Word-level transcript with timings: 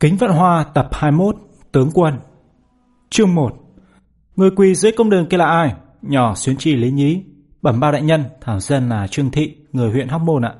Kính 0.00 0.16
Vận 0.16 0.30
Hoa 0.30 0.64
tập 0.74 0.88
21 0.92 1.36
Tướng 1.72 1.90
Quân. 1.94 2.14
Chương 3.10 3.34
1 3.34 3.52
Người 4.36 4.50
quỳ 4.50 4.74
dưới 4.74 4.92
công 4.92 5.10
đường 5.10 5.26
kia 5.26 5.36
là 5.36 5.46
ai? 5.46 5.74
Nhỏ 6.02 6.34
xuyến 6.34 6.56
trì 6.56 6.76
lý 6.76 6.90
nhí, 6.90 7.22
Bẩm 7.62 7.80
ba 7.80 7.90
đại 7.90 8.02
nhân, 8.02 8.24
Thảo 8.40 8.60
dân 8.60 8.88
là 8.88 9.06
Trương 9.06 9.30
Thị, 9.30 9.56
Người 9.72 9.90
huyện 9.90 10.08
Hóc 10.08 10.22
Môn 10.22 10.44
ạ. 10.44 10.54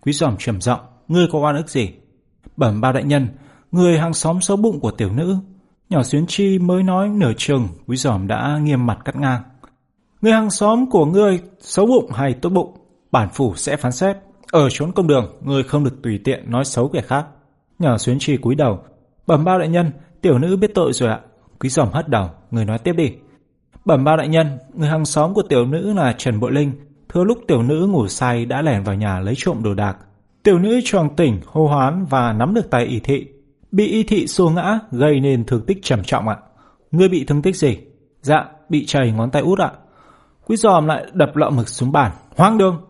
Quý 0.00 0.12
giòm 0.12 0.36
trầm 0.38 0.60
giọng, 0.60 0.80
Ngươi 1.08 1.26
có 1.32 1.38
oan 1.38 1.56
ức 1.56 1.68
gì? 1.68 1.90
Bẩm 2.56 2.80
ba 2.80 2.92
đại 2.92 3.04
nhân, 3.04 3.28
Người 3.72 3.98
hàng 3.98 4.14
xóm 4.14 4.40
xấu 4.40 4.56
bụng 4.56 4.80
của 4.80 4.90
tiểu 4.90 5.12
nữ. 5.12 5.36
Nhỏ 5.90 6.02
xuyến 6.02 6.26
chi 6.28 6.58
mới 6.58 6.82
nói 6.82 7.08
nửa 7.08 7.32
chừng, 7.36 7.68
Quý 7.86 7.96
giòm 7.96 8.26
đã 8.26 8.58
nghiêm 8.62 8.86
mặt 8.86 8.98
cắt 9.04 9.16
ngang. 9.16 9.42
Người 10.20 10.32
hàng 10.32 10.50
xóm 10.50 10.90
của 10.90 11.06
ngươi 11.06 11.40
xấu 11.60 11.86
bụng 11.86 12.10
hay 12.12 12.34
tốt 12.34 12.50
bụng? 12.50 12.76
Bản 13.12 13.28
phủ 13.32 13.54
sẽ 13.56 13.76
phán 13.76 13.92
xét. 13.92 14.16
Ở 14.52 14.68
chốn 14.70 14.92
công 14.92 15.06
đường, 15.06 15.36
Ngươi 15.40 15.62
không 15.62 15.84
được 15.84 16.02
tùy 16.02 16.20
tiện 16.24 16.50
nói 16.50 16.64
xấu 16.64 16.88
kẻ 16.88 17.00
khác. 17.00 17.26
Nhỏ 17.78 17.98
xuyến 17.98 18.18
trì 18.18 18.36
cúi 18.36 18.54
đầu. 18.54 18.78
Bẩm 19.26 19.44
bao 19.44 19.58
đại 19.58 19.68
nhân, 19.68 19.90
Tiểu 20.20 20.38
nữ 20.38 20.56
biết 20.56 20.74
tội 20.74 20.92
rồi 20.92 21.08
ạ. 21.08 21.20
Quý 21.60 21.68
giòm 21.68 21.88
hất 21.92 22.08
đầu, 22.08 22.30
Người 22.50 22.64
nói 22.64 22.78
tiếp 22.78 22.92
đi. 22.92 23.12
Bẩm 23.84 24.04
bao 24.04 24.16
đại 24.16 24.28
nhân, 24.28 24.58
Người 24.74 24.88
hàng 24.88 25.04
xóm 25.04 25.34
của 25.34 25.42
tiểu 25.42 25.66
nữ 25.66 25.92
là 25.92 26.14
Trần 26.18 26.40
Bội 26.40 26.52
Linh. 26.52 26.72
Thưa 27.08 27.24
lúc 27.24 27.38
tiểu 27.48 27.62
nữ 27.62 27.86
ngủ 27.86 28.08
say 28.08 28.46
đã 28.46 28.62
lẻn 28.62 28.82
vào 28.82 28.94
nhà 28.94 29.20
lấy 29.20 29.34
trộm 29.36 29.62
đồ 29.62 29.74
đạc. 29.74 29.96
Tiểu 30.42 30.58
nữ 30.58 30.80
choàng 30.84 31.16
tỉnh, 31.16 31.40
hô 31.46 31.66
hoán 31.66 32.04
và 32.10 32.32
nắm 32.32 32.54
được 32.54 32.70
tay 32.70 32.84
y 32.84 33.00
thị. 33.00 33.26
Bị 33.72 33.86
y 33.86 34.02
thị 34.02 34.26
xô 34.26 34.50
ngã, 34.50 34.78
gây 34.90 35.20
nên 35.20 35.44
thương 35.44 35.66
tích 35.66 35.78
trầm 35.82 36.02
trọng 36.02 36.28
ạ. 36.28 36.36
Ngươi 36.90 37.08
bị 37.08 37.24
thương 37.24 37.42
tích 37.42 37.56
gì? 37.56 37.78
Dạ 38.20 38.44
bị 38.68 38.86
chảy 38.86 39.12
ngón 39.12 39.30
tay 39.30 39.42
út 39.42 39.58
ạ. 39.58 39.72
Quý 40.46 40.56
giòm 40.56 40.86
lại 40.86 41.06
đập 41.12 41.36
lọ 41.36 41.50
mực 41.50 41.68
xuống 41.68 41.92
bàn. 41.92 42.12
Hoang 42.36 42.58
đường! 42.58 42.80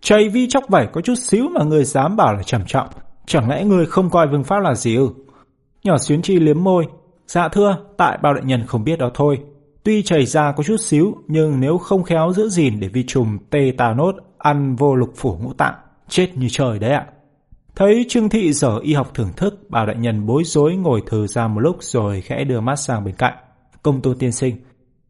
Chảy 0.00 0.28
vi 0.28 0.48
chóc 0.48 0.68
vảy 0.68 0.86
có 0.92 1.00
chút 1.00 1.14
xíu 1.14 1.48
mà 1.48 1.64
người 1.64 1.84
dám 1.84 2.16
bảo 2.16 2.34
là 2.34 2.42
trầm 2.42 2.62
trọng. 2.66 2.88
Chẳng 3.26 3.48
lẽ 3.50 3.64
người 3.64 3.86
không 3.86 4.10
coi 4.10 4.28
vương 4.28 4.44
pháp 4.44 4.60
là 4.60 4.74
gì 4.74 4.96
ư? 4.96 5.08
Nhỏ 5.84 5.98
xuyến 5.98 6.22
chi 6.22 6.38
liếm 6.38 6.64
môi. 6.64 6.86
Dạ 7.26 7.48
thưa, 7.48 7.76
tại 7.96 8.18
bao 8.22 8.34
đại 8.34 8.44
nhân 8.44 8.66
không 8.66 8.84
biết 8.84 8.98
đó 8.98 9.10
thôi. 9.14 9.38
Tuy 9.82 10.02
chảy 10.02 10.26
ra 10.26 10.52
có 10.52 10.62
chút 10.62 10.76
xíu, 10.80 11.14
nhưng 11.28 11.60
nếu 11.60 11.78
không 11.78 12.02
khéo 12.02 12.32
giữ 12.32 12.48
gìn 12.48 12.80
để 12.80 12.88
vi 12.88 13.04
trùng 13.06 13.38
tê 13.50 13.72
tà 13.78 13.92
nốt 13.92 14.14
ăn 14.38 14.76
vô 14.76 14.94
lục 14.94 15.12
phủ 15.16 15.38
ngũ 15.42 15.52
tạng, 15.52 15.74
chết 16.08 16.28
như 16.34 16.48
trời 16.50 16.78
đấy 16.78 16.90
ạ. 16.90 17.06
Thấy 17.76 18.06
Trương 18.08 18.28
Thị 18.28 18.52
dở 18.52 18.78
y 18.82 18.94
học 18.94 19.10
thưởng 19.14 19.32
thức, 19.36 19.70
bao 19.70 19.86
đại 19.86 19.96
nhân 19.96 20.26
bối 20.26 20.44
rối 20.44 20.76
ngồi 20.76 21.02
thừ 21.06 21.26
ra 21.26 21.48
một 21.48 21.60
lúc 21.60 21.76
rồi 21.80 22.20
khẽ 22.20 22.44
đưa 22.44 22.60
mắt 22.60 22.76
sang 22.76 23.04
bên 23.04 23.14
cạnh. 23.14 23.34
Công 23.82 24.00
tôn 24.00 24.18
tiên 24.18 24.32
sinh. 24.32 24.56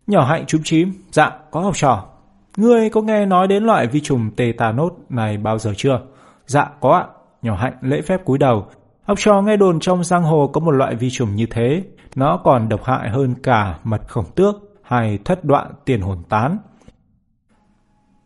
Nhỏ 0.06 0.24
hạnh 0.24 0.46
chúm 0.46 0.62
chím. 0.62 0.92
Dạ, 1.10 1.30
có 1.50 1.60
học 1.60 1.76
trò. 1.76 2.08
Ngươi 2.56 2.91
có 2.91 3.02
nghe 3.02 3.26
nói 3.26 3.46
đến 3.46 3.64
loại 3.64 3.86
vi 3.86 4.00
trùng 4.00 4.30
tê 4.36 4.52
tà 4.58 4.72
nốt 4.72 4.91
này 5.08 5.36
bao 5.36 5.58
giờ 5.58 5.72
chưa? 5.76 6.00
Dạ, 6.46 6.70
có 6.80 6.91
ạ. 6.91 7.06
Nhỏ 7.42 7.56
hạnh 7.56 7.76
lễ 7.80 8.02
phép 8.02 8.24
cúi 8.24 8.38
đầu. 8.38 8.66
Học 9.02 9.18
trò 9.20 9.42
nghe 9.42 9.56
đồn 9.56 9.80
trong 9.80 10.04
giang 10.04 10.22
hồ 10.22 10.50
có 10.52 10.60
một 10.60 10.70
loại 10.70 10.94
vi 10.94 11.10
trùng 11.10 11.36
như 11.36 11.46
thế. 11.50 11.84
Nó 12.16 12.40
còn 12.44 12.68
độc 12.68 12.84
hại 12.84 13.10
hơn 13.10 13.34
cả 13.42 13.78
mật 13.84 14.00
khổng 14.08 14.30
tước 14.34 14.54
hay 14.82 15.18
thất 15.24 15.44
đoạn 15.44 15.72
tiền 15.84 16.00
hồn 16.00 16.22
tán. 16.28 16.58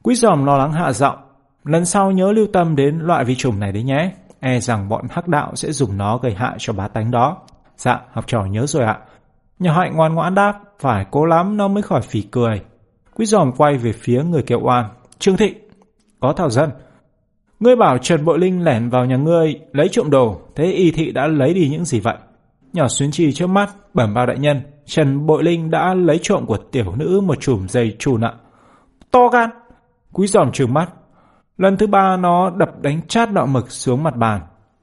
Quý 0.03 0.15
giòm 0.15 0.45
lo 0.45 0.59
lắng 0.59 0.73
hạ 0.73 0.93
giọng. 0.93 1.17
Lần 1.65 1.85
sau 1.85 2.11
nhớ 2.11 2.33
lưu 2.33 2.47
tâm 2.53 2.77
đến 2.77 2.99
loại 2.99 3.25
vi 3.25 3.35
trùng 3.35 3.61
này 3.61 3.73
đấy 3.73 3.83
nhé. 3.83 4.13
E 4.41 4.61
rằng 4.61 4.89
bọn 4.89 5.07
hắc 5.11 5.29
đạo 5.29 5.55
sẽ 5.55 5.73
dùng 5.73 5.97
nó 5.97 6.19
gây 6.19 6.35
hại 6.35 6.57
cho 6.59 6.73
bá 6.73 6.89
tánh 6.89 7.11
đó. 7.11 7.37
Dạ, 7.77 8.01
học 8.13 8.25
trò 8.27 8.45
nhớ 8.45 8.67
rồi 8.67 8.85
ạ. 8.85 8.99
Nhỏ 9.59 9.73
hạnh 9.73 9.97
ngoan 9.97 10.15
ngoãn 10.15 10.35
đáp, 10.35 10.61
phải 10.81 11.07
cố 11.11 11.25
lắm 11.25 11.57
nó 11.57 11.69
mới 11.69 11.83
khỏi 11.83 12.03
phỉ 12.03 12.23
cười. 12.23 12.63
Quý 13.15 13.27
giòm 13.27 13.53
quay 13.53 13.77
về 13.77 13.93
phía 13.93 14.23
người 14.23 14.43
kêu 14.43 14.61
oan. 14.63 14.85
Trương 15.19 15.37
Thị, 15.37 15.55
có 16.21 16.33
thảo 16.33 16.51
dân. 16.51 16.71
Ngươi 17.61 17.77
bảo 17.77 17.99
Trần 17.99 18.25
Bội 18.25 18.39
Linh 18.39 18.65
lẻn 18.65 18.89
vào 18.89 19.05
nhà 19.05 19.17
ngươi 19.17 19.61
lấy 19.73 19.89
trộm 19.89 20.11
đồ, 20.11 20.41
thế 20.57 20.65
y 20.65 20.91
thị 20.91 21.13
đã 21.13 21.27
lấy 21.27 21.55
đi 21.55 21.69
những 21.69 21.85
gì 21.85 22.01
vậy? 22.01 22.17
Nhỏ 22.73 22.89
xuyến 22.89 23.11
trì 23.11 23.33
trước 23.33 23.47
mắt, 23.47 23.71
bẩm 23.95 24.15
bao 24.15 24.27
đại 24.27 24.39
nhân, 24.39 24.63
Trần 24.87 25.27
Bội 25.27 25.45
Linh 25.45 25.71
đã 25.71 25.95
lấy 25.95 26.19
trộm 26.23 26.47
của 26.47 26.57
tiểu 26.57 26.95
nữ 26.97 27.21
một 27.21 27.41
chùm 27.41 27.67
dây 27.67 27.97
chù 27.99 28.17
nặng. 28.17 28.37
To 29.11 29.29
gan! 29.29 29.51
Quý 30.13 30.27
giòm 30.27 30.53
trừng 30.53 30.75
mắt. 30.75 30.89
Lần 31.59 31.77
thứ 31.77 31.87
ba 31.87 32.17
nó 32.17 32.51
đập 32.51 32.81
đánh 32.81 33.01
chát 33.09 33.33
nọ 33.33 33.47
mực 33.47 33.71
xuống 33.71 34.03
mặt 34.03 34.17
bàn. 34.17 34.41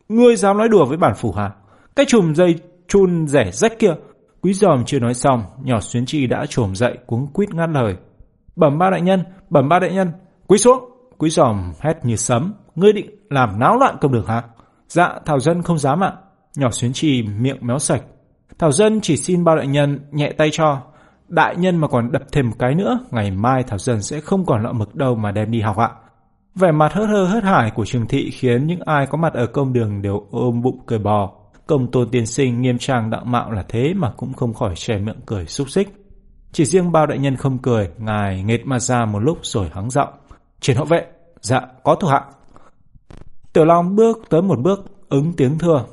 Ngươi 0.09 0.35
dám 0.35 0.57
nói 0.57 0.69
đùa 0.69 0.85
với 0.85 0.97
bản 0.97 1.13
phủ 1.15 1.31
hả? 1.31 1.51
Cái 1.95 2.05
chùm 2.05 2.33
dây 2.33 2.55
chun 2.87 3.27
rẻ 3.27 3.51
rách 3.51 3.79
kia. 3.79 3.93
Quý 4.41 4.53
giòm 4.53 4.85
chưa 4.85 4.99
nói 4.99 5.13
xong, 5.13 5.43
nhỏ 5.63 5.79
xuyến 5.79 6.05
trì 6.05 6.27
đã 6.27 6.45
trồm 6.49 6.75
dậy 6.75 6.97
cuống 7.05 7.27
quýt 7.27 7.53
ngắt 7.53 7.69
lời. 7.69 7.95
Bẩm 8.55 8.77
ba 8.77 8.89
đại 8.89 9.01
nhân, 9.01 9.23
bẩm 9.49 9.69
ba 9.69 9.79
đại 9.79 9.93
nhân, 9.93 10.11
quý 10.47 10.57
xuống! 10.57 10.89
Quý 11.17 11.29
giòm 11.29 11.73
hét 11.79 12.05
như 12.05 12.15
sấm, 12.15 12.53
ngươi 12.77 12.93
định 12.93 13.09
làm 13.29 13.59
náo 13.59 13.77
loạn 13.77 13.97
công 14.01 14.11
đường 14.11 14.25
hả? 14.25 14.43
Dạ, 14.87 15.19
Thảo 15.25 15.39
Dân 15.39 15.61
không 15.63 15.77
dám 15.77 16.03
ạ. 16.03 16.13
Nhỏ 16.55 16.71
xuyến 16.71 16.93
trì 16.93 17.23
miệng 17.23 17.57
méo 17.61 17.79
sạch. 17.79 18.01
Thảo 18.59 18.71
Dân 18.71 19.01
chỉ 19.01 19.17
xin 19.17 19.43
bao 19.43 19.55
đại 19.55 19.67
nhân 19.67 19.99
nhẹ 20.11 20.31
tay 20.37 20.49
cho. 20.51 20.81
Đại 21.27 21.55
nhân 21.55 21.77
mà 21.77 21.87
còn 21.87 22.11
đập 22.11 22.21
thêm 22.31 22.49
một 22.49 22.55
cái 22.59 22.75
nữa, 22.75 22.99
ngày 23.11 23.31
mai 23.31 23.63
Thảo 23.63 23.77
Dân 23.77 24.01
sẽ 24.01 24.21
không 24.21 24.45
còn 24.45 24.63
lọ 24.63 24.71
mực 24.71 24.95
đâu 24.95 25.15
mà 25.15 25.31
đem 25.31 25.51
đi 25.51 25.61
học 25.61 25.77
ạ. 25.77 25.89
Vẻ 26.55 26.71
mặt 26.71 26.93
hớt 26.93 27.09
hơ 27.09 27.25
hớt 27.25 27.43
hải 27.43 27.71
của 27.71 27.85
Trường 27.85 28.07
Thị 28.07 28.31
khiến 28.31 28.67
những 28.67 28.79
ai 28.85 29.07
có 29.07 29.17
mặt 29.17 29.33
ở 29.33 29.47
công 29.47 29.73
đường 29.73 30.01
đều 30.01 30.27
ôm 30.31 30.61
bụng 30.61 30.79
cười 30.85 30.99
bò. 30.99 31.31
Công 31.67 31.91
tôn 31.91 32.09
tiên 32.11 32.25
sinh 32.25 32.61
nghiêm 32.61 32.77
trang 32.77 33.09
đạo 33.09 33.25
mạo 33.25 33.51
là 33.51 33.63
thế 33.69 33.93
mà 33.93 34.11
cũng 34.17 34.33
không 34.33 34.53
khỏi 34.53 34.75
che 34.75 34.97
miệng 34.97 35.19
cười 35.25 35.45
xúc 35.45 35.69
xích. 35.69 35.93
Chỉ 36.51 36.65
riêng 36.65 36.91
bao 36.91 37.05
đại 37.05 37.17
nhân 37.17 37.35
không 37.35 37.57
cười, 37.57 37.89
ngài 37.97 38.43
nghệt 38.43 38.61
mà 38.65 38.79
ra 38.79 39.05
một 39.05 39.19
lúc 39.19 39.37
rồi 39.41 39.69
hắng 39.73 39.89
giọng. 39.89 40.09
Triển 40.59 40.77
hộ 40.77 40.85
vệ, 40.85 41.05
dạ, 41.41 41.61
có 41.83 41.95
thuộc 41.95 42.11
hạ. 42.11 42.21
Tiểu 43.57 43.65
Long 43.65 43.95
bước 43.95 44.19
tới 44.29 44.41
một 44.41 44.59
bước, 44.59 44.85
ứng 45.09 45.33
tiếng 45.33 45.59
thưa. 45.59 45.85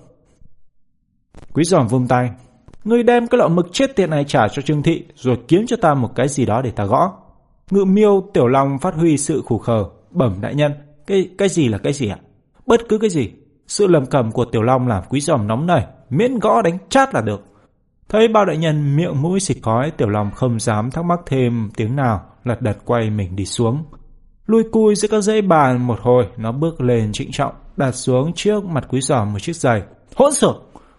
Quý 1.55 1.65
giòm 1.65 1.89
vung 1.89 2.09
tay. 2.09 2.31
Ngươi 2.85 3.03
đem 3.03 3.27
cái 3.27 3.39
lọ 3.39 3.49
mực 3.49 3.67
chết 3.73 3.97
tiệt 3.97 4.09
này 4.09 4.25
trả 4.25 4.49
cho 4.49 4.63
Trương 4.63 4.83
Thị, 4.83 5.05
rồi 5.15 5.39
kiếm 5.49 5.67
cho 5.67 5.77
ta 5.77 5.95
một 5.95 6.11
cái 6.15 6.29
gì 6.29 6.47
đó 6.47 6.63
để 6.63 6.71
ta 6.71 6.85
gõ. 6.85 7.13
Ngự 7.71 7.85
miêu 7.85 8.25
Tiểu 8.35 8.47
Long 8.47 8.79
phát 8.79 8.95
huy 8.95 9.17
sự 9.17 9.43
khủ 9.47 9.59
khờ, 9.59 9.85
bẩm 10.11 10.37
đại 10.41 10.55
nhân. 10.55 10.73
Cái 11.07 11.31
cái 11.39 11.49
gì 11.49 11.69
là 11.69 11.79
cái 11.79 11.93
gì 11.93 12.09
ạ? 12.09 12.19
Bất 12.67 12.81
cứ 12.89 12.99
cái 12.99 13.11
gì. 13.11 13.31
Sự 13.67 13.87
lầm 13.87 14.07
cầm 14.07 14.33
của 14.33 14.45
Tiểu 14.45 14.63
Long 14.63 14.89
làm 14.89 15.03
quý 15.09 15.21
giòm 15.21 15.47
nóng 15.47 15.67
nảy, 15.67 15.87
miễn 16.11 16.39
gõ 16.39 16.63
đánh 16.63 16.79
chát 16.89 17.15
là 17.15 17.21
được. 17.21 17.45
Thấy 18.09 18.29
bao 18.29 18.45
đại 18.45 18.57
nhân 18.57 18.97
miệng 18.97 19.23
mũi 19.23 19.41
xịt 19.41 19.57
khói, 19.63 19.91
Tiểu 19.91 20.09
Long 20.09 20.31
không 20.31 20.61
dám 20.61 20.91
thắc 20.91 21.05
mắc 21.05 21.21
thêm 21.27 21.71
tiếng 21.77 21.97
nào, 21.97 22.25
lật 22.45 22.63
đật 22.63 22.79
quay 22.85 23.11
mình 23.11 23.37
đi 23.37 23.47
xuống. 23.47 23.85
Lui 24.47 24.65
cui 24.73 24.95
giữa 24.95 25.09
các 25.09 25.21
dãy 25.21 25.43
bàn 25.43 25.87
một 25.87 25.99
hồi, 26.01 26.29
nó 26.37 26.53
bước 26.53 26.81
lên 26.81 27.13
trịnh 27.13 27.31
trọng, 27.33 27.55
đặt 27.77 27.93
xuống 27.93 28.33
trước 28.35 28.65
mặt 28.65 28.85
quý 28.89 29.01
giòm 29.01 29.33
một 29.33 29.39
chiếc 29.39 29.57
giày. 29.57 29.83
Hỗn 30.17 30.33
xược! 30.33 30.57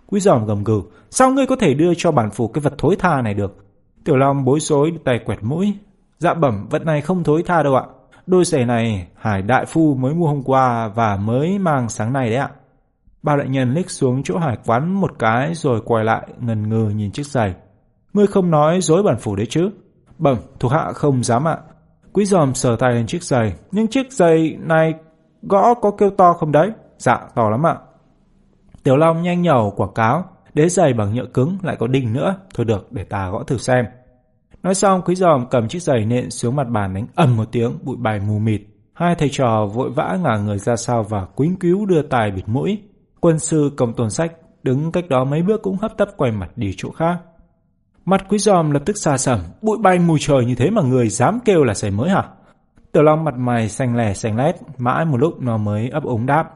Quý 0.08 0.20
giòm 0.20 0.46
gầm 0.46 0.64
gừ, 0.64 0.82
sao 1.10 1.32
ngươi 1.32 1.46
có 1.46 1.56
thể 1.56 1.74
đưa 1.74 1.94
cho 1.98 2.12
bản 2.12 2.32
phủ 2.32 2.48
cái 2.48 2.62
vật 2.62 2.74
thối 2.78 2.96
tha 3.00 3.22
này 3.22 3.34
được? 3.34 3.66
Tiểu 4.06 4.16
Long 4.16 4.46
bối 4.46 4.60
rối 4.60 4.94
tay 5.06 5.20
quẹt 5.26 5.44
mũi. 5.44 5.74
Dạ 6.18 6.34
bẩm, 6.34 6.68
vật 6.70 6.86
này 6.86 7.02
không 7.02 7.24
thối 7.24 7.44
tha 7.44 7.64
đâu 7.64 7.76
ạ. 7.76 7.84
Đôi 8.28 8.46
giày 8.46 8.66
này 8.66 9.08
Hải 9.16 9.42
Đại 9.42 9.66
Phu 9.66 9.96
mới 9.96 10.14
mua 10.14 10.28
hôm 10.28 10.44
qua 10.44 10.88
và 10.88 11.18
mới 11.18 11.60
mang 11.60 11.90
sáng 11.90 12.14
nay 12.14 12.30
đấy 12.30 12.38
ạ. 12.38 12.50
Ba 13.24 13.36
đại 13.36 13.48
nhân 13.50 13.74
liếc 13.74 13.90
xuống 13.90 14.24
chỗ 14.24 14.38
Hải 14.38 14.58
quán 14.66 14.94
một 14.94 15.12
cái 15.20 15.54
rồi 15.54 15.82
quay 15.86 16.04
lại 16.04 16.28
ngần 16.40 16.70
ngừ 16.70 16.90
nhìn 16.90 17.12
chiếc 17.12 17.26
giày. 17.26 17.54
Ngươi 18.14 18.28
không 18.28 18.52
nói 18.52 18.82
dối 18.82 19.04
bản 19.04 19.18
phủ 19.20 19.36
đấy 19.36 19.46
chứ? 19.50 19.70
Bẩm, 20.18 20.38
thuộc 20.60 20.72
hạ 20.72 20.92
không 20.94 21.24
dám 21.24 21.48
ạ. 21.48 21.58
Quý 22.16 22.26
giòm 22.26 22.54
sờ 22.54 22.76
tay 22.76 22.94
lên 22.94 23.08
chiếc 23.08 23.24
giày, 23.24 23.54
nhưng 23.72 23.88
chiếc 23.88 24.12
giày 24.12 24.58
này 24.60 24.94
gõ 25.42 25.74
có 25.74 25.92
kêu 25.92 26.10
to 26.10 26.34
không 26.34 26.52
đấy? 26.52 26.72
Dạ, 26.98 27.20
to 27.36 27.50
lắm 27.50 27.66
ạ. 27.66 27.76
Tiểu 28.84 28.98
Long 28.98 29.22
nhanh 29.22 29.42
nhẩu 29.42 29.74
quảng 29.78 29.94
cáo, 29.96 30.24
đế 30.54 30.70
giày 30.70 30.94
bằng 30.94 31.14
nhựa 31.14 31.26
cứng 31.26 31.58
lại 31.64 31.76
có 31.80 31.88
đinh 31.88 32.14
nữa, 32.14 32.36
thôi 32.54 32.66
được 32.66 32.92
để 32.92 33.04
ta 33.04 33.30
gõ 33.30 33.44
thử 33.44 33.58
xem. 33.58 33.86
Nói 34.64 34.76
xong 34.76 35.02
quý 35.06 35.16
giòm 35.16 35.46
cầm 35.50 35.68
chiếc 35.68 35.82
giày 35.82 36.06
nện 36.06 36.30
xuống 36.30 36.56
mặt 36.56 36.68
bàn 36.70 36.94
đánh 36.94 37.08
ầm 37.16 37.38
một 37.38 37.46
tiếng, 37.52 37.78
bụi 37.84 37.96
bài 38.00 38.20
mù 38.20 38.40
mịt. 38.40 38.62
Hai 38.94 39.16
thầy 39.16 39.30
trò 39.32 39.66
vội 39.74 39.90
vã 39.90 40.18
ngả 40.24 40.38
người 40.38 40.58
ra 40.58 40.76
sau 40.76 41.04
và 41.04 41.26
quýnh 41.26 41.56
cứu 41.56 41.86
đưa 41.86 42.02
tài 42.02 42.32
bịt 42.32 42.44
mũi. 42.48 42.78
Quân 43.20 43.40
sư 43.40 43.72
cầm 43.78 43.94
tuần 43.94 44.10
sách, 44.10 44.32
đứng 44.64 44.92
cách 44.92 45.10
đó 45.10 45.24
mấy 45.24 45.42
bước 45.42 45.62
cũng 45.62 45.78
hấp 45.78 45.98
tấp 45.98 46.10
quay 46.18 46.32
mặt 46.32 46.50
đi 46.56 46.74
chỗ 46.78 46.92
khác. 46.92 47.18
Mặt 48.06 48.26
quý 48.30 48.38
giòm 48.38 48.72
lập 48.72 48.82
tức 48.86 48.98
xa 48.98 49.18
sầm, 49.18 49.40
bụi 49.62 49.78
bay 49.82 50.00
mù 50.00 50.18
trời 50.20 50.46
như 50.46 50.56
thế 50.56 50.70
mà 50.70 50.82
người 50.82 51.10
dám 51.10 51.40
kêu 51.46 51.64
là 51.64 51.74
giày 51.74 51.92
mới 51.92 52.10
hả? 52.10 52.24
Tiểu 52.92 53.04
Long 53.04 53.24
mặt 53.24 53.34
mày 53.38 53.70
xanh 53.70 53.96
lè 53.96 54.14
xanh 54.14 54.38
lét, 54.38 54.56
mãi 54.78 55.06
một 55.06 55.18
lúc 55.18 55.42
nó 55.42 55.58
mới 55.58 55.90
ấp 55.90 56.04
ống 56.04 56.26
đáp. 56.26 56.50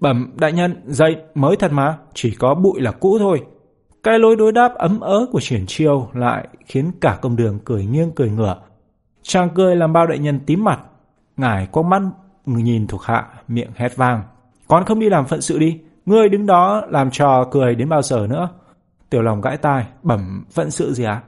Bẩm 0.00 0.32
đại 0.36 0.52
nhân, 0.52 0.82
dậy 0.86 1.16
mới 1.34 1.56
thật 1.56 1.72
mà, 1.72 1.98
chỉ 2.14 2.34
có 2.34 2.54
bụi 2.54 2.80
là 2.80 2.90
cũ 2.90 3.18
thôi. 3.18 3.42
Cái 4.02 4.18
lối 4.18 4.36
đối 4.36 4.52
đáp 4.52 4.74
ấm 4.74 5.00
ớ 5.00 5.26
của 5.32 5.40
triển 5.40 5.66
chiêu 5.66 6.08
lại 6.12 6.48
khiến 6.66 6.90
cả 7.00 7.18
công 7.22 7.36
đường 7.36 7.58
cười 7.64 7.84
nghiêng 7.84 8.10
cười 8.16 8.30
ngửa. 8.30 8.56
Chàng 9.22 9.48
cười 9.54 9.76
làm 9.76 9.92
bao 9.92 10.06
đại 10.06 10.18
nhân 10.18 10.40
tím 10.46 10.64
mặt. 10.64 10.80
Ngài 11.36 11.66
quăng 11.66 11.90
mắt 11.90 12.02
nhìn 12.46 12.86
thuộc 12.86 13.02
hạ, 13.02 13.28
miệng 13.48 13.70
hét 13.74 13.96
vang. 13.96 14.22
Con 14.68 14.84
không 14.84 15.00
đi 15.00 15.08
làm 15.08 15.26
phận 15.26 15.40
sự 15.40 15.58
đi, 15.58 15.78
ngươi 16.06 16.28
đứng 16.28 16.46
đó 16.46 16.82
làm 16.88 17.10
trò 17.10 17.44
cười 17.50 17.74
đến 17.74 17.88
bao 17.88 18.02
giờ 18.02 18.26
nữa. 18.30 18.48
Tiểu 19.12 19.22
lòng 19.22 19.40
gãi 19.40 19.56
tai, 19.56 19.84
bẩm 20.02 20.44
vẫn 20.54 20.70
sự 20.70 20.92
gì 20.92 21.04
á? 21.04 21.20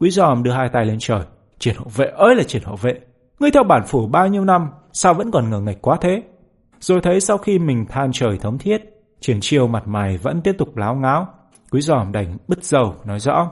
Quý 0.00 0.10
giòm 0.10 0.42
đưa 0.42 0.50
hai 0.50 0.68
tay 0.68 0.84
lên 0.84 0.96
trời. 1.00 1.20
Triển 1.58 1.76
hộ 1.76 1.84
vệ 1.96 2.06
ơi 2.06 2.34
là 2.34 2.42
triển 2.42 2.62
hộ 2.64 2.76
vệ. 2.76 3.00
Ngươi 3.38 3.50
theo 3.50 3.62
bản 3.64 3.82
phủ 3.86 4.06
bao 4.06 4.28
nhiêu 4.28 4.44
năm, 4.44 4.68
sao 4.92 5.14
vẫn 5.14 5.30
còn 5.30 5.50
ngờ 5.50 5.60
nghịch 5.60 5.82
quá 5.82 5.98
thế? 6.00 6.22
Rồi 6.80 7.00
thấy 7.00 7.20
sau 7.20 7.38
khi 7.38 7.58
mình 7.58 7.86
than 7.88 8.12
trời 8.12 8.38
thống 8.38 8.58
thiết, 8.58 8.82
Triển 9.20 9.40
chiêu 9.40 9.66
mặt 9.66 9.88
mày 9.88 10.16
vẫn 10.16 10.40
tiếp 10.42 10.52
tục 10.58 10.76
láo 10.76 10.94
ngáo. 10.94 11.28
Quý 11.70 11.80
giòm 11.80 12.12
đành 12.12 12.36
bứt 12.48 12.64
dầu 12.64 12.94
nói 13.04 13.20
rõ. 13.20 13.50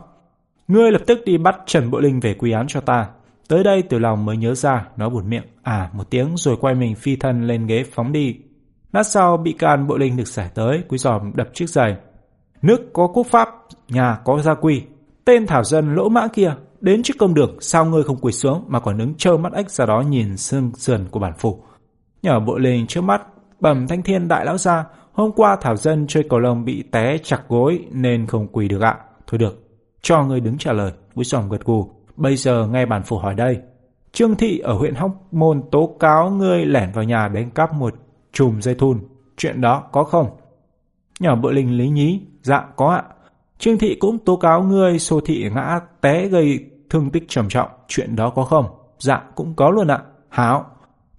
Ngươi 0.69 0.93
lập 0.93 1.03
tức 1.07 1.19
đi 1.25 1.39
bắt 1.39 1.57
Trần 1.67 1.91
Bộ 1.91 2.01
Linh 2.01 2.21
về 2.21 2.35
quy 2.35 2.53
án 2.53 2.67
cho 2.69 2.81
ta. 2.81 3.09
Tới 3.49 3.65
đây 3.65 3.83
tiểu 3.83 4.01
lòng 4.01 4.25
mới 4.25 4.37
nhớ 4.37 4.55
ra, 4.55 4.89
nó 4.97 5.09
buồn 5.09 5.31
miệng, 5.31 5.47
à 5.63 5.91
một 5.93 6.11
tiếng 6.11 6.37
rồi 6.37 6.57
quay 6.61 6.75
mình 6.75 6.95
phi 6.95 7.17
thân 7.17 7.47
lên 7.47 7.67
ghế 7.67 7.85
phóng 7.93 8.13
đi. 8.13 8.37
Lát 8.93 9.03
sau 9.03 9.37
bị 9.37 9.53
can 9.53 9.87
Bộ 9.87 9.97
Linh 9.97 10.17
được 10.17 10.29
giải 10.29 10.51
tới, 10.55 10.83
quý 10.89 10.99
giòm 10.99 11.33
đập 11.35 11.49
chiếc 11.55 11.71
giày. 11.71 11.97
Nước 12.63 12.93
có 12.93 13.07
quốc 13.07 13.27
pháp, 13.27 13.49
nhà 13.89 14.19
có 14.25 14.43
gia 14.43 14.55
quy. 14.55 14.83
Tên 15.25 15.47
thảo 15.47 15.65
dân 15.65 15.95
lỗ 15.95 16.09
mã 16.09 16.29
kia, 16.29 16.55
đến 16.81 17.03
trước 17.03 17.15
công 17.19 17.35
đường, 17.35 17.57
sao 17.61 17.85
ngươi 17.85 18.03
không 18.03 18.19
quỳ 18.21 18.33
xuống 18.33 18.65
mà 18.69 18.81
còn 18.81 18.99
đứng 18.99 19.15
trơ 19.15 19.37
mắt 19.37 19.53
ếch 19.53 19.71
ra 19.71 19.87
đó 19.87 20.01
nhìn 20.01 20.37
xương 20.37 20.73
sườn 20.75 21.07
của 21.11 21.21
bản 21.21 21.33
phủ. 21.39 21.63
Nhờ 22.23 22.41
Bộ 22.41 22.59
Linh 22.59 22.87
trước 22.87 23.01
mắt, 23.01 23.23
bẩm 23.61 23.87
thanh 23.89 24.03
thiên 24.03 24.29
đại 24.29 24.45
lão 24.45 24.59
gia, 24.59 24.85
hôm 25.13 25.33
qua 25.33 25.57
thảo 25.61 25.77
dân 25.77 26.07
chơi 26.07 26.25
cầu 26.31 26.39
lông 26.39 26.65
bị 26.65 26.85
té 26.93 27.19
chặt 27.23 27.41
gối 27.49 27.85
nên 27.93 28.27
không 28.27 28.49
quỳ 28.49 28.69
được 28.69 28.81
ạ. 28.81 28.97
Thôi 29.27 29.39
được, 29.39 29.69
cho 30.03 30.25
ngươi 30.25 30.41
đứng 30.41 30.59
trả 30.59 30.73
lời, 30.73 30.93
quý 31.15 31.25
sòm 31.25 31.49
gật 31.49 31.65
gù. 31.65 31.91
Bây 32.17 32.37
giờ 32.37 32.67
nghe 32.67 32.87
bản 32.87 33.03
phủ 33.03 33.19
hỏi 33.19 33.35
đây. 33.35 33.59
Trương 34.13 34.35
Thị 34.35 34.59
ở 34.59 34.73
huyện 34.73 34.95
Hóc 34.95 35.11
Môn 35.31 35.63
tố 35.71 35.97
cáo 36.01 36.31
ngươi 36.31 36.67
lẻn 36.67 36.93
vào 36.93 37.05
nhà 37.05 37.29
đánh 37.29 37.51
cắp 37.51 37.75
một 37.75 37.95
chùm 38.33 38.61
dây 38.61 38.75
thun. 38.75 39.01
Chuyện 39.37 39.61
đó 39.61 39.85
có 39.93 40.05
không? 40.05 40.27
Nhỏ 41.21 41.37
bự 41.37 41.51
linh 41.51 41.79
lý 41.79 41.89
nhí. 41.89 42.21
Dạ 42.43 42.65
có 42.77 42.91
ạ. 42.91 43.03
Trương 43.59 43.79
Thị 43.79 43.97
cũng 44.01 44.19
tố 44.19 44.37
cáo 44.37 44.63
ngươi 44.63 44.99
xô 44.99 45.21
thị 45.21 45.51
ngã 45.55 45.81
té 46.01 46.29
gây 46.29 46.59
thương 46.91 47.11
tích 47.11 47.25
trầm 47.29 47.49
trọng. 47.49 47.69
Chuyện 47.89 48.17
đó 48.17 48.31
có 48.31 48.45
không? 48.45 48.67
Dạ 48.99 49.23
cũng 49.35 49.55
có 49.55 49.71
luôn 49.71 49.89
ạ. 49.89 50.03
Hảo. 50.29 50.67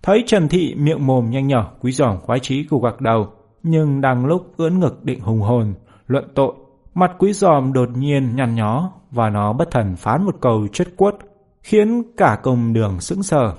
Thấy 0.01 0.23
Trần 0.27 0.47
Thị 0.47 0.75
miệng 0.75 1.07
mồm 1.07 1.29
nhanh 1.29 1.47
nhỏ, 1.47 1.71
quý 1.81 1.91
giỏm 1.91 2.17
khoái 2.21 2.39
trí 2.39 2.65
gục 2.69 2.83
gạc 2.83 3.01
đầu. 3.01 3.27
Nhưng 3.63 4.01
đang 4.01 4.25
lúc 4.25 4.53
ưỡn 4.57 4.79
ngực 4.79 5.03
định 5.03 5.19
hùng 5.19 5.41
hồn, 5.41 5.73
luận 6.07 6.27
tội 6.35 6.53
Mặt 6.99 7.11
quý 7.19 7.33
giòm 7.33 7.73
đột 7.73 7.89
nhiên 7.95 8.35
nhăn 8.35 8.55
nhó 8.55 8.91
và 9.11 9.29
nó 9.29 9.53
bất 9.53 9.71
thần 9.71 9.95
phán 9.95 10.23
một 10.23 10.35
câu 10.41 10.67
chất 10.73 10.87
quất 10.97 11.15
khiến 11.63 12.03
cả 12.17 12.39
công 12.43 12.73
đường 12.73 12.99
sững 12.99 13.23
sờ. 13.23 13.53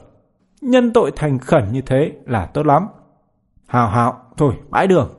Nhân 0.60 0.92
tội 0.92 1.12
thành 1.16 1.38
khẩn 1.38 1.72
như 1.72 1.81
thế 1.82 2.12
là 2.26 2.46
tốt 2.46 2.66
lắm. 2.66 2.87
Hào 3.69 3.88
hào, 3.88 4.22
thôi 4.37 4.54
bãi 4.70 4.87
đường. 4.87 5.10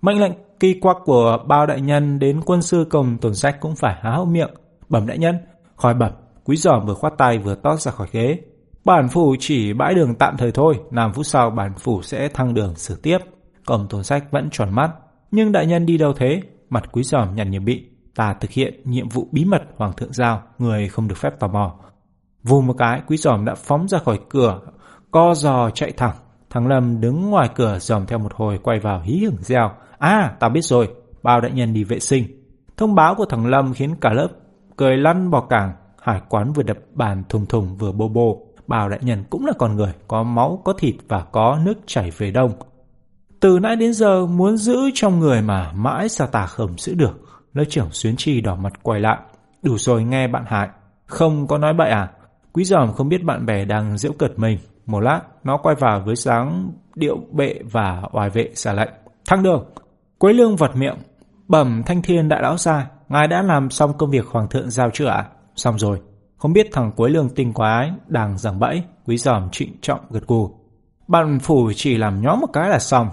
Mệnh 0.00 0.20
lệnh 0.20 0.32
kỳ 0.60 0.74
quặc 0.80 0.96
của 1.04 1.38
bao 1.46 1.66
đại 1.66 1.80
nhân 1.80 2.18
đến 2.18 2.40
quân 2.46 2.62
sư 2.62 2.86
công 2.90 3.18
tổn 3.18 3.34
sách 3.34 3.60
cũng 3.60 3.76
phải 3.76 3.96
há 4.02 4.10
hốc 4.10 4.28
miệng. 4.28 4.50
Bẩm 4.88 5.06
đại 5.06 5.18
nhân, 5.18 5.38
khỏi 5.76 5.94
bẩm, 5.94 6.12
quý 6.44 6.56
giòm 6.56 6.86
vừa 6.86 6.94
khoát 6.94 7.12
tay 7.18 7.38
vừa 7.38 7.54
tót 7.54 7.80
ra 7.80 7.92
khỏi 7.92 8.08
ghế. 8.12 8.38
Bản 8.84 9.08
phủ 9.08 9.36
chỉ 9.38 9.72
bãi 9.72 9.94
đường 9.94 10.14
tạm 10.14 10.36
thời 10.36 10.52
thôi, 10.52 10.80
làm 10.90 11.12
phút 11.12 11.26
sau 11.26 11.50
bản 11.50 11.72
phủ 11.78 12.02
sẽ 12.02 12.28
thăng 12.28 12.54
đường 12.54 12.74
xử 12.76 12.96
tiếp. 13.02 13.18
Công 13.66 13.86
tổn 13.88 14.04
sách 14.04 14.24
vẫn 14.30 14.48
tròn 14.52 14.74
mắt. 14.74 14.90
Nhưng 15.30 15.52
đại 15.52 15.66
nhân 15.66 15.86
đi 15.86 15.98
đâu 15.98 16.12
thế? 16.12 16.42
mặt 16.70 16.84
quý 16.92 17.02
giòm 17.02 17.34
nhằn 17.34 17.50
nhầm 17.50 17.64
bị, 17.64 17.86
ta 18.14 18.34
thực 18.34 18.50
hiện 18.50 18.80
nhiệm 18.84 19.08
vụ 19.08 19.28
bí 19.32 19.44
mật 19.44 19.62
hoàng 19.76 19.92
thượng 19.92 20.12
giao, 20.12 20.42
người 20.58 20.88
không 20.88 21.08
được 21.08 21.18
phép 21.18 21.40
tò 21.40 21.48
mò. 21.48 21.74
Vù 22.42 22.60
một 22.60 22.74
cái, 22.78 23.02
quý 23.06 23.16
giòm 23.16 23.44
đã 23.44 23.54
phóng 23.54 23.88
ra 23.88 23.98
khỏi 23.98 24.20
cửa, 24.28 24.60
co 25.10 25.34
giò 25.34 25.70
chạy 25.70 25.92
thẳng. 25.92 26.14
Thằng 26.50 26.66
Lâm 26.66 27.00
đứng 27.00 27.30
ngoài 27.30 27.48
cửa 27.54 27.78
dòm 27.78 28.06
theo 28.06 28.18
một 28.18 28.32
hồi 28.34 28.58
quay 28.62 28.78
vào 28.80 29.00
hí 29.00 29.18
hửng 29.24 29.36
reo. 29.40 29.70
À, 29.98 30.36
tao 30.40 30.50
biết 30.50 30.64
rồi, 30.64 30.88
bao 31.22 31.40
đại 31.40 31.50
nhân 31.52 31.72
đi 31.72 31.84
vệ 31.84 31.98
sinh. 31.98 32.24
Thông 32.76 32.94
báo 32.94 33.14
của 33.14 33.24
thằng 33.24 33.46
Lâm 33.46 33.72
khiến 33.74 33.94
cả 34.00 34.10
lớp 34.12 34.28
cười 34.76 34.96
lăn 34.96 35.30
bò 35.30 35.40
cảng. 35.40 35.72
Hải 36.00 36.20
quán 36.28 36.52
vừa 36.52 36.62
đập 36.62 36.76
bàn 36.94 37.22
thùng 37.28 37.46
thùng 37.46 37.76
vừa 37.76 37.92
bô 37.92 38.08
bô. 38.08 38.42
Bao 38.66 38.88
đại 38.88 38.98
nhân 39.02 39.24
cũng 39.30 39.46
là 39.46 39.52
con 39.58 39.76
người, 39.76 39.92
có 40.08 40.22
máu, 40.22 40.62
có 40.64 40.72
thịt 40.72 40.94
và 41.08 41.24
có 41.32 41.58
nước 41.64 41.74
chảy 41.86 42.10
về 42.18 42.30
đông. 42.30 42.52
Từ 43.40 43.58
nãy 43.58 43.76
đến 43.76 43.92
giờ 43.92 44.26
muốn 44.26 44.56
giữ 44.56 44.78
trong 44.94 45.20
người 45.20 45.42
mà 45.42 45.72
mãi 45.72 46.08
sao 46.08 46.26
tà 46.26 46.46
không 46.46 46.78
giữ 46.78 46.94
được. 46.94 47.20
Lớp 47.52 47.64
trưởng 47.68 47.90
Xuyến 47.90 48.14
Chi 48.16 48.40
đỏ 48.40 48.54
mặt 48.54 48.72
quay 48.82 49.00
lại. 49.00 49.18
Đủ 49.62 49.78
rồi 49.78 50.04
nghe 50.04 50.28
bạn 50.28 50.44
Hải. 50.46 50.68
Không 51.06 51.46
có 51.46 51.58
nói 51.58 51.74
bậy 51.74 51.90
à? 51.90 52.10
Quý 52.52 52.64
giòm 52.64 52.92
không 52.92 53.08
biết 53.08 53.24
bạn 53.24 53.46
bè 53.46 53.64
đang 53.64 53.98
giễu 53.98 54.12
cợt 54.12 54.38
mình. 54.38 54.58
Một 54.86 55.00
lát, 55.00 55.20
nó 55.44 55.56
quay 55.56 55.76
vào 55.78 56.02
với 56.06 56.16
dáng 56.16 56.72
điệu 56.94 57.16
bệ 57.32 57.54
và 57.70 58.02
oai 58.12 58.30
vệ 58.30 58.50
xả 58.54 58.72
lệnh. 58.72 58.90
Thăng 59.26 59.42
đường! 59.42 59.64
Quế 60.18 60.32
lương 60.32 60.56
vật 60.56 60.76
miệng. 60.76 60.96
Bẩm 61.48 61.82
thanh 61.86 62.02
thiên 62.02 62.28
đại 62.28 62.42
lão 62.42 62.56
gia, 62.56 62.90
ngài 63.08 63.28
đã 63.28 63.42
làm 63.42 63.70
xong 63.70 63.92
công 63.98 64.10
việc 64.10 64.26
hoàng 64.26 64.48
thượng 64.48 64.70
giao 64.70 64.90
chưa 64.92 65.06
ạ? 65.06 65.26
Xong 65.56 65.78
rồi. 65.78 66.00
Không 66.36 66.52
biết 66.52 66.68
thằng 66.72 66.92
Quế 66.92 67.08
lương 67.08 67.28
tinh 67.28 67.52
quái 67.52 67.92
đang 68.06 68.38
giằng 68.38 68.58
bẫy. 68.58 68.82
Quý 69.06 69.16
giòm 69.16 69.50
trịnh 69.50 69.76
trọng 69.80 70.00
gật 70.10 70.26
gù. 70.26 70.50
Bạn 71.08 71.38
phủ 71.38 71.72
chỉ 71.76 71.96
làm 71.96 72.22
nhóm 72.22 72.40
một 72.40 72.46
cái 72.52 72.68
là 72.68 72.78
xong. 72.78 73.08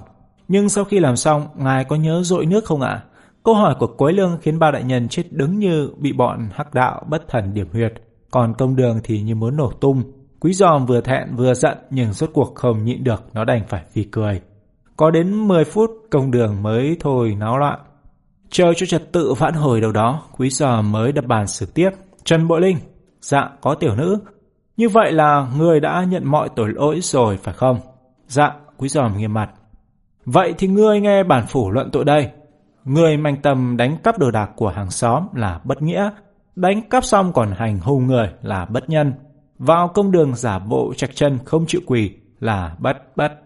Nhưng 0.48 0.70
sau 0.70 0.84
khi 0.84 1.00
làm 1.00 1.16
xong, 1.16 1.48
ngài 1.56 1.84
có 1.86 1.96
nhớ 1.96 2.22
dội 2.24 2.46
nước 2.46 2.66
không 2.66 2.82
ạ? 2.82 3.04
Câu 3.44 3.56
hỏi 3.56 3.76
của 3.80 3.88
Quế 3.88 4.12
Lương 4.12 4.38
khiến 4.42 4.60
ba 4.60 4.72
đại 4.72 4.84
nhân 4.84 5.08
chết 5.08 5.24
đứng 5.32 5.60
như 5.60 5.90
bị 5.98 6.14
bọn 6.14 6.50
hắc 6.54 6.74
đạo 6.74 7.04
bất 7.10 7.28
thần 7.28 7.54
điểm 7.54 7.68
huyệt. 7.72 7.94
Còn 8.32 8.54
công 8.54 8.76
đường 8.76 9.00
thì 9.04 9.22
như 9.22 9.36
muốn 9.36 9.56
nổ 9.58 9.72
tung. 9.72 10.04
Quý 10.40 10.54
giòm 10.54 10.86
vừa 10.86 11.02
thẹn 11.02 11.36
vừa 11.36 11.54
giận 11.54 11.78
nhưng 11.90 12.14
rốt 12.14 12.30
cuộc 12.34 12.56
không 12.56 12.86
nhịn 12.86 13.04
được, 13.04 13.24
nó 13.34 13.44
đành 13.46 13.64
phải 13.68 13.84
phì 13.94 14.04
cười. 14.04 14.42
Có 14.98 15.12
đến 15.12 15.48
10 15.48 15.66
phút 15.66 15.92
công 16.12 16.32
đường 16.32 16.64
mới 16.64 16.98
thôi 17.00 17.36
náo 17.40 17.58
loạn. 17.58 17.80
Chờ 18.50 18.74
cho 18.74 18.86
trật 18.86 19.12
tự 19.12 19.34
vãn 19.34 19.54
hồi 19.54 19.82
đâu 19.82 19.92
đó, 19.92 20.22
quý 20.38 20.50
giờ 20.50 20.82
mới 20.82 21.12
đập 21.12 21.26
bàn 21.26 21.48
xử 21.48 21.66
tiếp. 21.66 21.90
Trần 22.24 22.48
Bội 22.48 22.62
Linh, 22.62 22.78
dạ 23.22 23.50
có 23.62 23.76
tiểu 23.76 23.96
nữ. 23.96 24.18
Như 24.78 24.90
vậy 24.90 25.12
là 25.12 25.48
người 25.58 25.80
đã 25.80 26.06
nhận 26.10 26.26
mọi 26.26 26.50
tội 26.56 26.70
lỗi 26.70 27.00
rồi 27.02 27.38
phải 27.38 27.54
không? 27.54 27.80
Dạ, 28.28 28.52
quý 28.78 28.90
giòm 28.90 29.18
nghiêm 29.18 29.34
mặt. 29.34 29.50
Vậy 30.26 30.54
thì 30.58 30.68
ngươi 30.68 31.00
nghe 31.00 31.24
bản 31.24 31.46
phủ 31.48 31.72
luận 31.72 31.90
tội 31.92 32.06
đây. 32.06 32.30
Ngươi 32.86 33.18
manh 33.18 33.42
tâm 33.42 33.78
đánh 33.78 33.98
cắp 34.04 34.20
đồ 34.20 34.32
đạc 34.32 34.52
của 34.56 34.70
hàng 34.70 34.92
xóm 34.92 35.24
là 35.34 35.60
bất 35.64 35.82
nghĩa, 35.82 36.10
đánh 36.56 36.90
cắp 36.90 37.04
xong 37.04 37.34
còn 37.34 37.52
hành 37.58 37.80
hung 37.80 38.08
người 38.08 38.30
là 38.42 38.66
bất 38.66 38.90
nhân, 38.90 39.14
vào 39.58 39.88
công 39.88 40.12
đường 40.12 40.36
giả 40.36 40.60
bộ 40.60 40.94
chạch 40.98 41.16
chân 41.16 41.40
không 41.46 41.66
chịu 41.68 41.82
quỳ 41.86 42.12
là 42.40 42.76
bất 42.80 43.18
bất. 43.18 43.45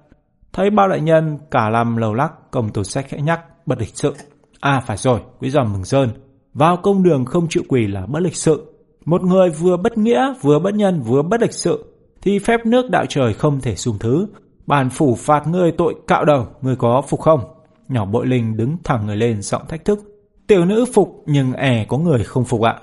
Thấy 0.54 0.70
bao 0.70 0.90
đại 0.90 1.02
nhân 1.02 1.38
cả 1.52 1.70
làm 1.70 1.98
lầu 1.98 2.14
lắc 2.14 2.52
công 2.52 2.70
tù 2.70 2.84
sách 2.84 3.06
khẽ 3.10 3.18
nhắc 3.22 3.40
bất 3.66 3.80
lịch 3.80 3.96
sự. 3.96 4.14
À 4.60 4.82
phải 4.86 4.98
rồi, 4.98 5.20
quý 5.40 5.50
giòm 5.50 5.74
mừng 5.74 5.86
sơn 5.86 6.10
Vào 6.54 6.78
công 6.78 7.04
đường 7.04 7.26
không 7.26 7.48
chịu 7.50 7.64
quỳ 7.70 7.88
là 7.88 8.06
bất 8.06 8.20
lịch 8.20 8.36
sự. 8.36 8.74
Một 9.06 9.22
người 9.22 9.50
vừa 9.50 9.78
bất 9.78 9.98
nghĩa, 9.98 10.34
vừa 10.42 10.60
bất 10.60 10.74
nhân, 10.74 11.02
vừa 11.02 11.22
bất 11.22 11.42
lịch 11.42 11.54
sự 11.54 11.86
thì 12.22 12.40
phép 12.40 12.66
nước 12.66 12.90
đạo 12.90 13.06
trời 13.10 13.34
không 13.34 13.62
thể 13.62 13.76
dung 13.76 14.00
thứ. 14.00 14.28
Bản 14.68 14.90
phủ 14.90 15.16
phạt 15.16 15.48
ngươi 15.48 15.72
tội 15.72 15.96
cạo 16.08 16.26
đầu, 16.26 16.48
ngươi 16.62 16.76
có 16.76 17.02
phục 17.08 17.20
không? 17.20 17.40
Nhỏ 17.88 18.06
bội 18.06 18.28
linh 18.28 18.58
đứng 18.58 18.78
thẳng 18.84 19.06
người 19.06 19.18
lên 19.18 19.42
giọng 19.42 19.68
thách 19.68 19.86
thức. 19.86 20.00
Tiểu 20.48 20.66
nữ 20.66 20.86
phục 20.94 21.24
nhưng 21.26 21.54
ẻ 21.54 21.86
có 21.88 21.98
người 21.98 22.24
không 22.24 22.46
phục 22.46 22.62
ạ. 22.62 22.80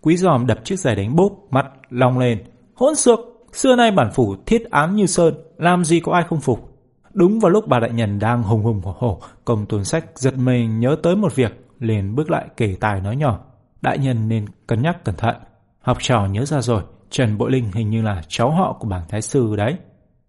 Quý 0.00 0.16
giòm 0.16 0.46
đập 0.46 0.58
chiếc 0.64 0.78
giày 0.78 0.96
đánh 0.96 1.16
bốp, 1.16 1.32
mắt 1.50 1.66
long 1.90 2.18
lên. 2.18 2.44
Hỗn 2.74 2.94
xược, 2.94 3.18
xưa 3.52 3.76
nay 3.76 3.90
bản 3.90 4.10
phủ 4.14 4.36
thiết 4.46 4.70
án 4.70 4.96
như 4.96 5.06
sơn, 5.06 5.34
làm 5.58 5.84
gì 5.84 6.00
có 6.00 6.12
ai 6.12 6.22
không 6.28 6.40
phục. 6.40 6.71
Đúng 7.14 7.40
vào 7.40 7.50
lúc 7.50 7.68
bà 7.68 7.80
đại 7.80 7.90
nhân 7.90 8.18
đang 8.18 8.42
hùng 8.42 8.62
hùng 8.62 8.80
hổ 8.84 8.94
hổ, 8.98 9.20
công 9.44 9.66
tôn 9.66 9.84
sách 9.84 10.04
giật 10.14 10.36
mình 10.36 10.80
nhớ 10.80 10.96
tới 11.02 11.16
một 11.16 11.34
việc, 11.34 11.66
liền 11.78 12.14
bước 12.14 12.30
lại 12.30 12.46
kể 12.56 12.76
tài 12.80 13.00
nói 13.00 13.16
nhỏ. 13.16 13.38
Đại 13.80 13.98
nhân 13.98 14.28
nên 14.28 14.46
cân 14.66 14.82
nhắc 14.82 15.04
cẩn 15.04 15.16
thận. 15.16 15.36
Học 15.80 15.98
trò 16.00 16.26
nhớ 16.26 16.44
ra 16.44 16.60
rồi, 16.60 16.82
Trần 17.10 17.38
Bội 17.38 17.50
Linh 17.50 17.72
hình 17.74 17.90
như 17.90 18.02
là 18.02 18.22
cháu 18.28 18.50
họ 18.50 18.76
của 18.80 18.88
bảng 18.88 19.02
thái 19.08 19.22
sư 19.22 19.56
đấy. 19.56 19.76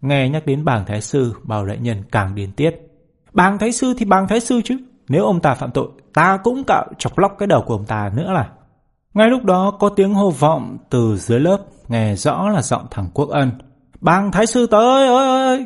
Nghe 0.01 0.29
nhắc 0.29 0.45
đến 0.45 0.65
bảng 0.65 0.85
thái 0.85 1.01
sư, 1.01 1.33
bào 1.43 1.65
đại 1.65 1.77
nhân 1.77 2.03
càng 2.11 2.35
điên 2.35 2.51
tiết. 2.51 2.71
bảng 3.33 3.57
thái 3.57 3.71
sư 3.71 3.93
thì 3.97 4.05
bảng 4.05 4.27
thái 4.27 4.39
sư 4.39 4.61
chứ. 4.63 4.77
Nếu 5.09 5.25
ông 5.25 5.39
ta 5.39 5.53
phạm 5.53 5.71
tội, 5.71 5.87
ta 6.13 6.37
cũng 6.43 6.63
cạo 6.63 6.85
chọc 6.97 7.17
lóc 7.17 7.35
cái 7.39 7.47
đầu 7.47 7.63
của 7.65 7.73
ông 7.73 7.85
ta 7.85 8.11
nữa 8.15 8.31
là. 8.31 8.49
Ngay 9.13 9.29
lúc 9.29 9.43
đó 9.43 9.71
có 9.79 9.89
tiếng 9.89 10.13
hô 10.13 10.29
vọng 10.29 10.77
từ 10.89 11.17
dưới 11.17 11.39
lớp, 11.39 11.57
nghe 11.87 12.15
rõ 12.15 12.49
là 12.49 12.61
giọng 12.61 12.85
thằng 12.91 13.09
Quốc 13.13 13.29
Ân. 13.29 13.51
Bàng 14.01 14.31
thái 14.31 14.45
sư 14.45 14.67
tới 14.67 15.07
ơi 15.07 15.47
ơi! 15.47 15.65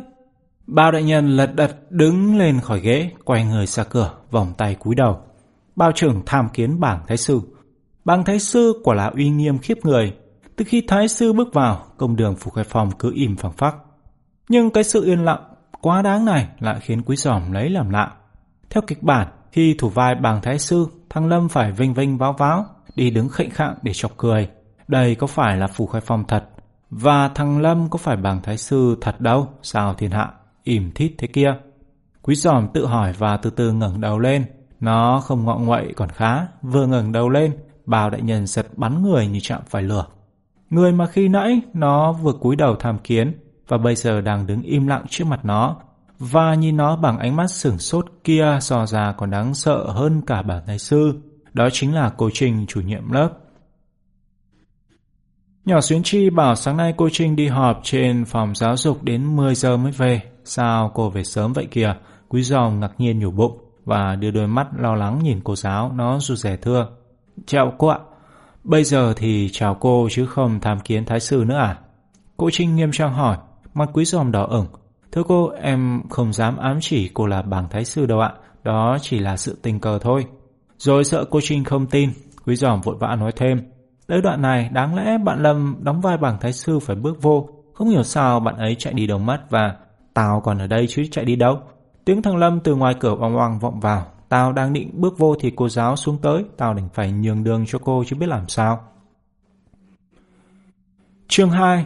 Bao 0.67 0.91
đại 0.91 1.03
nhân 1.03 1.27
lật 1.27 1.55
đật 1.55 1.91
đứng 1.91 2.37
lên 2.37 2.59
khỏi 2.59 2.79
ghế, 2.79 3.11
quay 3.25 3.45
người 3.45 3.65
ra 3.65 3.83
cửa, 3.83 4.11
vòng 4.31 4.53
tay 4.57 4.75
cúi 4.75 4.95
đầu. 4.95 5.19
Bao 5.75 5.91
trưởng 5.91 6.21
tham 6.25 6.49
kiến 6.53 6.79
bảng 6.79 6.99
thái 7.07 7.17
sư. 7.17 7.41
bảng 8.05 8.25
thái 8.25 8.39
sư 8.39 8.81
quả 8.83 8.95
là 8.95 9.05
uy 9.05 9.29
nghiêm 9.29 9.57
khiếp 9.57 9.77
người. 9.83 10.13
Từ 10.55 10.65
khi 10.67 10.83
thái 10.87 11.07
sư 11.07 11.33
bước 11.33 11.53
vào, 11.53 11.85
công 11.97 12.15
đường 12.15 12.35
phủ 12.35 12.51
khai 12.51 12.63
phòng 12.63 12.91
cứ 12.99 13.11
im 13.15 13.35
phẳng 13.35 13.51
phắc. 13.51 13.75
Nhưng 14.49 14.69
cái 14.69 14.83
sự 14.83 15.05
yên 15.05 15.25
lặng 15.25 15.41
quá 15.81 16.01
đáng 16.01 16.25
này 16.25 16.47
lại 16.59 16.79
khiến 16.81 17.01
quý 17.01 17.15
giòm 17.15 17.51
lấy 17.51 17.69
làm 17.69 17.89
lạ. 17.89 18.11
Theo 18.69 18.83
kịch 18.87 19.03
bản, 19.03 19.27
khi 19.51 19.75
thủ 19.79 19.89
vai 19.89 20.15
bàng 20.15 20.41
thái 20.41 20.59
sư, 20.59 20.87
thăng 21.09 21.27
Lâm 21.27 21.49
phải 21.49 21.71
vinh 21.71 21.93
vinh 21.93 22.17
váo 22.17 22.33
váo, 22.33 22.65
đi 22.95 23.09
đứng 23.09 23.29
khệnh 23.29 23.49
khạng 23.49 23.75
để 23.81 23.93
chọc 23.93 24.17
cười. 24.17 24.49
Đây 24.87 25.15
có 25.15 25.27
phải 25.27 25.57
là 25.57 25.67
phủ 25.67 25.87
khai 25.87 26.01
phong 26.05 26.23
thật? 26.27 26.49
Và 26.89 27.27
thăng 27.27 27.59
Lâm 27.61 27.89
có 27.89 27.97
phải 27.97 28.17
bàng 28.17 28.41
thái 28.43 28.57
sư 28.57 28.97
thật 29.01 29.21
đâu? 29.21 29.49
Sao 29.61 29.93
thiên 29.93 30.11
hạ? 30.11 30.31
Im 30.67 30.91
thít 30.91 31.11
thế 31.17 31.27
kia. 31.27 31.55
Quý 32.21 32.35
giòm 32.35 32.67
tự 32.73 32.85
hỏi 32.85 33.13
và 33.17 33.37
từ 33.37 33.49
từ 33.49 33.71
ngẩng 33.71 34.01
đầu 34.01 34.19
lên. 34.19 34.45
Nó 34.79 35.19
không 35.19 35.45
ngọ 35.45 35.57
nguậy 35.57 35.93
còn 35.95 36.09
khá. 36.09 36.47
Vừa 36.61 36.87
ngẩng 36.87 37.11
đầu 37.11 37.29
lên, 37.29 37.57
bào 37.85 38.09
đại 38.09 38.21
nhân 38.21 38.47
giật 38.47 38.67
bắn 38.75 39.03
người 39.03 39.27
như 39.27 39.39
chạm 39.41 39.61
phải 39.69 39.83
lửa. 39.83 40.05
Người 40.69 40.91
mà 40.91 41.05
khi 41.07 41.27
nãy 41.27 41.61
nó 41.73 42.13
vừa 42.13 42.33
cúi 42.33 42.55
đầu 42.55 42.75
tham 42.75 42.97
kiến 42.99 43.39
và 43.67 43.77
bây 43.77 43.95
giờ 43.95 44.21
đang 44.21 44.47
đứng 44.47 44.61
im 44.61 44.87
lặng 44.87 45.05
trước 45.09 45.25
mặt 45.27 45.39
nó, 45.45 45.75
và 46.19 46.55
nhìn 46.55 46.77
nó 46.77 46.95
bằng 46.95 47.19
ánh 47.19 47.35
mắt 47.35 47.47
sửng 47.51 47.77
sốt 47.77 48.05
kia 48.23 48.57
so 48.61 48.85
ra 48.85 49.13
còn 49.17 49.29
đáng 49.29 49.53
sợ 49.53 49.91
hơn 49.91 50.21
cả 50.27 50.41
bản 50.41 50.63
thầy 50.65 50.79
sư. 50.79 51.13
Đó 51.53 51.69
chính 51.71 51.95
là 51.95 52.11
cô 52.17 52.29
Trinh 52.33 52.65
chủ 52.67 52.81
nhiệm 52.81 53.11
lớp. 53.11 53.29
Nhỏ 55.65 55.81
Xuyến 55.81 56.03
Chi 56.03 56.29
bảo 56.29 56.55
sáng 56.55 56.77
nay 56.77 56.93
cô 56.97 57.09
Trinh 57.11 57.35
đi 57.35 57.47
họp 57.47 57.79
trên 57.83 58.25
phòng 58.25 58.55
giáo 58.55 58.77
dục 58.77 59.03
đến 59.03 59.35
10 59.35 59.55
giờ 59.55 59.77
mới 59.77 59.91
về. 59.91 60.21
Sao 60.47 60.91
cô 60.93 61.09
về 61.09 61.23
sớm 61.23 61.53
vậy 61.53 61.67
kìa? 61.71 61.95
Quý 62.29 62.43
giòm 62.43 62.79
ngạc 62.79 62.91
nhiên 62.97 63.19
nhủ 63.19 63.31
bụng 63.31 63.57
và 63.85 64.15
đưa 64.15 64.31
đôi 64.31 64.47
mắt 64.47 64.67
lo 64.77 64.95
lắng 64.95 65.19
nhìn 65.23 65.39
cô 65.43 65.55
giáo, 65.55 65.91
nó 65.95 66.19
rụt 66.19 66.37
rẻ 66.37 66.57
thưa. 66.57 66.87
Chào 67.45 67.73
cô 67.77 67.87
ạ. 67.87 67.99
Bây 68.63 68.83
giờ 68.83 69.13
thì 69.17 69.49
chào 69.51 69.75
cô 69.75 70.07
chứ 70.11 70.25
không 70.25 70.59
tham 70.59 70.79
kiến 70.79 71.05
thái 71.05 71.19
sư 71.19 71.43
nữa 71.47 71.57
à? 71.57 71.79
Cô 72.37 72.49
Trinh 72.51 72.75
nghiêm 72.75 72.91
trang 72.91 73.13
hỏi, 73.13 73.37
mặt 73.73 73.89
quý 73.93 74.05
giòm 74.05 74.31
đỏ 74.31 74.43
ửng. 74.43 74.67
Thưa 75.11 75.23
cô, 75.27 75.49
em 75.61 76.01
không 76.09 76.33
dám 76.33 76.57
ám 76.57 76.77
chỉ 76.81 77.09
cô 77.13 77.25
là 77.25 77.41
bảng 77.41 77.69
thái 77.69 77.85
sư 77.85 78.05
đâu 78.05 78.19
ạ, 78.19 78.33
đó 78.63 78.97
chỉ 79.01 79.19
là 79.19 79.37
sự 79.37 79.57
tình 79.63 79.79
cờ 79.79 79.99
thôi. 79.99 80.25
Rồi 80.77 81.03
sợ 81.03 81.25
cô 81.29 81.39
Trinh 81.43 81.63
không 81.63 81.85
tin, 81.85 82.09
quý 82.45 82.55
giòm 82.55 82.81
vội 82.81 82.95
vã 82.99 83.15
nói 83.15 83.31
thêm. 83.35 83.61
Tới 84.07 84.21
đoạn 84.21 84.41
này, 84.41 84.69
đáng 84.73 84.95
lẽ 84.95 85.17
bạn 85.17 85.43
Lâm 85.43 85.75
đóng 85.79 86.01
vai 86.01 86.17
bảng 86.17 86.37
thái 86.39 86.53
sư 86.53 86.79
phải 86.79 86.95
bước 86.95 87.21
vô, 87.21 87.49
không 87.73 87.89
hiểu 87.89 88.03
sao 88.03 88.39
bạn 88.39 88.57
ấy 88.57 88.75
chạy 88.75 88.93
đi 88.93 89.07
đầu 89.07 89.19
mắt 89.19 89.41
và 89.49 89.75
tao 90.17 90.41
còn 90.41 90.57
ở 90.57 90.67
đây 90.67 90.87
chứ 90.89 91.05
chạy 91.11 91.25
đi 91.25 91.35
đâu. 91.35 91.59
Tiếng 92.05 92.21
thằng 92.21 92.37
Lâm 92.37 92.59
từ 92.59 92.75
ngoài 92.75 92.95
cửa 92.99 93.15
oang 93.19 93.35
oang 93.35 93.59
vọng 93.59 93.79
vào, 93.79 94.05
tao 94.29 94.53
đang 94.53 94.73
định 94.73 94.89
bước 94.93 95.17
vô 95.17 95.35
thì 95.39 95.51
cô 95.55 95.69
giáo 95.69 95.95
xuống 95.95 96.17
tới, 96.21 96.43
tao 96.57 96.73
đành 96.73 96.89
phải 96.93 97.11
nhường 97.11 97.43
đường 97.43 97.65
cho 97.67 97.79
cô 97.79 98.03
chứ 98.07 98.15
biết 98.15 98.25
làm 98.29 98.47
sao. 98.47 98.79
Chương 101.27 101.49
2 101.49 101.85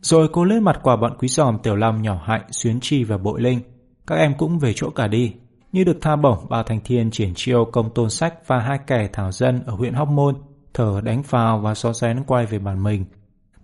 Rồi 0.00 0.28
cô 0.32 0.44
lên 0.44 0.64
mặt 0.64 0.80
qua 0.82 0.96
bọn 0.96 1.16
quý 1.18 1.28
giòm 1.28 1.58
Tiểu 1.58 1.76
lâm 1.76 2.02
nhỏ 2.02 2.22
hạnh, 2.24 2.42
Xuyến 2.50 2.78
Chi 2.80 3.04
và 3.04 3.18
Bội 3.18 3.40
Linh. 3.40 3.60
Các 4.06 4.14
em 4.14 4.34
cũng 4.38 4.58
về 4.58 4.72
chỗ 4.76 4.90
cả 4.90 5.08
đi. 5.08 5.34
Như 5.72 5.84
được 5.84 5.98
tha 6.00 6.16
bổng, 6.16 6.46
bà 6.48 6.62
Thành 6.62 6.80
Thiên 6.84 7.10
triển 7.10 7.32
chiêu 7.34 7.64
công 7.72 7.90
tôn 7.94 8.10
sách 8.10 8.34
và 8.46 8.58
hai 8.58 8.78
kẻ 8.86 9.08
thảo 9.12 9.32
dân 9.32 9.62
ở 9.66 9.74
huyện 9.74 9.94
Hóc 9.94 10.08
Môn, 10.08 10.34
thở 10.74 11.00
đánh 11.04 11.22
vào 11.28 11.58
và 11.58 11.74
xó 11.74 11.92
xén 11.92 12.24
quay 12.26 12.46
về 12.46 12.58
bản 12.58 12.82
mình. 12.82 13.04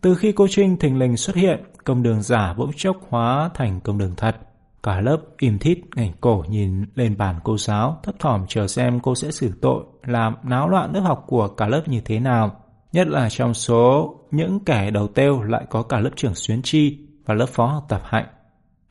Từ 0.00 0.14
khi 0.14 0.32
cô 0.32 0.46
Trinh 0.50 0.76
thình 0.76 0.98
lình 0.98 1.16
xuất 1.16 1.36
hiện, 1.36 1.62
công 1.84 2.02
đường 2.02 2.22
giả 2.22 2.54
bỗng 2.58 2.70
chốc 2.76 2.96
hóa 3.08 3.50
thành 3.54 3.80
công 3.80 3.98
đường 3.98 4.14
thật. 4.16 4.36
Cả 4.82 5.00
lớp 5.00 5.18
im 5.38 5.58
thít 5.58 5.78
ngảnh 5.96 6.12
cổ 6.20 6.44
nhìn 6.48 6.84
lên 6.94 7.16
bàn 7.16 7.36
cô 7.44 7.58
giáo, 7.58 8.00
thấp 8.02 8.14
thỏm 8.18 8.46
chờ 8.48 8.66
xem 8.66 9.00
cô 9.00 9.14
sẽ 9.14 9.30
xử 9.30 9.52
tội, 9.60 9.84
làm 10.06 10.34
náo 10.42 10.68
loạn 10.68 10.94
lớp 10.94 11.00
học 11.00 11.24
của 11.26 11.48
cả 11.48 11.66
lớp 11.66 11.82
như 11.86 12.00
thế 12.04 12.20
nào. 12.20 12.60
Nhất 12.92 13.08
là 13.08 13.28
trong 13.30 13.54
số 13.54 14.14
những 14.30 14.64
kẻ 14.64 14.90
đầu 14.90 15.08
têu 15.08 15.42
lại 15.42 15.66
có 15.70 15.82
cả 15.82 16.00
lớp 16.00 16.10
trưởng 16.16 16.34
Xuyến 16.34 16.62
Chi 16.62 16.98
và 17.26 17.34
lớp 17.34 17.46
phó 17.46 17.66
học 17.66 17.84
tập 17.88 18.02
Hạnh. 18.04 18.26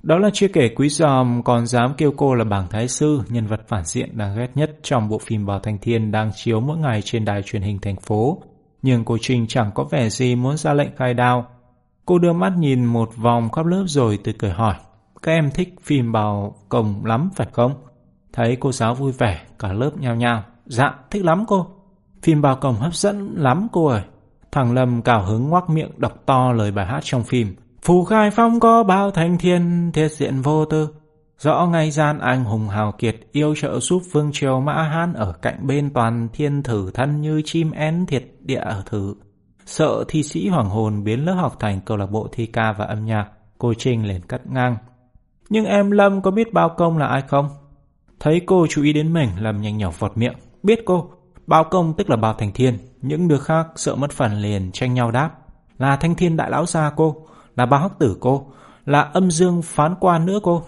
Đó 0.04 0.18
là 0.18 0.30
chưa 0.34 0.48
kể 0.48 0.70
quý 0.76 0.90
giòm 0.90 1.44
còn 1.44 1.68
dám 1.68 1.94
kêu 1.98 2.14
cô 2.18 2.36
là 2.36 2.44
bảng 2.44 2.68
thái 2.68 2.88
sư, 2.88 3.22
nhân 3.30 3.48
vật 3.48 3.62
phản 3.68 3.86
diện 3.86 4.18
đáng 4.18 4.38
ghét 4.38 4.48
nhất 4.56 4.72
trong 4.84 5.10
bộ 5.10 5.18
phim 5.18 5.46
Bảo 5.46 5.60
Thanh 5.60 5.78
Thiên 5.78 6.12
đang 6.12 6.32
chiếu 6.36 6.60
mỗi 6.60 6.78
ngày 6.78 7.02
trên 7.02 7.26
đài 7.26 7.42
truyền 7.44 7.62
hình 7.62 7.80
thành 7.82 7.96
phố. 7.96 8.42
Nhưng 8.86 9.06
cô 9.06 9.18
Trinh 9.22 9.48
chẳng 9.48 9.72
có 9.76 9.84
vẻ 9.84 10.10
gì 10.10 10.36
muốn 10.36 10.58
ra 10.58 10.74
lệnh 10.74 10.96
khai 10.96 11.14
đao. 11.14 11.46
Cô 12.06 12.20
đưa 12.20 12.34
mắt 12.34 12.54
nhìn 12.58 12.86
một 12.86 13.10
vòng 13.18 13.50
khắp 13.50 13.66
lớp 13.66 13.84
rồi 13.88 14.20
từ 14.24 14.32
cười 14.40 14.52
hỏi. 14.52 14.76
Các 15.22 15.32
em 15.32 15.52
thích 15.52 15.76
phim 15.84 16.12
bào 16.12 16.56
Cổng 16.70 17.06
lắm 17.06 17.30
phải 17.36 17.48
không? 17.52 17.74
Thấy 18.34 18.58
cô 18.60 18.72
giáo 18.72 18.96
vui 18.96 19.12
vẻ, 19.12 19.42
cả 19.60 19.74
lớp 19.74 19.92
nhao 20.00 20.16
nhao. 20.16 20.44
Dạ, 20.66 20.96
thích 21.12 21.26
lắm 21.26 21.46
cô. 21.48 21.68
Phim 22.22 22.42
bào 22.42 22.56
Cổng 22.56 22.76
hấp 22.76 22.96
dẫn 22.96 23.36
lắm 23.38 23.68
cô 23.72 23.86
ơi. 23.86 24.02
Thằng 24.52 24.74
Lâm 24.74 25.02
cào 25.02 25.26
hứng 25.26 25.50
ngoác 25.50 25.70
miệng 25.70 25.92
đọc 25.98 26.24
to 26.26 26.52
lời 26.52 26.72
bài 26.72 26.86
hát 26.86 27.00
trong 27.04 27.24
phim. 27.24 27.56
Phù 27.82 28.06
khai 28.06 28.32
phong 28.32 28.60
có 28.60 28.84
bao 28.84 29.12
thanh 29.12 29.38
thiên, 29.38 29.92
thiết 29.94 30.10
diện 30.10 30.42
vô 30.42 30.66
tư. 30.66 30.90
Rõ 31.40 31.66
ngay 31.66 31.92
gian 31.92 32.20
anh 32.20 32.44
hùng 32.44 32.68
hào 32.68 32.92
kiệt 32.92 33.16
yêu 33.32 33.56
trợ 33.56 33.80
giúp 33.80 34.02
vương 34.12 34.30
triều 34.34 34.62
mã 34.62 34.84
hán 34.84 35.14
ở 35.14 35.34
cạnh 35.42 35.68
bên 35.68 35.90
toàn 35.94 36.28
thiên 36.34 36.64
thử 36.64 36.92
thân 36.94 37.22
như 37.22 37.42
chim 37.46 37.72
én 37.72 38.06
thiệt 38.06 38.24
địa 38.40 38.64
thử. 38.86 39.16
Sợ 39.66 40.04
thi 40.08 40.24
sĩ 40.24 40.48
hoàng 40.48 40.70
hồn 40.70 41.04
biến 41.04 41.26
lớp 41.26 41.34
học 41.34 41.56
thành 41.60 41.82
câu 41.86 41.98
lạc 41.98 42.12
bộ 42.12 42.28
thi 42.32 42.46
ca 42.46 42.72
và 42.72 42.86
âm 42.86 43.06
nhạc, 43.06 43.28
cô 43.58 43.74
Trinh 43.74 44.08
liền 44.08 44.22
cắt 44.22 44.42
ngang. 44.48 44.78
Nhưng 45.50 45.66
em 45.66 45.92
Lâm 45.92 46.22
có 46.22 46.32
biết 46.32 46.54
bao 46.54 46.70
công 46.70 46.98
là 46.98 47.08
ai 47.08 47.22
không? 47.22 47.50
Thấy 48.20 48.42
cô 48.46 48.68
chú 48.70 48.84
ý 48.84 48.94
đến 48.94 49.14
mình, 49.14 49.30
Lâm 49.40 49.62
nhanh 49.62 49.78
nhỏ 49.78 49.92
vọt 50.00 50.18
miệng. 50.18 50.34
Biết 50.64 50.80
cô, 50.86 51.10
bao 51.48 51.64
công 51.64 51.94
tức 51.94 52.10
là 52.10 52.16
bao 52.16 52.34
thành 52.34 52.52
thiên. 52.54 52.78
Những 53.02 53.28
đứa 53.28 53.38
khác 53.38 53.68
sợ 53.76 53.96
mất 53.96 54.12
phần 54.12 54.34
liền 54.34 54.72
tranh 54.72 54.94
nhau 54.94 55.12
đáp. 55.12 55.32
Là 55.78 55.96
thanh 55.96 56.16
thiên 56.16 56.38
đại 56.38 56.50
lão 56.52 56.66
gia 56.66 56.90
cô 56.90 57.16
là 57.56 57.66
bao 57.66 57.80
hắc 57.80 58.00
tử 58.00 58.18
cô, 58.20 58.48
là 58.86 59.02
âm 59.02 59.32
dương 59.32 59.62
phán 59.62 59.96
quan 60.00 60.26
nữa 60.26 60.40
cô. 60.44 60.64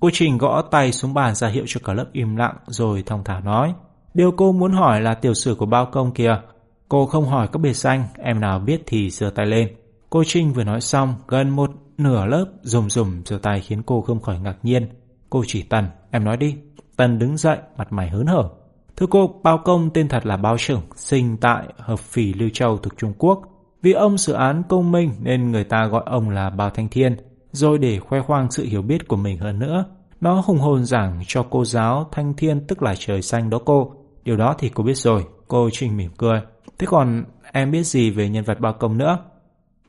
Cô 0.00 0.10
Trình 0.12 0.38
gõ 0.38 0.62
tay 0.62 0.92
xuống 0.92 1.14
bàn 1.14 1.34
ra 1.34 1.48
hiệu 1.48 1.64
cho 1.66 1.80
cả 1.84 1.92
lớp 1.92 2.06
im 2.12 2.36
lặng 2.36 2.56
rồi 2.66 3.02
thông 3.06 3.24
thả 3.24 3.40
nói. 3.40 3.74
Điều 4.14 4.32
cô 4.32 4.52
muốn 4.52 4.72
hỏi 4.72 5.00
là 5.00 5.14
tiểu 5.14 5.34
sử 5.34 5.54
của 5.54 5.66
bao 5.66 5.86
công 5.86 6.12
kìa. 6.12 6.40
Cô 6.88 7.06
không 7.06 7.26
hỏi 7.26 7.48
các 7.52 7.58
biệt 7.58 7.72
danh, 7.72 8.04
em 8.18 8.40
nào 8.40 8.58
biết 8.58 8.82
thì 8.86 9.10
giơ 9.10 9.30
tay 9.30 9.46
lên. 9.46 9.68
Cô 10.10 10.24
Trinh 10.26 10.52
vừa 10.52 10.64
nói 10.64 10.80
xong, 10.80 11.14
gần 11.28 11.50
một 11.50 11.70
nửa 11.98 12.26
lớp 12.26 12.46
rùm 12.62 12.88
rùm 12.88 13.22
giơ 13.24 13.38
tay 13.42 13.60
khiến 13.60 13.82
cô 13.82 14.00
không 14.00 14.20
khỏi 14.20 14.38
ngạc 14.38 14.56
nhiên. 14.62 14.88
Cô 15.30 15.42
chỉ 15.46 15.62
Tần, 15.62 15.86
em 16.10 16.24
nói 16.24 16.36
đi. 16.36 16.56
Tần 16.96 17.18
đứng 17.18 17.36
dậy, 17.36 17.58
mặt 17.76 17.92
mày 17.92 18.08
hớn 18.08 18.26
hở. 18.26 18.48
Thưa 18.96 19.06
cô, 19.10 19.40
bao 19.42 19.58
công 19.64 19.90
tên 19.90 20.08
thật 20.08 20.26
là 20.26 20.36
bao 20.36 20.56
trưởng, 20.58 20.82
sinh 20.96 21.36
tại 21.36 21.64
Hợp 21.78 21.98
Phỉ 21.98 22.34
Lưu 22.34 22.48
Châu 22.52 22.78
thuộc 22.78 22.92
Trung 22.96 23.12
Quốc. 23.18 23.42
Vì 23.82 23.92
ông 23.92 24.18
xử 24.18 24.32
án 24.32 24.62
công 24.68 24.92
minh 24.92 25.10
nên 25.20 25.50
người 25.50 25.64
ta 25.64 25.86
gọi 25.86 26.02
ông 26.06 26.30
là 26.30 26.50
Bao 26.50 26.70
Thanh 26.70 26.88
Thiên, 26.88 27.16
rồi 27.52 27.78
để 27.78 27.98
khoe 27.98 28.20
khoang 28.20 28.50
sự 28.50 28.64
hiểu 28.64 28.82
biết 28.82 29.08
của 29.08 29.16
mình 29.16 29.38
hơn 29.38 29.58
nữa. 29.58 29.84
Nó 30.20 30.42
hùng 30.46 30.58
hồn 30.58 30.84
giảng 30.84 31.22
cho 31.26 31.46
cô 31.50 31.64
giáo 31.64 32.08
Thanh 32.12 32.34
Thiên 32.34 32.66
tức 32.66 32.82
là 32.82 32.94
trời 32.98 33.22
xanh 33.22 33.50
đó 33.50 33.58
cô. 33.64 33.92
Điều 34.24 34.36
đó 34.36 34.54
thì 34.58 34.68
cô 34.68 34.84
biết 34.84 34.96
rồi, 34.96 35.24
cô 35.48 35.68
Trinh 35.72 35.96
mỉm 35.96 36.10
cười. 36.18 36.40
Thế 36.78 36.86
còn 36.90 37.24
em 37.52 37.70
biết 37.70 37.82
gì 37.82 38.10
về 38.10 38.28
nhân 38.28 38.44
vật 38.44 38.60
bao 38.60 38.72
công 38.72 38.98
nữa? 38.98 39.18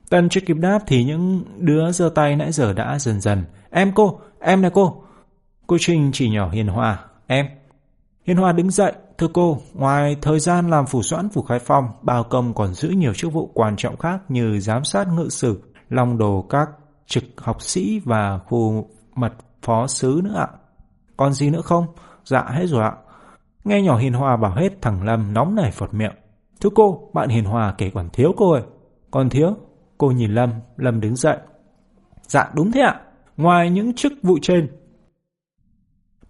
tân 0.10 0.30
chưa 0.30 0.42
kịp 0.42 0.58
đáp 0.58 0.80
thì 0.88 1.04
những 1.04 1.44
đứa 1.58 1.92
giơ 1.92 2.10
tay 2.16 2.36
nãy 2.36 2.52
giờ 2.52 2.74
đã 2.74 3.00
dần 3.00 3.22
dần. 3.22 3.44
Em 3.70 3.92
cô, 3.96 4.20
em 4.40 4.62
này 4.62 4.72
cô. 4.74 5.04
Cô 5.68 5.78
Trinh 5.80 6.10
chỉ 6.14 6.30
nhỏ 6.30 6.50
hiền 6.50 6.68
hòa. 6.68 7.00
Em. 7.28 7.46
Hiền 8.26 8.38
hòa 8.38 8.52
đứng 8.52 8.72
dậy, 8.72 8.94
Thưa 9.22 9.28
cô, 9.34 9.58
ngoài 9.74 10.18
thời 10.22 10.40
gian 10.40 10.70
làm 10.70 10.86
phủ 10.86 11.02
soãn 11.04 11.30
phủ 11.30 11.42
khai 11.42 11.60
phong, 11.60 11.86
bao 12.02 12.24
công 12.24 12.54
còn 12.54 12.74
giữ 12.74 12.90
nhiều 12.90 13.14
chức 13.14 13.34
vụ 13.34 13.52
quan 13.54 13.76
trọng 13.78 13.98
khác 13.98 14.20
như 14.30 14.60
giám 14.60 14.84
sát 14.84 15.08
ngự 15.08 15.30
sử, 15.30 15.62
long 15.90 16.18
đồ 16.18 16.46
các 16.50 16.70
trực 17.12 17.24
học 17.38 17.62
sĩ 17.62 18.00
và 18.00 18.38
khu 18.38 18.88
mật 19.16 19.34
phó 19.62 19.88
sứ 19.88 20.22
nữa 20.24 20.36
ạ. 20.36 20.48
Còn 21.18 21.34
gì 21.34 21.50
nữa 21.50 21.62
không? 21.62 21.86
Dạ 22.26 22.44
hết 22.50 22.66
rồi 22.66 22.84
ạ. 22.84 22.94
Nghe 23.64 23.82
nhỏ 23.82 23.98
Hiền 23.98 24.14
Hòa 24.14 24.38
bảo 24.38 24.56
hết 24.56 24.82
thằng 24.82 25.04
Lâm 25.04 25.34
nóng 25.34 25.56
nảy 25.56 25.72
phọt 25.72 25.94
miệng. 25.94 26.16
Thưa 26.62 26.70
cô, 26.76 27.10
bạn 27.14 27.30
Hiền 27.30 27.46
Hòa 27.46 27.74
kể 27.78 27.92
còn 27.94 28.10
thiếu 28.14 28.34
cô 28.38 28.52
ơi. 28.52 28.64
Còn 29.12 29.30
thiếu? 29.30 29.56
Cô 29.98 30.12
nhìn 30.12 30.32
Lâm, 30.32 30.50
Lâm 30.78 31.02
đứng 31.02 31.16
dậy. 31.16 31.38
Dạ 32.22 32.52
đúng 32.56 32.72
thế 32.72 32.82
ạ. 32.82 33.02
Ngoài 33.38 33.70
những 33.70 33.94
chức 33.94 34.14
vụ 34.24 34.38
trên, 34.42 34.68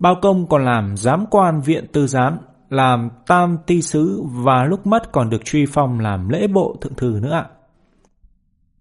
Bao 0.01 0.15
công 0.21 0.47
còn 0.47 0.65
làm 0.65 0.97
giám 0.97 1.25
quan 1.31 1.61
viện 1.61 1.85
tư 1.93 2.07
giám 2.07 2.38
làm 2.69 3.09
tam 3.27 3.57
ti 3.67 3.81
sứ 3.81 4.23
và 4.25 4.65
lúc 4.65 4.88
mất 4.88 5.11
còn 5.11 5.29
được 5.29 5.45
truy 5.45 5.65
phong 5.65 6.00
làm 6.00 6.29
lễ 6.29 6.47
bộ 6.47 6.75
thượng 6.81 6.95
thư 6.95 7.19
nữa 7.21 7.31
ạ. 7.31 7.45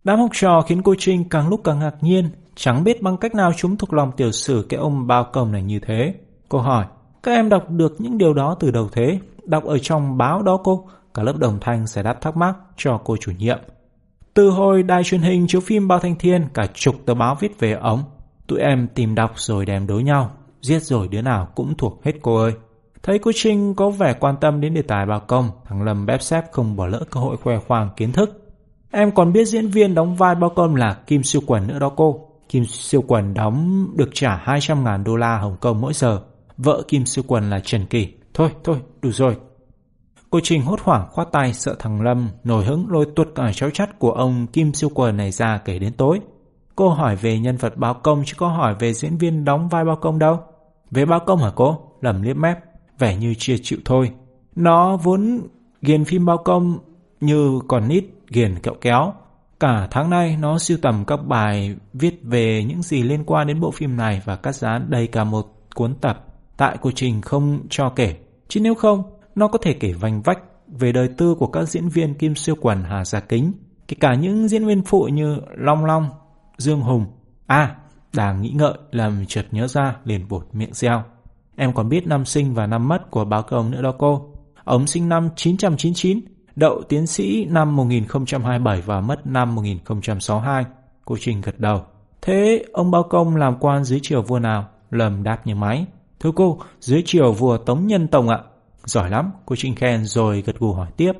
Đám 0.04 0.18
học 0.18 0.30
trò 0.32 0.60
khiến 0.66 0.82
cô 0.82 0.94
Trinh 0.98 1.28
càng 1.28 1.48
lúc 1.48 1.60
càng 1.64 1.78
ngạc 1.78 1.94
nhiên, 2.00 2.30
chẳng 2.54 2.84
biết 2.84 3.02
bằng 3.02 3.16
cách 3.16 3.34
nào 3.34 3.52
chúng 3.56 3.76
thuộc 3.76 3.92
lòng 3.92 4.12
tiểu 4.16 4.32
sử 4.32 4.66
cái 4.68 4.80
ông 4.80 5.06
bao 5.06 5.24
công 5.32 5.52
này 5.52 5.62
như 5.62 5.80
thế. 5.80 6.14
Cô 6.48 6.58
hỏi, 6.58 6.84
các 7.22 7.32
em 7.32 7.48
đọc 7.48 7.70
được 7.70 8.00
những 8.00 8.18
điều 8.18 8.34
đó 8.34 8.56
từ 8.60 8.70
đầu 8.70 8.88
thế? 8.92 9.18
Đọc 9.44 9.64
ở 9.64 9.78
trong 9.78 10.18
báo 10.18 10.42
đó 10.42 10.60
cô? 10.64 10.88
Cả 11.14 11.22
lớp 11.22 11.36
đồng 11.38 11.58
thanh 11.60 11.86
giải 11.86 12.04
đáp 12.04 12.20
thắc 12.20 12.36
mắc 12.36 12.54
cho 12.76 13.00
cô 13.04 13.16
chủ 13.16 13.32
nhiệm. 13.38 13.58
Từ 14.34 14.50
hồi 14.50 14.82
đài 14.82 15.04
truyền 15.04 15.20
hình 15.20 15.46
chiếu 15.48 15.60
phim 15.60 15.88
Bao 15.88 15.98
Thanh 15.98 16.16
Thiên, 16.18 16.46
cả 16.54 16.66
chục 16.74 16.94
tờ 17.06 17.14
báo 17.14 17.36
viết 17.40 17.60
về 17.60 17.72
ông. 17.72 18.04
Tụi 18.46 18.60
em 18.60 18.88
tìm 18.94 19.14
đọc 19.14 19.32
rồi 19.34 19.66
đem 19.66 19.86
đối 19.86 20.02
nhau, 20.02 20.30
giết 20.62 20.82
rồi 20.82 21.08
đứa 21.08 21.22
nào 21.22 21.48
cũng 21.54 21.74
thuộc 21.78 22.04
hết 22.04 22.12
cô 22.22 22.36
ơi. 22.36 22.52
Thấy 23.02 23.18
cô 23.18 23.30
Trinh 23.34 23.74
có 23.74 23.90
vẻ 23.90 24.14
quan 24.20 24.36
tâm 24.40 24.60
đến 24.60 24.74
đề 24.74 24.82
tài 24.82 25.06
bao 25.06 25.20
công, 25.20 25.50
thằng 25.64 25.82
Lâm 25.82 26.06
bép 26.06 26.22
xếp 26.22 26.44
không 26.52 26.76
bỏ 26.76 26.86
lỡ 26.86 27.04
cơ 27.10 27.20
hội 27.20 27.36
khoe 27.36 27.58
khoang 27.58 27.88
kiến 27.96 28.12
thức. 28.12 28.49
Em 28.90 29.10
còn 29.10 29.32
biết 29.32 29.44
diễn 29.44 29.68
viên 29.68 29.94
đóng 29.94 30.16
vai 30.16 30.34
bao 30.34 30.50
công 30.50 30.76
là 30.76 30.94
Kim 31.06 31.22
Siêu 31.22 31.42
Quần 31.46 31.66
nữa 31.66 31.78
đó 31.78 31.92
cô. 31.96 32.26
Kim 32.48 32.64
Siêu 32.64 33.04
Quần 33.06 33.34
đóng 33.34 33.86
được 33.96 34.10
trả 34.12 34.36
200 34.36 34.84
ngàn 34.84 35.04
đô 35.04 35.16
la 35.16 35.38
Hồng 35.38 35.56
Kông 35.60 35.80
mỗi 35.80 35.94
giờ. 35.94 36.20
Vợ 36.56 36.82
Kim 36.88 37.06
Siêu 37.06 37.24
Quần 37.26 37.50
là 37.50 37.60
Trần 37.60 37.86
Kỳ. 37.86 38.08
Thôi, 38.34 38.50
thôi, 38.64 38.76
đủ 39.02 39.10
rồi. 39.12 39.36
Cô 40.30 40.40
trình 40.42 40.62
hốt 40.62 40.80
hoảng 40.80 41.06
khoát 41.10 41.32
tay 41.32 41.54
sợ 41.54 41.76
thằng 41.78 42.02
Lâm 42.02 42.28
nổi 42.44 42.64
hứng 42.64 42.86
lôi 42.90 43.06
tuột 43.16 43.28
cả 43.34 43.52
cháu 43.54 43.70
chắt 43.70 43.98
của 43.98 44.12
ông 44.12 44.46
Kim 44.46 44.72
Siêu 44.72 44.90
Quần 44.94 45.16
này 45.16 45.30
ra 45.30 45.60
kể 45.64 45.78
đến 45.78 45.92
tối. 45.92 46.20
Cô 46.76 46.88
hỏi 46.88 47.16
về 47.16 47.38
nhân 47.38 47.56
vật 47.56 47.76
bao 47.76 47.94
công 47.94 48.22
chứ 48.26 48.34
có 48.36 48.48
hỏi 48.48 48.74
về 48.78 48.94
diễn 48.94 49.16
viên 49.16 49.44
đóng 49.44 49.68
vai 49.68 49.84
bao 49.84 49.96
công 49.96 50.18
đâu. 50.18 50.40
Về 50.90 51.04
bao 51.04 51.20
công 51.26 51.38
hả 51.38 51.50
cô? 51.54 51.78
Lầm 52.00 52.22
liếp 52.22 52.36
mép 52.36 52.58
vẻ 52.98 53.16
như 53.16 53.34
chia 53.34 53.56
chịu 53.62 53.78
thôi. 53.84 54.10
Nó 54.56 54.96
vốn 54.96 55.40
ghiền 55.82 56.04
phim 56.04 56.26
bao 56.26 56.38
công 56.38 56.78
như 57.20 57.60
còn 57.68 57.88
nít 57.88 58.04
ghiền 58.30 58.58
kẹo 58.58 58.74
kéo. 58.80 59.12
Cả 59.60 59.88
tháng 59.90 60.10
nay 60.10 60.36
nó 60.40 60.58
siêu 60.58 60.78
tầm 60.82 61.04
các 61.06 61.16
bài 61.26 61.76
viết 61.92 62.20
về 62.22 62.64
những 62.64 62.82
gì 62.82 63.02
liên 63.02 63.24
quan 63.24 63.46
đến 63.46 63.60
bộ 63.60 63.70
phim 63.70 63.96
này 63.96 64.22
và 64.24 64.36
cắt 64.36 64.54
dán 64.54 64.86
đầy 64.90 65.06
cả 65.06 65.24
một 65.24 65.46
cuốn 65.74 65.94
tập. 65.94 66.24
Tại 66.56 66.76
cô 66.80 66.90
Trình 66.90 67.20
không 67.20 67.60
cho 67.70 67.90
kể, 67.96 68.16
chứ 68.48 68.60
nếu 68.60 68.74
không, 68.74 69.02
nó 69.34 69.48
có 69.48 69.58
thể 69.62 69.72
kể 69.72 69.92
vành 69.92 70.22
vách 70.22 70.38
về 70.68 70.92
đời 70.92 71.08
tư 71.16 71.34
của 71.34 71.46
các 71.46 71.68
diễn 71.68 71.88
viên 71.88 72.14
Kim 72.14 72.34
Siêu 72.34 72.54
Quần 72.60 72.82
Hà 72.82 73.04
Gia 73.04 73.20
Kính, 73.20 73.52
kể 73.88 73.96
cả 74.00 74.14
những 74.14 74.48
diễn 74.48 74.66
viên 74.66 74.82
phụ 74.82 75.04
như 75.04 75.40
Long 75.56 75.84
Long, 75.84 76.08
Dương 76.58 76.80
Hùng. 76.80 77.06
À, 77.46 77.76
đang 78.14 78.42
nghĩ 78.42 78.50
ngợi 78.50 78.74
làm 78.90 79.26
chợt 79.26 79.46
nhớ 79.50 79.66
ra 79.66 79.96
liền 80.04 80.28
bột 80.28 80.46
miệng 80.52 80.74
reo. 80.74 81.02
Em 81.56 81.72
còn 81.72 81.88
biết 81.88 82.06
năm 82.06 82.24
sinh 82.24 82.54
và 82.54 82.66
năm 82.66 82.88
mất 82.88 83.10
của 83.10 83.24
báo 83.24 83.42
công 83.42 83.70
nữa 83.70 83.82
đó 83.82 83.94
cô. 83.98 84.34
Ông 84.64 84.86
sinh 84.86 85.08
năm 85.08 85.28
999, 85.36 86.20
đậu 86.56 86.82
tiến 86.88 87.06
sĩ 87.06 87.44
năm 87.44 87.76
1027 87.76 88.80
và 88.80 89.00
mất 89.00 89.26
năm 89.26 89.54
1062. 89.54 90.64
Cô 91.04 91.16
Trình 91.20 91.40
gật 91.40 91.58
đầu. 91.58 91.82
Thế 92.22 92.64
ông 92.72 92.90
bao 92.90 93.02
công 93.02 93.36
làm 93.36 93.56
quan 93.60 93.84
dưới 93.84 94.00
triều 94.02 94.22
vua 94.22 94.38
nào? 94.38 94.68
Lầm 94.90 95.22
đáp 95.22 95.46
như 95.46 95.54
máy. 95.54 95.86
Thưa 96.20 96.32
cô, 96.36 96.58
dưới 96.80 97.02
triều 97.06 97.32
vua 97.32 97.56
Tống 97.56 97.86
Nhân 97.86 98.08
Tông 98.08 98.28
ạ. 98.28 98.38
Giỏi 98.84 99.10
lắm, 99.10 99.30
cô 99.46 99.56
Trinh 99.56 99.74
khen 99.74 100.04
rồi 100.04 100.42
gật 100.42 100.58
gù 100.58 100.72
hỏi 100.72 100.88
tiếp. 100.96 101.12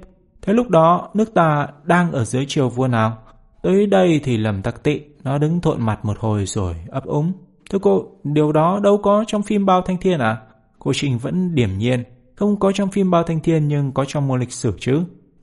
Thế 0.42 0.52
lúc 0.52 0.68
đó 0.68 1.08
nước 1.14 1.34
ta 1.34 1.68
đang 1.84 2.12
ở 2.12 2.25
dưới 2.25 2.46
triều 2.49 2.68
vua 2.68 2.87
nào? 2.87 3.18
Tới 3.62 3.87
đây 3.87 4.20
thì 4.25 4.37
lầm 4.37 4.62
tắc 4.62 4.82
tị, 4.82 5.00
nó 5.25 5.38
đứng 5.38 5.60
thộn 5.60 5.82
mặt 5.82 6.04
một 6.04 6.18
hồi 6.18 6.46
rồi 6.46 6.75
ấp 6.88 7.04
úng. 7.04 7.32
Thưa 7.70 7.78
cô, 7.78 8.04
điều 8.25 8.52
đó 8.52 8.80
đâu 8.82 8.99
có 8.99 9.25
trong 9.26 9.42
phim 9.42 9.66
Bao 9.66 9.82
Thanh 9.82 9.96
Thiên 9.96 10.18
à? 10.18 10.37
Cô 10.78 10.92
Trinh 10.94 11.18
vẫn 11.18 11.54
điểm 11.54 11.78
nhiên. 11.78 12.04
Không 12.37 12.58
có 12.58 12.72
trong 12.72 12.90
phim 12.90 13.10
Bao 13.10 13.22
Thanh 13.22 13.40
Thiên 13.40 13.68
nhưng 13.68 13.92
có 13.92 14.04
trong 14.04 14.28
môn 14.28 14.40
lịch 14.40 14.52
sử 14.52 14.72
chứ. 14.80 15.00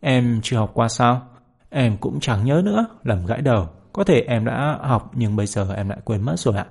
Em 0.10 0.40
chưa 0.44 0.58
học 0.58 0.72
qua 0.74 0.88
sao? 0.88 1.22
Em 1.70 1.98
cũng 1.98 2.20
chẳng 2.20 2.46
nhớ 2.46 2.62
nữa, 2.66 2.86
lầm 3.04 3.26
gãi 3.26 3.42
đầu. 3.42 3.70
Có 3.94 4.04
thể 4.04 4.22
em 4.28 4.46
đã 4.46 4.80
học 4.82 5.12
nhưng 5.16 5.36
bây 5.36 5.46
giờ 5.46 5.74
em 5.76 5.90
lại 5.90 5.98
quên 6.06 6.22
mất 6.22 6.40
rồi 6.40 6.58
ạ. 6.58 6.66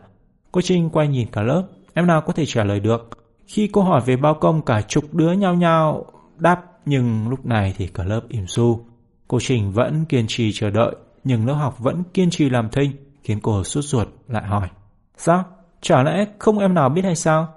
Cô 0.52 0.61
Trinh 0.61 0.90
quay 0.90 1.09
nhìn 1.09 1.28
cả 1.33 1.43
lớp, 1.43 1.62
em 1.95 2.07
nào 2.07 2.21
có 2.21 2.33
thể 2.33 2.47
trả 2.47 2.64
lời 2.64 2.81
được. 2.81 3.09
Khi 3.47 3.69
cô 3.73 3.83
hỏi 3.83 4.00
về 4.07 4.16
bao 4.16 4.35
công 4.35 4.62
cả 4.62 4.83
chục 4.83 5.05
đứa 5.14 5.33
nhau 5.33 5.55
nhau 5.55 6.07
đáp 6.37 6.62
nhưng 6.87 7.28
lúc 7.28 7.47
này 7.47 7.75
thì 7.76 7.87
cả 7.87 8.05
lớp 8.05 8.21
im 8.28 8.47
su. 8.47 8.87
Cô 9.28 9.38
Trình 9.40 9.73
vẫn 9.73 10.05
kiên 10.05 10.25
trì 10.28 10.52
chờ 10.52 10.71
đợi 10.71 10.97
nhưng 11.25 11.47
lớp 11.47 11.55
học 11.55 11.78
vẫn 11.78 12.02
kiên 12.14 12.31
trì 12.31 12.50
làm 12.50 12.69
thinh 12.69 12.90
khiến 13.23 13.40
cô 13.43 13.64
sốt 13.64 13.85
ruột 13.85 14.09
lại 14.28 14.47
hỏi. 14.47 14.69
Sao? 15.16 15.45
Chả 15.81 16.02
lẽ 16.02 16.26
không 16.38 16.59
em 16.59 16.75
nào 16.75 16.88
biết 16.88 17.05
hay 17.05 17.16
sao? 17.16 17.49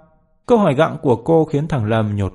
Câu 0.46 0.58
hỏi 0.58 0.74
gặng 0.74 0.96
của 1.02 1.16
cô 1.16 1.44
khiến 1.44 1.68
thằng 1.68 1.84
Lâm 1.84 2.16
nhột 2.16 2.32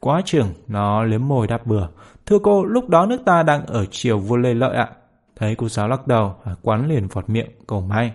quá 0.00 0.22
chừng, 0.24 0.48
nó 0.68 1.04
liếm 1.04 1.28
môi 1.28 1.46
đáp 1.46 1.66
bừa. 1.66 1.88
Thưa 2.26 2.38
cô, 2.38 2.64
lúc 2.64 2.88
đó 2.88 3.06
nước 3.06 3.24
ta 3.24 3.42
đang 3.42 3.66
ở 3.66 3.86
chiều 3.90 4.18
vua 4.18 4.36
Lê 4.36 4.54
Lợi 4.54 4.76
ạ. 4.76 4.90
Thấy 5.36 5.54
cô 5.54 5.68
giáo 5.68 5.88
lắc 5.88 6.06
đầu, 6.06 6.34
quán 6.62 6.88
liền 6.88 7.06
vọt 7.06 7.28
miệng, 7.28 7.50
cầu 7.66 7.80
may. 7.80 8.12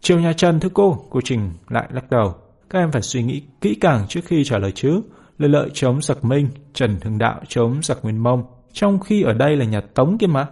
Chiều 0.00 0.20
nhà 0.20 0.32
Trần 0.32 0.60
thưa 0.60 0.68
cô, 0.74 1.06
cô 1.10 1.20
Trình 1.24 1.50
lại 1.68 1.88
lắc 1.92 2.10
đầu. 2.10 2.34
Các 2.70 2.78
em 2.78 2.92
phải 2.92 3.02
suy 3.02 3.22
nghĩ 3.22 3.42
kỹ 3.60 3.74
càng 3.74 4.06
trước 4.08 4.20
khi 4.24 4.44
trả 4.44 4.58
lời 4.58 4.72
chứ. 4.72 5.02
Lê 5.38 5.48
Lợi 5.48 5.70
chống 5.74 6.02
giặc 6.02 6.24
Minh, 6.24 6.48
Trần 6.72 6.98
Hưng 7.02 7.18
Đạo 7.18 7.40
chống 7.48 7.82
giặc 7.82 7.98
Nguyên 8.02 8.22
Mông, 8.22 8.44
trong 8.72 8.98
khi 9.00 9.22
ở 9.22 9.32
đây 9.32 9.56
là 9.56 9.64
nhà 9.64 9.80
Tống 9.80 10.18
kia 10.18 10.26
mà. 10.26 10.46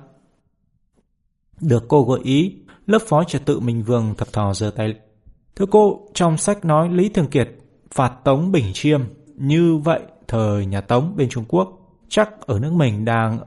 Được 1.61 1.85
cô 1.89 2.05
gợi 2.05 2.21
ý, 2.25 2.57
lớp 2.87 3.03
phó 3.09 3.25
trật 3.25 3.45
tự 3.47 3.61
Minh 3.61 3.83
Vương 3.83 4.15
thập 4.15 4.33
thò 4.33 4.55
giơ 4.55 4.71
tay. 4.71 4.95
Thưa 5.57 5.67
cô, 5.67 6.09
trong 6.15 6.37
sách 6.37 6.65
nói 6.65 6.89
Lý 6.89 7.09
Thường 7.09 7.27
Kiệt 7.27 7.49
phạt 7.91 8.13
Tống 8.25 8.53
Bình 8.53 8.65
Chiêm, 8.73 9.01
như 9.37 9.77
vậy 9.77 10.01
thời 10.29 10.67
nhà 10.67 10.81
Tống 10.81 11.17
bên 11.17 11.29
Trung 11.29 11.45
Quốc, 11.49 11.82
chắc 12.13 12.47
ở 12.47 12.59
nước 12.59 12.73
mình 12.73 13.05
đang 13.05 13.39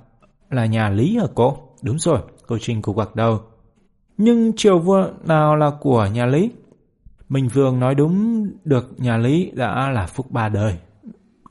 là 0.50 0.66
nhà 0.66 0.90
Lý 0.90 1.18
hả 1.18 1.26
cô? 1.36 1.58
Đúng 1.82 2.00
rồi, 2.00 2.20
cô 2.48 2.58
Trinh 2.62 2.82
cục 2.82 2.98
gật 2.98 3.16
đầu. 3.16 3.40
Nhưng 4.18 4.54
triều 4.54 4.80
vua 4.80 5.08
nào 5.26 5.56
là 5.56 5.72
của 5.82 6.06
nhà 6.14 6.26
Lý? 6.26 6.52
Minh 7.30 7.48
Vương 7.48 7.80
nói 7.80 7.96
đúng 7.96 8.48
được 8.64 9.00
nhà 9.00 9.18
Lý 9.18 9.52
đã 9.52 9.90
là 9.90 10.08
phúc 10.08 10.32
ba 10.32 10.50
đời. 10.50 10.78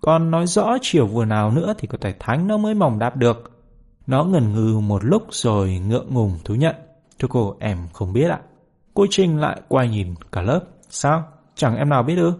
Còn 0.00 0.30
nói 0.30 0.46
rõ 0.46 0.76
triều 0.82 1.06
vua 1.06 1.24
nào 1.24 1.50
nữa 1.50 1.74
thì 1.78 1.88
có 1.88 1.98
thể 2.00 2.14
thánh 2.18 2.46
nó 2.46 2.56
mới 2.56 2.74
mỏng 2.74 2.98
đáp 2.98 3.16
được. 3.16 3.50
Nó 4.06 4.24
ngần 4.24 4.52
ngừ 4.52 4.80
một 4.80 5.04
lúc 5.04 5.22
rồi 5.30 5.82
ngượng 5.86 6.14
ngùng 6.14 6.38
thú 6.44 6.54
nhận. 6.54 6.76
Thưa 7.18 7.28
cô, 7.30 7.56
em 7.60 7.78
không 7.92 8.12
biết 8.12 8.30
ạ. 8.30 8.40
Cô 8.94 9.06
Trinh 9.10 9.40
lại 9.40 9.60
quay 9.68 9.88
nhìn 9.88 10.14
cả 10.32 10.42
lớp. 10.42 10.60
Sao? 10.88 11.24
Chẳng 11.54 11.76
em 11.76 11.88
nào 11.88 12.02
biết 12.02 12.16
ư? 12.16 12.32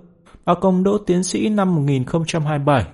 Bao 0.45 0.57
công 0.61 0.85
đỗ 0.85 0.99
tiến 0.99 1.23
sĩ 1.23 1.49
năm 1.49 1.75
1027. 1.75 2.87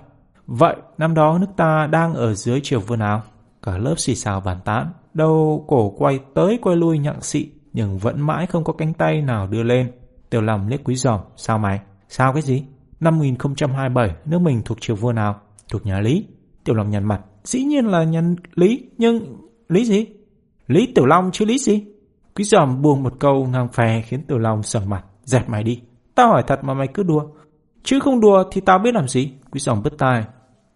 Vậy 0.53 0.75
năm 0.97 1.13
đó 1.13 1.37
nước 1.41 1.47
ta 1.57 1.87
đang 1.91 2.13
ở 2.13 2.33
dưới 2.33 2.59
triều 2.63 2.79
vua 2.79 2.95
nào? 2.95 3.21
Cả 3.61 3.77
lớp 3.77 3.95
xì 3.97 4.15
xào 4.15 4.41
bàn 4.41 4.57
tán. 4.65 4.91
Đầu 5.13 5.65
cổ 5.67 5.89
quay 5.97 6.19
tới 6.35 6.59
quay 6.61 6.75
lui 6.75 6.97
nhặng 6.97 7.21
xị 7.21 7.49
nhưng 7.73 7.97
vẫn 7.97 8.21
mãi 8.21 8.45
không 8.45 8.63
có 8.63 8.73
cánh 8.73 8.93
tay 8.93 9.21
nào 9.21 9.47
đưa 9.47 9.63
lên. 9.63 9.91
Tiểu 10.29 10.41
Long 10.41 10.67
liếc 10.67 10.83
quý 10.83 10.95
giòm. 10.95 11.19
Sao 11.35 11.57
mày? 11.57 11.79
Sao 12.09 12.33
cái 12.33 12.41
gì? 12.41 12.63
Năm 12.99 13.19
1027, 13.19 14.15
nước 14.25 14.41
mình 14.41 14.61
thuộc 14.65 14.81
triều 14.81 14.95
vua 14.95 15.11
nào? 15.11 15.39
Thuộc 15.71 15.85
nhà 15.85 15.99
Lý. 15.99 16.25
Tiểu 16.63 16.75
Long 16.75 16.89
nhăn 16.89 17.03
mặt. 17.03 17.21
Dĩ 17.43 17.63
nhiên 17.63 17.85
là 17.85 18.03
nhà 18.03 18.21
Lý, 18.55 18.89
nhưng... 18.97 19.37
Lý 19.69 19.85
gì? 19.85 20.05
Lý 20.67 20.91
Tiểu 20.95 21.05
Long 21.05 21.31
chứ 21.31 21.45
Lý 21.45 21.57
gì? 21.57 21.85
Quý 22.35 22.43
giòm 22.43 22.81
buông 22.81 23.03
một 23.03 23.13
câu 23.19 23.47
ngang 23.47 23.67
phè 23.67 24.01
khiến 24.01 24.23
Tiểu 24.27 24.37
Long 24.37 24.63
sầm 24.63 24.89
mặt. 24.89 25.05
Dẹp 25.23 25.49
mày 25.49 25.63
đi. 25.63 25.81
Tao 26.15 26.27
hỏi 26.27 26.43
thật 26.47 26.63
mà 26.63 26.73
mày 26.73 26.87
cứ 26.87 27.03
đùa. 27.03 27.23
Chứ 27.83 27.99
không 27.99 28.19
đùa 28.19 28.43
thì 28.51 28.61
tao 28.61 28.79
biết 28.79 28.93
làm 28.93 29.07
gì. 29.07 29.33
Quý 29.51 29.59
giòm 29.59 29.83
bứt 29.83 29.97
tai. 29.97 30.23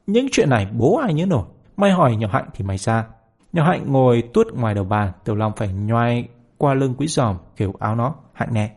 Những 0.07 0.27
chuyện 0.31 0.49
này 0.49 0.67
bố 0.77 0.97
ai 0.97 1.13
nhớ 1.13 1.25
nổi. 1.25 1.45
Mày 1.77 1.91
hỏi 1.91 2.15
nhỏ 2.15 2.27
hạnh 2.31 2.49
thì 2.53 2.65
mày 2.65 2.77
ra. 2.77 3.05
Nhỏ 3.53 3.63
hạnh 3.63 3.91
ngồi 3.91 4.23
tuốt 4.33 4.53
ngoài 4.53 4.75
đầu 4.75 4.83
bàn. 4.83 5.11
Tiểu 5.23 5.35
Long 5.35 5.53
phải 5.55 5.73
nhoai 5.73 6.27
qua 6.57 6.73
lưng 6.73 6.95
quý 6.97 7.07
giòm 7.07 7.37
kiểu 7.57 7.73
áo 7.79 7.95
nó. 7.95 8.15
Hạnh 8.33 8.49
nè. 8.53 8.71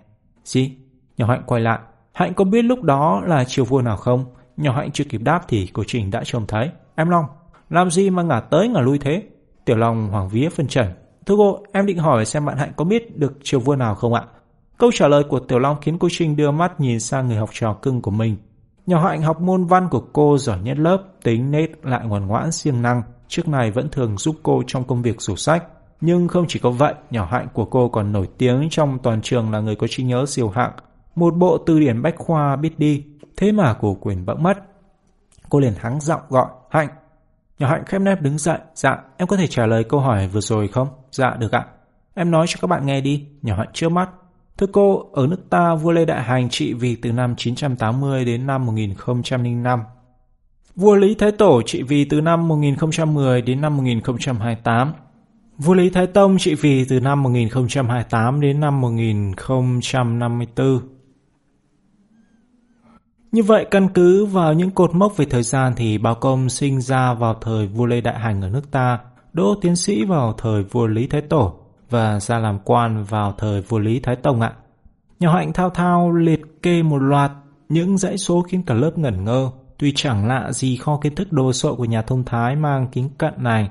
Gì? 0.45 0.77
Nhỏ 1.17 1.27
Hạnh 1.27 1.43
quay 1.47 1.61
lại. 1.61 1.79
Hạnh 2.13 2.35
có 2.35 2.45
biết 2.45 2.63
lúc 2.63 2.83
đó 2.83 3.23
là 3.27 3.45
chiều 3.45 3.65
vua 3.65 3.83
nào 3.83 3.97
không? 3.97 4.25
Nhỏ 4.57 4.73
Hạnh 4.73 4.91
chưa 4.93 5.05
kịp 5.05 5.23
đáp 5.23 5.41
thì 5.49 5.69
cô 5.73 5.83
Trình 5.87 6.11
đã 6.11 6.23
trông 6.25 6.47
thấy. 6.47 6.71
Em 6.95 7.09
Long, 7.09 7.25
làm 7.71 7.91
gì 7.91 8.11
mà 8.11 8.23
ngả 8.23 8.41
tới 8.41 8.69
ngả 8.69 8.81
lui 8.81 8.99
thế? 8.99 9.23
Tiểu 9.65 9.77
Long 9.77 10.09
hoàng 10.09 10.29
vía 10.29 10.49
phân 10.49 10.69
trần. 10.69 10.87
Thưa 11.27 11.35
cô, 11.37 11.59
em 11.73 11.87
định 11.87 11.99
hỏi 11.99 12.25
xem 12.25 12.45
bạn 12.45 12.57
Hạnh 12.57 12.73
có 12.77 12.85
biết 12.85 13.19
được 13.19 13.39
chiều 13.43 13.61
vua 13.61 13.77
nào 13.77 13.95
không 13.95 14.15
ạ? 14.15 14.25
Câu 14.79 14.91
trả 14.95 15.09
lời 15.09 15.25
của 15.25 15.41
Tiểu 15.41 15.59
Long 15.59 15.77
khiến 15.81 15.99
cô 15.99 16.09
Trinh 16.11 16.37
đưa 16.37 16.51
mắt 16.51 16.81
nhìn 16.81 17.01
sang 17.01 17.29
người 17.29 17.37
học 17.37 17.51
trò 17.53 17.73
cưng 17.73 18.03
của 18.03 18.11
mình. 18.11 18.37
Nhỏ 18.89 19.09
Hạnh 19.09 19.23
học 19.23 19.41
môn 19.41 19.65
văn 19.65 19.89
của 19.89 20.01
cô 20.13 20.39
giỏi 20.39 20.59
nhất 20.61 20.79
lớp, 20.79 21.03
tính 21.23 21.51
nết 21.51 21.71
lại 21.83 22.07
ngoan 22.07 22.27
ngoãn 22.27 22.53
siêng 22.53 22.83
năng. 22.83 23.03
Trước 23.29 23.49
này 23.49 23.71
vẫn 23.71 23.89
thường 23.89 24.19
giúp 24.19 24.37
cô 24.43 24.63
trong 24.67 24.85
công 24.85 25.03
việc 25.03 25.21
sổ 25.21 25.37
sách. 25.37 25.65
Nhưng 26.01 26.29
không 26.29 26.45
chỉ 26.49 26.59
có 26.59 26.71
vậy, 26.71 26.95
nhỏ 27.11 27.29
hạnh 27.31 27.49
của 27.53 27.65
cô 27.65 27.89
còn 27.89 28.13
nổi 28.13 28.29
tiếng 28.39 28.69
trong 28.71 28.99
toàn 29.03 29.23
trường 29.23 29.51
là 29.51 29.61
người 29.61 29.77
có 29.77 29.87
trí 29.87 30.03
nhớ 30.03 30.25
siêu 30.27 30.49
hạng. 30.49 30.73
Một 31.15 31.35
bộ 31.37 31.59
từ 31.59 31.81
điển 31.81 32.03
bách 32.03 32.15
khoa 32.19 32.57
biết 32.57 32.79
đi, 32.79 33.05
thế 33.37 33.53
mà 33.53 33.75
cổ 33.75 33.97
quyền 34.01 34.27
bỗng 34.27 34.43
mất. 34.43 34.59
Cô 35.49 35.61
liền 35.61 35.73
hắng 35.79 36.01
giọng 36.01 36.23
gọi, 36.29 36.47
Hạnh. 36.71 36.89
Nhỏ 37.59 37.69
Hạnh 37.69 37.85
khép 37.87 38.01
nép 38.01 38.23
đứng 38.23 38.39
dậy, 38.39 38.59
dạ, 38.75 38.99
em 39.17 39.29
có 39.29 39.37
thể 39.37 39.47
trả 39.47 39.67
lời 39.67 39.85
câu 39.85 40.01
hỏi 40.01 40.29
vừa 40.29 40.41
rồi 40.41 40.69
không? 40.69 40.89
Dạ, 41.11 41.37
được 41.39 41.53
ạ. 41.53 41.67
Em 42.15 42.31
nói 42.31 42.47
cho 42.49 42.59
các 42.61 42.67
bạn 42.67 42.87
nghe 42.87 43.01
đi, 43.01 43.27
nhỏ 43.43 43.57
Hạnh 43.57 43.71
trước 43.73 43.89
mắt. 43.89 44.11
Thưa 44.59 44.67
cô, 44.73 45.11
ở 45.13 45.27
nước 45.27 45.51
ta 45.51 45.75
vua 45.75 45.91
Lê 45.91 46.05
Đại 46.05 46.23
Hành 46.23 46.49
trị 46.49 46.73
vì 46.73 46.97
từ 46.97 47.13
năm 47.13 47.35
980 47.37 48.25
đến 48.25 48.47
năm 48.47 48.67
1005. 48.67 49.81
Vua 50.77 50.95
Lý 50.95 51.15
Thái 51.15 51.33
Tổ 51.33 51.63
trị 51.63 51.83
vì 51.83 52.05
từ 52.05 52.21
năm 52.21 52.49
1010 52.49 53.43
đến 53.43 53.61
năm 53.61 53.77
1028. 53.77 54.93
Vua 55.59 55.75
Lý 55.75 55.91
Thái 55.91 56.07
Tông 56.07 56.39
trị 56.39 56.55
vì 56.55 56.85
từ 56.85 57.01
năm 57.01 57.23
1028 57.23 58.41
đến 58.41 58.61
năm 58.61 58.81
1054. 58.81 60.81
Như 63.33 63.43
vậy 63.43 63.67
căn 63.71 63.89
cứ 63.89 64.27
vào 64.27 64.55
những 64.55 64.71
cột 64.71 64.95
mốc 64.95 65.17
về 65.17 65.25
thời 65.25 65.43
gian 65.43 65.73
thì 65.77 65.99
Bao 65.99 66.15
Công 66.15 66.49
sinh 66.49 66.81
ra 66.81 67.15
vào 67.15 67.35
thời 67.35 67.67
vua 67.67 67.87
Lê 67.87 68.01
Đại 68.01 68.19
Hành 68.19 68.43
ở 68.43 68.49
nước 68.49 68.71
ta, 68.71 68.99
đỗ 69.33 69.55
tiến 69.61 69.77
sĩ 69.77 70.05
vào 70.05 70.33
thời 70.33 70.63
vua 70.63 70.87
Lý 70.87 71.07
Thái 71.07 71.21
Tổ 71.21 71.58
và 71.91 72.21
ra 72.21 72.39
làm 72.39 72.59
quan 72.65 73.05
vào 73.05 73.35
thời 73.39 73.61
vua 73.61 73.79
Lý 73.79 74.01
Thái 74.01 74.17
Tông 74.17 74.41
ạ. 74.41 74.53
Nhà 75.21 75.33
hạnh 75.33 75.53
thao 75.53 75.71
thao 75.71 76.13
liệt 76.13 76.41
kê 76.63 76.83
một 76.83 76.99
loạt 76.99 77.33
những 77.69 77.99
dãy 77.99 78.19
số 78.19 78.43
khiến 78.43 78.63
cả 78.63 78.75
lớp 78.75 78.99
ngẩn 78.99 79.25
ngơ. 79.25 79.51
Tuy 79.79 79.93
chẳng 79.97 80.27
lạ 80.27 80.53
gì 80.53 80.77
kho 80.77 80.99
kiến 81.03 81.15
thức 81.15 81.33
đồ 81.33 81.53
sộ 81.53 81.75
của 81.75 81.85
nhà 81.85 82.03
thông 82.03 82.25
thái 82.25 82.57
mang 82.57 82.89
kính 82.93 83.09
cận 83.19 83.35
này, 83.37 83.69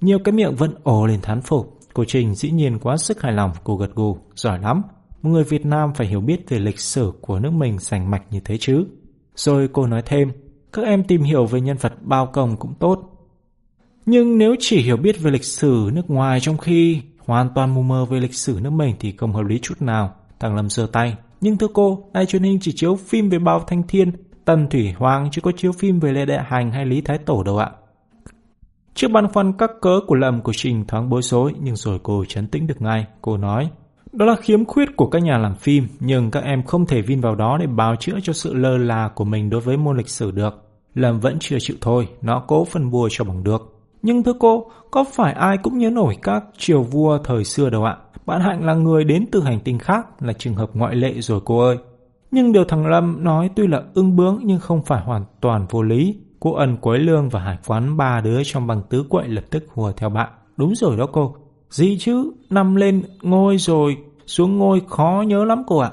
nhiều 0.00 0.18
cái 0.24 0.32
miệng 0.32 0.54
vẫn 0.54 0.74
ồ 0.82 1.06
lên 1.06 1.20
thán 1.20 1.40
phục. 1.40 1.78
Cô 1.94 2.04
Trình 2.04 2.34
dĩ 2.34 2.50
nhiên 2.50 2.78
quá 2.78 2.96
sức 2.96 3.22
hài 3.22 3.32
lòng, 3.32 3.52
cô 3.64 3.76
gật 3.76 3.94
gù, 3.94 4.18
giỏi 4.34 4.58
lắm. 4.58 4.82
Một 5.22 5.30
người 5.30 5.44
Việt 5.44 5.66
Nam 5.66 5.94
phải 5.94 6.06
hiểu 6.06 6.20
biết 6.20 6.48
về 6.48 6.58
lịch 6.58 6.80
sử 6.80 7.12
của 7.20 7.38
nước 7.38 7.52
mình 7.52 7.78
sành 7.78 8.10
mạch 8.10 8.22
như 8.30 8.40
thế 8.40 8.58
chứ. 8.58 8.84
Rồi 9.36 9.68
cô 9.72 9.86
nói 9.86 10.02
thêm, 10.06 10.32
các 10.72 10.84
em 10.84 11.04
tìm 11.04 11.22
hiểu 11.22 11.46
về 11.46 11.60
nhân 11.60 11.76
vật 11.80 11.92
bao 12.02 12.26
công 12.26 12.56
cũng 12.56 12.74
tốt. 12.74 13.28
Nhưng 14.06 14.38
nếu 14.38 14.54
chỉ 14.58 14.82
hiểu 14.82 14.96
biết 14.96 15.20
về 15.20 15.30
lịch 15.30 15.44
sử 15.44 15.90
nước 15.92 16.10
ngoài 16.10 16.40
trong 16.40 16.58
khi 16.58 17.02
hoàn 17.28 17.48
toàn 17.54 17.74
mù 17.74 17.82
mờ 17.82 18.04
về 18.04 18.20
lịch 18.20 18.34
sử 18.34 18.58
nước 18.62 18.70
mình 18.70 18.96
thì 19.00 19.14
không 19.16 19.32
hợp 19.32 19.44
lý 19.46 19.58
chút 19.62 19.82
nào. 19.82 20.14
Thằng 20.40 20.56
Lâm 20.56 20.70
giơ 20.70 20.86
tay. 20.92 21.16
Nhưng 21.40 21.58
thưa 21.58 21.66
cô, 21.74 22.08
đài 22.12 22.26
truyền 22.26 22.42
hình 22.42 22.58
chỉ 22.60 22.72
chiếu 22.76 22.96
phim 22.96 23.28
về 23.28 23.38
bao 23.38 23.64
thanh 23.66 23.82
thiên, 23.82 24.12
Tần 24.44 24.68
Thủy 24.70 24.92
Hoàng 24.98 25.28
chứ 25.32 25.40
có 25.40 25.52
chiếu 25.56 25.72
phim 25.72 26.00
về 26.00 26.12
Lê 26.12 26.24
Đại 26.24 26.44
Hành 26.44 26.70
hay 26.72 26.86
Lý 26.86 27.00
Thái 27.00 27.18
Tổ 27.18 27.42
đâu 27.42 27.58
ạ. 27.58 27.70
Trước 28.94 29.10
băn 29.10 29.28
khoăn 29.28 29.52
các 29.52 29.70
cớ 29.80 30.00
của 30.06 30.14
Lâm 30.14 30.40
của 30.40 30.52
Trình 30.52 30.84
thoáng 30.86 31.10
bối 31.10 31.22
rối 31.22 31.52
nhưng 31.60 31.76
rồi 31.76 31.98
cô 32.02 32.24
chấn 32.24 32.48
tĩnh 32.48 32.66
được 32.66 32.82
ngay. 32.82 33.06
Cô 33.22 33.36
nói, 33.36 33.70
đó 34.12 34.26
là 34.26 34.36
khiếm 34.36 34.64
khuyết 34.64 34.96
của 34.96 35.06
các 35.06 35.22
nhà 35.22 35.38
làm 35.38 35.54
phim 35.54 35.88
nhưng 36.00 36.30
các 36.30 36.44
em 36.44 36.62
không 36.62 36.86
thể 36.86 37.02
vin 37.02 37.20
vào 37.20 37.34
đó 37.34 37.58
để 37.60 37.66
bào 37.66 37.96
chữa 37.96 38.18
cho 38.22 38.32
sự 38.32 38.54
lơ 38.54 38.78
là 38.78 39.08
của 39.08 39.24
mình 39.24 39.50
đối 39.50 39.60
với 39.60 39.76
môn 39.76 39.96
lịch 39.96 40.08
sử 40.08 40.30
được. 40.30 40.54
Lâm 40.94 41.20
vẫn 41.20 41.36
chưa 41.40 41.58
chịu 41.60 41.76
thôi, 41.80 42.08
nó 42.22 42.44
cố 42.46 42.64
phân 42.64 42.90
bua 42.90 43.08
cho 43.10 43.24
bằng 43.24 43.44
được. 43.44 43.77
Nhưng 44.02 44.22
thưa 44.22 44.32
cô, 44.38 44.70
có 44.90 45.04
phải 45.12 45.32
ai 45.32 45.58
cũng 45.58 45.78
nhớ 45.78 45.90
nổi 45.90 46.16
các 46.22 46.44
triều 46.58 46.82
vua 46.82 47.18
thời 47.18 47.44
xưa 47.44 47.70
đâu 47.70 47.84
ạ? 47.84 47.96
Bạn 48.26 48.40
Hạnh 48.40 48.64
là 48.64 48.74
người 48.74 49.04
đến 49.04 49.26
từ 49.32 49.42
hành 49.42 49.60
tinh 49.60 49.78
khác, 49.78 50.22
là 50.22 50.32
trường 50.32 50.54
hợp 50.54 50.70
ngoại 50.74 50.94
lệ 50.94 51.20
rồi 51.20 51.40
cô 51.44 51.58
ơi. 51.58 51.78
Nhưng 52.30 52.52
điều 52.52 52.64
thằng 52.64 52.86
Lâm 52.86 53.24
nói 53.24 53.50
tuy 53.56 53.66
là 53.66 53.82
ưng 53.94 54.16
bướng 54.16 54.40
nhưng 54.44 54.60
không 54.60 54.82
phải 54.82 55.02
hoàn 55.02 55.24
toàn 55.40 55.66
vô 55.70 55.82
lý. 55.82 56.16
Cô 56.40 56.54
ẩn 56.54 56.76
quấy 56.76 56.98
lương 56.98 57.28
và 57.28 57.40
hải 57.40 57.58
quán 57.66 57.96
ba 57.96 58.20
đứa 58.20 58.42
trong 58.44 58.66
bằng 58.66 58.82
tứ 58.90 59.04
quậy 59.08 59.28
lập 59.28 59.44
tức 59.50 59.64
hùa 59.68 59.92
theo 59.92 60.08
bạn. 60.10 60.28
Đúng 60.56 60.74
rồi 60.74 60.96
đó 60.96 61.06
cô. 61.12 61.34
Gì 61.70 61.96
chứ, 61.98 62.32
nằm 62.50 62.74
lên 62.74 63.02
ngôi 63.22 63.58
rồi, 63.58 63.96
xuống 64.26 64.58
ngôi 64.58 64.82
khó 64.88 65.24
nhớ 65.26 65.44
lắm 65.44 65.62
cô 65.66 65.78
ạ. 65.78 65.90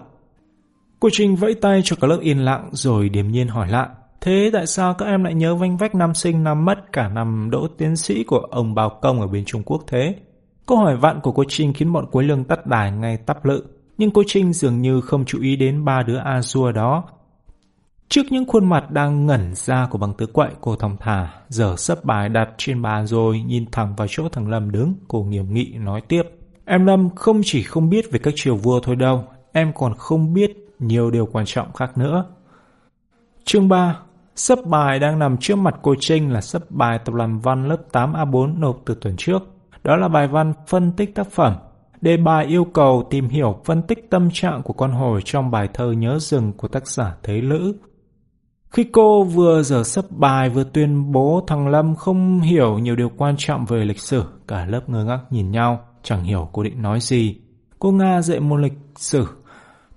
Cô 1.00 1.10
Trinh 1.12 1.36
vẫy 1.36 1.54
tay 1.54 1.82
cho 1.84 1.96
cả 2.02 2.08
lớp 2.08 2.18
yên 2.22 2.46
lặng 2.46 2.70
rồi 2.72 3.10
điềm 3.10 3.28
nhiên 3.28 3.48
hỏi 3.48 3.70
lại. 3.70 3.88
Thế 4.26 4.50
tại 4.54 4.68
sao 4.68 4.94
các 4.94 5.06
em 5.06 5.24
lại 5.24 5.34
nhớ 5.34 5.56
vanh 5.56 5.78
vách 5.78 5.96
năm 5.96 6.14
sinh 6.14 6.44
năm 6.44 6.66
mất 6.66 6.92
cả 6.94 7.10
năm 7.10 7.50
đỗ 7.52 7.68
tiến 7.78 7.96
sĩ 7.96 8.24
của 8.24 8.40
ông 8.40 8.76
Bào 8.76 8.90
Công 9.02 9.22
ở 9.22 9.28
bên 9.28 9.46
Trung 9.46 9.64
Quốc 9.64 9.84
thế? 9.88 10.16
Câu 10.66 10.78
hỏi 10.78 10.98
vặn 10.98 11.20
của 11.22 11.32
cô 11.32 11.44
Trinh 11.48 11.74
khiến 11.74 11.94
bọn 11.94 12.06
cuối 12.12 12.24
lương 12.24 12.44
tắt 12.44 12.66
đài 12.66 12.92
ngay 12.92 13.18
tắp 13.18 13.46
lự. 13.46 13.66
Nhưng 13.98 14.12
cô 14.12 14.24
Trinh 14.28 14.54
dường 14.54 14.82
như 14.82 15.02
không 15.02 15.26
chú 15.26 15.42
ý 15.42 15.56
đến 15.56 15.86
ba 15.86 16.04
đứa 16.04 16.18
A-dua 16.18 16.72
đó. 16.72 17.04
Trước 18.10 18.22
những 18.30 18.46
khuôn 18.46 18.70
mặt 18.70 18.92
đang 18.92 19.26
ngẩn 19.26 19.56
ra 19.56 19.88
của 19.92 19.98
bằng 19.98 20.14
tứ 20.14 20.26
quậy, 20.26 20.50
cô 20.62 20.76
thong 20.76 20.98
thả, 21.00 21.30
giờ 21.50 21.76
sấp 21.78 22.06
bài 22.06 22.30
đặt 22.30 22.50
trên 22.58 22.82
bàn 22.82 23.08
rồi 23.08 23.42
nhìn 23.42 23.66
thẳng 23.72 23.96
vào 23.98 24.08
chỗ 24.12 24.30
thằng 24.30 24.50
Lâm 24.50 24.72
đứng, 24.72 24.94
cô 25.08 25.24
nghiêm 25.24 25.54
nghị 25.54 25.74
nói 25.78 26.02
tiếp. 26.08 26.24
Em 26.66 26.86
Lâm 26.86 27.10
không 27.16 27.42
chỉ 27.44 27.64
không 27.64 27.90
biết 27.90 28.12
về 28.12 28.20
các 28.20 28.34
triều 28.38 28.56
vua 28.56 28.80
thôi 28.80 28.96
đâu, 28.96 29.24
em 29.52 29.74
còn 29.74 29.94
không 29.98 30.34
biết 30.34 30.52
nhiều 30.80 31.12
điều 31.12 31.26
quan 31.26 31.46
trọng 31.46 31.74
khác 31.74 31.98
nữa. 31.98 32.26
Chương 33.46 33.70
3 33.70 33.96
Sấp 34.36 34.60
bài 34.66 35.00
đang 35.00 35.20
nằm 35.20 35.38
trước 35.38 35.56
mặt 35.56 35.76
cô 35.82 35.96
Trinh 36.00 36.32
là 36.32 36.42
sấp 36.42 36.72
bài 36.72 37.00
tập 37.06 37.16
làm 37.16 37.40
văn 37.40 37.68
lớp 37.68 37.78
8A4 37.92 38.60
nộp 38.60 38.82
từ 38.86 38.96
tuần 39.02 39.16
trước. 39.18 39.40
Đó 39.84 39.96
là 39.96 40.08
bài 40.08 40.28
văn 40.28 40.54
phân 40.68 40.92
tích 40.92 41.16
tác 41.16 41.32
phẩm. 41.32 41.56
Đề 42.02 42.18
bài 42.18 42.46
yêu 42.46 42.66
cầu 42.66 43.08
tìm 43.10 43.30
hiểu 43.30 43.62
phân 43.66 43.82
tích 43.82 44.10
tâm 44.10 44.30
trạng 44.34 44.64
của 44.64 44.74
con 44.74 44.92
hồi 44.92 45.22
trong 45.26 45.52
bài 45.52 45.70
thơ 45.74 45.92
Nhớ 45.92 46.20
rừng 46.20 46.54
của 46.58 46.68
tác 46.68 46.88
giả 46.88 47.16
Thế 47.24 47.42
Lữ. 47.42 47.74
Khi 48.70 48.84
cô 48.84 49.24
vừa 49.24 49.64
dở 49.64 49.84
sấp 49.84 50.06
bài 50.10 50.50
vừa 50.50 50.64
tuyên 50.64 51.12
bố 51.12 51.44
thằng 51.48 51.68
Lâm 51.68 51.96
không 51.96 52.42
hiểu 52.42 52.80
nhiều 52.80 52.96
điều 52.96 53.10
quan 53.18 53.36
trọng 53.38 53.66
về 53.66 53.86
lịch 53.86 54.00
sử, 54.00 54.24
cả 54.48 54.66
lớp 54.66 54.90
ngơ 54.90 55.04
ngác 55.04 55.20
nhìn 55.30 55.52
nhau, 55.52 55.80
chẳng 56.04 56.24
hiểu 56.24 56.50
cô 56.52 56.64
định 56.64 56.82
nói 56.82 57.00
gì. 57.00 57.36
Cô 57.80 57.92
Nga 57.92 58.22
dạy 58.22 58.40
môn 58.40 58.62
lịch 58.62 58.78
sử, 58.96 59.28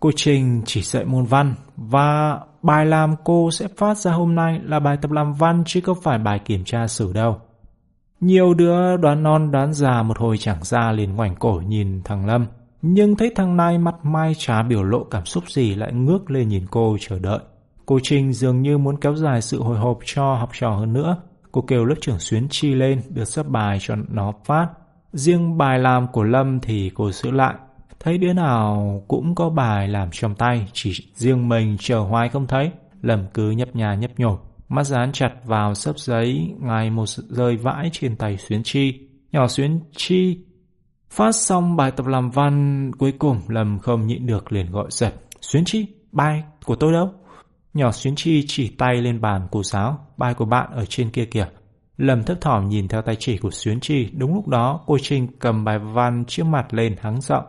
cô 0.01 0.11
Trình 0.16 0.62
chỉ 0.66 0.83
dạy 0.83 1.05
môn 1.05 1.24
văn 1.24 1.55
và 1.77 2.40
bài 2.62 2.87
làm 2.87 3.14
cô 3.25 3.51
sẽ 3.51 3.68
phát 3.77 3.99
ra 3.99 4.12
hôm 4.12 4.35
nay 4.35 4.61
là 4.64 4.81
bài 4.81 4.97
tập 5.03 5.11
làm 5.11 5.33
văn 5.33 5.62
chứ 5.66 5.81
không 5.81 5.99
phải 6.03 6.18
bài 6.18 6.38
kiểm 6.38 6.64
tra 6.64 6.87
sử 6.87 7.12
đâu. 7.12 7.40
Nhiều 8.21 8.55
đứa 8.55 8.97
đoán 8.97 9.23
non 9.23 9.51
đoán 9.51 9.73
già 9.73 10.03
một 10.03 10.18
hồi 10.18 10.38
chẳng 10.38 10.64
ra 10.64 10.92
liền 10.92 11.16
ngoảnh 11.16 11.35
cổ 11.37 11.62
nhìn 11.66 12.03
thằng 12.05 12.27
Lâm. 12.27 12.47
Nhưng 12.83 13.16
thấy 13.16 13.33
thằng 13.37 13.57
này 13.57 13.79
mặt 13.79 13.94
mai 14.03 14.33
chả 14.38 14.62
biểu 14.62 14.83
lộ 14.83 15.05
cảm 15.05 15.25
xúc 15.25 15.51
gì 15.51 15.75
lại 15.75 15.92
ngước 15.92 16.31
lên 16.31 16.49
nhìn 16.49 16.66
cô 16.71 16.97
chờ 17.01 17.18
đợi. 17.18 17.38
Cô 17.87 17.99
Trinh 18.03 18.33
dường 18.33 18.62
như 18.62 18.79
muốn 18.79 19.01
kéo 19.01 19.14
dài 19.14 19.42
sự 19.42 19.62
hồi 19.62 19.79
hộp 19.79 19.99
cho 20.05 20.35
học 20.35 20.51
trò 20.53 20.71
hơn 20.71 20.92
nữa. 20.92 21.16
Cô 21.53 21.61
kêu 21.61 21.85
lớp 21.85 21.94
trưởng 22.01 22.18
Xuyến 22.18 22.47
Chi 22.51 22.75
lên, 22.75 23.03
đưa 23.09 23.25
sắp 23.25 23.47
bài 23.49 23.79
cho 23.81 23.94
nó 24.09 24.33
phát. 24.44 24.68
Riêng 25.12 25.59
bài 25.59 25.79
làm 25.79 26.07
của 26.12 26.23
Lâm 26.23 26.61
thì 26.61 26.90
cô 26.94 27.11
giữ 27.11 27.31
lại. 27.31 27.55
Thấy 28.00 28.18
đứa 28.18 28.32
nào 28.32 29.04
cũng 29.08 29.34
có 29.34 29.50
bài 29.50 29.88
làm 29.88 30.08
trong 30.12 30.34
tay, 30.34 30.66
chỉ 30.72 30.92
riêng 31.14 31.48
mình 31.48 31.76
chờ 31.80 31.98
hoài 31.98 32.28
không 32.28 32.46
thấy. 32.46 32.70
lầm 33.02 33.26
cứ 33.34 33.50
nhấp 33.50 33.76
nhà 33.76 33.94
nhấp 33.94 34.11
nhổm 34.16 34.38
mắt 34.68 34.84
dán 34.84 35.12
chặt 35.12 35.30
vào 35.44 35.74
sấp 35.74 35.98
giấy, 35.98 36.54
ngày 36.61 36.90
một 36.90 37.08
rơi 37.08 37.56
vãi 37.56 37.90
trên 37.92 38.16
tay 38.16 38.37
Xuyến 38.37 38.62
Chi. 38.62 39.08
Nhỏ 39.32 39.48
Xuyến 39.48 39.80
Chi 39.96 40.38
phát 41.11 41.32
xong 41.32 41.76
bài 41.76 41.90
tập 41.90 42.06
làm 42.06 42.30
văn 42.30 42.90
cuối 42.98 43.12
cùng 43.12 43.40
Lâm 43.48 43.78
không 43.78 44.06
nhịn 44.06 44.26
được 44.26 44.52
liền 44.52 44.70
gọi 44.70 44.87
giật. 44.90 45.14
Xuyến 45.40 45.64
Chi, 45.64 45.87
bài 46.12 46.42
của 46.64 46.76
tôi 46.76 46.92
đâu? 46.92 47.11
Nhỏ 47.74 47.92
Xuyến 47.92 48.14
Chi 48.16 48.44
chỉ 48.46 48.68
tay 48.78 48.96
lên 48.96 49.20
bàn 49.20 49.48
cô 49.50 49.62
giáo, 49.62 50.06
bài 50.16 50.34
của 50.34 50.44
bạn 50.44 50.70
ở 50.72 50.84
trên 50.84 51.11
kia 51.11 51.24
kìa. 51.24 51.48
Lâm 51.96 52.22
thấp 52.22 52.40
thỏm 52.40 52.68
nhìn 52.68 52.88
theo 52.88 53.02
tay 53.02 53.16
chỉ 53.18 53.38
của 53.38 53.50
Xuyến 53.50 53.80
Chi, 53.80 54.11
đúng 54.12 54.34
lúc 54.34 54.48
đó 54.48 54.80
cô 54.87 54.98
Trinh 55.02 55.28
cầm 55.38 55.64
bài 55.64 55.78
văn 55.78 56.24
trước 56.28 56.44
mặt 56.46 56.74
lên 56.74 56.96
hắng 57.00 57.20
giọng. 57.20 57.44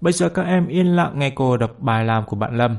Bây 0.00 0.12
giờ 0.12 0.28
các 0.28 0.42
em 0.42 0.66
yên 0.66 0.86
lặng 0.86 1.18
nghe 1.18 1.30
cô 1.30 1.56
đọc 1.56 1.70
bài 1.78 2.04
làm 2.04 2.24
của 2.26 2.36
bạn 2.36 2.56
Lâm. 2.56 2.76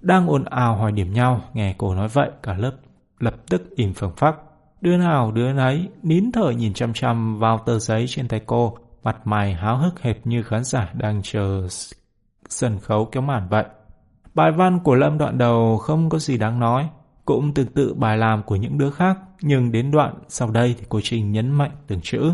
Đang 0.00 0.26
ồn 0.26 0.44
ào 0.44 0.76
hỏi 0.76 0.92
điểm 0.92 1.12
nhau, 1.12 1.40
nghe 1.54 1.74
cô 1.78 1.94
nói 1.94 2.08
vậy, 2.08 2.30
cả 2.42 2.54
lớp 2.54 2.72
lập 3.18 3.34
tức 3.50 3.76
im 3.76 3.94
phẳng 3.94 4.12
phắc. 4.16 4.36
Đứa 4.80 4.96
nào 4.96 5.32
đứa 5.32 5.52
nấy 5.52 5.88
nín 6.02 6.32
thở 6.32 6.50
nhìn 6.50 6.74
chăm 6.74 6.92
chăm 6.92 7.38
vào 7.38 7.58
tờ 7.58 7.78
giấy 7.78 8.04
trên 8.08 8.28
tay 8.28 8.40
cô, 8.46 8.76
mặt 9.02 9.26
mày 9.26 9.54
háo 9.54 9.76
hức 9.76 10.00
hệt 10.00 10.16
như 10.26 10.42
khán 10.42 10.64
giả 10.64 10.92
đang 10.94 11.20
chờ 11.22 11.66
sân 12.48 12.78
khấu 12.78 13.04
kéo 13.04 13.22
màn 13.22 13.48
vậy. 13.48 13.64
Bài 14.34 14.52
văn 14.52 14.80
của 14.84 14.94
Lâm 14.94 15.18
đoạn 15.18 15.38
đầu 15.38 15.78
không 15.78 16.08
có 16.08 16.18
gì 16.18 16.38
đáng 16.38 16.60
nói, 16.60 16.88
cũng 17.24 17.54
tương 17.54 17.66
tự 17.66 17.94
bài 17.94 18.18
làm 18.18 18.42
của 18.42 18.56
những 18.56 18.78
đứa 18.78 18.90
khác, 18.90 19.18
nhưng 19.40 19.72
đến 19.72 19.90
đoạn 19.90 20.14
sau 20.28 20.50
đây 20.50 20.74
thì 20.78 20.86
cô 20.88 21.00
Trinh 21.02 21.32
nhấn 21.32 21.50
mạnh 21.50 21.70
từng 21.86 22.00
chữ. 22.02 22.32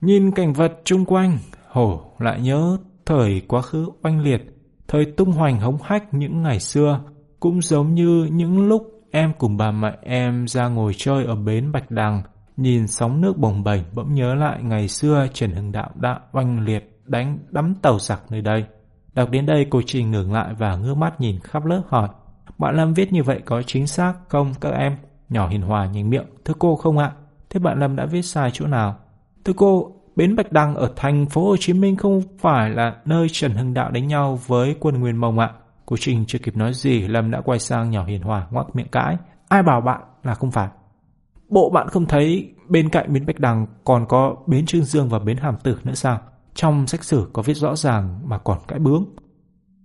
Nhìn 0.00 0.30
cảnh 0.30 0.52
vật 0.52 0.72
chung 0.84 1.04
quanh, 1.04 1.38
hổ 1.68 2.00
lại 2.18 2.40
nhớ 2.40 2.76
thời 3.12 3.42
quá 3.48 3.62
khứ 3.62 3.90
oanh 4.02 4.20
liệt, 4.20 4.42
thời 4.88 5.04
tung 5.04 5.32
hoành 5.32 5.60
hống 5.60 5.76
hách 5.82 6.14
những 6.14 6.42
ngày 6.42 6.60
xưa, 6.60 7.00
cũng 7.40 7.62
giống 7.62 7.94
như 7.94 8.28
những 8.32 8.68
lúc 8.68 8.82
em 9.10 9.32
cùng 9.38 9.56
bà 9.56 9.70
mẹ 9.70 9.96
em 10.02 10.48
ra 10.48 10.68
ngồi 10.68 10.92
chơi 10.96 11.24
ở 11.24 11.34
bến 11.34 11.72
Bạch 11.72 11.90
Đằng, 11.90 12.22
nhìn 12.56 12.86
sóng 12.86 13.20
nước 13.20 13.38
bồng 13.38 13.64
bềnh 13.64 13.82
bỗng 13.94 14.14
nhớ 14.14 14.34
lại 14.34 14.62
ngày 14.62 14.88
xưa 14.88 15.26
Trần 15.32 15.50
Hưng 15.50 15.72
Đạo 15.72 15.90
đã 15.94 16.20
oanh 16.32 16.64
liệt 16.64 17.00
đánh 17.04 17.38
đắm 17.50 17.74
tàu 17.82 17.98
giặc 17.98 18.22
nơi 18.30 18.40
đây. 18.40 18.64
Đọc 19.14 19.30
đến 19.30 19.46
đây 19.46 19.66
cô 19.70 19.80
Trình 19.86 20.10
ngừng 20.10 20.32
lại 20.32 20.54
và 20.58 20.76
ngước 20.76 20.96
mắt 20.96 21.20
nhìn 21.20 21.40
khắp 21.40 21.64
lớp 21.64 21.82
hỏi 21.88 22.08
Bạn 22.58 22.76
Lâm 22.76 22.94
viết 22.94 23.12
như 23.12 23.22
vậy 23.22 23.40
có 23.44 23.62
chính 23.62 23.86
xác 23.86 24.14
không 24.28 24.52
các 24.60 24.72
em? 24.72 24.96
Nhỏ 25.28 25.48
hiền 25.48 25.62
hòa 25.62 25.86
nhìn 25.86 26.10
miệng 26.10 26.26
Thưa 26.44 26.54
cô 26.58 26.76
không 26.76 26.98
ạ 26.98 27.12
Thế 27.50 27.60
bạn 27.60 27.80
Lâm 27.80 27.96
đã 27.96 28.06
viết 28.06 28.22
sai 28.22 28.50
chỗ 28.52 28.66
nào? 28.66 28.96
Thưa 29.44 29.52
cô, 29.56 29.92
Bến 30.16 30.36
Bạch 30.36 30.52
Đăng 30.52 30.74
ở 30.74 30.92
thành 30.96 31.26
phố 31.26 31.48
Hồ 31.48 31.56
Chí 31.56 31.72
Minh 31.72 31.96
không 31.96 32.22
phải 32.38 32.70
là 32.70 32.96
nơi 33.04 33.26
Trần 33.32 33.52
Hưng 33.52 33.74
Đạo 33.74 33.90
đánh 33.90 34.08
nhau 34.08 34.38
với 34.46 34.76
quân 34.80 35.00
Nguyên 35.00 35.16
Mông 35.16 35.38
ạ. 35.38 35.50
Cô 35.86 35.96
Trình 36.00 36.24
chưa 36.26 36.38
kịp 36.38 36.56
nói 36.56 36.74
gì, 36.74 37.00
Lâm 37.00 37.30
đã 37.30 37.40
quay 37.40 37.58
sang 37.58 37.90
nhỏ 37.90 38.04
hiền 38.04 38.22
hòa 38.22 38.46
ngoắc 38.50 38.76
miệng 38.76 38.88
cãi. 38.88 39.16
Ai 39.48 39.62
bảo 39.62 39.80
bạn 39.80 40.00
là 40.22 40.34
không 40.34 40.50
phải? 40.50 40.68
Bộ 41.48 41.70
bạn 41.70 41.88
không 41.88 42.06
thấy 42.06 42.54
bên 42.68 42.88
cạnh 42.88 43.12
bến 43.12 43.26
Bạch 43.26 43.40
Đằng 43.40 43.66
còn 43.84 44.06
có 44.08 44.36
bến 44.46 44.66
Trương 44.66 44.84
Dương 44.84 45.08
và 45.08 45.18
bến 45.18 45.36
Hàm 45.36 45.56
Tử 45.62 45.78
nữa 45.84 45.94
sao? 45.94 46.20
Trong 46.54 46.86
sách 46.86 47.04
sử 47.04 47.30
có 47.32 47.42
viết 47.42 47.56
rõ 47.56 47.76
ràng 47.76 48.20
mà 48.24 48.38
còn 48.38 48.58
cãi 48.68 48.78
bướng. 48.78 49.04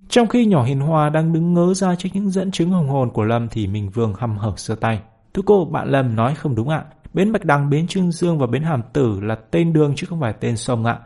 Trong 0.10 0.28
khi 0.28 0.46
nhỏ 0.46 0.64
hiền 0.64 0.80
hòa 0.80 1.10
đang 1.10 1.34
đứng 1.34 1.54
ngớ 1.54 1.74
ra 1.74 1.96
trước 1.96 2.10
những 2.14 2.30
dẫn 2.30 2.52
chứng 2.52 2.72
hồng 2.72 2.90
hồn 2.90 3.10
của 3.14 3.24
Lâm 3.24 3.48
thì 3.48 3.68
Minh 3.68 3.90
Vương 3.90 4.14
hăm 4.18 4.38
hở 4.38 4.54
sơ 4.58 4.76
tay. 4.76 5.02
Thưa 5.34 5.42
cô, 5.46 5.66
bạn 5.66 5.88
Lâm 5.88 6.16
nói 6.16 6.36
không 6.36 6.56
đúng 6.56 6.70
ạ. 6.70 6.86
Bến 7.14 7.32
Bạch 7.32 7.46
Đằng, 7.46 7.70
bến 7.70 7.88
Trương 7.88 8.12
Dương 8.12 8.40
và 8.40 8.48
bến 8.48 8.64
Hàm 8.64 8.82
Tử 8.94 9.20
là 9.22 9.36
tên 9.36 9.74
đường 9.74 9.94
chứ 9.96 10.08
không 10.10 10.22
phải 10.22 10.34
tên 10.40 10.58
sông 10.58 10.86
ạ. 10.86 11.00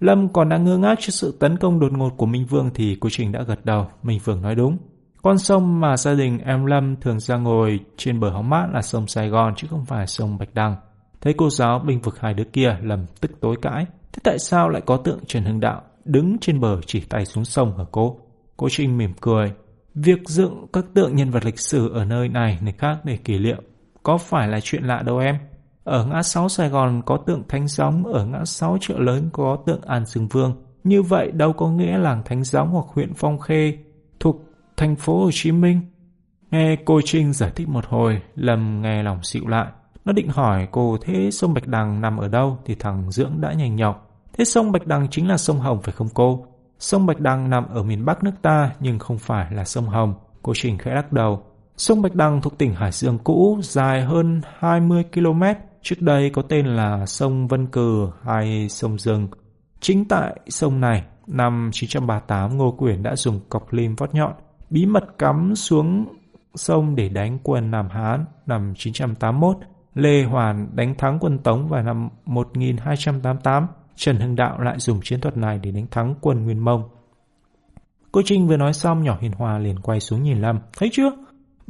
Lâm 0.00 0.32
còn 0.32 0.48
đang 0.48 0.64
ngơ 0.64 0.78
ngác 0.78 0.94
trước 1.00 1.12
sự 1.12 1.36
tấn 1.40 1.56
công 1.56 1.80
đột 1.80 1.92
ngột 1.92 2.10
của 2.16 2.26
Minh 2.26 2.46
Vương 2.46 2.70
thì 2.74 2.96
cô 3.00 3.08
Trình 3.12 3.32
đã 3.32 3.42
gật 3.42 3.64
đầu. 3.64 3.86
Minh 4.02 4.20
Vương 4.24 4.42
nói 4.42 4.54
đúng. 4.54 4.78
Con 5.22 5.38
sông 5.38 5.80
mà 5.80 5.96
gia 5.96 6.14
đình 6.14 6.38
em 6.38 6.66
Lâm 6.66 6.96
thường 7.00 7.20
ra 7.20 7.36
ngồi 7.36 7.80
trên 7.96 8.20
bờ 8.20 8.30
hóng 8.30 8.50
mát 8.50 8.66
là 8.72 8.82
sông 8.82 9.06
Sài 9.06 9.28
Gòn 9.28 9.54
chứ 9.56 9.66
không 9.70 9.84
phải 9.84 10.06
sông 10.06 10.38
Bạch 10.38 10.54
Đằng. 10.54 10.76
Thấy 11.20 11.34
cô 11.36 11.50
giáo 11.50 11.78
bình 11.78 12.00
vực 12.00 12.20
hai 12.20 12.34
đứa 12.34 12.44
kia 12.44 12.76
Lâm 12.82 13.06
tức 13.20 13.30
tối 13.40 13.56
cãi. 13.62 13.86
Thế 14.12 14.20
tại 14.24 14.38
sao 14.38 14.68
lại 14.68 14.82
có 14.86 14.96
tượng 14.96 15.18
Trần 15.26 15.44
Hưng 15.44 15.60
Đạo 15.60 15.82
đứng 16.04 16.38
trên 16.38 16.60
bờ 16.60 16.80
chỉ 16.86 17.00
tay 17.00 17.24
xuống 17.24 17.44
sông 17.44 17.78
hả 17.78 17.84
cô? 17.92 18.20
Cô 18.56 18.68
Trinh 18.70 18.98
mỉm 18.98 19.12
cười. 19.20 19.52
Việc 19.94 20.18
dựng 20.26 20.66
các 20.72 20.84
tượng 20.94 21.16
nhân 21.16 21.30
vật 21.30 21.44
lịch 21.44 21.58
sử 21.58 21.92
ở 21.92 22.04
nơi 22.04 22.28
này 22.28 22.58
nơi 22.62 22.74
khác 22.78 22.98
để 23.04 23.16
kỷ 23.16 23.38
niệm 23.38 23.58
có 24.02 24.18
phải 24.18 24.48
là 24.48 24.60
chuyện 24.62 24.84
lạ 24.84 25.02
đâu 25.02 25.18
em. 25.18 25.36
Ở 25.84 26.06
ngã 26.06 26.22
sáu 26.22 26.48
Sài 26.48 26.68
Gòn 26.68 27.02
có 27.06 27.16
tượng 27.16 27.42
Thánh 27.48 27.68
Gióng, 27.68 28.06
ở 28.06 28.26
ngã 28.26 28.44
sáu 28.44 28.78
chợ 28.80 28.94
lớn 28.98 29.30
có 29.32 29.58
tượng 29.66 29.82
An 29.82 30.06
Dương 30.06 30.28
Vương. 30.28 30.64
Như 30.84 31.02
vậy 31.02 31.30
đâu 31.30 31.52
có 31.52 31.68
nghĩa 31.68 31.98
làng 31.98 32.22
Thánh 32.24 32.44
Gióng 32.44 32.70
hoặc 32.70 32.86
huyện 32.94 33.14
Phong 33.14 33.38
Khê 33.38 33.78
thuộc 34.20 34.36
thành 34.76 34.96
phố 34.96 35.24
Hồ 35.24 35.30
Chí 35.32 35.52
Minh. 35.52 35.80
Nghe 36.50 36.76
cô 36.84 37.00
Trinh 37.04 37.32
giải 37.32 37.50
thích 37.56 37.68
một 37.68 37.86
hồi, 37.86 38.22
Lâm 38.34 38.82
nghe 38.82 39.02
lòng 39.02 39.22
xịu 39.22 39.46
lại. 39.46 39.66
Nó 40.04 40.12
định 40.12 40.28
hỏi 40.28 40.68
cô 40.70 40.96
thế 41.02 41.30
sông 41.32 41.54
Bạch 41.54 41.66
Đằng 41.66 42.00
nằm 42.00 42.16
ở 42.16 42.28
đâu 42.28 42.58
thì 42.64 42.74
thằng 42.74 43.10
Dưỡng 43.10 43.40
đã 43.40 43.52
nhanh 43.52 43.76
nhọc. 43.76 44.10
Thế 44.32 44.44
sông 44.44 44.72
Bạch 44.72 44.86
Đằng 44.86 45.08
chính 45.10 45.28
là 45.28 45.36
sông 45.36 45.60
Hồng 45.60 45.82
phải 45.82 45.92
không 45.92 46.08
cô? 46.14 46.46
Sông 46.78 47.06
Bạch 47.06 47.20
Đằng 47.20 47.50
nằm 47.50 47.68
ở 47.68 47.82
miền 47.82 48.04
Bắc 48.04 48.24
nước 48.24 48.34
ta 48.42 48.70
nhưng 48.80 48.98
không 48.98 49.18
phải 49.18 49.52
là 49.52 49.64
sông 49.64 49.86
Hồng. 49.86 50.14
Cô 50.42 50.52
Trình 50.56 50.78
khẽ 50.78 50.94
lắc 50.94 51.12
đầu. 51.12 51.42
Sông 51.80 52.02
Bạch 52.02 52.14
Đằng 52.14 52.40
thuộc 52.40 52.58
tỉnh 52.58 52.74
Hải 52.74 52.92
Dương 52.92 53.18
cũ, 53.18 53.58
dài 53.62 54.02
hơn 54.02 54.40
20 54.58 55.04
km, 55.14 55.42
trước 55.82 55.96
đây 56.00 56.30
có 56.30 56.42
tên 56.42 56.66
là 56.66 57.06
sông 57.06 57.48
Vân 57.48 57.66
Cừ 57.66 58.10
hay 58.22 58.68
sông 58.68 58.98
Dương. 58.98 59.28
Chính 59.80 60.04
tại 60.08 60.40
sông 60.48 60.80
này, 60.80 61.04
năm 61.26 61.70
938 61.72 62.58
Ngô 62.58 62.72
Quyển 62.72 63.02
đã 63.02 63.16
dùng 63.16 63.40
cọc 63.48 63.72
lim 63.72 63.94
vót 63.94 64.14
nhọn, 64.14 64.32
bí 64.70 64.86
mật 64.86 65.18
cắm 65.18 65.54
xuống 65.54 66.06
sông 66.54 66.96
để 66.96 67.08
đánh 67.08 67.38
quân 67.42 67.70
Nam 67.70 67.88
Hán 67.88 68.24
năm 68.46 68.74
981. 68.76 69.56
Lê 69.94 70.24
Hoàn 70.24 70.68
đánh 70.76 70.94
thắng 70.98 71.18
quân 71.20 71.38
Tống 71.38 71.68
vào 71.68 71.82
năm 71.82 72.08
1288. 72.24 73.66
Trần 73.96 74.16
Hưng 74.16 74.36
Đạo 74.36 74.60
lại 74.60 74.74
dùng 74.78 75.00
chiến 75.02 75.20
thuật 75.20 75.36
này 75.36 75.60
để 75.62 75.70
đánh 75.70 75.86
thắng 75.90 76.14
quân 76.20 76.44
Nguyên 76.44 76.64
Mông. 76.64 76.88
Cô 78.12 78.22
Trinh 78.24 78.46
vừa 78.46 78.56
nói 78.56 78.72
xong 78.72 79.02
nhỏ 79.02 79.18
hiền 79.20 79.32
hòa 79.32 79.58
liền 79.58 79.78
quay 79.78 80.00
xuống 80.00 80.22
nhìn 80.22 80.38
Lâm. 80.38 80.58
Thấy 80.76 80.88
chưa? 80.92 81.10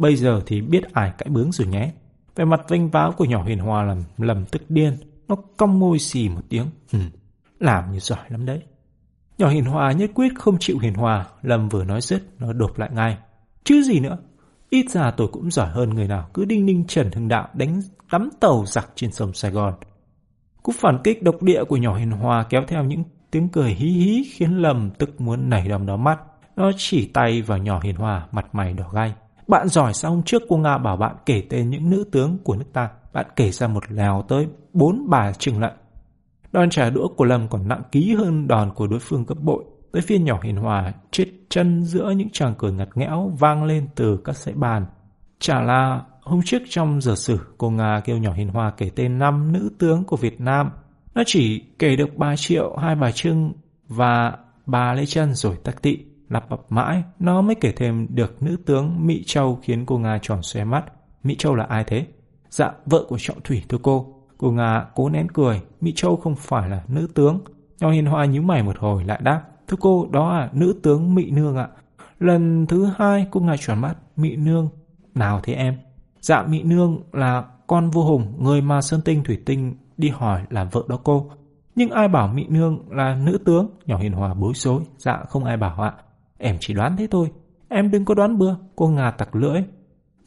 Bây 0.00 0.16
giờ 0.16 0.40
thì 0.46 0.60
biết 0.60 0.82
ải 0.92 1.12
cãi 1.18 1.28
bướng 1.30 1.52
rồi 1.52 1.66
nhé. 1.66 1.92
Về 2.36 2.44
mặt 2.44 2.60
vinh 2.68 2.90
váo 2.90 3.12
của 3.12 3.24
nhỏ 3.24 3.44
hiền 3.44 3.58
hòa 3.58 3.82
làm 3.82 4.02
lầm 4.18 4.44
tức 4.44 4.62
điên. 4.68 4.96
Nó 5.28 5.36
cong 5.56 5.78
môi 5.78 5.98
xì 5.98 6.28
một 6.28 6.40
tiếng. 6.48 6.66
Hừ, 6.92 6.98
làm 7.58 7.92
như 7.92 7.98
giỏi 7.98 8.18
lắm 8.28 8.46
đấy. 8.46 8.62
Nhỏ 9.38 9.48
hiền 9.48 9.64
hòa 9.64 9.92
nhất 9.92 10.10
quyết 10.14 10.32
không 10.38 10.56
chịu 10.60 10.78
hiền 10.78 10.94
hòa. 10.94 11.26
Lâm 11.42 11.68
vừa 11.68 11.84
nói 11.84 12.00
dứt, 12.00 12.22
nó 12.38 12.52
đột 12.52 12.78
lại 12.78 12.90
ngay. 12.92 13.18
Chứ 13.64 13.82
gì 13.82 14.00
nữa? 14.00 14.18
Ít 14.70 14.90
ra 14.90 15.10
tôi 15.10 15.28
cũng 15.28 15.50
giỏi 15.50 15.68
hơn 15.68 15.90
người 15.90 16.08
nào 16.08 16.28
cứ 16.34 16.44
đinh 16.44 16.66
ninh 16.66 16.84
Trần 16.88 17.10
Hưng 17.14 17.28
Đạo 17.28 17.48
đánh 17.54 17.80
tắm 18.10 18.28
tàu 18.40 18.64
giặc 18.66 18.88
trên 18.94 19.12
sông 19.12 19.32
Sài 19.32 19.50
Gòn. 19.50 19.74
Cú 20.62 20.72
phản 20.72 20.98
kích 21.04 21.22
độc 21.22 21.42
địa 21.42 21.64
của 21.64 21.76
nhỏ 21.76 21.96
hiền 21.96 22.10
hòa 22.10 22.46
kéo 22.50 22.62
theo 22.68 22.84
những 22.84 23.04
tiếng 23.30 23.48
cười 23.48 23.70
hí 23.70 23.88
hí 23.88 24.24
khiến 24.32 24.62
Lâm 24.62 24.90
tức 24.98 25.20
muốn 25.20 25.50
nảy 25.50 25.68
đom 25.68 25.86
đó 25.86 25.96
mắt. 25.96 26.20
Nó 26.56 26.70
chỉ 26.76 27.10
tay 27.14 27.42
vào 27.42 27.58
nhỏ 27.58 27.80
hiền 27.82 27.96
hòa, 27.96 28.26
mặt 28.32 28.54
mày 28.54 28.72
đỏ 28.72 28.88
gai. 28.92 29.14
Bạn 29.50 29.68
giỏi 29.68 29.94
sao 29.94 30.10
hôm 30.10 30.22
trước 30.22 30.42
cô 30.48 30.56
Nga 30.56 30.78
bảo 30.78 30.96
bạn 30.96 31.16
kể 31.26 31.42
tên 31.50 31.70
những 31.70 31.90
nữ 31.90 32.04
tướng 32.12 32.38
của 32.44 32.56
nước 32.56 32.64
ta. 32.72 32.90
Bạn 33.12 33.26
kể 33.36 33.50
ra 33.50 33.68
một 33.68 33.92
lèo 33.92 34.24
tới 34.28 34.48
bốn 34.72 35.06
bà 35.08 35.32
trừng 35.32 35.60
lận. 35.60 35.72
Đòn 36.52 36.70
trả 36.70 36.90
đũa 36.90 37.08
của 37.08 37.24
Lâm 37.24 37.48
còn 37.48 37.68
nặng 37.68 37.82
ký 37.92 38.14
hơn 38.14 38.48
đòn 38.48 38.74
của 38.74 38.86
đối 38.86 39.00
phương 39.00 39.24
cấp 39.24 39.38
bội. 39.40 39.64
Tới 39.92 40.02
phiên 40.02 40.24
nhỏ 40.24 40.40
hiền 40.42 40.56
hòa 40.56 40.92
chết 41.10 41.26
chân 41.48 41.84
giữa 41.84 42.10
những 42.16 42.28
tràng 42.32 42.54
cười 42.58 42.72
ngặt 42.72 42.88
nghẽo 42.94 43.32
vang 43.38 43.64
lên 43.64 43.88
từ 43.94 44.16
các 44.24 44.36
dãy 44.36 44.54
bàn. 44.54 44.86
Chả 45.38 45.60
là 45.60 46.02
hôm 46.22 46.40
trước 46.44 46.62
trong 46.68 47.00
giờ 47.00 47.14
sử 47.16 47.38
cô 47.58 47.70
Nga 47.70 48.00
kêu 48.04 48.18
nhỏ 48.18 48.32
hiền 48.32 48.48
hòa 48.48 48.72
kể 48.76 48.90
tên 48.96 49.18
năm 49.18 49.52
nữ 49.52 49.70
tướng 49.78 50.04
của 50.04 50.16
Việt 50.16 50.40
Nam. 50.40 50.70
Nó 51.14 51.22
chỉ 51.26 51.64
kể 51.78 51.96
được 51.96 52.16
3 52.16 52.36
triệu, 52.36 52.76
hai 52.76 52.94
bà 52.94 53.10
Trưng 53.10 53.52
và 53.88 54.36
bà 54.66 54.94
Lê 54.94 55.06
Trân 55.06 55.34
rồi 55.34 55.56
tắc 55.64 55.82
tị. 55.82 55.98
Lặp 56.30 56.50
bập 56.50 56.60
mãi, 56.68 57.02
nó 57.18 57.42
mới 57.42 57.54
kể 57.54 57.72
thêm 57.72 58.06
được 58.10 58.42
nữ 58.42 58.56
tướng 58.66 59.06
Mỹ 59.06 59.22
Châu 59.26 59.58
khiến 59.62 59.86
cô 59.86 59.98
Nga 59.98 60.18
tròn 60.22 60.42
xoe 60.42 60.64
mắt. 60.64 60.84
Mỹ 61.22 61.34
Châu 61.38 61.54
là 61.54 61.64
ai 61.64 61.84
thế? 61.84 62.06
Dạ, 62.50 62.72
vợ 62.86 63.04
của 63.08 63.16
Trọng 63.18 63.40
Thủy 63.44 63.62
thưa 63.68 63.78
cô. 63.82 64.14
Cô 64.38 64.50
Nga 64.50 64.86
cố 64.94 65.08
nén 65.08 65.28
cười, 65.28 65.60
Mỹ 65.80 65.92
Châu 65.96 66.16
không 66.16 66.36
phải 66.36 66.68
là 66.68 66.82
nữ 66.88 67.08
tướng. 67.14 67.40
Nho 67.80 67.90
Hiền 67.90 68.06
Hoa 68.06 68.24
nhíu 68.24 68.42
mày 68.42 68.62
một 68.62 68.78
hồi 68.78 69.04
lại 69.04 69.20
đáp, 69.22 69.42
thưa 69.68 69.76
cô, 69.80 70.08
đó 70.12 70.32
là 70.38 70.48
nữ 70.52 70.74
tướng 70.82 71.14
Mỹ 71.14 71.30
Nương 71.30 71.56
ạ. 71.56 71.68
Lần 72.18 72.66
thứ 72.66 72.90
hai 72.98 73.26
cô 73.30 73.40
Nga 73.40 73.56
tròn 73.60 73.80
mắt, 73.80 73.94
Mỹ 74.16 74.36
Nương, 74.36 74.68
nào 75.14 75.40
thế 75.42 75.54
em? 75.54 75.78
Dạ 76.20 76.42
Mỹ 76.42 76.62
Nương 76.62 77.02
là 77.12 77.44
con 77.66 77.90
vua 77.90 78.04
Hùng, 78.04 78.34
người 78.38 78.60
mà 78.60 78.80
Sơn 78.80 79.00
Tinh 79.04 79.24
Thủy 79.24 79.38
Tinh 79.46 79.76
đi 79.96 80.08
hỏi 80.08 80.42
là 80.50 80.64
vợ 80.64 80.82
đó 80.88 80.98
cô. 81.04 81.30
Nhưng 81.74 81.90
ai 81.90 82.08
bảo 82.08 82.28
Mỹ 82.28 82.46
Nương 82.48 82.78
là 82.90 83.14
nữ 83.14 83.38
tướng? 83.44 83.70
Nhỏ 83.86 83.98
Hiền 83.98 84.12
Hòa 84.12 84.34
bối 84.34 84.52
rối. 84.54 84.82
Dạ 84.98 85.18
không 85.28 85.44
ai 85.44 85.56
bảo 85.56 85.80
ạ. 85.82 85.92
Em 86.42 86.56
chỉ 86.60 86.74
đoán 86.74 86.96
thế 86.96 87.06
thôi. 87.10 87.30
Em 87.68 87.90
đừng 87.90 88.04
có 88.04 88.14
đoán 88.14 88.38
bừa. 88.38 88.56
Cô 88.76 88.88
Nga 88.88 89.10
tặc 89.10 89.36
lưỡi. 89.36 89.60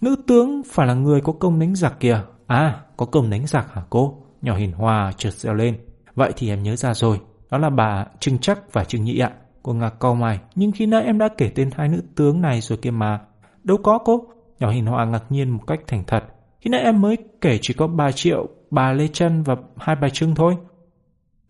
Nữ 0.02 0.16
tướng 0.28 0.62
phải 0.66 0.88
là 0.88 0.94
người 0.94 1.22
có 1.22 1.34
công 1.34 1.60
đánh 1.60 1.76
giặc 1.76 2.00
kìa. 2.00 2.22
À, 2.48 2.82
có 2.98 3.06
công 3.06 3.30
đánh 3.30 3.48
giặc 3.48 3.74
hả 3.74 3.82
cô? 3.90 4.24
Nhỏ 4.42 4.56
Hiền 4.56 4.72
Hòa 4.72 5.12
trượt 5.18 5.34
reo 5.34 5.54
lên. 5.54 5.78
Vậy 6.16 6.32
thì 6.36 6.50
em 6.50 6.64
nhớ 6.64 6.76
ra 6.76 6.94
rồi. 6.94 7.20
Đó 7.52 7.58
là 7.58 7.70
bà 7.70 8.06
Trưng 8.20 8.38
Chắc 8.38 8.74
và 8.74 8.84
Trưng 8.84 9.04
Nhị 9.04 9.20
ạ. 9.20 9.32
Cô 9.64 9.74
Nga 9.74 9.90
cau 9.90 10.16
mày. 10.16 10.40
Nhưng 10.56 10.72
khi 10.72 10.86
nãy 10.86 11.04
em 11.04 11.18
đã 11.18 11.30
kể 11.38 11.52
tên 11.56 11.70
hai 11.76 11.88
nữ 11.88 12.02
tướng 12.16 12.42
này 12.42 12.62
rồi 12.62 12.78
kia 12.78 12.92
mà. 12.92 13.20
Đâu 13.64 13.78
có 13.78 13.98
cô. 13.98 14.28
Nhỏ 14.60 14.70
Hiền 14.70 14.86
Hòa 14.86 15.06
ngạc 15.06 15.24
nhiên 15.30 15.50
một 15.50 15.64
cách 15.68 15.80
thành 15.88 16.04
thật. 16.08 16.24
Khi 16.62 16.70
nãy 16.70 16.82
em 16.82 17.02
mới 17.02 17.18
kể 17.42 17.60
chỉ 17.62 17.74
có 17.74 17.88
bà 17.88 18.12
Triệu, 18.12 18.48
bà 18.72 18.94
Lê 18.94 19.08
Trân 19.08 19.44
và 19.44 19.56
hai 19.78 19.96
bà 19.96 20.10
Trưng 20.10 20.36
thôi. 20.36 20.58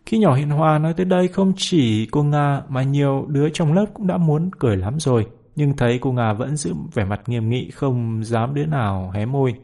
Khi 0.06 0.18
nhỏ 0.18 0.34
Hiền 0.34 0.50
Hòa 0.50 0.80
nói 0.80 0.94
tới 0.94 1.06
đây 1.06 1.28
không 1.28 1.54
chỉ 1.58 2.06
cô 2.12 2.24
Nga 2.24 2.62
mà 2.70 2.84
nhiều 2.84 3.26
đứa 3.28 3.50
trong 3.50 3.74
lớp 3.74 3.86
cũng 3.94 4.08
đã 4.08 4.18
muốn 4.18 4.50
cười 4.60 4.78
lắm 4.78 5.00
rồi. 5.00 5.28
Nhưng 5.56 5.78
thấy 5.78 6.00
cô 6.02 6.12
Nga 6.12 6.34
vẫn 6.34 6.58
giữ 6.58 6.74
vẻ 6.94 7.06
mặt 7.06 7.22
nghiêm 7.28 7.50
nghị 7.50 7.72
không 7.72 8.24
dám 8.24 8.54
đứa 8.54 8.66
nào 8.66 9.12
hé 9.13 9.26
môi. 9.26 9.56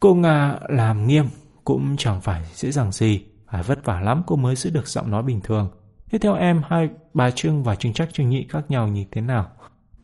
Cô 0.00 0.14
Nga 0.14 0.58
làm 0.68 1.06
nghiêm 1.06 1.24
cũng 1.64 1.96
chẳng 1.98 2.20
phải 2.20 2.42
dễ 2.54 2.70
dàng 2.70 2.92
gì. 2.92 3.24
Phải 3.50 3.62
vất 3.62 3.84
vả 3.84 4.00
lắm 4.00 4.22
cô 4.26 4.36
mới 4.36 4.56
giữ 4.56 4.70
được 4.70 4.86
giọng 4.86 5.10
nói 5.10 5.22
bình 5.22 5.40
thường. 5.40 5.68
Thế 6.10 6.18
theo 6.18 6.34
em 6.34 6.62
hai 6.68 6.88
bà 7.14 7.30
Trưng 7.30 7.62
và 7.62 7.74
Trưng 7.74 7.92
Trắc 7.92 8.14
Trưng 8.14 8.28
Nhị 8.28 8.46
khác 8.48 8.64
nhau 8.68 8.88
như 8.88 9.04
thế 9.10 9.20
nào? 9.20 9.46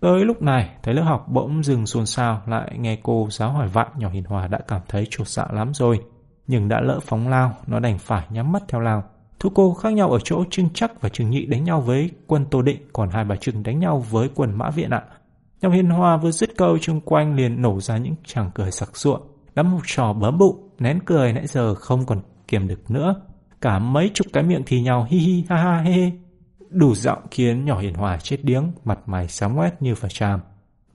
Tới 0.01 0.25
lúc 0.25 0.43
này, 0.43 0.71
thấy 0.83 0.95
lớp 0.95 1.03
học 1.03 1.27
bỗng 1.29 1.63
dừng 1.63 1.87
xôn 1.87 2.07
xao 2.07 2.43
lại 2.47 2.79
nghe 2.79 2.99
cô 3.03 3.29
giáo 3.31 3.53
hỏi 3.53 3.69
vặn 3.69 3.89
nhỏ 3.97 4.09
Hiền 4.09 4.25
Hòa 4.25 4.47
đã 4.47 4.59
cảm 4.69 4.81
thấy 4.89 5.07
trột 5.11 5.29
dạ 5.29 5.47
lắm 5.53 5.75
rồi. 5.75 6.01
Nhưng 6.47 6.69
đã 6.69 6.81
lỡ 6.81 7.01
phóng 7.03 7.29
lao, 7.29 7.53
nó 7.67 7.81
đành 7.81 7.99
phải 7.99 8.27
nhắm 8.31 8.53
mắt 8.53 8.63
theo 8.69 8.81
lao. 8.81 9.05
Thu 9.39 9.51
cô 9.55 9.75
khác 9.75 9.93
nhau 9.93 10.11
ở 10.11 10.19
chỗ 10.25 10.45
Trưng 10.51 10.69
Chắc 10.75 11.01
và 11.01 11.09
Trưng 11.09 11.31
Nhị 11.31 11.47
đánh 11.47 11.65
nhau 11.65 11.81
với 11.81 12.11
quân 12.27 12.47
Tô 12.51 12.63
Định, 12.63 12.79
còn 12.93 13.11
hai 13.11 13.25
bà 13.25 13.37
Trưng 13.37 13.63
đánh 13.63 13.79
nhau 13.79 14.05
với 14.11 14.29
quân 14.35 14.59
Mã 14.59 14.71
Viện 14.71 14.91
ạ. 14.91 15.03
Nhóm 15.61 15.73
Hiền 15.73 15.91
Hòa 15.91 16.17
vừa 16.17 16.31
dứt 16.31 16.51
câu 16.57 16.79
chung 16.79 17.01
quanh 17.01 17.35
liền 17.35 17.63
nổ 17.63 17.81
ra 17.81 17.97
những 17.97 18.15
chàng 18.27 18.51
cười 18.55 18.71
sặc 18.71 18.97
sụa. 18.97 19.19
Đám 19.55 19.67
học 19.67 19.81
trò 19.87 20.13
bấm 20.13 20.39
bụng, 20.39 20.69
nén 20.79 20.99
cười 21.05 21.33
nãy 21.33 21.47
giờ 21.47 21.75
không 21.75 22.07
còn 22.07 22.21
kiềm 22.49 22.69
được 22.69 22.91
nữa. 22.91 23.15
Cả 23.61 23.79
mấy 23.79 24.11
chục 24.15 24.27
cái 24.33 24.43
miệng 24.43 24.63
thì 24.67 24.83
nhau 24.83 25.07
hi 25.11 25.19
hi 25.19 25.45
ha 25.49 25.57
ha 25.57 25.79
he 25.79 25.93
he. 25.93 26.11
Đủ 26.71 26.95
giọng 26.95 27.19
khiến 27.31 27.65
nhỏ 27.65 27.79
Hiền 27.79 27.95
Hòa 27.95 28.19
chết 28.23 28.37
điếng, 28.43 28.73
mặt 28.85 28.99
mày 29.07 29.29
sám 29.29 29.57
quét 29.57 29.83
như 29.83 29.95
phải 29.95 30.11
tràm. 30.11 30.41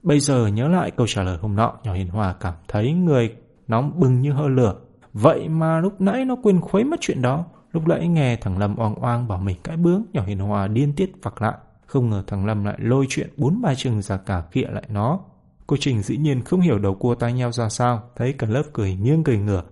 Bây 0.02 0.20
giờ 0.20 0.46
nhớ 0.46 0.68
lại 0.68 0.90
câu 0.90 1.06
trả 1.06 1.22
lời 1.22 1.38
hôm 1.40 1.56
nọ, 1.56 1.72
nhỏ 1.84 1.94
Hiền 1.94 2.08
Hòa 2.08 2.34
cảm 2.40 2.54
thấy 2.68 2.92
người 2.92 3.34
nóng 3.68 3.92
bừng 4.00 4.20
như 4.20 4.32
hơ 4.32 4.48
lửa. 4.48 4.74
Vậy 5.12 5.48
mà 5.48 5.80
lúc 5.80 6.00
nãy 6.00 6.24
nó 6.24 6.36
quên 6.42 6.60
khuấy 6.60 6.84
mất 6.84 7.00
chuyện 7.00 7.22
đó. 7.22 7.44
Lúc 7.72 7.88
nãy 7.88 8.08
nghe 8.08 8.36
thằng 8.36 8.58
Lâm 8.58 8.76
oang 8.76 8.94
oang 8.94 9.28
bảo 9.28 9.38
mình 9.38 9.56
cãi 9.64 9.76
bướng, 9.76 10.02
nhỏ 10.12 10.22
hiền 10.26 10.38
hòa 10.38 10.68
điên 10.68 10.92
tiết 10.96 11.12
vặc 11.22 11.42
lại. 11.42 11.54
Không 11.86 12.10
ngờ 12.10 12.22
thằng 12.26 12.46
Lâm 12.46 12.64
lại 12.64 12.76
lôi 12.78 13.06
chuyện 13.08 13.30
bốn 13.36 13.62
ba 13.62 13.74
chừng 13.74 14.02
ra 14.02 14.16
cả 14.16 14.42
kịa 14.52 14.66
lại 14.70 14.84
nó. 14.88 15.20
Cô 15.66 15.76
Trình 15.80 16.02
dĩ 16.02 16.16
nhiên 16.16 16.44
không 16.44 16.60
hiểu 16.60 16.78
đầu 16.78 16.94
cua 16.94 17.14
tai 17.14 17.32
nhau 17.32 17.52
ra 17.52 17.68
sao, 17.68 18.02
thấy 18.16 18.32
cả 18.32 18.46
lớp 18.50 18.62
cười 18.72 18.94
nghiêng 18.94 19.24
cười 19.24 19.38
ngửa. 19.38 19.62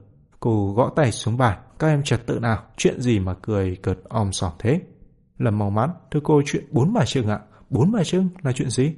Cô 0.40 0.72
gõ 0.76 0.90
tay 0.96 1.12
xuống 1.12 1.36
bàn, 1.36 1.58
các 1.78 1.88
em 1.88 2.02
trật 2.02 2.26
tự 2.26 2.38
nào, 2.38 2.62
chuyện 2.76 3.00
gì 3.00 3.18
mà 3.18 3.34
cười 3.42 3.76
cợt 3.76 3.98
om 4.08 4.32
sòm 4.32 4.52
thế. 4.58 4.80
Lâm 5.38 5.58
mau 5.58 5.70
mắt, 5.70 5.90
thưa 6.10 6.20
cô 6.24 6.42
chuyện 6.46 6.64
bốn 6.70 6.92
bà 6.92 7.04
chừng 7.04 7.28
ạ, 7.28 7.40
bốn 7.70 7.92
bà 7.92 8.04
chừng 8.04 8.28
là 8.42 8.52
chuyện 8.52 8.70
gì? 8.70 8.94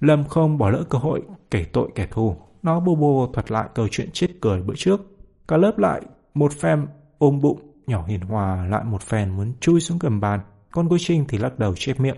Lâm 0.00 0.24
không 0.24 0.58
bỏ 0.58 0.70
lỡ 0.70 0.84
cơ 0.90 0.98
hội 0.98 1.22
kể 1.50 1.64
tội 1.72 1.90
kẻ 1.94 2.06
thù, 2.10 2.36
nó 2.62 2.80
bô 2.80 2.94
bô 2.94 3.26
thuật 3.32 3.50
lại 3.50 3.68
câu 3.74 3.88
chuyện 3.90 4.10
chết 4.12 4.26
cười 4.40 4.62
bữa 4.62 4.74
trước. 4.76 5.00
Cả 5.48 5.56
lớp 5.56 5.78
lại 5.78 6.02
một 6.34 6.52
phem 6.52 6.86
ôm 7.18 7.40
bụng 7.40 7.67
Nhỏ 7.88 8.04
hiền 8.06 8.20
hòa 8.20 8.66
lại 8.66 8.84
một 8.84 9.02
phen 9.02 9.30
muốn 9.30 9.52
chui 9.60 9.80
xuống 9.80 9.98
gầm 9.98 10.20
bàn, 10.20 10.40
con 10.70 10.88
cô 10.88 10.96
Trinh 11.00 11.24
thì 11.28 11.38
lắc 11.38 11.58
đầu 11.58 11.74
chép 11.76 12.00
miệng. 12.00 12.16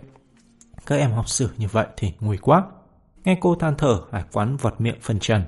Các 0.87 0.97
em 0.97 1.11
học 1.13 1.29
sử 1.29 1.51
như 1.59 1.67
vậy 1.73 1.87
thì 1.97 2.13
nguy 2.21 2.37
quá. 2.37 2.65
Nghe 3.25 3.39
cô 3.41 3.55
than 3.55 3.75
thở, 3.79 4.01
hải 4.13 4.25
quán 4.33 4.57
vật 4.57 4.81
miệng 4.81 4.99
phần 5.01 5.19
trần. 5.19 5.43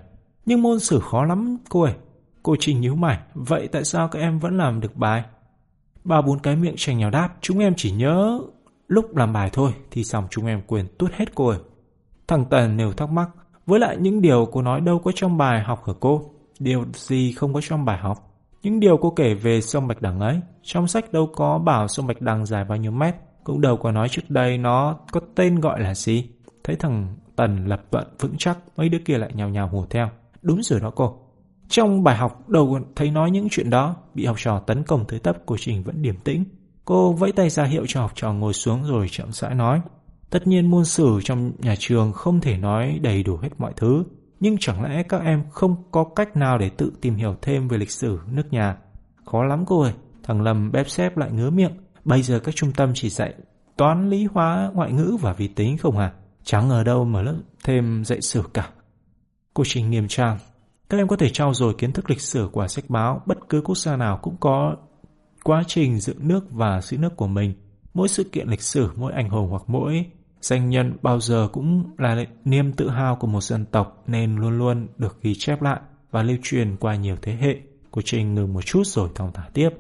Nhưng 0.47 0.63
môn 0.63 0.81
sử 0.81 1.01
khó 1.01 1.25
lắm 1.25 1.59
cô 1.69 1.83
ơi. 1.83 1.95
Cô 2.43 2.57
Trinh 2.61 2.81
nhíu 2.81 2.95
mày, 2.95 3.19
vậy 3.35 3.69
tại 3.73 3.85
sao 3.85 4.09
các 4.09 4.19
em 4.19 4.39
vẫn 4.39 4.59
làm 4.59 4.81
được 4.81 4.97
bài? 4.97 5.25
Ba 6.05 6.23
bốn 6.23 6.39
cái 6.39 6.57
miệng 6.57 6.75
tranh 6.77 6.99
nhau 6.99 7.11
đáp, 7.11 7.37
chúng 7.41 7.59
em 7.59 7.75
chỉ 7.77 7.91
nhớ 7.91 8.41
lúc 8.89 9.17
làm 9.17 9.33
bài 9.33 9.51
thôi, 9.53 9.75
thì 9.91 10.05
xong 10.05 10.27
chúng 10.31 10.47
em 10.47 10.63
quên 10.67 10.89
tuốt 10.99 11.13
hết 11.13 11.35
cô 11.35 11.49
ơi. 11.49 11.59
Thằng 12.29 12.45
Tần 12.51 12.77
nêu 12.77 12.93
thắc 12.93 13.11
mắc, 13.11 13.31
với 13.67 13.81
lại 13.81 13.97
những 13.97 14.21
điều 14.21 14.49
cô 14.53 14.63
nói 14.63 14.81
đâu 14.81 14.99
có 14.99 15.13
trong 15.15 15.39
bài 15.39 15.63
học 15.63 15.87
hả 15.87 15.93
cô? 16.01 16.31
Điều 16.59 16.85
gì 16.95 17.33
không 17.33 17.55
có 17.55 17.61
trong 17.61 17.85
bài 17.85 17.99
học? 17.99 18.32
Những 18.63 18.81
điều 18.81 18.97
cô 18.97 19.11
kể 19.11 19.35
về 19.35 19.61
sông 19.61 19.89
Bạch 19.89 20.03
Đằng 20.03 20.21
ấy, 20.21 20.41
trong 20.63 20.89
sách 20.89 21.13
đâu 21.13 21.31
có 21.37 21.59
bảo 21.59 21.89
sông 21.89 22.07
Bạch 22.07 22.21
Đằng 22.21 22.47
dài 22.47 22.65
bao 22.65 22.79
nhiêu 22.79 22.91
mét, 22.91 23.15
cũng 23.45 23.61
đâu 23.61 23.77
có 23.77 23.93
nói 23.93 24.09
trước 24.09 24.23
đây 24.29 24.59
nó 24.59 24.99
có 25.13 25.21
tên 25.35 25.61
gọi 25.61 25.81
là 25.81 25.95
gì. 25.95 26.29
Thấy 26.65 26.77
thằng 26.77 27.17
Tần 27.37 27.67
lập 27.67 27.83
luận 27.93 28.07
vững 28.21 28.35
chắc, 28.39 28.59
mấy 28.77 28.89
đứa 28.89 28.99
kia 29.05 29.19
lại 29.19 29.31
nhào 29.35 29.49
nhào 29.49 29.69
hùa 29.69 29.87
theo. 29.91 30.11
Đúng 30.43 30.63
rồi 30.63 30.81
đó 30.81 30.91
cô. 30.95 31.19
Trong 31.69 32.05
bài 32.05 32.17
học 32.17 32.49
đầu 32.49 32.79
thấy 32.97 33.11
nói 33.11 33.31
những 33.31 33.49
chuyện 33.51 33.71
đó, 33.71 33.97
bị 34.15 34.25
học 34.25 34.37
trò 34.39 34.59
tấn 34.59 34.83
công 34.83 35.05
tới 35.09 35.19
tấp, 35.19 35.37
cô 35.47 35.57
Trình 35.59 35.83
vẫn 35.83 36.03
điềm 36.03 36.17
tĩnh. 36.17 36.45
Cô 36.85 37.13
vẫy 37.13 37.33
tay 37.33 37.51
ra 37.51 37.65
hiệu 37.65 37.85
cho 37.89 38.01
học 38.01 38.13
trò 38.15 38.33
ngồi 38.33 38.53
xuống 38.53 38.83
rồi 38.85 39.07
chậm 39.11 39.33
rãi 39.33 39.55
nói. 39.55 39.81
Tất 40.31 40.47
nhiên 40.47 40.71
môn 40.71 40.85
sử 40.85 41.21
trong 41.25 41.53
nhà 41.59 41.75
trường 41.79 42.13
không 42.13 42.41
thể 42.41 42.57
nói 42.57 42.99
đầy 43.03 43.23
đủ 43.23 43.37
hết 43.37 43.49
mọi 43.59 43.73
thứ, 43.77 44.05
nhưng 44.43 44.57
chẳng 44.59 44.83
lẽ 44.83 45.03
các 45.03 45.21
em 45.23 45.43
không 45.51 45.77
có 45.91 46.05
cách 46.05 46.37
nào 46.37 46.59
để 46.59 46.71
tự 46.71 46.93
tìm 47.01 47.15
hiểu 47.15 47.37
thêm 47.43 47.69
về 47.69 47.79
lịch 47.79 47.91
sử 47.91 48.21
nước 48.31 48.53
nhà? 48.53 48.77
Khó 49.25 49.45
lắm 49.45 49.65
cô 49.67 49.81
ơi, 49.81 49.93
thằng 50.23 50.43
Lâm 50.43 50.73
bép 50.73 50.89
xếp 50.89 51.17
lại 51.17 51.33
ngứa 51.33 51.51
miệng. 51.51 51.73
Bây 52.05 52.23
giờ 52.23 52.39
các 52.39 52.55
trung 52.55 52.73
tâm 52.73 52.93
chỉ 52.95 53.09
dạy 53.09 53.35
toán, 53.77 54.11
lý, 54.11 54.25
hóa, 54.25 54.71
ngoại 54.75 54.93
ngữ 54.93 55.17
và 55.21 55.33
vi 55.33 55.49
tính 55.49 55.79
không 55.79 55.99
à? 55.99 56.13
Chẳng 56.45 56.71
ở 56.71 56.85
đâu 56.85 57.05
mà 57.05 57.23
lớp 57.23 57.37
thêm 57.65 58.05
dạy 58.05 58.21
sử 58.21 58.43
cả. 58.55 58.71
Cô 59.55 59.65
Trình 59.67 59.91
nghiêm 59.91 60.09
trang. 60.09 60.39
Các 60.89 60.99
em 60.99 61.09
có 61.09 61.17
thể 61.17 61.29
trao 61.29 61.55
dồi 61.55 61.75
kiến 61.75 61.93
thức 61.93 62.11
lịch 62.11 62.21
sử 62.21 62.49
của 62.53 62.69
sách 62.69 62.85
báo, 62.89 63.23
bất 63.27 63.49
cứ 63.49 63.63
quốc 63.65 63.79
gia 63.79 63.97
nào 63.97 64.19
cũng 64.23 64.37
có 64.41 64.77
quá 65.45 65.63
trình 65.67 66.01
dựng 66.01 66.29
nước 66.29 66.51
và 66.51 66.81
giữ 66.81 66.99
nước 66.99 67.17
của 67.17 67.27
mình. 67.27 67.55
Mỗi 67.95 68.09
sự 68.09 68.25
kiện 68.25 68.49
lịch 68.49 68.63
sử, 68.63 68.91
mỗi 68.97 69.13
anh 69.13 69.31
hùng 69.31 69.49
hoặc 69.51 69.63
mỗi 69.67 70.07
danh 70.43 70.71
nhân 70.71 70.97
bao 71.03 71.21
giờ 71.21 71.49
cũng 71.53 71.85
là 71.99 72.25
niềm 72.45 72.73
tự 72.73 72.91
hào 72.91 73.17
của 73.17 73.27
một 73.27 73.43
dân 73.43 73.65
tộc 73.65 74.03
nên 74.07 74.37
luôn 74.37 74.59
luôn 74.59 74.87
được 74.99 75.23
ghi 75.23 75.35
chép 75.35 75.63
lại 75.63 75.81
và 76.11 76.23
lưu 76.23 76.37
truyền 76.43 76.77
qua 76.77 76.97
nhiều 76.97 77.17
thế 77.23 77.33
hệ. 77.33 77.57
Cô 77.91 78.03
Trinh 78.05 78.35
ngừng 78.35 78.53
một 78.53 78.63
chút 78.67 78.83
rồi 78.87 79.09
thong 79.15 79.33
thả 79.35 79.43
tiếp. 79.55 79.71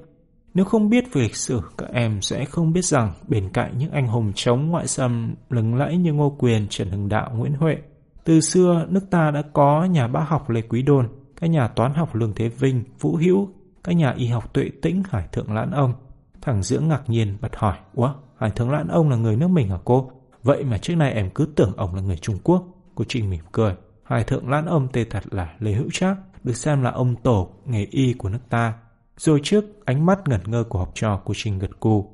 Nếu 0.54 0.64
không 0.64 0.88
biết 0.88 1.04
về 1.12 1.22
lịch 1.22 1.36
sử, 1.36 1.60
các 1.78 1.88
em 1.92 2.22
sẽ 2.22 2.44
không 2.44 2.72
biết 2.72 2.84
rằng 2.84 3.12
bên 3.28 3.48
cạnh 3.52 3.78
những 3.78 3.90
anh 3.90 4.06
hùng 4.06 4.32
chống 4.34 4.66
ngoại 4.66 4.86
xâm 4.86 5.34
lừng 5.50 5.74
lẫy 5.74 5.96
như 5.96 6.12
Ngô 6.12 6.36
Quyền, 6.38 6.66
Trần 6.70 6.90
Hưng 6.90 7.08
Đạo, 7.08 7.30
Nguyễn 7.36 7.52
Huệ, 7.52 7.76
từ 8.24 8.40
xưa 8.40 8.86
nước 8.88 9.10
ta 9.10 9.30
đã 9.30 9.42
có 9.52 9.84
nhà 9.84 10.08
bác 10.08 10.24
học 10.28 10.50
Lê 10.50 10.62
Quý 10.62 10.82
Đôn, 10.82 11.08
các 11.40 11.46
nhà 11.46 11.68
toán 11.68 11.94
học 11.94 12.14
Lương 12.14 12.34
Thế 12.34 12.48
Vinh, 12.48 12.84
Vũ 13.00 13.16
Hữu, 13.16 13.48
các 13.84 13.92
nhà 13.92 14.14
y 14.16 14.26
học 14.26 14.54
Tuệ 14.54 14.70
Tĩnh, 14.82 15.02
Hải 15.10 15.28
Thượng 15.32 15.54
Lãn 15.54 15.70
Ông. 15.70 15.94
Thằng 16.40 16.62
Dưỡng 16.62 16.88
ngạc 16.88 17.02
nhiên 17.10 17.36
bật 17.40 17.56
hỏi, 17.56 17.76
Ủa, 17.94 18.14
Hải 18.36 18.50
Thượng 18.50 18.70
Lãn 18.70 18.88
Ông 18.88 19.10
là 19.10 19.16
người 19.16 19.36
nước 19.36 19.48
mình 19.48 19.68
hả 19.68 19.78
cô? 19.84 20.10
Vậy 20.42 20.64
mà 20.64 20.78
trước 20.78 20.94
nay 20.94 21.12
em 21.12 21.30
cứ 21.30 21.46
tưởng 21.56 21.72
ông 21.76 21.94
là 21.94 22.02
người 22.02 22.16
Trung 22.16 22.38
Quốc. 22.44 22.64
Cô 22.94 23.04
Trinh 23.08 23.30
mỉm 23.30 23.44
cười. 23.52 23.74
Hải 24.02 24.24
Thượng 24.24 24.48
Lãn 24.48 24.66
Ông 24.66 24.88
tên 24.92 25.08
thật 25.10 25.22
là 25.30 25.54
Lê 25.58 25.72
Hữu 25.72 25.90
Trác, 25.92 26.16
được 26.44 26.56
xem 26.56 26.82
là 26.82 26.90
ông 26.90 27.16
tổ 27.22 27.50
nghề 27.66 27.86
y 27.90 28.12
của 28.12 28.28
nước 28.28 28.38
ta. 28.48 28.74
Rồi 29.16 29.40
trước 29.42 29.64
ánh 29.84 30.06
mắt 30.06 30.28
ngẩn 30.28 30.40
ngơ 30.46 30.64
của 30.68 30.78
học 30.78 30.90
trò 30.94 31.16
của 31.24 31.34
Trình 31.36 31.58
gật 31.58 31.80
cù. 31.80 32.12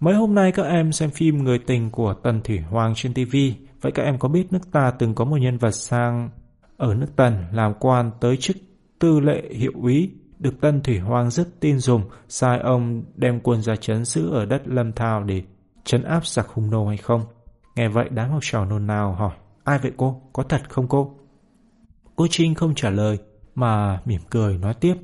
Mấy 0.00 0.14
hôm 0.14 0.34
nay 0.34 0.52
các 0.52 0.62
em 0.62 0.92
xem 0.92 1.10
phim 1.10 1.44
Người 1.44 1.58
tình 1.58 1.90
của 1.90 2.14
Tần 2.14 2.40
Thủy 2.44 2.58
Hoàng 2.58 2.92
trên 2.96 3.14
TV. 3.14 3.36
Vậy 3.80 3.92
các 3.92 4.02
em 4.02 4.18
có 4.18 4.28
biết 4.28 4.52
nước 4.52 4.72
ta 4.72 4.90
từng 4.90 5.14
có 5.14 5.24
một 5.24 5.36
nhân 5.36 5.58
vật 5.58 5.70
sang 5.70 6.30
ở 6.76 6.94
nước 6.94 7.16
Tần 7.16 7.44
làm 7.52 7.74
quan 7.80 8.10
tới 8.20 8.36
chức 8.36 8.56
tư 8.98 9.20
lệ 9.20 9.42
hiệu 9.50 9.72
úy 9.82 10.10
được 10.38 10.60
Tân 10.60 10.82
Thủy 10.82 10.98
Hoàng 10.98 11.30
rất 11.30 11.60
tin 11.60 11.78
dùng 11.78 12.02
sai 12.28 12.58
ông 12.58 13.02
đem 13.16 13.40
quân 13.40 13.62
ra 13.62 13.76
chấn 13.76 14.04
giữ 14.04 14.30
ở 14.30 14.44
đất 14.44 14.62
Lâm 14.68 14.92
Thao 14.92 15.24
để 15.24 15.42
chấn 15.84 16.02
áp 16.02 16.26
giặc 16.26 16.48
hung 16.48 16.70
nô 16.70 16.86
hay 16.86 16.96
không? 16.96 17.22
Nghe 17.78 17.88
vậy 17.88 18.08
đám 18.10 18.30
học 18.30 18.38
trò 18.42 18.64
nôn 18.64 18.86
nào 18.86 19.12
hỏi 19.12 19.36
Ai 19.64 19.78
vậy 19.78 19.92
cô? 19.96 20.22
Có 20.32 20.42
thật 20.42 20.62
không 20.68 20.88
cô? 20.88 21.14
Cô 22.16 22.26
Trinh 22.30 22.54
không 22.54 22.74
trả 22.74 22.90
lời 22.90 23.18
mà 23.54 24.00
mỉm 24.04 24.20
cười 24.30 24.58
nói 24.58 24.74
tiếp 24.74 24.94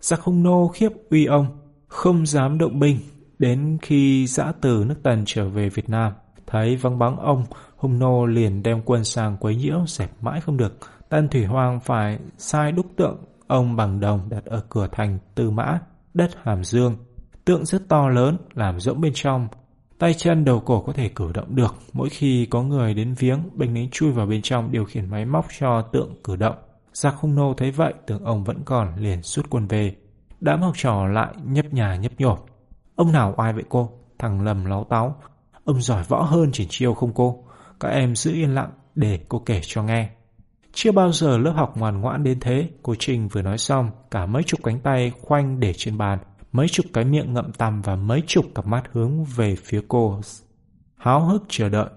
dạ 0.00 0.16
Giặc 0.16 0.20
hung 0.20 0.42
nô 0.42 0.68
khiếp 0.68 0.88
uy 1.10 1.24
ông, 1.24 1.46
không 1.88 2.26
dám 2.26 2.58
động 2.58 2.80
binh. 2.80 2.98
Đến 3.38 3.78
khi 3.82 4.26
giã 4.26 4.52
từ 4.60 4.84
nước 4.88 4.94
Tần 5.02 5.22
trở 5.26 5.48
về 5.48 5.68
Việt 5.68 5.88
Nam, 5.88 6.12
thấy 6.46 6.76
vắng 6.76 6.98
bóng 6.98 7.20
ông, 7.20 7.44
hung 7.76 7.98
nô 7.98 8.26
liền 8.26 8.62
đem 8.62 8.82
quân 8.84 9.04
sang 9.04 9.36
quấy 9.40 9.56
nhiễu, 9.56 9.84
dẹp 9.86 10.10
mãi 10.20 10.40
không 10.40 10.56
được. 10.56 10.78
Tân 11.08 11.28
Thủy 11.28 11.44
Hoàng 11.44 11.80
phải 11.80 12.18
sai 12.38 12.72
đúc 12.72 12.86
tượng 12.96 13.24
ông 13.46 13.76
bằng 13.76 14.00
đồng 14.00 14.20
đặt 14.28 14.44
ở 14.44 14.62
cửa 14.68 14.88
thành 14.92 15.18
Tư 15.34 15.50
Mã, 15.50 15.78
đất 16.14 16.30
Hàm 16.42 16.64
Dương. 16.64 16.96
Tượng 17.44 17.64
rất 17.64 17.88
to 17.88 18.08
lớn, 18.08 18.36
làm 18.54 18.80
rỗng 18.80 19.00
bên 19.00 19.12
trong. 19.14 19.48
Tay 20.00 20.14
chân 20.14 20.44
đầu 20.44 20.60
cổ 20.60 20.80
có 20.80 20.92
thể 20.92 21.08
cử 21.08 21.32
động 21.34 21.56
được. 21.56 21.74
Mỗi 21.92 22.08
khi 22.08 22.46
có 22.46 22.62
người 22.62 22.94
đến 22.94 23.14
viếng, 23.14 23.38
binh 23.54 23.74
lính 23.74 23.88
chui 23.90 24.12
vào 24.12 24.26
bên 24.26 24.42
trong 24.42 24.72
điều 24.72 24.84
khiển 24.84 25.10
máy 25.10 25.24
móc 25.24 25.46
cho 25.58 25.82
tượng 25.82 26.14
cử 26.24 26.36
động. 26.36 26.56
Giặc 26.92 27.14
hung 27.16 27.34
nô 27.34 27.54
thấy 27.56 27.70
vậy 27.70 27.94
tưởng 28.06 28.24
ông 28.24 28.44
vẫn 28.44 28.62
còn 28.64 28.96
liền 28.96 29.22
rút 29.22 29.46
quân 29.50 29.66
về. 29.66 29.94
Đám 30.40 30.62
học 30.62 30.72
trò 30.76 31.06
lại 31.06 31.34
nhấp 31.44 31.72
nhà 31.72 31.96
nhấp 31.96 32.12
nhổm. 32.18 32.38
Ông 32.96 33.12
nào 33.12 33.34
ai 33.36 33.52
vậy 33.52 33.64
cô? 33.68 33.90
Thằng 34.18 34.44
lầm 34.44 34.64
láo 34.64 34.84
táo. 34.84 35.16
Ông 35.64 35.80
giỏi 35.82 36.04
võ 36.08 36.22
hơn 36.22 36.52
triển 36.52 36.66
chiêu 36.70 36.94
không 36.94 37.12
cô? 37.14 37.44
Các 37.80 37.88
em 37.88 38.16
giữ 38.16 38.32
yên 38.32 38.54
lặng 38.54 38.70
để 38.94 39.20
cô 39.28 39.38
kể 39.38 39.60
cho 39.62 39.82
nghe. 39.82 40.10
Chưa 40.72 40.92
bao 40.92 41.12
giờ 41.12 41.38
lớp 41.38 41.52
học 41.56 41.76
ngoan 41.76 42.00
ngoãn 42.00 42.24
đến 42.24 42.40
thế, 42.40 42.68
cô 42.82 42.94
Trinh 42.98 43.28
vừa 43.28 43.42
nói 43.42 43.58
xong, 43.58 43.90
cả 44.10 44.26
mấy 44.26 44.42
chục 44.42 44.60
cánh 44.62 44.80
tay 44.80 45.12
khoanh 45.20 45.60
để 45.60 45.72
trên 45.76 45.98
bàn, 45.98 46.18
mấy 46.52 46.68
chục 46.68 46.86
cái 46.92 47.04
miệng 47.04 47.34
ngậm 47.34 47.52
tằm 47.52 47.82
và 47.82 47.96
mấy 47.96 48.22
chục 48.26 48.44
cặp 48.54 48.66
mắt 48.66 48.82
hướng 48.92 49.24
về 49.24 49.56
phía 49.56 49.80
cô. 49.88 50.20
Háo 50.96 51.20
hức 51.20 51.44
chờ 51.48 51.68
đợi. 51.68 51.88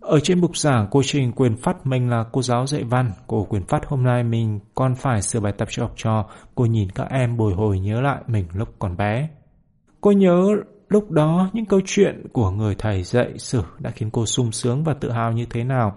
Ở 0.00 0.20
trên 0.20 0.40
bục 0.40 0.56
giảng, 0.56 0.86
cô 0.90 1.02
Trình 1.04 1.32
quyền 1.32 1.56
phát 1.56 1.86
mình 1.86 2.10
là 2.10 2.24
cô 2.32 2.42
giáo 2.42 2.66
dạy 2.66 2.84
văn. 2.84 3.12
Cô 3.26 3.44
quyền 3.44 3.64
phát 3.64 3.86
hôm 3.86 4.02
nay 4.04 4.24
mình 4.24 4.60
còn 4.74 4.94
phải 4.94 5.22
sửa 5.22 5.40
bài 5.40 5.52
tập 5.58 5.68
cho 5.70 5.82
học 5.82 5.92
trò. 5.96 6.26
Cô 6.54 6.64
nhìn 6.66 6.90
các 6.90 7.08
em 7.10 7.36
bồi 7.36 7.54
hồi 7.54 7.78
nhớ 7.78 8.00
lại 8.00 8.22
mình 8.26 8.44
lúc 8.52 8.68
còn 8.78 8.96
bé. 8.96 9.28
Cô 10.00 10.12
nhớ 10.12 10.48
lúc 10.88 11.10
đó 11.10 11.50
những 11.52 11.64
câu 11.66 11.80
chuyện 11.86 12.26
của 12.32 12.50
người 12.50 12.74
thầy 12.74 13.02
dạy 13.02 13.38
sử 13.38 13.62
đã 13.78 13.90
khiến 13.90 14.10
cô 14.10 14.26
sung 14.26 14.52
sướng 14.52 14.84
và 14.84 14.94
tự 14.94 15.10
hào 15.10 15.32
như 15.32 15.46
thế 15.50 15.64
nào. 15.64 15.96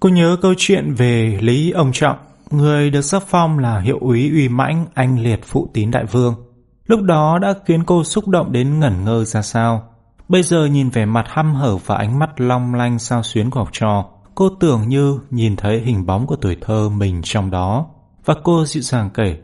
Cô 0.00 0.08
nhớ 0.08 0.36
câu 0.42 0.54
chuyện 0.56 0.94
về 0.94 1.38
Lý 1.40 1.70
Ông 1.70 1.92
Trọng, 1.92 2.16
người 2.50 2.90
được 2.90 3.00
sắc 3.00 3.22
phong 3.26 3.58
là 3.58 3.80
hiệu 3.80 3.98
úy 4.00 4.30
uy 4.30 4.48
mãnh 4.48 4.86
anh 4.94 5.18
liệt 5.18 5.40
phụ 5.44 5.70
tín 5.72 5.90
đại 5.90 6.04
vương. 6.04 6.45
Lúc 6.86 7.02
đó 7.02 7.38
đã 7.38 7.54
khiến 7.64 7.84
cô 7.84 8.04
xúc 8.04 8.28
động 8.28 8.52
đến 8.52 8.80
ngẩn 8.80 9.04
ngơ 9.04 9.24
ra 9.24 9.42
sao. 9.42 9.88
Bây 10.28 10.42
giờ 10.42 10.66
nhìn 10.66 10.90
vẻ 10.90 11.04
mặt 11.04 11.24
hăm 11.28 11.54
hở 11.54 11.76
và 11.76 11.96
ánh 11.96 12.18
mắt 12.18 12.40
long 12.40 12.74
lanh 12.74 12.98
sao 12.98 13.22
xuyến 13.22 13.50
của 13.50 13.60
học 13.60 13.68
trò, 13.72 14.04
cô 14.34 14.48
tưởng 14.60 14.88
như 14.88 15.20
nhìn 15.30 15.56
thấy 15.56 15.80
hình 15.80 16.06
bóng 16.06 16.26
của 16.26 16.36
tuổi 16.36 16.56
thơ 16.60 16.88
mình 16.88 17.20
trong 17.24 17.50
đó. 17.50 17.86
Và 18.24 18.34
cô 18.44 18.64
dịu 18.64 18.82
dàng 18.82 19.10
kể, 19.14 19.36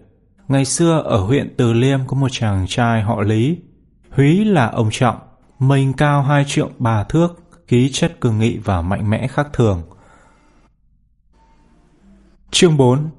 ngày 0.49 0.65
xưa 0.65 1.03
ở 1.05 1.19
huyện 1.19 1.55
Từ 1.57 1.73
Liêm 1.73 2.07
có 2.07 2.17
một 2.17 2.29
chàng 2.31 2.67
trai 2.69 3.03
họ 3.03 3.21
Lý. 3.21 3.59
Húy 4.11 4.45
là 4.45 4.67
ông 4.67 4.89
Trọng, 4.91 5.17
mình 5.59 5.93
cao 5.93 6.23
hai 6.23 6.45
trượng 6.47 6.73
ba 6.79 7.05
thước, 7.05 7.29
khí 7.67 7.91
chất 7.93 8.21
cường 8.21 8.39
nghị 8.39 8.59
và 8.59 8.83
mạnh 8.83 9.11
mẽ 9.11 9.27
khác 9.29 9.49
thường. 9.53 9.83
Chương 12.51 12.77
4 12.77 13.11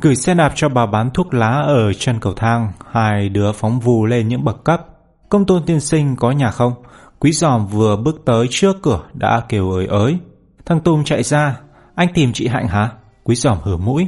Gửi 0.00 0.14
xe 0.14 0.34
đạp 0.34 0.52
cho 0.54 0.68
bà 0.68 0.86
bán 0.86 1.10
thuốc 1.10 1.34
lá 1.34 1.50
ở 1.50 1.92
chân 1.92 2.20
cầu 2.20 2.34
thang, 2.34 2.72
hai 2.90 3.28
đứa 3.28 3.52
phóng 3.52 3.80
vù 3.80 4.06
lên 4.06 4.28
những 4.28 4.44
bậc 4.44 4.64
cấp. 4.64 4.86
Công 5.28 5.46
tôn 5.46 5.62
tiên 5.66 5.80
sinh 5.80 6.16
có 6.16 6.30
nhà 6.30 6.50
không? 6.50 6.72
Quý 7.18 7.32
giòm 7.32 7.66
vừa 7.66 7.96
bước 7.96 8.22
tới 8.24 8.46
trước 8.50 8.76
cửa 8.82 9.00
đã 9.14 9.40
kêu 9.48 9.70
ới 9.70 9.86
ới. 9.86 10.18
Thằng 10.66 10.80
Tùng 10.80 11.04
chạy 11.04 11.22
ra. 11.22 11.60
Anh 11.94 12.08
tìm 12.14 12.32
chị 12.32 12.48
Hạnh 12.48 12.68
hả? 12.68 12.90
Quý 13.24 13.34
giòm 13.34 13.58
hở 13.62 13.76
mũi. 13.76 14.06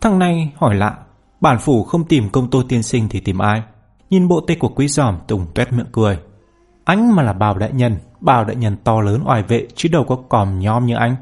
Thằng 0.00 0.18
này 0.18 0.52
hỏi 0.56 0.74
lạ. 0.74 0.98
Bản 1.40 1.58
phủ 1.58 1.84
không 1.84 2.04
tìm 2.04 2.30
công 2.30 2.50
tôn 2.50 2.68
tiên 2.68 2.82
sinh 2.82 3.08
thì 3.08 3.20
tìm 3.20 3.38
ai? 3.38 3.62
Nhìn 4.10 4.28
bộ 4.28 4.40
tê 4.48 4.54
của 4.54 4.68
quý 4.68 4.88
giòm 4.88 5.18
Tùng 5.26 5.46
tuét 5.54 5.72
miệng 5.72 5.92
cười. 5.92 6.18
Anh 6.84 7.16
mà 7.16 7.22
là 7.22 7.32
bào 7.32 7.58
đại 7.58 7.72
nhân, 7.72 7.96
bào 8.20 8.44
đại 8.44 8.56
nhân 8.56 8.76
to 8.84 9.00
lớn 9.00 9.22
oai 9.26 9.42
vệ 9.42 9.66
chứ 9.76 9.88
đâu 9.92 10.04
có 10.04 10.16
còm 10.28 10.58
nhom 10.58 10.86
như 10.86 10.94
anh. 10.94 11.16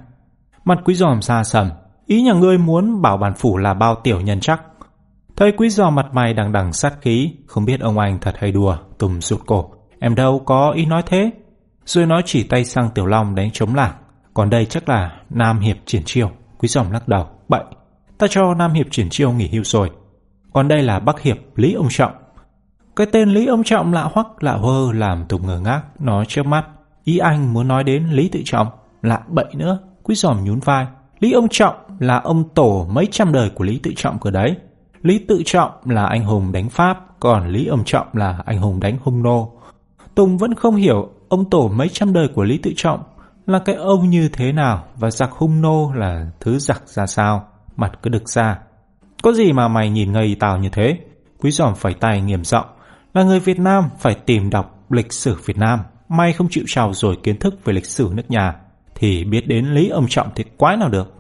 Mặt 0.65 0.79
quý 0.85 0.95
giòm 0.95 1.23
xa 1.23 1.45
sầm. 1.45 1.71
Ý 2.07 2.23
nhà 2.23 2.33
ngươi 2.33 2.59
muốn 2.59 3.03
bảo 3.03 3.17
bản 3.17 3.35
phủ 3.35 3.57
là 3.57 3.75
bao 3.75 3.95
tiểu 3.95 4.21
nhân 4.21 4.41
chắc. 4.41 4.63
Thấy 5.37 5.53
quý 5.53 5.69
giò 5.69 5.91
mặt 5.91 6.07
mày 6.13 6.35
đằng 6.35 6.53
đằng 6.53 6.73
sát 6.73 6.95
khí, 7.01 7.31
không 7.47 7.65
biết 7.65 7.81
ông 7.81 7.99
anh 7.99 8.19
thật 8.21 8.35
hay 8.39 8.53
đùa, 8.53 8.77
tùm 8.99 9.21
sụt 9.21 9.41
cổ. 9.47 9.71
Em 10.01 10.15
đâu 10.15 10.43
có 10.47 10.71
ý 10.71 10.87
nói 10.87 11.03
thế. 11.07 11.31
Rồi 11.85 12.07
nói 12.07 12.23
chỉ 12.25 12.43
tay 12.43 12.65
sang 12.65 12.91
Tiểu 12.95 13.07
Long 13.07 13.35
đánh 13.35 13.51
chống 13.53 13.75
lảng. 13.75 13.93
Còn 14.35 14.51
đây 14.51 14.65
chắc 14.65 14.89
là 14.89 15.21
Nam 15.31 15.59
Hiệp 15.59 15.77
triển 15.87 16.03
chiêu. 16.05 16.31
Quý 16.59 16.69
giòm 16.69 16.91
lắc 16.91 17.09
đầu, 17.09 17.27
bậy. 17.49 17.65
Ta 18.19 18.27
cho 18.31 18.55
Nam 18.55 18.73
Hiệp 18.73 18.87
triển 18.91 19.11
chiêu 19.11 19.33
nghỉ 19.33 19.49
hưu 19.49 19.65
rồi. 19.65 19.91
Còn 20.53 20.69
đây 20.69 20.83
là 20.83 20.99
Bắc 20.99 21.21
Hiệp 21.21 21.37
Lý 21.57 21.73
Ông 21.73 21.89
Trọng. 21.91 22.13
Cái 22.97 23.07
tên 23.13 23.29
Lý 23.29 23.47
Ông 23.47 23.65
Trọng 23.65 23.93
lạ 23.93 24.09
hoắc 24.13 24.43
lạ 24.43 24.57
hơ 24.57 24.93
làm 24.93 25.25
Tùng 25.29 25.47
ngờ 25.47 25.61
ngác, 25.61 25.83
nói 25.99 26.25
trước 26.29 26.47
mắt. 26.47 26.67
Ý 27.05 27.19
anh 27.19 27.53
muốn 27.53 27.69
nói 27.69 27.85
đến 27.85 28.07
Lý 28.11 28.29
Tự 28.29 28.41
Trọng, 28.45 28.69
lạ 29.03 29.21
bậy 29.29 29.47
nữa. 29.55 29.79
Quý 30.03 30.15
giòm 30.15 30.45
nhún 30.45 30.61
vai. 30.61 30.87
Lý 31.19 31.33
Ông 31.33 31.49
Trọng 31.51 31.75
là 31.99 32.21
ông 32.21 32.49
tổ 32.55 32.87
mấy 32.91 33.09
trăm 33.11 33.33
đời 33.33 33.51
của 33.55 33.65
Lý 33.65 33.79
Tự 33.83 33.93
Trọng 33.97 34.19
cửa 34.19 34.31
đấy. 34.31 34.57
Lý 35.03 35.19
Tự 35.19 35.43
Trọng 35.45 35.71
là 35.85 36.07
anh 36.07 36.25
hùng 36.25 36.53
đánh 36.53 36.69
Pháp, 36.69 37.21
còn 37.21 37.49
Lý 37.49 37.67
Ông 37.67 37.85
Trọng 37.85 38.07
là 38.13 38.43
anh 38.47 38.59
hùng 38.59 38.81
đánh 38.81 38.99
Hung 39.03 39.23
Nô. 39.23 39.53
Tùng 40.15 40.39
vẫn 40.39 40.55
không 40.55 40.77
hiểu 40.77 41.09
ông 41.29 41.51
tổ 41.51 41.69
mấy 41.69 41.89
trăm 41.89 42.13
đời 42.13 42.29
của 42.35 42.45
Lý 42.45 42.59
Tự 42.59 42.73
Trọng 42.77 43.03
là 43.47 43.59
cái 43.59 43.75
ông 43.75 44.11
như 44.11 44.29
thế 44.29 44.53
nào 44.53 44.85
và 44.97 45.11
giặc 45.11 45.31
Hung 45.31 45.63
Nô 45.63 45.93
là 45.95 46.27
thứ 46.41 46.59
giặc 46.59 46.89
ra 46.89 47.07
sao, 47.07 47.49
mặt 47.77 47.93
cứ 48.03 48.11
đực 48.11 48.29
ra. 48.29 48.59
Có 49.23 49.33
gì 49.33 49.53
mà 49.53 49.69
mày 49.69 49.91
nhìn 49.91 50.13
ngây 50.13 50.37
tào 50.41 50.59
như 50.59 50.69
thế? 50.69 50.99
Quý 51.41 51.51
giòm 51.51 51.75
phải 51.75 51.95
tay 51.95 52.21
nghiêm 52.21 52.45
giọng 52.45 52.67
là 53.15 53.23
người 53.23 53.41
Việt 53.41 53.59
Nam 53.59 53.85
phải 53.99 54.15
tìm 54.15 54.51
đọc 54.51 54.85
lịch 54.91 55.13
sử 55.13 55.37
Việt 55.45 55.59
Nam. 55.59 55.81
May 56.09 56.33
không 56.33 56.49
chịu 56.51 56.65
trào 56.67 56.95
rồi 56.95 57.17
kiến 57.23 57.39
thức 57.39 57.65
về 57.65 57.73
lịch 57.73 57.87
sử 57.87 58.11
nước 58.15 58.31
nhà 58.31 58.55
thì 58.95 59.25
biết 59.25 59.49
đến 59.49 59.67
Lý 59.67 59.89
Ông 59.89 60.07
Trọng 60.09 60.29
thì 60.35 60.45
quái 60.57 60.77
nào 60.77 60.89
được. 60.89 61.16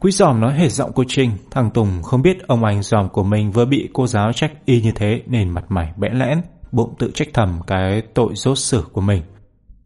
Quý 0.00 0.10
giòm 0.10 0.40
nói 0.40 0.52
hề 0.54 0.68
giọng 0.68 0.92
cô 0.94 1.04
Trinh, 1.08 1.30
thằng 1.50 1.70
Tùng 1.70 2.02
không 2.02 2.22
biết 2.22 2.46
ông 2.46 2.64
anh 2.64 2.82
giòm 2.82 3.08
của 3.08 3.22
mình 3.22 3.50
vừa 3.50 3.64
bị 3.64 3.88
cô 3.92 4.06
giáo 4.06 4.32
trách 4.32 4.52
y 4.64 4.80
như 4.82 4.92
thế 4.94 5.22
nên 5.26 5.50
mặt 5.50 5.64
mày 5.68 5.92
bẽn 5.96 6.12
lẽn, 6.12 6.40
bụng 6.72 6.94
tự 6.98 7.10
trách 7.14 7.28
thầm 7.34 7.60
cái 7.66 8.02
tội 8.14 8.32
rốt 8.34 8.58
xử 8.58 8.84
của 8.92 9.00
mình. 9.00 9.22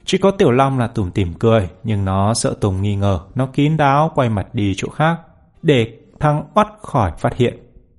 Chỉ 0.04 0.18
có 0.18 0.30
Tiểu 0.30 0.50
Long 0.50 0.78
là 0.78 0.86
Tùng 0.86 1.10
tìm 1.10 1.32
cười, 1.32 1.68
nhưng 1.84 2.04
nó 2.04 2.34
sợ 2.34 2.54
Tùng 2.60 2.82
nghi 2.82 2.96
ngờ, 2.96 3.20
nó 3.34 3.46
kín 3.46 3.76
đáo 3.76 4.12
quay 4.14 4.28
mặt 4.28 4.54
đi 4.54 4.74
chỗ 4.76 4.88
khác, 4.88 5.16
để 5.62 5.98
thằng 6.20 6.44
oắt 6.54 6.66
khỏi 6.82 7.12
phát 7.18 7.36
hiện. 7.36 7.54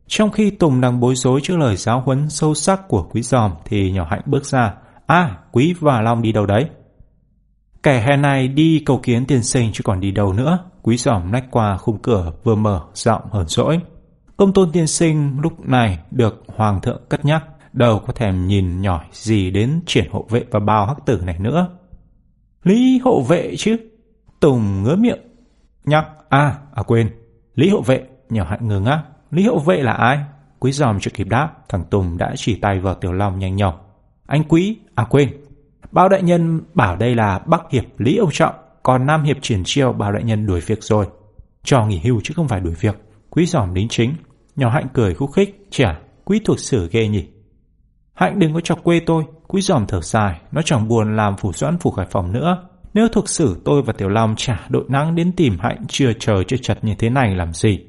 Trong 0.07 0.31
khi 0.31 0.49
Tùng 0.49 0.81
đang 0.81 0.99
bối 0.99 1.15
rối 1.15 1.39
trước 1.43 1.57
lời 1.57 1.75
giáo 1.75 2.01
huấn 2.05 2.29
sâu 2.29 2.53
sắc 2.53 2.87
của 2.87 3.03
quý 3.11 3.21
giòm 3.21 3.51
thì 3.65 3.91
nhỏ 3.91 4.07
hạnh 4.09 4.21
bước 4.25 4.45
ra. 4.45 4.73
À, 5.07 5.37
quý 5.51 5.73
và 5.79 6.01
Long 6.01 6.21
đi 6.21 6.31
đâu 6.31 6.45
đấy? 6.45 6.65
Kẻ 7.83 8.01
hè 8.07 8.17
này 8.17 8.47
đi 8.47 8.83
cầu 8.85 8.99
kiến 9.03 9.25
tiền 9.25 9.43
sinh 9.43 9.69
chứ 9.73 9.81
còn 9.83 9.99
đi 9.99 10.11
đâu 10.11 10.33
nữa. 10.33 10.59
Quý 10.85 10.97
giòm 10.97 11.31
nách 11.31 11.51
qua 11.51 11.77
khung 11.77 11.97
cửa 11.97 12.31
vừa 12.43 12.55
mở 12.55 12.81
giọng 12.93 13.21
hờn 13.31 13.47
rỗi, 13.47 13.79
Công 14.37 14.53
tôn 14.53 14.71
tiên 14.71 14.87
sinh 14.87 15.37
lúc 15.41 15.59
này 15.59 15.99
được 16.11 16.43
hoàng 16.47 16.81
thượng 16.81 17.01
cất 17.09 17.25
nhắc, 17.25 17.43
đâu 17.73 17.99
có 18.07 18.13
thèm 18.13 18.47
nhìn 18.47 18.81
nhỏi 18.81 19.05
gì 19.11 19.51
đến 19.51 19.81
triển 19.85 20.11
hộ 20.11 20.25
vệ 20.29 20.43
và 20.51 20.59
bao 20.59 20.85
hắc 20.85 20.97
tử 21.05 21.21
này 21.25 21.39
nữa. 21.39 21.67
Lý 22.63 22.99
hộ 23.03 23.21
vệ 23.21 23.55
chứ? 23.57 23.77
Tùng 24.39 24.83
ngứa 24.83 24.95
miệng. 24.95 25.19
Nhắc, 25.85 26.07
à, 26.29 26.57
à 26.73 26.83
quên, 26.83 27.09
Lý 27.55 27.69
hộ 27.69 27.81
vệ, 27.81 28.03
nhỏ 28.29 28.45
hạnh 28.49 28.67
ngừng 28.67 28.85
á. 28.85 29.03
Lý 29.31 29.47
hộ 29.47 29.59
vệ 29.59 29.83
là 29.83 29.93
ai? 29.93 30.19
Quý 30.59 30.71
giòm 30.71 30.99
chưa 30.99 31.11
kịp 31.13 31.27
đáp, 31.29 31.53
thằng 31.69 31.83
Tùng 31.83 32.17
đã 32.17 32.33
chỉ 32.35 32.55
tay 32.55 32.79
vào 32.79 32.95
Tiểu 32.95 33.13
Long 33.13 33.39
nhanh 33.39 33.55
nhỏ. 33.55 33.79
Anh 34.27 34.43
Quý, 34.43 34.77
à 34.95 35.05
quên, 35.09 35.29
bao 35.91 36.09
đại 36.09 36.21
nhân 36.21 36.61
bảo 36.73 36.95
đây 36.95 37.15
là 37.15 37.39
Bắc 37.39 37.61
Hiệp 37.71 37.85
Lý 37.97 38.17
Âu 38.17 38.29
Trọng, 38.31 38.55
còn 38.85 39.05
Nam 39.05 39.23
Hiệp 39.23 39.37
triển 39.41 39.61
chiêu 39.65 39.93
bà 39.93 40.11
đại 40.11 40.23
nhân 40.23 40.45
đuổi 40.45 40.59
việc 40.59 40.83
rồi. 40.83 41.07
Cho 41.63 41.85
nghỉ 41.85 41.99
hưu 42.03 42.21
chứ 42.23 42.33
không 42.35 42.47
phải 42.47 42.59
đuổi 42.59 42.73
việc. 42.79 42.95
Quý 43.29 43.45
giỏm 43.45 43.73
đính 43.73 43.87
chính, 43.89 44.13
nhỏ 44.55 44.69
hạnh 44.69 44.87
cười 44.93 45.13
khúc 45.13 45.31
khích, 45.33 45.67
chả 45.71 45.99
quý 46.25 46.41
thuộc 46.45 46.59
sử 46.59 46.89
ghê 46.91 47.07
nhỉ. 47.07 47.27
Hạnh 48.13 48.39
đừng 48.39 48.53
có 48.53 48.59
chọc 48.59 48.83
quê 48.83 48.99
tôi, 49.05 49.23
quý 49.47 49.61
giỏm 49.61 49.85
thở 49.87 50.01
dài, 50.01 50.39
nó 50.51 50.61
chẳng 50.61 50.87
buồn 50.87 51.15
làm 51.15 51.37
phủ 51.37 51.53
doãn 51.53 51.77
phủ 51.77 51.91
khải 51.91 52.05
phòng 52.11 52.31
nữa. 52.31 52.67
Nếu 52.93 53.07
thuộc 53.07 53.29
sử 53.29 53.61
tôi 53.65 53.81
và 53.81 53.93
Tiểu 53.93 54.09
Long 54.09 54.35
trả 54.37 54.65
đội 54.69 54.85
nắng 54.87 55.15
đến 55.15 55.31
tìm 55.31 55.57
Hạnh 55.59 55.83
chưa 55.87 56.13
chờ 56.19 56.43
chưa 56.47 56.57
chật 56.57 56.83
như 56.83 56.95
thế 56.95 57.09
này 57.09 57.35
làm 57.35 57.53
gì. 57.53 57.79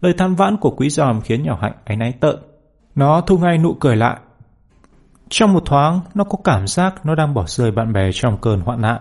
Lời 0.00 0.14
than 0.18 0.34
vãn 0.34 0.56
của 0.56 0.70
quý 0.70 0.88
giòm 0.88 1.20
khiến 1.20 1.42
nhỏ 1.42 1.58
Hạnh 1.62 1.74
áy 1.84 1.96
náy 1.96 2.12
tợn. 2.12 2.36
Nó 2.94 3.20
thu 3.20 3.38
ngay 3.38 3.58
nụ 3.58 3.76
cười 3.80 3.96
lại. 3.96 4.16
Trong 5.28 5.52
một 5.52 5.62
thoáng, 5.66 6.00
nó 6.14 6.24
có 6.24 6.38
cảm 6.44 6.66
giác 6.66 7.06
nó 7.06 7.14
đang 7.14 7.34
bỏ 7.34 7.44
rơi 7.46 7.70
bạn 7.70 7.92
bè 7.92 8.10
trong 8.12 8.38
cơn 8.40 8.60
hoạn 8.60 8.80
nạn. 8.80 9.00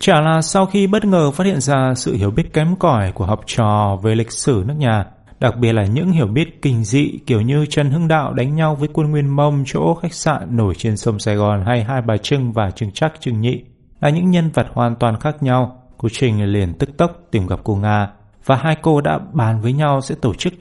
Chả 0.00 0.20
là 0.20 0.42
sau 0.42 0.66
khi 0.66 0.86
bất 0.86 1.04
ngờ 1.04 1.30
phát 1.30 1.46
hiện 1.46 1.60
ra 1.60 1.94
sự 1.96 2.14
hiểu 2.14 2.30
biết 2.30 2.52
kém 2.52 2.76
cỏi 2.76 3.12
của 3.12 3.24
học 3.24 3.40
trò 3.46 3.98
về 4.02 4.14
lịch 4.14 4.32
sử 4.32 4.64
nước 4.66 4.74
nhà, 4.78 5.04
đặc 5.40 5.56
biệt 5.56 5.72
là 5.72 5.86
những 5.86 6.10
hiểu 6.10 6.26
biết 6.26 6.62
kinh 6.62 6.84
dị 6.84 7.18
kiểu 7.26 7.40
như 7.40 7.66
Trần 7.66 7.90
Hưng 7.90 8.08
Đạo 8.08 8.32
đánh 8.32 8.56
nhau 8.56 8.74
với 8.74 8.88
quân 8.92 9.10
Nguyên 9.10 9.36
Mông 9.36 9.62
chỗ 9.66 9.94
khách 9.94 10.14
sạn 10.14 10.56
nổi 10.56 10.74
trên 10.74 10.96
sông 10.96 11.18
Sài 11.18 11.36
Gòn 11.36 11.64
hay 11.66 11.84
Hai 11.84 12.02
Bà 12.02 12.16
Trưng 12.16 12.52
và 12.52 12.70
Trưng 12.70 12.90
Chắc 12.90 13.20
Trưng 13.20 13.40
Nhị 13.40 13.62
là 14.00 14.10
những 14.10 14.30
nhân 14.30 14.50
vật 14.54 14.66
hoàn 14.72 14.96
toàn 14.96 15.20
khác 15.20 15.42
nhau. 15.42 15.82
Cô 15.98 16.08
Trình 16.12 16.44
liền 16.44 16.74
tức 16.78 16.96
tốc 16.96 17.12
tìm 17.30 17.46
gặp 17.46 17.60
cô 17.64 17.74
Nga 17.76 18.10
và 18.44 18.56
hai 18.56 18.76
cô 18.82 19.00
đã 19.00 19.18
bàn 19.32 19.60
với 19.60 19.72
nhau 19.72 20.00
sẽ 20.00 20.14
tổ 20.14 20.34
chức 20.34 20.52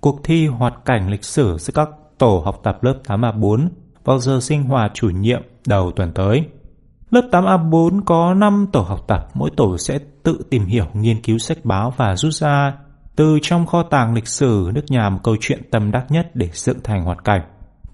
cuộc 0.00 0.20
thi 0.24 0.46
hoạt 0.46 0.74
cảnh 0.84 1.10
lịch 1.10 1.24
sử 1.24 1.58
giữa 1.58 1.72
các 1.76 1.88
tổ 2.18 2.42
học 2.44 2.60
tập 2.62 2.84
lớp 2.84 2.94
8A4 3.06 3.68
vào 4.04 4.18
giờ 4.18 4.38
sinh 4.40 4.62
hoạt 4.62 4.90
chủ 4.94 5.10
nhiệm 5.10 5.42
đầu 5.66 5.92
tuần 5.96 6.12
tới. 6.12 6.44
Lớp 7.10 7.28
8A4 7.30 8.00
có 8.04 8.34
5 8.34 8.66
tổ 8.72 8.80
học 8.80 9.04
tập, 9.08 9.28
mỗi 9.34 9.50
tổ 9.56 9.78
sẽ 9.78 9.98
tự 10.22 10.38
tìm 10.50 10.64
hiểu, 10.64 10.84
nghiên 10.94 11.22
cứu 11.22 11.38
sách 11.38 11.58
báo 11.64 11.92
và 11.96 12.16
rút 12.16 12.32
ra 12.32 12.72
từ 13.16 13.38
trong 13.42 13.66
kho 13.66 13.82
tàng 13.82 14.14
lịch 14.14 14.28
sử 14.28 14.70
nước 14.74 14.84
nhà 14.88 15.08
một 15.08 15.18
câu 15.22 15.36
chuyện 15.40 15.62
tâm 15.70 15.90
đắc 15.90 16.04
nhất 16.08 16.30
để 16.34 16.48
dựng 16.52 16.78
thành 16.84 17.04
hoạt 17.04 17.24
cảnh. 17.24 17.40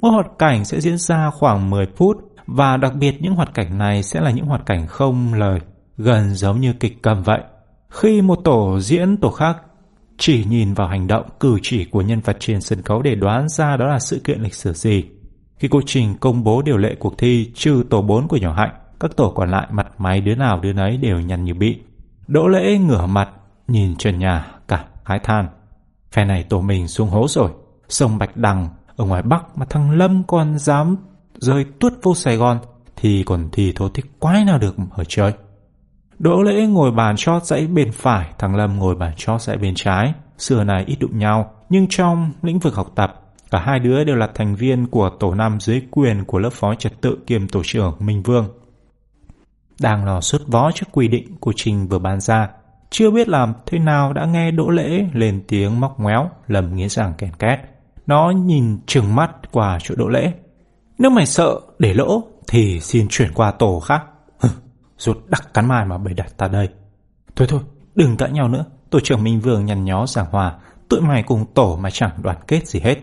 Mỗi 0.00 0.12
hoạt 0.12 0.26
cảnh 0.38 0.64
sẽ 0.64 0.80
diễn 0.80 0.98
ra 0.98 1.30
khoảng 1.30 1.70
10 1.70 1.86
phút 1.96 2.16
và 2.46 2.76
đặc 2.76 2.92
biệt 2.94 3.22
những 3.22 3.34
hoạt 3.34 3.54
cảnh 3.54 3.78
này 3.78 4.02
sẽ 4.02 4.20
là 4.20 4.30
những 4.30 4.46
hoạt 4.46 4.66
cảnh 4.66 4.86
không 4.86 5.34
lời, 5.34 5.60
gần 5.96 6.34
giống 6.34 6.60
như 6.60 6.72
kịch 6.72 7.02
cầm 7.02 7.22
vậy. 7.22 7.40
Khi 7.90 8.22
một 8.22 8.38
tổ 8.44 8.80
diễn 8.80 9.16
tổ 9.16 9.30
khác 9.30 9.56
chỉ 10.18 10.44
nhìn 10.44 10.74
vào 10.74 10.88
hành 10.88 11.06
động, 11.06 11.26
cử 11.40 11.58
chỉ 11.62 11.84
của 11.84 12.02
nhân 12.02 12.20
vật 12.20 12.36
trên 12.40 12.60
sân 12.60 12.82
khấu 12.82 13.02
để 13.02 13.14
đoán 13.14 13.48
ra 13.48 13.76
đó 13.76 13.86
là 13.86 13.98
sự 13.98 14.20
kiện 14.24 14.40
lịch 14.40 14.54
sử 14.54 14.72
gì. 14.72 15.04
Khi 15.58 15.68
cô 15.68 15.80
Trình 15.86 16.14
công 16.20 16.44
bố 16.44 16.62
điều 16.62 16.76
lệ 16.76 16.94
cuộc 16.98 17.18
thi 17.18 17.50
trừ 17.54 17.84
tổ 17.90 18.02
4 18.02 18.28
của 18.28 18.36
nhỏ 18.36 18.52
Hạnh, 18.52 18.74
các 19.00 19.16
tổ 19.16 19.30
còn 19.30 19.50
lại 19.50 19.66
mặt 19.70 19.86
máy 19.98 20.20
đứa 20.20 20.34
nào 20.34 20.60
đứa 20.60 20.72
nấy 20.72 20.96
đều 20.96 21.20
nhăn 21.20 21.44
như 21.44 21.54
bị. 21.54 21.80
Đỗ 22.28 22.48
lễ 22.48 22.78
ngửa 22.78 23.06
mặt, 23.06 23.28
nhìn 23.68 23.96
trần 23.96 24.18
nhà, 24.18 24.46
cả 24.68 24.84
hái 25.04 25.18
than. 25.18 25.48
Phe 26.12 26.24
này 26.24 26.42
tổ 26.42 26.60
mình 26.60 26.88
xuống 26.88 27.08
hố 27.08 27.26
rồi, 27.28 27.50
sông 27.88 28.18
Bạch 28.18 28.36
Đằng 28.36 28.68
ở 28.96 29.04
ngoài 29.04 29.22
Bắc 29.22 29.58
mà 29.58 29.66
thằng 29.70 29.90
Lâm 29.90 30.22
còn 30.22 30.58
dám 30.58 30.96
rơi 31.34 31.64
tuốt 31.80 31.92
vô 32.02 32.14
Sài 32.14 32.36
Gòn 32.36 32.58
thì 32.96 33.22
còn 33.26 33.48
thì 33.52 33.72
thố 33.72 33.88
thích 33.88 34.06
quái 34.18 34.44
nào 34.44 34.58
được 34.58 34.76
ở 34.90 35.04
chơi. 35.04 35.32
Đỗ 36.18 36.42
lễ 36.42 36.66
ngồi 36.66 36.90
bàn 36.90 37.16
chót 37.16 37.44
dãy 37.44 37.66
bên 37.66 37.92
phải, 37.92 38.30
thằng 38.38 38.56
Lâm 38.56 38.78
ngồi 38.78 38.94
bàn 38.94 39.12
chót 39.16 39.40
dãy 39.40 39.56
bên 39.56 39.74
trái. 39.74 40.14
Xưa 40.38 40.64
này 40.64 40.84
ít 40.86 40.96
đụng 41.00 41.18
nhau, 41.18 41.50
nhưng 41.68 41.86
trong 41.90 42.32
lĩnh 42.42 42.58
vực 42.58 42.74
học 42.74 42.92
tập, 42.94 43.22
cả 43.50 43.58
hai 43.58 43.78
đứa 43.78 44.04
đều 44.04 44.16
là 44.16 44.28
thành 44.34 44.54
viên 44.54 44.86
của 44.86 45.10
tổ 45.20 45.34
năm 45.34 45.60
dưới 45.60 45.82
quyền 45.90 46.24
của 46.24 46.38
lớp 46.38 46.50
phó 46.52 46.74
trật 46.74 47.00
tự 47.00 47.18
kiêm 47.26 47.48
tổ 47.48 47.60
trưởng 47.64 47.96
Minh 48.00 48.22
Vương. 48.22 48.48
Đang 49.80 50.04
lò 50.04 50.20
xuất 50.20 50.42
vó 50.46 50.70
trước 50.74 50.86
quy 50.92 51.08
định 51.08 51.36
của 51.40 51.52
Trình 51.56 51.88
vừa 51.88 51.98
ban 51.98 52.20
ra, 52.20 52.48
chưa 52.90 53.10
biết 53.10 53.28
làm 53.28 53.54
thế 53.66 53.78
nào 53.78 54.12
đã 54.12 54.24
nghe 54.24 54.50
Đỗ 54.50 54.70
Lễ 54.70 55.06
lên 55.12 55.44
tiếng 55.48 55.80
móc 55.80 56.00
ngoéo, 56.00 56.30
lầm 56.46 56.76
nghĩa 56.76 56.88
rằng 56.88 57.14
kèn 57.18 57.30
két. 57.38 57.58
Nó 58.06 58.30
nhìn 58.30 58.78
trừng 58.86 59.14
mắt 59.14 59.30
qua 59.52 59.78
chỗ 59.82 59.94
Đỗ 59.94 60.08
Lễ. 60.08 60.32
Nếu 60.98 61.10
mày 61.10 61.26
sợ 61.26 61.60
để 61.78 61.94
lỗ 61.94 62.22
thì 62.48 62.80
xin 62.80 63.06
chuyển 63.10 63.32
qua 63.34 63.50
tổ 63.50 63.80
khác. 63.80 64.02
Rụt 64.98 65.16
đặc 65.26 65.54
cắn 65.54 65.68
mai 65.68 65.84
mà 65.84 65.98
bày 65.98 66.14
đặt 66.14 66.36
ta 66.36 66.48
đây. 66.48 66.68
Thôi 67.36 67.48
thôi, 67.50 67.60
đừng 67.94 68.16
cãi 68.16 68.30
nhau 68.30 68.48
nữa. 68.48 68.64
Tổ 68.90 69.00
trưởng 69.00 69.24
Minh 69.24 69.40
Vương 69.40 69.64
nhằn 69.64 69.84
nhó 69.84 70.06
giảng 70.06 70.26
hòa. 70.30 70.58
Tụi 70.88 71.00
mày 71.00 71.22
cùng 71.22 71.44
tổ 71.54 71.76
mà 71.76 71.90
chẳng 71.90 72.10
đoàn 72.22 72.36
kết 72.46 72.66
gì 72.66 72.80
hết. 72.80 72.96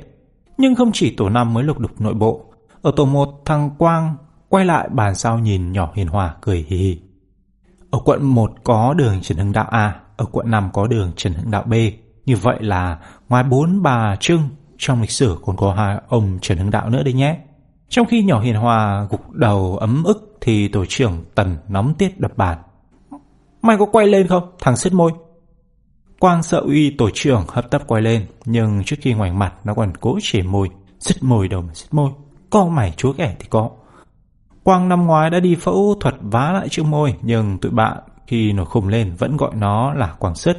Nhưng 0.58 0.76
không 0.76 0.92
chỉ 0.94 1.16
tổ 1.16 1.30
năm 1.30 1.54
mới 1.54 1.64
lục 1.64 1.80
đục 1.80 2.02
nội 2.02 2.14
bộ. 2.14 2.46
Ở 2.82 2.92
tổ 2.96 3.06
một 3.06 3.30
thằng 3.46 3.70
Quang 3.78 4.16
quay 4.54 4.66
lại 4.66 4.90
bàn 4.92 5.16
sau 5.16 5.40
nhìn 5.40 5.72
nhỏ 5.72 5.92
hiền 5.96 6.08
hòa 6.08 6.36
cười 6.42 6.66
hì 6.70 6.78
hì. 6.78 7.00
Ở 7.92 8.00
quận 8.06 8.24
1 8.24 8.52
có 8.64 8.94
đường 8.94 9.22
Trần 9.22 9.38
Hưng 9.38 9.52
Đạo 9.52 9.68
A, 9.72 10.00
ở 10.18 10.26
quận 10.32 10.52
5 10.52 10.70
có 10.74 10.88
đường 10.88 11.12
Trần 11.16 11.34
Hưng 11.34 11.52
Đạo 11.52 11.64
B. 11.64 11.74
Như 12.26 12.36
vậy 12.36 12.58
là 12.60 13.00
ngoài 13.30 13.44
bốn 13.44 13.82
bà 13.82 14.16
Trưng, 14.16 14.42
trong 14.78 15.02
lịch 15.02 15.12
sử 15.12 15.38
còn 15.46 15.58
có 15.58 15.74
hai 15.74 15.98
ông 16.08 16.40
Trần 16.42 16.58
Hưng 16.58 16.72
Đạo 16.72 16.90
nữa 16.90 17.04
đấy 17.04 17.14
nhé. 17.14 17.38
Trong 17.90 18.08
khi 18.08 18.24
nhỏ 18.24 18.42
hiền 18.42 18.56
hòa 18.56 19.08
gục 19.10 19.32
đầu 19.32 19.78
ấm 19.78 20.04
ức 20.04 20.38
thì 20.42 20.68
tổ 20.68 20.86
trưởng 20.86 21.24
Tần 21.36 21.58
nóng 21.68 21.94
tiết 21.94 22.20
đập 22.20 22.38
bàn. 22.38 22.58
Mày 23.62 23.78
có 23.78 23.86
quay 23.86 24.08
lên 24.08 24.28
không? 24.28 24.52
Thằng 24.60 24.78
sứt 24.78 24.94
môi. 24.94 25.12
Quang 26.20 26.44
sợ 26.44 26.60
uy 26.60 26.96
tổ 26.98 27.10
trưởng 27.14 27.44
hấp 27.48 27.72
tấp 27.72 27.84
quay 27.88 28.02
lên, 28.02 28.26
nhưng 28.46 28.84
trước 28.84 28.98
khi 29.02 29.14
ngoảnh 29.14 29.40
mặt 29.40 29.54
nó 29.64 29.74
còn 29.74 29.98
cố 29.98 30.18
chỉ 30.22 30.42
môi, 30.42 30.70
sứt 31.00 31.24
môi 31.24 31.48
đầu 31.48 31.62
mà 31.62 31.74
sứt 31.74 31.94
môi. 31.94 32.12
Có 32.50 32.66
mày 32.66 32.94
chúa 32.98 33.14
ghẻ 33.14 33.36
thì 33.40 33.48
có. 33.50 33.70
Quang 34.64 34.90
năm 34.90 35.06
ngoái 35.06 35.30
đã 35.30 35.40
đi 35.40 35.56
phẫu 35.56 35.96
thuật 36.00 36.16
vá 36.22 36.52
lại 36.52 36.70
chữ 36.70 36.84
môi, 36.84 37.16
nhưng 37.22 37.58
tụi 37.58 37.72
bạn 37.72 37.98
khi 38.28 38.54
nổi 38.54 38.66
khùng 38.66 38.88
lên 38.88 39.16
vẫn 39.18 39.38
gọi 39.38 39.52
nó 39.56 39.94
là 39.94 40.14
Quang 40.20 40.36
sứt. 40.36 40.58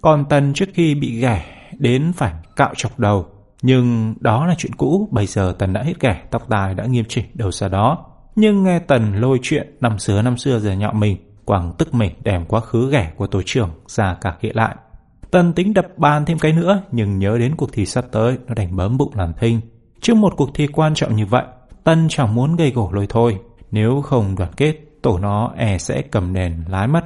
Còn 0.00 0.24
Tần 0.24 0.52
trước 0.54 0.68
khi 0.74 0.94
bị 0.94 1.20
ghẻ 1.20 1.44
đến 1.78 2.12
phải 2.16 2.32
cạo 2.56 2.72
chọc 2.76 2.98
đầu, 2.98 3.26
nhưng 3.62 4.14
đó 4.20 4.46
là 4.46 4.54
chuyện 4.58 4.74
cũ, 4.74 5.08
bây 5.10 5.26
giờ 5.26 5.54
Tần 5.58 5.72
đã 5.72 5.82
hết 5.82 6.00
ghẻ, 6.00 6.22
tóc 6.30 6.42
tai 6.48 6.74
đã 6.74 6.84
nghiêm 6.84 7.04
chỉnh 7.08 7.24
đầu 7.34 7.50
xa 7.50 7.68
đó. 7.68 8.06
Nhưng 8.36 8.64
nghe 8.64 8.78
Tần 8.78 9.20
lôi 9.20 9.38
chuyện 9.42 9.76
năm 9.80 9.98
xưa 9.98 10.22
năm 10.22 10.36
xưa 10.36 10.58
giờ 10.58 10.72
nhọ 10.72 10.92
mình, 10.92 11.16
Quang 11.44 11.72
tức 11.78 11.94
mình 11.94 12.12
đem 12.22 12.46
quá 12.46 12.60
khứ 12.60 12.90
ghẻ 12.90 13.12
của 13.16 13.26
tổ 13.26 13.42
trưởng 13.44 13.70
ra 13.86 14.16
cả 14.20 14.34
kệ 14.40 14.50
lại. 14.54 14.74
Tần 15.30 15.52
tính 15.52 15.74
đập 15.74 15.86
bàn 15.96 16.24
thêm 16.24 16.38
cái 16.38 16.52
nữa, 16.52 16.82
nhưng 16.92 17.18
nhớ 17.18 17.38
đến 17.38 17.54
cuộc 17.56 17.72
thi 17.72 17.86
sắp 17.86 18.04
tới, 18.12 18.38
nó 18.46 18.54
đành 18.54 18.76
bấm 18.76 18.98
bụng 18.98 19.12
làm 19.14 19.32
thinh. 19.40 19.60
Trước 20.00 20.16
một 20.16 20.32
cuộc 20.36 20.50
thi 20.54 20.66
quan 20.66 20.94
trọng 20.94 21.16
như 21.16 21.26
vậy, 21.26 21.44
Tân 21.84 22.06
chẳng 22.08 22.34
muốn 22.34 22.56
gây 22.56 22.70
gổ 22.70 22.90
lôi 22.92 23.06
thôi, 23.08 23.40
nếu 23.70 24.02
không 24.02 24.36
đoàn 24.36 24.52
kết, 24.56 24.74
tổ 25.02 25.18
nó 25.18 25.52
e 25.56 25.78
sẽ 25.78 26.02
cầm 26.02 26.34
đèn 26.34 26.64
lái 26.68 26.88
mất. 26.88 27.04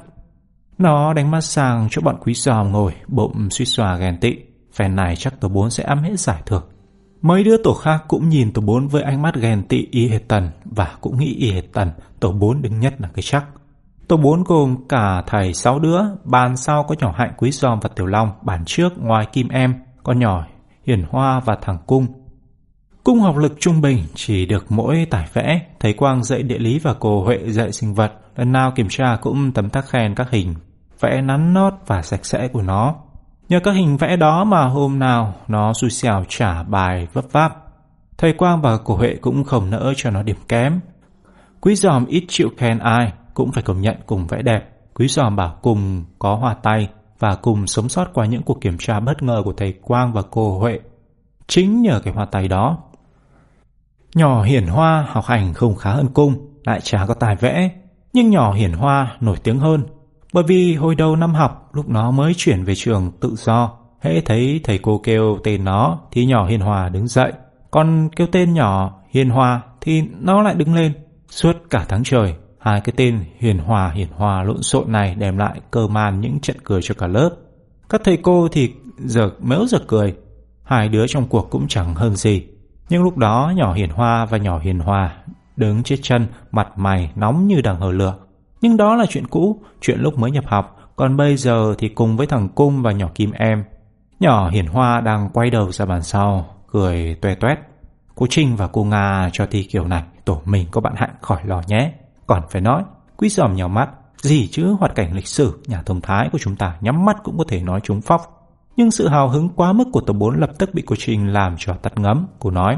Nó 0.78 1.12
đánh 1.12 1.30
mắt 1.30 1.40
sang 1.40 1.88
chỗ 1.90 2.02
bọn 2.04 2.16
quý 2.20 2.34
giòm 2.34 2.72
ngồi, 2.72 2.92
bụng 3.08 3.50
suy 3.50 3.64
xòa 3.64 3.96
ghen 3.96 4.18
tị. 4.20 4.36
Phen 4.72 4.96
này 4.96 5.16
chắc 5.16 5.40
tổ 5.40 5.48
4 5.48 5.70
sẽ 5.70 5.84
ấm 5.84 6.02
hết 6.02 6.20
giải 6.20 6.42
thưởng. 6.46 6.62
Mấy 7.22 7.44
đứa 7.44 7.56
tổ 7.64 7.74
khác 7.74 8.04
cũng 8.08 8.28
nhìn 8.28 8.52
tổ 8.52 8.62
4 8.62 8.88
với 8.88 9.02
ánh 9.02 9.22
mắt 9.22 9.34
ghen 9.34 9.62
tị 9.68 9.86
y 9.90 10.08
hệt 10.08 10.28
tần 10.28 10.50
và 10.64 10.96
cũng 11.00 11.18
nghĩ 11.18 11.34
y 11.34 11.52
hệt 11.52 11.64
tần, 11.72 11.90
tổ 12.20 12.32
4 12.32 12.62
đứng 12.62 12.80
nhất 12.80 12.94
là 12.98 13.08
cái 13.14 13.22
chắc. 13.22 13.44
Tổ 14.08 14.16
4 14.16 14.44
gồm 14.44 14.76
cả 14.88 15.22
thầy 15.26 15.54
6 15.54 15.78
đứa, 15.78 16.00
bàn 16.24 16.56
sau 16.56 16.84
có 16.88 16.94
nhỏ 16.98 17.14
Hạnh 17.16 17.32
Quý 17.36 17.50
Giòm 17.50 17.80
và 17.80 17.88
Tiểu 17.96 18.06
Long, 18.06 18.30
bàn 18.42 18.64
trước 18.66 18.92
ngoài 18.98 19.26
Kim 19.32 19.48
Em, 19.48 19.74
con 20.02 20.18
nhỏ 20.18 20.46
Hiền 20.86 21.04
Hoa 21.10 21.40
và 21.40 21.58
thằng 21.62 21.78
Cung. 21.86 22.06
Cung 23.08 23.20
học 23.20 23.36
lực 23.36 23.52
trung 23.60 23.80
bình 23.80 23.98
chỉ 24.14 24.46
được 24.46 24.66
mỗi 24.68 25.06
tải 25.10 25.28
vẽ, 25.32 25.60
thầy 25.80 25.92
Quang 25.92 26.24
dạy 26.24 26.42
địa 26.42 26.58
lý 26.58 26.78
và 26.78 26.94
cô 27.00 27.24
Huệ 27.24 27.38
dạy 27.46 27.72
sinh 27.72 27.94
vật, 27.94 28.12
lần 28.36 28.52
nào 28.52 28.72
kiểm 28.74 28.86
tra 28.90 29.16
cũng 29.20 29.52
tấm 29.52 29.70
tắc 29.70 29.88
khen 29.88 30.14
các 30.14 30.30
hình, 30.30 30.54
vẽ 31.00 31.20
nắn 31.22 31.54
nót 31.54 31.72
và 31.86 32.02
sạch 32.02 32.26
sẽ 32.26 32.48
của 32.48 32.62
nó. 32.62 32.94
Nhờ 33.48 33.60
các 33.64 33.70
hình 33.70 33.96
vẽ 33.96 34.16
đó 34.16 34.44
mà 34.44 34.64
hôm 34.64 34.98
nào 34.98 35.34
nó 35.48 35.72
xui 35.72 35.90
xẻo 35.90 36.24
trả 36.28 36.62
bài 36.62 37.06
vấp 37.12 37.24
váp. 37.32 37.56
Thầy 38.18 38.32
Quang 38.32 38.62
và 38.62 38.78
cổ 38.78 38.96
Huệ 38.96 39.14
cũng 39.20 39.44
không 39.44 39.70
nỡ 39.70 39.92
cho 39.96 40.10
nó 40.10 40.22
điểm 40.22 40.38
kém. 40.48 40.80
Quý 41.60 41.74
giòm 41.74 42.06
ít 42.06 42.24
chịu 42.28 42.48
khen 42.56 42.78
ai, 42.78 43.12
cũng 43.34 43.52
phải 43.52 43.62
công 43.62 43.80
nhận 43.80 43.96
cùng 44.06 44.26
vẽ 44.26 44.42
đẹp. 44.42 44.68
Quý 44.94 45.08
giòm 45.08 45.36
bảo 45.36 45.58
cùng 45.62 46.04
có 46.18 46.34
hòa 46.34 46.54
tay 46.62 46.88
và 47.18 47.34
cùng 47.42 47.66
sống 47.66 47.88
sót 47.88 48.10
qua 48.14 48.26
những 48.26 48.42
cuộc 48.42 48.60
kiểm 48.60 48.78
tra 48.78 49.00
bất 49.00 49.22
ngờ 49.22 49.42
của 49.44 49.52
thầy 49.56 49.74
Quang 49.82 50.12
và 50.12 50.22
cô 50.30 50.58
Huệ. 50.58 50.78
Chính 51.46 51.82
nhờ 51.82 52.00
cái 52.04 52.14
hòa 52.14 52.24
tay 52.24 52.48
đó. 52.48 52.78
Nhỏ 54.14 54.42
hiển 54.42 54.66
hoa 54.66 55.06
học 55.08 55.24
hành 55.24 55.54
không 55.54 55.76
khá 55.76 55.92
hơn 55.92 56.08
cung, 56.14 56.34
lại 56.64 56.80
chả 56.80 57.06
có 57.06 57.14
tài 57.14 57.36
vẽ, 57.36 57.70
nhưng 58.12 58.30
nhỏ 58.30 58.52
hiển 58.52 58.72
hoa 58.72 59.16
nổi 59.20 59.36
tiếng 59.42 59.58
hơn 59.58 59.82
Bởi 60.32 60.44
vì 60.44 60.74
hồi 60.74 60.94
đầu 60.94 61.16
năm 61.16 61.34
học, 61.34 61.70
lúc 61.72 61.88
nó 61.88 62.10
mới 62.10 62.32
chuyển 62.36 62.64
về 62.64 62.74
trường 62.74 63.12
tự 63.20 63.34
do, 63.36 63.78
hễ 64.00 64.20
thấy 64.20 64.60
thầy 64.64 64.78
cô 64.78 65.00
kêu 65.04 65.38
tên 65.44 65.64
nó 65.64 65.98
thì 66.12 66.26
nhỏ 66.26 66.46
Hiền 66.46 66.60
Hòa 66.60 66.88
đứng 66.88 67.08
dậy, 67.08 67.32
còn 67.70 68.08
kêu 68.16 68.26
tên 68.32 68.54
nhỏ 68.54 69.00
Hiền 69.10 69.30
Hòa 69.30 69.62
thì 69.80 70.02
nó 70.20 70.42
lại 70.42 70.54
đứng 70.54 70.74
lên. 70.74 70.92
Suốt 71.28 71.56
cả 71.70 71.84
tháng 71.88 72.02
trời, 72.04 72.34
hai 72.58 72.80
cái 72.80 72.92
tên 72.96 73.20
Hiền 73.38 73.58
Hòa 73.58 73.90
Hiền 73.90 74.08
Hòa 74.16 74.42
lộn 74.42 74.62
xộn 74.62 74.92
này 74.92 75.14
đem 75.14 75.38
lại 75.38 75.60
cơ 75.70 75.86
man 75.86 76.20
những 76.20 76.40
trận 76.40 76.56
cười 76.64 76.82
cho 76.82 76.94
cả 76.98 77.06
lớp. 77.06 77.30
Các 77.88 78.00
thầy 78.04 78.16
cô 78.16 78.48
thì 78.52 78.72
giờ 78.98 79.30
mếu 79.40 79.66
giờ 79.66 79.78
cười, 79.86 80.14
hai 80.62 80.88
đứa 80.88 81.06
trong 81.06 81.26
cuộc 81.26 81.50
cũng 81.50 81.68
chẳng 81.68 81.94
hơn 81.94 82.16
gì. 82.16 82.46
Nhưng 82.88 83.02
lúc 83.02 83.16
đó 83.16 83.52
nhỏ 83.56 83.72
Hiền 83.72 83.90
Hoa 83.90 84.24
và 84.24 84.38
nhỏ 84.38 84.58
Hiền 84.58 84.78
Hòa 84.78 85.14
đứng 85.56 85.82
chết 85.82 85.96
chân, 86.02 86.26
mặt 86.50 86.68
mày 86.78 87.10
nóng 87.14 87.46
như 87.46 87.60
đang 87.60 87.80
hờ 87.80 87.92
lửa. 87.92 88.14
Nhưng 88.60 88.76
đó 88.76 88.94
là 88.94 89.06
chuyện 89.08 89.26
cũ, 89.26 89.62
chuyện 89.80 90.00
lúc 90.00 90.18
mới 90.18 90.30
nhập 90.30 90.44
học, 90.46 90.76
còn 90.96 91.16
bây 91.16 91.36
giờ 91.36 91.74
thì 91.78 91.88
cùng 91.88 92.16
với 92.16 92.26
thằng 92.26 92.48
Cung 92.48 92.82
và 92.82 92.92
nhỏ 92.92 93.08
Kim 93.14 93.32
Em. 93.32 93.64
Nhỏ 94.20 94.50
Hiền 94.50 94.66
Hoa 94.66 95.00
đang 95.00 95.28
quay 95.32 95.50
đầu 95.50 95.72
ra 95.72 95.84
bàn 95.84 96.02
sau, 96.02 96.46
cười 96.66 97.14
toe 97.14 97.34
toét. 97.34 97.58
Cô 98.14 98.26
Trinh 98.30 98.56
và 98.56 98.66
cô 98.66 98.84
Nga 98.84 99.30
cho 99.32 99.46
thi 99.50 99.62
kiểu 99.62 99.86
này, 99.86 100.02
tổ 100.24 100.42
mình 100.44 100.66
có 100.70 100.80
bạn 100.80 100.94
hạnh 100.96 101.14
khỏi 101.20 101.40
lo 101.44 101.62
nhé. 101.66 101.92
Còn 102.26 102.42
phải 102.50 102.60
nói, 102.60 102.82
quý 103.16 103.28
giòm 103.28 103.56
nhỏ 103.56 103.68
mắt, 103.68 103.90
gì 104.22 104.48
chứ 104.52 104.76
hoạt 104.80 104.94
cảnh 104.94 105.12
lịch 105.12 105.28
sử, 105.28 105.62
nhà 105.66 105.82
thông 105.82 106.00
thái 106.00 106.28
của 106.32 106.38
chúng 106.38 106.56
ta 106.56 106.76
nhắm 106.80 107.04
mắt 107.04 107.16
cũng 107.24 107.38
có 107.38 107.44
thể 107.48 107.60
nói 107.60 107.80
chúng 107.84 108.00
phóc. 108.00 108.37
Nhưng 108.78 108.90
sự 108.90 109.08
hào 109.08 109.28
hứng 109.28 109.48
quá 109.48 109.72
mức 109.72 109.84
của 109.92 110.00
tổ 110.00 110.12
bốn 110.12 110.40
lập 110.40 110.50
tức 110.58 110.74
bị 110.74 110.82
cô 110.86 110.96
Trinh 110.98 111.32
làm 111.32 111.54
cho 111.58 111.74
tắt 111.74 111.98
ngấm. 111.98 112.26
Cô 112.38 112.50
nói, 112.50 112.76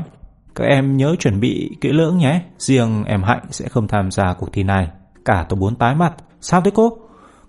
các 0.54 0.64
em 0.64 0.96
nhớ 0.96 1.16
chuẩn 1.18 1.40
bị 1.40 1.76
kỹ 1.80 1.92
lưỡng 1.92 2.18
nhé, 2.18 2.42
riêng 2.58 3.04
em 3.04 3.22
Hạnh 3.22 3.42
sẽ 3.50 3.68
không 3.68 3.88
tham 3.88 4.10
gia 4.10 4.34
cuộc 4.34 4.52
thi 4.52 4.62
này. 4.62 4.88
Cả 5.24 5.46
tổ 5.48 5.56
bốn 5.56 5.74
tái 5.74 5.94
mặt, 5.94 6.14
sao 6.40 6.60
thế 6.60 6.70
cô? 6.74 6.98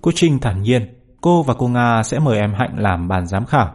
Cô 0.02 0.12
Trinh 0.16 0.40
thản 0.40 0.62
nhiên, 0.62 0.82
cô 1.22 1.44
và 1.44 1.54
cô 1.54 1.68
Nga 1.68 2.04
sẽ 2.04 2.20
mời 2.20 2.40
em 2.40 2.54
Hạnh 2.54 2.74
làm 2.78 3.08
bàn 3.08 3.28
giám 3.28 3.46
khảo. 3.46 3.72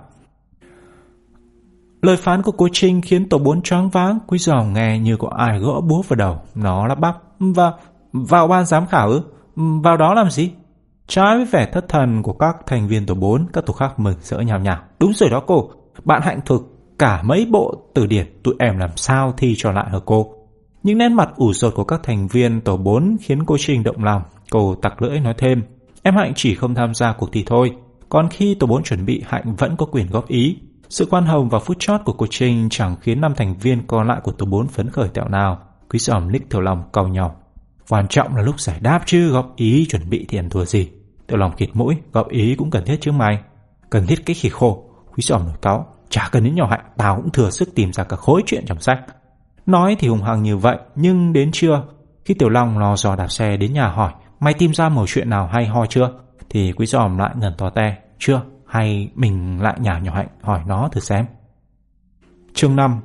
Lời 2.03 2.17
phán 2.17 2.43
của 2.43 2.53
cô 2.53 2.69
Trinh 2.73 3.01
khiến 3.03 3.29
tổ 3.29 3.39
bốn 3.39 3.63
choáng 3.63 3.89
váng, 3.89 4.19
quý 4.27 4.39
giò 4.39 4.63
nghe 4.63 4.99
như 4.99 5.17
có 5.17 5.29
ai 5.37 5.59
gõ 5.59 5.81
búa 5.81 6.03
vào 6.09 6.17
đầu. 6.17 6.41
Nó 6.55 6.87
lắp 6.87 6.99
bắp, 6.99 7.17
và 7.39 7.73
vào 8.13 8.49
ban 8.49 8.67
giám 8.67 8.87
khảo 8.87 9.09
ư? 9.09 9.23
Vào 9.57 9.97
đó 9.97 10.15
làm 10.15 10.31
gì? 10.31 10.53
Trái 11.09 11.37
với 11.37 11.45
vẻ 11.45 11.67
thất 11.73 11.89
thần 11.89 12.23
của 12.23 12.33
các 12.33 12.57
thành 12.67 12.89
viên 12.89 13.07
tổ 13.07 13.15
4, 13.15 13.47
các 13.53 13.67
tổ 13.67 13.73
khác 13.73 13.99
mừng 13.99 14.17
rỡ 14.21 14.39
nhào 14.39 14.61
nhào. 14.61 14.79
Đúng 15.01 15.13
rồi 15.13 15.31
đó 15.31 15.43
cô, 15.47 15.71
bạn 16.05 16.23
hạnh 16.23 16.41
thực 16.47 16.63
cả 16.99 17.23
mấy 17.23 17.47
bộ 17.51 17.75
từ 17.95 18.07
điển 18.07 18.27
tụi 18.43 18.55
em 18.59 18.79
làm 18.79 18.91
sao 18.97 19.35
thi 19.37 19.55
cho 19.57 19.73
lại 19.73 19.87
hả 19.93 19.99
cô. 20.05 20.35
Những 20.83 20.99
nét 20.99 21.09
mặt 21.09 21.31
ủ 21.37 21.53
rột 21.53 21.75
của 21.75 21.85
các 21.85 22.01
thành 22.03 22.27
viên 22.27 22.61
tổ 22.61 22.77
4 22.77 23.17
khiến 23.21 23.45
cô 23.47 23.57
Trinh 23.59 23.83
động 23.83 24.05
lòng. 24.05 24.23
Cô 24.51 24.75
tặc 24.75 25.03
lưỡi 25.03 25.21
nói 25.21 25.35
thêm, 25.39 25.63
em 26.03 26.17
Hạnh 26.17 26.33
chỉ 26.37 26.55
không 26.55 26.75
tham 26.75 26.95
gia 26.95 27.13
cuộc 27.13 27.33
thi 27.33 27.45
thôi. 27.47 27.77
Còn 28.09 28.29
khi 28.29 28.55
tổ 28.55 28.67
4 28.67 28.83
chuẩn 28.83 29.07
bị 29.07 29.23
Hạnh 29.27 29.55
vẫn 29.59 29.77
có 29.77 29.87
quyền 29.87 30.07
góp 30.11 30.29
ý. 30.29 30.59
Sự 30.89 31.07
quan 31.11 31.25
hồng 31.25 31.49
và 31.49 31.59
phút 31.59 31.77
chót 31.81 32.01
của 32.05 32.13
cô 32.13 32.27
Trinh 32.31 32.69
chẳng 32.71 32.97
khiến 33.01 33.21
năm 33.21 33.35
thành 33.37 33.55
viên 33.55 33.87
còn 33.87 34.09
lại 34.09 34.21
của 34.25 34.33
tổ 34.33 34.47
4 34.47 34.69
phấn 34.69 34.91
khởi 34.91 35.09
tẹo 35.09 35.29
nào. 35.29 35.59
Quý 35.91 35.99
giòm 35.99 36.29
lích 36.29 36.51
thiểu 36.51 36.61
lòng 36.61 36.83
cầu 36.93 37.09
nhỏ. 37.09 37.31
Quan 37.89 38.09
trọng 38.09 38.37
là 38.37 38.43
lúc 38.43 38.61
giải 38.61 38.81
đáp 38.81 39.03
chứ 39.07 39.29
góp 39.29 39.57
ý 39.57 39.87
chuẩn 39.91 40.11
bị 40.11 40.27
thì 40.29 40.39
ăn 40.39 40.51
thua 40.51 40.65
gì. 40.65 40.91
Tiểu 41.27 41.39
lòng 41.39 41.57
khịt 41.57 41.69
mũi, 41.73 41.97
góp 42.13 42.29
ý 42.29 42.55
cũng 42.55 42.71
cần 42.71 42.85
thiết 42.85 42.97
chứ 43.01 43.13
mày. 43.13 43.39
Cần 43.91 44.07
thiết 44.07 44.27
cái 44.27 44.35
khỉ 44.35 44.49
khô, 44.49 44.85
quý 45.15 45.23
giòm 45.23 45.47
nổi 45.47 45.57
cáo. 45.63 45.87
Chả 46.11 46.29
cần 46.33 46.45
đến 46.45 46.55
nhỏ 46.55 46.67
hạnh, 46.71 46.85
tao 46.97 47.17
cũng 47.17 47.31
thừa 47.31 47.51
sức 47.51 47.75
tìm 47.75 47.93
ra 47.93 48.05
cả 48.05 48.17
khối 48.17 48.43
chuyện 48.47 48.65
trong 48.67 48.81
sách. 48.81 48.99
Nói 49.67 49.97
thì 49.99 50.09
hùng 50.09 50.23
hằng 50.23 50.43
như 50.43 50.57
vậy, 50.57 50.77
nhưng 50.95 51.33
đến 51.33 51.51
trưa, 51.53 51.83
khi 52.25 52.35
Tiểu 52.35 52.49
Long 52.49 52.79
lò 52.79 52.97
dò 52.97 53.17
đạp 53.17 53.29
xe 53.29 53.57
đến 53.57 53.73
nhà 53.73 53.89
hỏi, 53.89 54.13
mày 54.41 54.55
tìm 54.55 54.75
ra 54.75 54.89
một 54.89 55.05
chuyện 55.09 55.31
nào 55.31 55.49
hay 55.53 55.67
ho 55.67 55.87
chưa? 55.87 56.11
Thì 56.51 56.73
quý 56.73 56.87
giòm 56.87 57.19
lại 57.19 57.35
ngẩn 57.37 57.53
to 57.59 57.71
te, 57.71 57.97
chưa? 58.19 58.43
Hay 58.67 59.11
mình 59.15 59.63
lại 59.63 59.77
nhà 59.81 59.99
nhỏ 59.99 60.13
hạnh 60.15 60.29
hỏi 60.43 60.61
nó 60.67 60.89
thử 60.93 61.01
xem. 61.01 61.27
Chương 62.55 62.77
5 62.77 63.01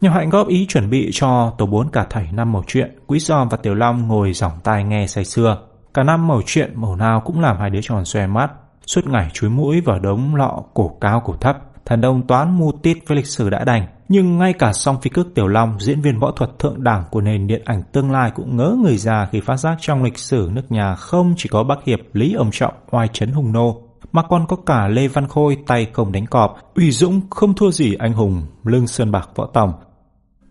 Nhỏ 0.00 0.12
hạnh 0.12 0.30
góp 0.30 0.48
ý 0.48 0.66
chuẩn 0.66 0.90
bị 0.90 1.10
cho 1.12 1.54
tổ 1.58 1.66
bốn 1.66 1.90
cả 1.90 2.06
thảy 2.10 2.28
năm 2.32 2.52
mẩu 2.52 2.62
chuyện, 2.66 2.98
Quý 3.06 3.18
Giòm 3.18 3.48
và 3.48 3.56
Tiểu 3.56 3.74
Long 3.74 4.08
ngồi 4.08 4.32
dòng 4.32 4.52
tai 4.64 4.84
nghe 4.84 5.06
say 5.06 5.24
sưa. 5.24 5.58
Cả 5.94 6.02
năm 6.02 6.26
mẩu 6.26 6.42
chuyện 6.46 6.72
mẩu 6.74 6.96
nào 6.96 7.20
cũng 7.20 7.40
làm 7.40 7.56
hai 7.58 7.70
đứa 7.70 7.80
tròn 7.82 8.04
xoe 8.04 8.26
mắt, 8.26 8.50
suốt 8.86 9.06
ngày 9.06 9.30
chuối 9.32 9.50
mũi 9.50 9.80
vào 9.80 9.98
đống 9.98 10.34
lọ 10.34 10.62
cổ 10.74 10.96
cao 11.00 11.22
cổ 11.24 11.34
thấp. 11.40 11.58
Thần 11.86 12.00
đông 12.00 12.26
toán 12.26 12.58
mu 12.58 12.72
tít 12.72 12.98
với 13.06 13.16
lịch 13.16 13.26
sử 13.26 13.50
đã 13.50 13.64
đành, 13.64 13.86
nhưng 14.08 14.38
ngay 14.38 14.52
cả 14.52 14.72
song 14.72 15.00
phi 15.02 15.10
cước 15.10 15.34
Tiểu 15.34 15.48
Long, 15.48 15.80
diễn 15.80 16.00
viên 16.00 16.18
võ 16.18 16.30
thuật 16.30 16.50
thượng 16.58 16.84
đẳng 16.84 17.04
của 17.10 17.20
nền 17.20 17.46
điện 17.46 17.62
ảnh 17.64 17.82
tương 17.92 18.10
lai 18.10 18.30
cũng 18.34 18.56
ngỡ 18.56 18.76
người 18.82 18.96
già 18.96 19.28
khi 19.32 19.40
phát 19.40 19.56
giác 19.56 19.76
trong 19.80 20.02
lịch 20.02 20.18
sử 20.18 20.50
nước 20.52 20.72
nhà 20.72 20.94
không 20.94 21.34
chỉ 21.36 21.48
có 21.48 21.64
Bắc 21.64 21.84
Hiệp 21.84 22.00
Lý 22.12 22.34
Ông 22.34 22.50
Trọng 22.52 22.74
oai 22.90 23.08
chấn 23.12 23.32
hùng 23.32 23.52
nô, 23.52 23.85
mà 24.16 24.22
còn 24.22 24.46
có 24.46 24.56
cả 24.56 24.88
Lê 24.88 25.08
Văn 25.08 25.28
Khôi 25.28 25.56
tay 25.66 25.86
không 25.92 26.12
đánh 26.12 26.26
cọp, 26.26 26.58
uy 26.74 26.90
dũng 26.90 27.20
không 27.30 27.54
thua 27.54 27.70
gì 27.70 27.94
anh 27.94 28.12
hùng, 28.12 28.42
lưng 28.64 28.86
sơn 28.86 29.12
bạc 29.12 29.28
võ 29.34 29.46
tòng. 29.46 29.72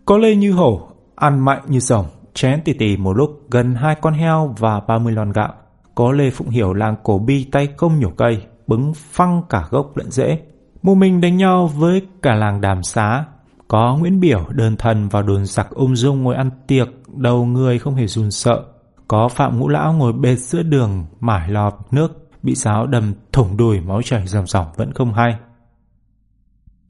Có 0.04 0.18
Lê 0.18 0.34
Như 0.34 0.52
Hổ, 0.52 0.88
ăn 1.16 1.44
mạnh 1.44 1.62
như 1.66 1.80
rồng, 1.80 2.06
chén 2.34 2.60
tỉ 2.64 2.72
tỉ 2.72 2.96
một 2.96 3.12
lúc 3.16 3.30
gần 3.50 3.74
hai 3.74 3.94
con 3.94 4.14
heo 4.14 4.54
và 4.58 4.80
30 4.80 5.12
lon 5.12 5.32
gạo. 5.32 5.54
Có 5.94 6.12
Lê 6.12 6.30
Phụng 6.30 6.48
Hiểu 6.48 6.72
làng 6.72 6.96
cổ 7.02 7.18
bi 7.18 7.44
tay 7.52 7.68
không 7.76 8.00
nhổ 8.00 8.08
cây, 8.16 8.42
bứng 8.66 8.92
phăng 8.94 9.42
cả 9.48 9.64
gốc 9.70 9.96
lẫn 9.96 10.10
rễ. 10.10 10.38
Mù 10.82 10.94
mình 10.94 11.20
đánh 11.20 11.36
nhau 11.36 11.66
với 11.66 12.02
cả 12.22 12.34
làng 12.34 12.60
đàm 12.60 12.82
xá. 12.82 13.24
Có 13.68 13.96
Nguyễn 14.00 14.20
Biểu 14.20 14.44
đơn 14.50 14.76
thần 14.76 15.08
vào 15.08 15.22
đồn 15.22 15.46
giặc 15.46 15.70
ung 15.70 15.96
dung 15.96 16.22
ngồi 16.22 16.34
ăn 16.34 16.50
tiệc, 16.66 16.88
đầu 17.16 17.44
người 17.44 17.78
không 17.78 17.94
hề 17.94 18.06
run 18.06 18.30
sợ. 18.30 18.64
Có 19.08 19.28
Phạm 19.28 19.58
Ngũ 19.58 19.68
Lão 19.68 19.92
ngồi 19.92 20.12
bệt 20.12 20.36
giữa 20.36 20.62
đường, 20.62 21.06
mải 21.20 21.50
lọp 21.50 21.92
nước, 21.92 22.25
bị 22.46 22.54
giáo 22.54 22.86
đầm 22.86 23.14
thủng 23.32 23.56
đùi 23.56 23.80
máu 23.80 24.02
chảy 24.02 24.26
ròng 24.26 24.46
ròng 24.46 24.66
vẫn 24.76 24.92
không 24.94 25.14
hay. 25.14 25.36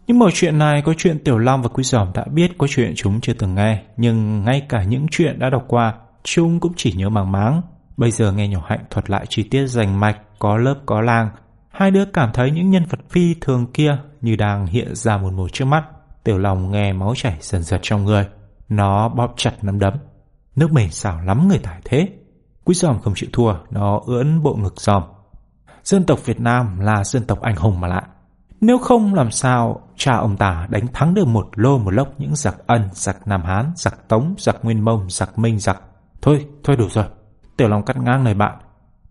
Nhưng 0.06 0.18
mọi 0.18 0.30
chuyện 0.34 0.58
này 0.58 0.82
có 0.82 0.94
chuyện 0.98 1.24
Tiểu 1.24 1.38
Long 1.38 1.62
và 1.62 1.68
Quý 1.68 1.82
Giòm 1.82 2.12
đã 2.14 2.24
biết 2.32 2.58
có 2.58 2.66
chuyện 2.70 2.92
chúng 2.96 3.20
chưa 3.20 3.32
từng 3.32 3.54
nghe, 3.54 3.82
nhưng 3.96 4.44
ngay 4.44 4.62
cả 4.68 4.82
những 4.82 5.06
chuyện 5.10 5.38
đã 5.38 5.50
đọc 5.50 5.64
qua, 5.68 5.94
chúng 6.22 6.60
cũng 6.60 6.72
chỉ 6.76 6.92
nhớ 6.92 7.08
màng 7.08 7.32
máng. 7.32 7.62
Bây 7.96 8.10
giờ 8.10 8.32
nghe 8.32 8.48
nhỏ 8.48 8.62
hạnh 8.66 8.84
thuật 8.90 9.10
lại 9.10 9.26
chi 9.28 9.42
tiết 9.42 9.66
rành 9.66 10.00
mạch, 10.00 10.20
có 10.38 10.56
lớp 10.56 10.74
có 10.86 11.00
làng, 11.00 11.30
hai 11.70 11.90
đứa 11.90 12.04
cảm 12.04 12.30
thấy 12.32 12.50
những 12.50 12.70
nhân 12.70 12.84
vật 12.90 13.00
phi 13.10 13.34
thường 13.40 13.66
kia 13.72 13.98
như 14.20 14.36
đang 14.36 14.66
hiện 14.66 14.94
ra 14.94 15.16
một 15.16 15.32
mồi 15.32 15.48
trước 15.52 15.64
mắt. 15.64 15.84
Tiểu 16.24 16.38
Long 16.38 16.70
nghe 16.70 16.92
máu 16.92 17.14
chảy 17.16 17.36
dần 17.40 17.62
dần 17.62 17.80
trong 17.82 18.04
người, 18.04 18.26
nó 18.68 19.08
bóp 19.08 19.34
chặt 19.36 19.52
nắm 19.62 19.78
đấm. 19.78 19.94
Nước 20.56 20.72
mình 20.72 20.90
xảo 20.90 21.20
lắm 21.20 21.48
người 21.48 21.58
tài 21.58 21.80
thế. 21.84 22.08
Quý 22.64 22.74
Giòm 22.74 22.98
không 22.98 23.14
chịu 23.16 23.30
thua, 23.32 23.54
nó 23.70 24.00
ưỡn 24.06 24.42
bộ 24.42 24.54
ngực 24.54 24.80
giòm. 24.80 25.02
Dân 25.86 26.04
tộc 26.04 26.24
Việt 26.24 26.40
Nam 26.40 26.80
là 26.80 27.04
dân 27.04 27.24
tộc 27.24 27.40
anh 27.40 27.56
hùng 27.56 27.80
mà 27.80 27.88
lại. 27.88 28.02
Nếu 28.60 28.78
không 28.78 29.14
làm 29.14 29.30
sao 29.30 29.80
cha 29.96 30.16
ông 30.16 30.36
ta 30.36 30.66
đánh 30.70 30.86
thắng 30.92 31.14
được 31.14 31.26
một 31.26 31.48
lô 31.54 31.78
một 31.78 31.90
lốc 31.90 32.20
những 32.20 32.36
giặc 32.36 32.66
ân, 32.66 32.88
giặc 32.92 33.26
Nam 33.26 33.42
Hán, 33.42 33.72
giặc 33.76 34.08
Tống, 34.08 34.34
giặc 34.38 34.56
Nguyên 34.62 34.84
Mông, 34.84 35.10
giặc 35.10 35.38
Minh, 35.38 35.58
giặc. 35.58 35.82
Thôi, 36.22 36.46
thôi 36.64 36.76
đủ 36.76 36.88
rồi. 36.90 37.04
Tiểu 37.56 37.68
Long 37.68 37.84
cắt 37.84 37.96
ngang 37.96 38.24
lời 38.24 38.34
bạn. 38.34 38.58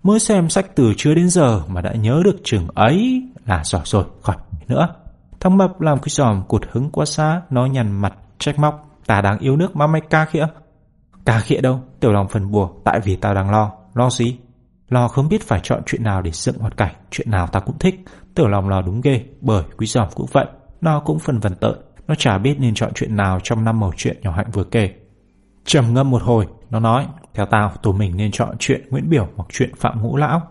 Mới 0.03 0.19
xem 0.19 0.49
sách 0.49 0.75
từ 0.75 0.93
chưa 0.97 1.13
đến 1.13 1.29
giờ 1.29 1.61
mà 1.67 1.81
đã 1.81 1.93
nhớ 1.93 2.21
được 2.25 2.35
trường 2.43 2.67
ấy 2.75 3.23
là 3.45 3.63
giỏi 3.63 3.81
rồi, 3.85 4.05
khỏi 4.21 4.35
nữa. 4.67 4.87
Thằng 5.39 5.57
Mập 5.57 5.81
làm 5.81 5.97
cái 5.99 6.09
giòm 6.09 6.43
cụt 6.47 6.61
hứng 6.71 6.89
quá 6.91 7.05
xa, 7.05 7.41
nó 7.49 7.65
nhằn 7.65 7.91
mặt, 7.91 8.13
trách 8.39 8.59
móc. 8.59 8.89
Ta 9.05 9.21
đang 9.21 9.39
yêu 9.39 9.55
nước 9.55 9.75
mà 9.75 9.87
mày 9.87 10.01
ca 10.09 10.25
khịa. 10.25 10.47
Ca 11.25 11.39
khịa 11.39 11.61
đâu, 11.61 11.81
Tiểu 11.99 12.11
Long 12.11 12.27
phần 12.27 12.51
bùa, 12.51 12.69
tại 12.83 12.99
vì 13.03 13.15
tao 13.15 13.33
đang 13.33 13.51
lo. 13.51 13.71
Lo 13.93 14.09
gì? 14.09 14.37
Lo 14.89 15.07
không 15.07 15.29
biết 15.29 15.43
phải 15.47 15.59
chọn 15.63 15.81
chuyện 15.85 16.03
nào 16.03 16.21
để 16.21 16.31
dựng 16.31 16.57
hoạt 16.57 16.77
cảnh, 16.77 16.95
chuyện 17.11 17.31
nào 17.31 17.47
ta 17.47 17.59
cũng 17.59 17.79
thích. 17.79 17.95
Tiểu 18.35 18.47
lòng 18.47 18.69
lo 18.69 18.81
đúng 18.81 19.01
ghê, 19.01 19.25
bởi 19.41 19.63
quý 19.77 19.87
giòm 19.87 20.07
cũng 20.15 20.27
vậy. 20.31 20.45
Nó 20.81 20.99
cũng 20.99 21.19
phần 21.19 21.39
vần 21.39 21.55
tợn, 21.55 21.75
nó 22.07 22.15
chả 22.15 22.37
biết 22.37 22.55
nên 22.59 22.75
chọn 22.75 22.91
chuyện 22.95 23.15
nào 23.15 23.39
trong 23.43 23.63
năm 23.63 23.79
mẩu 23.79 23.91
chuyện 23.97 24.17
nhỏ 24.21 24.31
hạnh 24.31 24.51
vừa 24.53 24.63
kể. 24.63 24.89
trầm 25.65 25.93
ngâm 25.93 26.11
một 26.11 26.21
hồi, 26.21 26.47
nó 26.69 26.79
nói, 26.79 27.07
theo 27.33 27.45
tao, 27.45 27.71
tụi 27.83 27.93
mình 27.93 28.17
nên 28.17 28.31
chọn 28.31 28.55
chuyện 28.59 28.87
Nguyễn 28.89 29.09
Biểu 29.09 29.27
hoặc 29.35 29.45
chuyện 29.49 29.75
Phạm 29.75 30.01
Ngũ 30.01 30.17
Lão. 30.17 30.41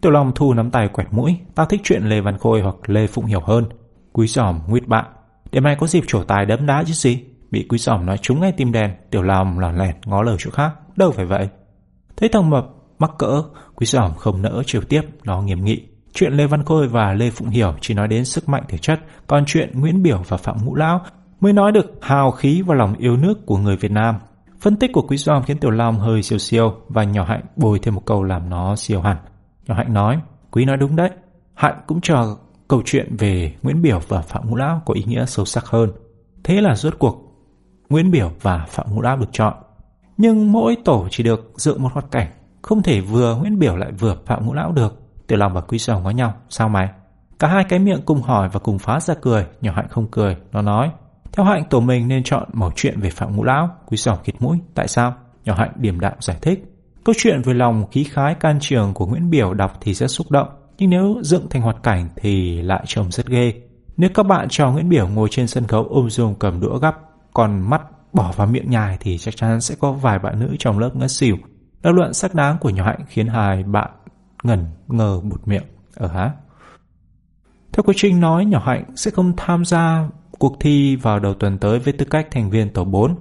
Tiểu 0.00 0.12
Long 0.12 0.32
thu 0.34 0.54
nắm 0.54 0.70
tay 0.70 0.88
quẹt 0.88 1.06
mũi, 1.10 1.36
tao 1.54 1.66
thích 1.66 1.80
chuyện 1.84 2.02
Lê 2.02 2.20
Văn 2.20 2.38
Khôi 2.38 2.60
hoặc 2.60 2.74
Lê 2.86 3.06
Phụng 3.06 3.24
Hiểu 3.24 3.40
hơn. 3.40 3.64
Quý 4.12 4.26
giòm 4.26 4.60
nguyết 4.68 4.88
bạn, 4.88 5.04
để 5.52 5.60
mai 5.60 5.76
có 5.80 5.86
dịp 5.86 6.04
trổ 6.06 6.24
tài 6.24 6.46
đấm 6.46 6.66
đá 6.66 6.84
chứ 6.86 6.92
gì. 6.92 7.24
Bị 7.50 7.66
quý 7.68 7.78
giòm 7.78 8.06
nói 8.06 8.18
trúng 8.18 8.40
ngay 8.40 8.52
tim 8.52 8.72
đen, 8.72 8.90
Tiểu 9.10 9.22
Long 9.22 9.58
lòn 9.58 9.76
lẹt 9.76 9.96
ngó 10.06 10.22
lời 10.22 10.36
chỗ 10.38 10.50
khác, 10.50 10.72
đâu 10.96 11.10
phải 11.10 11.26
vậy. 11.26 11.48
Thấy 12.16 12.28
thằng 12.28 12.50
mập 12.50 12.66
mắc 12.98 13.10
cỡ, 13.18 13.42
quý 13.74 13.86
giòm 13.86 14.14
không 14.14 14.42
nỡ 14.42 14.62
chiều 14.66 14.82
tiếp, 14.88 15.02
nó 15.24 15.42
nghiêm 15.42 15.64
nghị. 15.64 15.82
Chuyện 16.14 16.32
Lê 16.32 16.46
Văn 16.46 16.64
Khôi 16.64 16.88
và 16.88 17.12
Lê 17.12 17.30
Phụng 17.30 17.48
Hiểu 17.48 17.74
chỉ 17.80 17.94
nói 17.94 18.08
đến 18.08 18.24
sức 18.24 18.48
mạnh 18.48 18.62
thể 18.68 18.78
chất, 18.78 19.00
còn 19.26 19.44
chuyện 19.46 19.80
Nguyễn 19.80 20.02
Biểu 20.02 20.22
và 20.28 20.36
Phạm 20.36 20.56
Ngũ 20.64 20.74
Lão 20.74 21.00
mới 21.40 21.52
nói 21.52 21.72
được 21.72 21.98
hào 22.00 22.30
khí 22.30 22.62
và 22.62 22.74
lòng 22.74 22.94
yêu 22.98 23.16
nước 23.16 23.46
của 23.46 23.58
người 23.58 23.76
Việt 23.76 23.90
Nam. 23.90 24.14
Phân 24.60 24.76
tích 24.76 24.90
của 24.92 25.02
Quý 25.02 25.16
Doan 25.16 25.42
khiến 25.42 25.58
Tiểu 25.58 25.70
Long 25.70 25.98
hơi 25.98 26.22
siêu 26.22 26.38
siêu 26.38 26.74
và 26.88 27.04
nhỏ 27.04 27.24
Hạnh 27.24 27.42
bồi 27.56 27.78
thêm 27.78 27.94
một 27.94 28.02
câu 28.06 28.22
làm 28.22 28.50
nó 28.50 28.76
siêu 28.76 29.00
hẳn. 29.00 29.16
Nhỏ 29.66 29.74
Hạnh 29.74 29.94
nói, 29.94 30.20
Quý 30.50 30.64
nói 30.64 30.76
đúng 30.76 30.96
đấy. 30.96 31.10
Hạnh 31.54 31.80
cũng 31.86 32.00
cho 32.00 32.36
câu 32.68 32.82
chuyện 32.84 33.16
về 33.18 33.54
Nguyễn 33.62 33.82
Biểu 33.82 34.00
và 34.08 34.20
Phạm 34.20 34.50
Ngũ 34.50 34.56
Lão 34.56 34.82
có 34.86 34.94
ý 34.94 35.04
nghĩa 35.06 35.26
sâu 35.26 35.44
sắc 35.44 35.66
hơn. 35.66 35.90
Thế 36.44 36.60
là 36.60 36.74
rốt 36.74 36.94
cuộc 36.98 37.28
Nguyễn 37.88 38.10
Biểu 38.10 38.32
và 38.42 38.66
Phạm 38.68 38.86
Ngũ 38.90 39.00
Lão 39.00 39.16
được 39.16 39.28
chọn. 39.32 39.54
Nhưng 40.16 40.52
mỗi 40.52 40.76
tổ 40.84 41.08
chỉ 41.10 41.22
được 41.22 41.52
dựng 41.56 41.82
một 41.82 41.92
hoạt 41.92 42.10
cảnh 42.10 42.28
không 42.62 42.82
thể 42.82 43.00
vừa 43.00 43.36
Nguyễn 43.36 43.58
Biểu 43.58 43.76
lại 43.76 43.92
vừa 43.92 44.16
Phạm 44.26 44.46
Ngũ 44.46 44.52
Lão 44.52 44.72
được. 44.72 45.02
Tiểu 45.26 45.38
Long 45.38 45.54
và 45.54 45.60
Quý 45.60 45.78
sầu 45.78 46.00
nói 46.00 46.14
nhau. 46.14 46.34
Sao 46.48 46.68
mày? 46.68 46.88
Cả 47.38 47.48
hai 47.48 47.64
cái 47.68 47.78
miệng 47.78 48.02
cùng 48.04 48.22
hỏi 48.22 48.48
và 48.52 48.60
cùng 48.60 48.78
phá 48.78 49.00
ra 49.00 49.14
cười. 49.22 49.46
Nhỏ 49.60 49.72
Hạnh 49.76 49.88
không 49.90 50.06
cười. 50.10 50.36
Nó 50.52 50.62
nói. 50.62 50.90
Theo 51.32 51.46
Hạnh 51.46 51.64
tổ 51.70 51.80
mình 51.80 52.08
nên 52.08 52.22
chọn 52.22 52.48
mẩu 52.52 52.70
chuyện 52.76 53.00
về 53.00 53.10
Phạm 53.10 53.36
Ngũ 53.36 53.44
Lão. 53.44 53.70
Quý 53.86 53.96
sầu 53.96 54.16
khịt 54.24 54.34
mũi. 54.40 54.58
Tại 54.74 54.88
sao? 54.88 55.14
Nhỏ 55.44 55.54
Hạnh 55.54 55.72
điềm 55.76 56.00
đạm 56.00 56.12
giải 56.20 56.36
thích. 56.42 56.64
Câu 57.04 57.14
chuyện 57.18 57.42
về 57.42 57.54
lòng 57.54 57.86
khí 57.90 58.04
khái 58.04 58.34
can 58.34 58.58
trường 58.60 58.94
của 58.94 59.06
Nguyễn 59.06 59.30
Biểu 59.30 59.54
đọc 59.54 59.72
thì 59.80 59.94
rất 59.94 60.06
xúc 60.06 60.30
động. 60.30 60.48
Nhưng 60.78 60.90
nếu 60.90 61.16
dựng 61.22 61.48
thành 61.50 61.62
hoạt 61.62 61.76
cảnh 61.82 62.08
thì 62.16 62.62
lại 62.62 62.84
trông 62.86 63.10
rất 63.10 63.26
ghê. 63.26 63.52
Nếu 63.96 64.10
các 64.14 64.22
bạn 64.22 64.46
cho 64.50 64.72
Nguyễn 64.72 64.88
Biểu 64.88 65.08
ngồi 65.08 65.28
trên 65.30 65.46
sân 65.46 65.66
khấu 65.66 65.86
ôm 65.90 66.10
dung 66.10 66.34
cầm 66.34 66.60
đũa 66.60 66.78
gắp, 66.78 66.96
còn 67.34 67.70
mắt 67.70 67.82
bỏ 68.12 68.32
vào 68.36 68.46
miệng 68.46 68.70
nhài 68.70 68.96
thì 69.00 69.18
chắc 69.18 69.36
chắn 69.36 69.60
sẽ 69.60 69.74
có 69.80 69.92
vài 69.92 70.18
bạn 70.18 70.40
nữ 70.40 70.56
trong 70.58 70.78
lớp 70.78 70.90
ngất 70.96 71.10
xỉu. 71.10 71.36
Lập 71.82 71.92
luận 71.92 72.14
sắc 72.14 72.34
đáng 72.34 72.56
của 72.60 72.70
nhỏ 72.70 72.84
hạnh 72.84 73.00
khiến 73.08 73.28
hai 73.28 73.62
bạn 73.62 73.90
ngẩn 74.42 74.66
ngờ 74.88 75.20
bụt 75.22 75.48
miệng. 75.48 75.64
Ờ 75.94 76.06
Ở 76.06 76.12
hả? 76.12 76.32
Theo 77.72 77.82
cô 77.86 77.92
Trinh 77.96 78.20
nói, 78.20 78.44
nhỏ 78.44 78.62
hạnh 78.66 78.84
sẽ 78.96 79.10
không 79.10 79.32
tham 79.36 79.64
gia 79.64 80.08
cuộc 80.38 80.56
thi 80.60 80.96
vào 80.96 81.20
đầu 81.20 81.34
tuần 81.34 81.58
tới 81.58 81.78
với 81.78 81.92
tư 81.92 82.04
cách 82.04 82.28
thành 82.30 82.50
viên 82.50 82.72
tổ 82.72 82.84
4. 82.84 83.16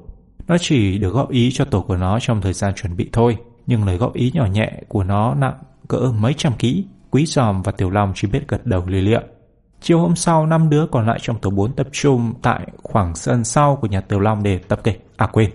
Nó 0.47 0.57
chỉ 0.57 0.97
được 0.97 1.13
góp 1.13 1.29
ý 1.29 1.49
cho 1.53 1.65
tổ 1.65 1.81
của 1.81 1.95
nó 1.95 2.19
trong 2.21 2.41
thời 2.41 2.53
gian 2.53 2.73
chuẩn 2.75 2.97
bị 2.97 3.09
thôi, 3.13 3.37
nhưng 3.65 3.85
lời 3.85 3.97
góp 3.97 4.13
ý 4.13 4.31
nhỏ 4.33 4.45
nhẹ 4.45 4.81
của 4.87 5.03
nó 5.03 5.35
nặng 5.35 5.57
cỡ 5.87 6.11
mấy 6.19 6.33
trăm 6.33 6.53
ký. 6.59 6.85
Quý 7.11 7.25
Giòm 7.25 7.61
và 7.61 7.71
Tiểu 7.71 7.89
Long 7.89 8.11
chỉ 8.15 8.27
biết 8.27 8.47
gật 8.47 8.65
đầu 8.65 8.85
lì 8.87 9.01
liệm. 9.01 9.23
Chiều 9.81 9.99
hôm 9.99 10.15
sau, 10.15 10.45
năm 10.45 10.69
đứa 10.69 10.85
còn 10.91 11.07
lại 11.07 11.19
trong 11.21 11.39
tổ 11.39 11.49
4 11.49 11.75
tập 11.75 11.87
trung 11.91 12.33
tại 12.41 12.67
khoảng 12.83 13.15
sân 13.15 13.43
sau 13.43 13.75
của 13.75 13.87
nhà 13.87 14.01
Tiểu 14.01 14.19
Long 14.19 14.43
để 14.43 14.59
tập 14.67 14.79
kịch. 14.83 15.07
À 15.17 15.27
quên, 15.27 15.51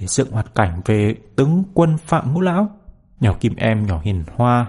để 0.00 0.06
dựng 0.06 0.30
hoạt 0.30 0.54
cảnh 0.54 0.80
về 0.84 1.14
tướng 1.36 1.62
quân 1.74 1.98
Phạm 1.98 2.34
Ngũ 2.34 2.40
Lão. 2.40 2.70
Nhỏ 3.20 3.32
Kim 3.40 3.56
Em, 3.56 3.86
nhỏ 3.86 4.00
Hiền 4.04 4.24
Hoa 4.36 4.66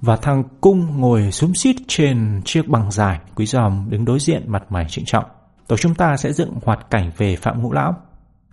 và 0.00 0.16
thằng 0.16 0.42
Cung 0.60 1.00
ngồi 1.00 1.32
xúm 1.32 1.52
xít 1.52 1.76
trên 1.88 2.42
chiếc 2.44 2.68
băng 2.68 2.90
dài. 2.90 3.20
Quý 3.34 3.46
Giòm 3.46 3.86
đứng 3.90 4.04
đối 4.04 4.18
diện 4.18 4.44
mặt 4.46 4.62
mày 4.72 4.86
trịnh 4.88 5.04
trọng. 5.04 5.24
Tổ 5.68 5.76
chúng 5.76 5.94
ta 5.94 6.16
sẽ 6.16 6.32
dựng 6.32 6.54
hoạt 6.64 6.90
cảnh 6.90 7.10
về 7.16 7.36
Phạm 7.36 7.62
Ngũ 7.62 7.72
Lão. 7.72 7.94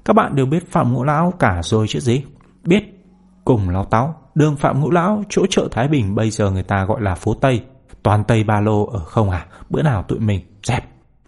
Các 0.06 0.14
bạn 0.14 0.36
đều 0.36 0.46
biết 0.46 0.72
Phạm 0.72 0.94
Ngũ 0.94 1.04
Lão 1.04 1.34
cả 1.40 1.62
rồi 1.64 1.88
chứ 1.90 2.00
gì? 2.00 2.24
Biết. 2.64 2.84
Cùng 3.46 3.70
lao 3.70 3.86
táo, 3.86 4.16
đường 4.36 4.56
Phạm 4.56 4.82
Ngũ 4.82 4.92
Lão, 4.92 5.24
chỗ 5.30 5.46
chợ 5.50 5.68
Thái 5.72 5.88
Bình 5.88 6.16
bây 6.16 6.30
giờ 6.30 6.52
người 6.52 6.64
ta 6.64 6.86
gọi 6.86 7.02
là 7.02 7.16
phố 7.16 7.34
Tây. 7.34 7.64
Toàn 8.04 8.24
Tây 8.24 8.44
Ba 8.44 8.62
Lô 8.62 8.86
ở 8.86 9.00
không 9.00 9.30
à? 9.30 9.46
Bữa 9.70 9.82
nào 9.82 10.04
tụi 10.04 10.20
mình 10.20 10.42
dẹp. 10.64 10.86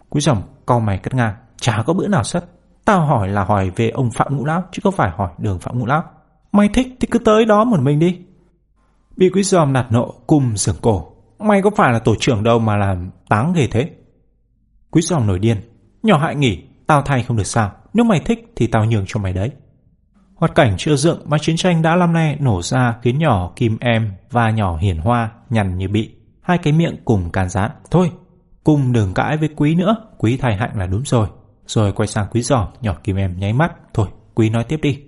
Quý 0.08 0.20
giòm 0.20 0.42
cau 0.66 0.80
mày 0.80 0.98
cất 0.98 1.14
ngang. 1.14 1.34
Chả 1.56 1.82
có 1.86 1.92
bữa 1.94 2.08
nào 2.08 2.24
sất. 2.24 2.53
Tao 2.84 3.06
hỏi 3.06 3.28
là 3.28 3.44
hỏi 3.44 3.70
về 3.76 3.88
ông 3.90 4.10
Phạm 4.10 4.36
Ngũ 4.36 4.44
Lão 4.44 4.62
chứ 4.72 4.80
không 4.82 4.94
phải 4.94 5.10
hỏi 5.16 5.30
đường 5.38 5.58
Phạm 5.58 5.78
Ngũ 5.78 5.86
Lão. 5.86 6.02
Mày 6.52 6.68
thích 6.68 6.86
thì 7.00 7.08
cứ 7.10 7.18
tới 7.18 7.44
đó 7.44 7.64
một 7.64 7.80
mình 7.80 7.98
đi. 7.98 8.18
Bị 9.16 9.30
quý 9.30 9.42
giòm 9.42 9.72
nạt 9.72 9.86
nộ 9.92 10.14
cung 10.26 10.56
sườn 10.56 10.74
cổ. 10.82 11.12
Mày 11.38 11.62
có 11.62 11.70
phải 11.76 11.92
là 11.92 11.98
tổ 11.98 12.14
trưởng 12.20 12.42
đâu 12.42 12.58
mà 12.58 12.76
làm 12.76 13.10
táng 13.28 13.52
ghê 13.52 13.66
thế? 13.70 13.90
Quý 14.90 15.02
giòm 15.02 15.26
nổi 15.26 15.38
điên. 15.38 15.56
Nhỏ 16.02 16.18
hại 16.18 16.36
nghỉ, 16.36 16.62
tao 16.86 17.02
thay 17.02 17.22
không 17.22 17.36
được 17.36 17.46
sao. 17.46 17.72
Nếu 17.94 18.04
mày 18.04 18.20
thích 18.20 18.52
thì 18.56 18.66
tao 18.66 18.84
nhường 18.84 19.04
cho 19.06 19.20
mày 19.20 19.32
đấy. 19.32 19.50
Hoạt 20.34 20.54
cảnh 20.54 20.74
chưa 20.78 20.96
dựng 20.96 21.20
mà 21.24 21.38
chiến 21.38 21.56
tranh 21.56 21.82
đã 21.82 21.96
năm 21.96 22.12
nay 22.12 22.36
nổ 22.40 22.62
ra 22.62 22.94
khiến 23.02 23.18
nhỏ 23.18 23.52
Kim 23.56 23.78
Em 23.80 24.12
và 24.30 24.50
nhỏ 24.50 24.76
Hiển 24.76 24.98
Hoa 24.98 25.30
nhằn 25.50 25.78
như 25.78 25.88
bị 25.88 26.14
hai 26.40 26.58
cái 26.58 26.72
miệng 26.72 26.96
cùng 27.04 27.30
càn 27.30 27.48
rán. 27.48 27.70
Thôi, 27.90 28.12
cùng 28.64 28.92
đừng 28.92 29.14
cãi 29.14 29.36
với 29.36 29.48
quý 29.56 29.74
nữa, 29.74 29.96
quý 30.18 30.36
thay 30.36 30.56
hạnh 30.56 30.70
là 30.74 30.86
đúng 30.86 31.02
rồi. 31.04 31.28
Rồi 31.66 31.92
quay 31.92 32.06
sang 32.06 32.26
quý 32.30 32.42
giỏ, 32.42 32.68
nhỏ 32.80 32.94
kim 33.04 33.16
em 33.16 33.38
nháy 33.38 33.52
mắt. 33.52 33.72
Thôi, 33.94 34.08
quý 34.34 34.50
nói 34.50 34.64
tiếp 34.64 34.78
đi. 34.82 35.02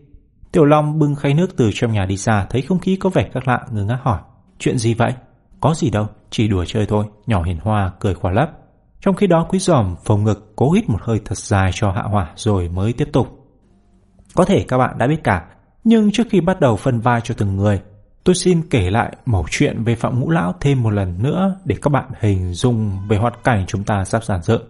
Tiểu 0.53 0.65
Long 0.65 0.99
bưng 0.99 1.15
khay 1.15 1.35
nước 1.35 1.57
từ 1.57 1.71
trong 1.75 1.93
nhà 1.93 2.07
đi 2.07 2.17
ra, 2.17 2.47
thấy 2.51 2.63
không 2.63 2.79
khí 2.79 2.97
có 2.97 3.11
vẻ 3.11 3.29
khác 3.35 3.49
lạ, 3.49 3.61
ngơ 3.71 3.85
ngác 3.85 3.99
hỏi. 4.03 4.21
Chuyện 4.59 4.79
gì 4.79 4.95
vậy? 4.95 5.13
Có 5.61 5.75
gì 5.75 5.91
đâu, 5.91 6.07
chỉ 6.31 6.49
đùa 6.49 6.65
chơi 6.65 6.87
thôi, 6.87 7.05
nhỏ 7.27 7.43
hiền 7.43 7.59
hoa 7.63 7.93
cười 8.01 8.15
khỏa 8.15 8.33
lấp. 8.33 8.51
Trong 9.01 9.15
khi 9.15 9.27
đó 9.27 9.47
quý 9.49 9.59
giòm 9.59 9.97
phồng 10.05 10.25
ngực 10.25 10.53
cố 10.57 10.73
hít 10.73 10.89
một 10.89 11.03
hơi 11.03 11.21
thật 11.25 11.39
dài 11.39 11.71
cho 11.75 11.91
hạ 11.91 12.03
hỏa 12.03 12.33
rồi 12.37 12.69
mới 12.69 12.93
tiếp 12.93 13.09
tục. 13.13 13.29
Có 14.35 14.45
thể 14.45 14.65
các 14.69 14.79
bạn 14.79 14.99
đã 14.99 15.07
biết 15.07 15.25
cả, 15.25 15.47
nhưng 15.85 16.13
trước 16.13 16.27
khi 16.31 16.41
bắt 16.41 16.61
đầu 16.61 16.77
phân 16.77 17.01
vai 17.01 17.21
cho 17.21 17.35
từng 17.39 17.57
người, 17.57 17.81
Tôi 18.27 18.35
xin 18.35 18.63
kể 18.71 18.91
lại 18.91 19.17
mẩu 19.27 19.47
chuyện 19.51 19.85
về 19.85 19.95
Phạm 19.95 20.21
Ngũ 20.21 20.31
Lão 20.31 20.55
thêm 20.61 20.83
một 20.83 20.91
lần 20.91 21.23
nữa 21.23 21.57
để 21.65 21.77
các 21.83 21.91
bạn 21.91 22.11
hình 22.21 22.55
dung 22.55 23.09
về 23.09 23.17
hoạt 23.17 23.45
cảnh 23.45 23.65
chúng 23.67 23.85
ta 23.85 24.05
sắp 24.05 24.25
giản 24.25 24.43
dựng. 24.43 24.63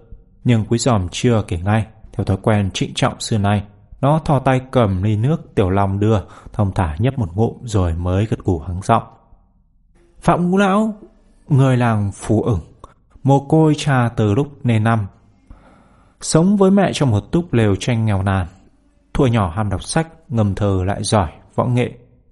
Nhưng 0.47 0.65
quý 0.65 0.79
giòm 0.79 1.09
chưa 1.11 1.43
kể 1.49 1.59
ngay, 1.59 1.87
theo 2.13 2.25
thói 2.25 2.37
quen 2.43 2.71
trịnh 2.71 2.95
trọng 2.95 3.21
xưa 3.21 3.39
nay. 3.39 3.63
Nó 4.01 4.19
thò 4.25 4.39
tay 4.39 4.61
cầm 4.71 5.03
ly 5.03 5.17
nước 5.17 5.55
tiểu 5.55 5.71
long 5.71 6.01
đưa, 6.01 6.21
thông 6.53 6.73
thả 6.75 6.97
nhấp 6.99 7.19
một 7.19 7.37
ngụm 7.37 7.53
rồi 7.65 7.95
mới 7.95 8.27
gật 8.27 8.39
gù 8.45 8.59
hắng 8.59 8.81
giọng. 8.83 9.03
Phạm 10.21 10.51
Ngũ 10.51 10.57
Lão, 10.57 10.95
người 11.49 11.77
làng 11.77 12.11
Phú 12.15 12.43
ửng, 12.43 12.61
mồ 13.23 13.41
côi 13.41 13.75
cha 13.77 14.09
từ 14.17 14.35
lúc 14.35 14.67
nề 14.67 14.79
năm. 14.79 15.07
Sống 16.21 16.57
với 16.57 16.71
mẹ 16.71 16.91
trong 16.93 17.11
một 17.11 17.33
túp 17.33 17.53
lều 17.53 17.75
tranh 17.77 18.05
nghèo 18.05 18.23
nàn. 18.23 18.47
Thuở 19.15 19.27
nhỏ 19.27 19.53
ham 19.57 19.71
đọc 19.71 19.83
sách, 19.83 20.09
ngầm 20.29 20.55
thờ 20.55 20.83
lại 20.87 21.03
giỏi, 21.03 21.31
võ 21.55 21.65
nghệ. 21.65 21.91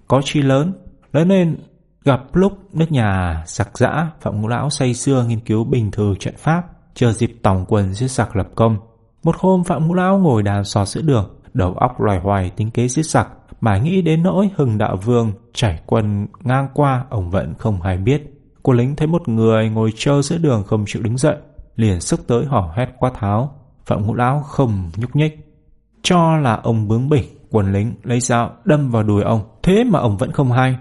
Có 0.09 0.21
chi 0.25 0.43
lớn, 0.43 0.73
Lớn 1.15 1.29
lên 1.29 1.57
gặp 2.05 2.21
lúc 2.33 2.59
nước 2.73 2.93
nhà 2.93 3.43
giặc 3.47 3.79
dã, 3.79 4.11
Phạm 4.21 4.41
Ngũ 4.41 4.49
Lão 4.49 4.71
say 4.71 4.95
xưa 4.95 5.25
nghiên 5.29 5.41
cứu 5.41 5.65
bình 5.65 5.91
thư 5.91 6.15
trận 6.21 6.35
pháp, 6.37 6.63
chờ 6.95 7.13
dịp 7.13 7.37
tổng 7.43 7.65
quân 7.69 7.95
giết 7.95 8.11
giặc 8.11 8.37
lập 8.37 8.49
công. 8.55 8.77
Một 9.23 9.37
hôm 9.39 9.65
Phạm 9.65 9.89
Ngũ 9.89 9.95
Lão 9.95 10.19
ngồi 10.19 10.43
đàn 10.43 10.65
sò 10.65 10.85
sữa 10.85 11.01
đường, 11.05 11.41
đầu 11.55 11.75
óc 11.75 12.01
loài 12.01 12.21
hoài 12.21 12.51
tính 12.51 12.71
kế 12.71 12.89
giết 12.89 13.07
giặc, 13.07 13.29
mà 13.61 13.79
nghĩ 13.79 14.03
đến 14.03 14.23
nỗi 14.23 14.51
hừng 14.57 14.79
đạo 14.79 14.97
vương 14.97 15.33
chảy 15.53 15.81
quân 15.87 16.27
ngang 16.41 16.69
qua 16.75 17.05
ông 17.11 17.31
vẫn 17.31 17.55
không 17.59 17.81
hay 17.83 17.97
biết. 17.97 18.23
Cô 18.63 18.73
lính 18.73 18.97
thấy 18.97 19.07
một 19.07 19.29
người 19.29 19.69
ngồi 19.69 19.93
trơ 19.97 20.23
giữa 20.23 20.39
đường 20.39 20.65
không 20.67 20.85
chịu 20.87 21.03
đứng 21.03 21.19
dậy, 21.19 21.37
liền 21.77 22.01
sức 22.01 22.27
tới 22.27 22.45
hò 22.45 22.73
hét 22.77 22.87
quát 22.99 23.13
tháo. 23.15 23.55
Phạm 23.87 24.07
Ngũ 24.07 24.15
Lão 24.15 24.41
không 24.41 24.91
nhúc 24.97 25.17
nhích. 25.17 25.39
Cho 26.03 26.37
là 26.37 26.55
ông 26.55 26.89
bướng 26.89 27.09
bỉnh, 27.09 27.25
quân 27.51 27.73
lính 27.73 27.95
lấy 28.03 28.21
dao 28.21 28.51
đâm 28.65 28.91
vào 28.91 29.03
đùi 29.03 29.23
ông, 29.23 29.41
thế 29.63 29.85
mà 29.85 29.99
ông 29.99 30.17
vẫn 30.17 30.33
không 30.33 30.53
hay 30.53 30.77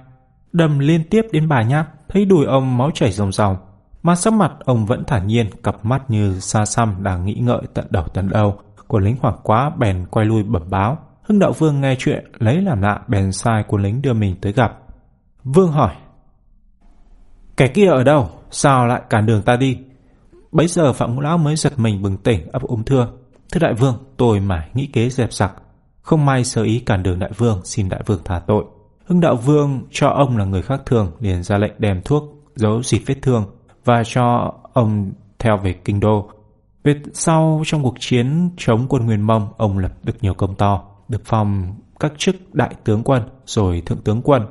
đâm 0.54 0.80
liên 0.80 1.04
tiếp 1.10 1.22
đến 1.32 1.48
bà 1.48 1.62
nhát, 1.62 1.86
thấy 2.10 2.26
đùi 2.26 2.46
ông 2.46 2.78
máu 2.78 2.92
chảy 2.94 3.12
ròng 3.12 3.32
ròng. 3.32 3.56
Mà 4.04 4.16
sắc 4.16 4.34
mặt 4.34 4.52
ông 4.66 4.86
vẫn 4.86 5.04
thản 5.08 5.28
nhiên, 5.28 5.50
cặp 5.64 5.86
mắt 5.86 6.10
như 6.10 6.40
xa 6.40 6.66
xăm 6.66 6.96
đang 7.00 7.26
nghĩ 7.26 7.34
ngợi 7.34 7.62
tận 7.74 7.86
đầu 7.90 8.04
tận 8.14 8.30
đầu. 8.30 8.60
Quân 8.88 9.04
lính 9.04 9.18
hoảng 9.22 9.40
quá 9.44 9.72
bèn 9.78 10.06
quay 10.12 10.26
lui 10.26 10.44
bẩm 10.44 10.64
báo. 10.70 10.98
Hưng 11.24 11.40
đạo 11.40 11.52
vương 11.52 11.82
nghe 11.82 11.96
chuyện, 12.00 12.32
lấy 12.38 12.62
làm 12.62 12.82
lạ 12.82 13.02
bèn 13.08 13.32
sai 13.32 13.64
quân 13.68 13.82
lính 13.82 14.02
đưa 14.02 14.14
mình 14.14 14.36
tới 14.42 14.54
gặp. 14.54 14.80
Vương 15.44 15.72
hỏi, 15.72 15.96
Kẻ 17.58 17.68
kia 17.68 17.88
ở 17.88 18.04
đâu? 18.04 18.30
Sao 18.52 18.88
lại 18.88 19.02
cản 19.10 19.26
đường 19.26 19.42
ta 19.42 19.56
đi? 19.56 19.78
Bấy 20.52 20.68
giờ 20.68 20.94
Phạm 20.94 21.16
Ngũ 21.16 21.22
Lão 21.22 21.38
mới 21.38 21.56
giật 21.56 21.80
mình 21.80 22.02
bừng 22.02 22.18
tỉnh 22.18 22.52
ấp 22.52 22.62
úng 22.62 22.84
thưa. 22.84 23.08
Thưa 23.52 23.60
đại 23.60 23.74
vương, 23.74 23.98
tôi 24.18 24.40
mải 24.40 24.70
nghĩ 24.74 24.88
kế 24.94 25.10
dẹp 25.10 25.34
sặc. 25.34 25.54
Không 26.02 26.26
may 26.26 26.44
sơ 26.44 26.64
ý 26.64 26.80
cản 26.80 27.04
đường 27.04 27.20
đại 27.20 27.32
vương, 27.38 27.62
xin 27.64 27.90
đại 27.90 28.02
vương 28.06 28.20
thả 28.26 28.40
tội. 28.48 28.66
Hưng 29.06 29.20
đạo 29.20 29.36
vương 29.36 29.84
cho 29.92 30.08
ông 30.08 30.38
là 30.38 30.46
người 30.46 30.62
khác 30.62 30.82
thường 30.86 31.12
liền 31.20 31.44
ra 31.44 31.58
lệnh 31.58 31.74
đem 31.78 32.02
thuốc 32.02 32.24
giấu 32.56 32.84
dịp 32.84 33.00
vết 33.06 33.16
thương 33.22 33.46
và 33.86 34.04
cho 34.06 34.54
ông 34.74 35.12
theo 35.40 35.58
về 35.58 35.74
kinh 35.74 36.00
đô. 36.00 36.30
Về 36.84 37.02
sau 37.14 37.62
trong 37.66 37.84
cuộc 37.84 37.96
chiến 38.00 38.50
chống 38.58 38.86
quân 38.90 39.06
Nguyên 39.06 39.22
Mông, 39.22 39.48
ông 39.58 39.78
lập 39.78 39.92
được 40.04 40.14
nhiều 40.22 40.34
công 40.34 40.56
to, 40.56 40.84
được 41.10 41.22
phong 41.26 41.76
các 42.00 42.14
chức 42.18 42.36
đại 42.54 42.76
tướng 42.84 43.04
quân 43.04 43.24
rồi 43.46 43.82
thượng 43.86 44.02
tướng 44.02 44.22
quân. 44.22 44.42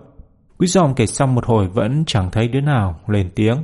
Quý 0.58 0.66
dòng 0.66 0.94
kể 0.94 1.06
xong 1.06 1.34
một 1.34 1.46
hồi 1.46 1.68
vẫn 1.68 2.04
chẳng 2.06 2.30
thấy 2.30 2.48
đứa 2.48 2.60
nào 2.60 3.00
lên 3.06 3.30
tiếng. 3.34 3.56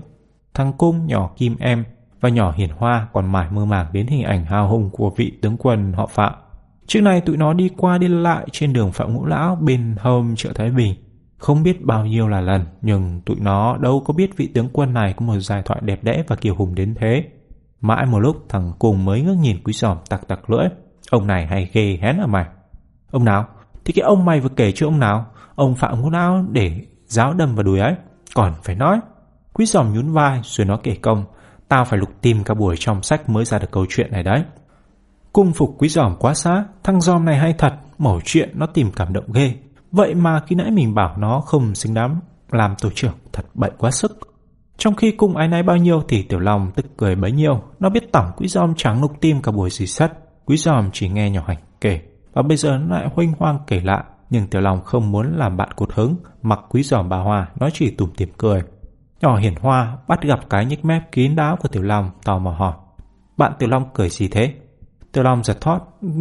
Thằng 0.55 0.73
cung 0.73 1.07
nhỏ 1.07 1.31
kim 1.37 1.57
em 1.59 1.85
và 2.21 2.29
nhỏ 2.29 2.53
hiển 2.57 2.71
hoa 2.71 3.09
còn 3.13 3.33
mải 3.33 3.51
mơ 3.51 3.65
màng 3.65 3.87
đến 3.93 4.07
hình 4.07 4.23
ảnh 4.23 4.45
hào 4.45 4.69
hùng 4.69 4.91
của 4.93 5.11
vị 5.17 5.33
tướng 5.43 5.57
quân 5.57 5.93
họ 5.93 6.07
Phạm. 6.07 6.33
Trước 6.87 7.01
này 7.01 7.21
tụi 7.21 7.37
nó 7.37 7.53
đi 7.53 7.71
qua 7.77 7.99
đi 7.99 8.09
lại 8.09 8.47
trên 8.53 8.73
đường 8.73 8.93
Phạm 8.93 9.15
Ngũ 9.15 9.25
Lão 9.25 9.57
bên 9.57 9.97
hôm 10.01 10.35
chợ 10.37 10.53
Thái 10.55 10.71
Bình. 10.71 10.95
Không 11.39 11.63
biết 11.63 11.85
bao 11.85 12.07
nhiêu 12.07 12.29
là 12.29 12.41
lần, 12.41 12.65
nhưng 12.83 13.21
tụi 13.21 13.37
nó 13.41 13.77
đâu 13.77 14.03
có 14.07 14.15
biết 14.15 14.37
vị 14.37 14.47
tướng 14.55 14.69
quân 14.73 14.95
này 14.95 15.15
có 15.17 15.27
một 15.27 15.39
giải 15.39 15.63
thoại 15.65 15.81
đẹp 15.85 16.05
đẽ 16.05 16.23
và 16.27 16.37
kiều 16.37 16.55
hùng 16.55 16.75
đến 16.75 16.95
thế. 17.01 17.25
Mãi 17.81 18.07
một 18.07 18.19
lúc 18.19 18.37
thằng 18.49 18.73
cùng 18.79 19.05
mới 19.05 19.23
ngước 19.23 19.37
nhìn 19.37 19.57
quý 19.65 19.73
giòm 19.73 19.99
tặc 20.09 20.29
tặc 20.29 20.51
lưỡi. 20.51 20.69
Ông 21.11 21.27
này 21.27 21.47
hay 21.47 21.71
ghê 21.73 21.99
hén 22.03 22.17
à 22.21 22.27
mày. 22.27 22.45
Ông 23.11 23.25
nào? 23.25 23.49
Thì 23.85 23.93
cái 23.93 24.03
ông 24.03 24.25
mày 24.25 24.41
vừa 24.41 24.49
kể 24.49 24.73
cho 24.73 24.87
ông 24.87 24.99
nào? 24.99 25.27
Ông 25.55 25.75
Phạm 25.75 26.01
Ngũ 26.01 26.11
Lão 26.11 26.45
để 26.51 26.87
giáo 27.07 27.35
đâm 27.35 27.55
vào 27.55 27.63
đùi 27.63 27.81
ấy. 27.81 27.95
Còn 28.35 28.55
phải 28.63 28.77
nói. 28.77 29.01
Quý 29.53 29.67
giòm 29.67 29.93
nhún 29.93 30.13
vai 30.13 30.41
rồi 30.45 30.67
nó 30.67 30.77
kể 30.83 30.97
công. 31.03 31.25
Tao 31.69 31.85
phải 31.85 31.99
lục 31.99 32.11
tìm 32.21 32.45
cả 32.45 32.55
buổi 32.55 32.77
trong 32.79 33.03
sách 33.03 33.29
mới 33.29 33.45
ra 33.45 33.59
được 33.59 33.71
câu 33.71 33.87
chuyện 33.89 34.13
này 34.13 34.23
đấy. 34.23 34.45
Cung 35.33 35.53
phục 35.53 35.75
quý 35.79 35.89
giòm 35.89 36.17
quá 36.19 36.35
xá, 36.35 36.65
thằng 36.85 37.01
giòm 37.01 37.25
này 37.25 37.37
hay 37.37 37.55
thật, 37.59 37.75
mẩu 37.99 38.21
chuyện 38.25 38.51
nó 38.55 38.67
tìm 38.67 38.91
cảm 38.97 39.13
động 39.13 39.33
ghê. 39.33 39.55
Vậy 39.93 40.15
mà 40.15 40.41
khi 40.47 40.57
nãy 40.57 40.71
mình 40.71 40.95
bảo 40.95 41.15
nó 41.19 41.41
không 41.41 41.75
xứng 41.75 41.95
đáng 41.95 42.21
làm 42.51 42.75
tổ 42.81 42.91
trưởng 42.95 43.15
thật 43.33 43.47
bậy 43.55 43.71
quá 43.79 43.91
sức. 43.91 44.19
Trong 44.77 44.95
khi 44.95 45.13
cung 45.13 45.37
ái 45.37 45.49
náy 45.49 45.63
bao 45.63 45.77
nhiêu 45.77 46.03
thì 46.09 46.23
Tiểu 46.23 46.39
Long 46.39 46.71
tức 46.75 46.87
cười 46.97 47.15
bấy 47.15 47.33
nhiêu. 47.33 47.63
Nó 47.81 47.89
biết 47.89 48.13
tổng 48.13 48.31
quý 48.37 48.49
giòm 48.49 48.75
trắng 48.77 49.01
nục 49.01 49.21
tim 49.21 49.43
cả 49.43 49.53
buổi 49.53 49.71
gì 49.71 49.87
sắt. 49.87 50.13
Quý 50.45 50.57
giòm 50.57 50.91
chỉ 50.93 51.09
nghe 51.09 51.31
nhỏ 51.31 51.43
hành 51.47 51.59
kể. 51.81 52.01
Và 52.33 52.43
bây 52.43 52.57
giờ 52.57 52.79
nó 52.79 52.97
lại 52.97 53.09
huynh 53.15 53.33
hoang 53.39 53.59
kể 53.67 53.81
lạ. 53.81 54.05
nhưng 54.31 54.47
Tiểu 54.47 54.61
Long 54.61 54.81
không 54.85 55.13
muốn 55.13 55.37
làm 55.37 55.57
bạn 55.57 55.69
cột 55.77 55.93
hứng, 55.93 56.17
mặc 56.43 56.61
quý 56.69 56.83
giòm 56.83 57.09
bà 57.09 57.17
Hoa, 57.17 57.49
nó 57.61 57.69
chỉ 57.73 57.91
tủm 57.91 58.11
tỉm 58.17 58.29
cười. 58.39 58.63
Nhỏ 59.21 59.37
hiển 59.37 59.55
hoa 59.61 59.99
bắt 60.09 60.23
gặp 60.23 60.41
cái 60.51 60.65
nhếch 60.65 60.85
mép 60.85 61.13
kín 61.13 61.37
đáo 61.37 61.57
của 61.57 61.69
Tiểu 61.69 61.83
Long, 61.83 62.11
tò 62.25 62.39
mò 62.39 62.51
hỏi. 62.51 62.73
Bạn 63.37 63.53
Tiểu 63.59 63.69
Long 63.69 63.85
cười 63.95 64.09
gì 64.09 64.29
thế? 64.29 64.55
Tiểu 65.13 65.25
Long 65.25 65.45
giật 65.45 65.61
thoát. 65.61 65.81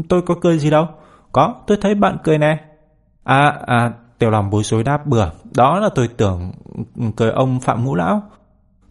Tôi 0.10 0.22
có 0.22 0.36
cười 0.42 0.60
gì 0.60 0.70
đâu. 0.70 0.88
Có, 1.32 1.56
tôi 1.68 1.78
thấy 1.82 1.96
bạn 1.96 2.18
cười 2.24 2.38
nè. 2.38 2.67
À, 3.28 3.60
à, 3.66 3.92
Tiểu 4.20 4.30
Long 4.30 4.50
bối 4.50 4.64
rối 4.64 4.84
đáp 4.84 5.06
bừa. 5.06 5.30
Đó 5.56 5.80
là 5.80 5.90
tôi 5.96 6.08
tưởng 6.08 6.52
cười 7.16 7.32
ông 7.32 7.60
Phạm 7.60 7.86
Ngũ 7.86 7.96
Lão. 7.96 8.24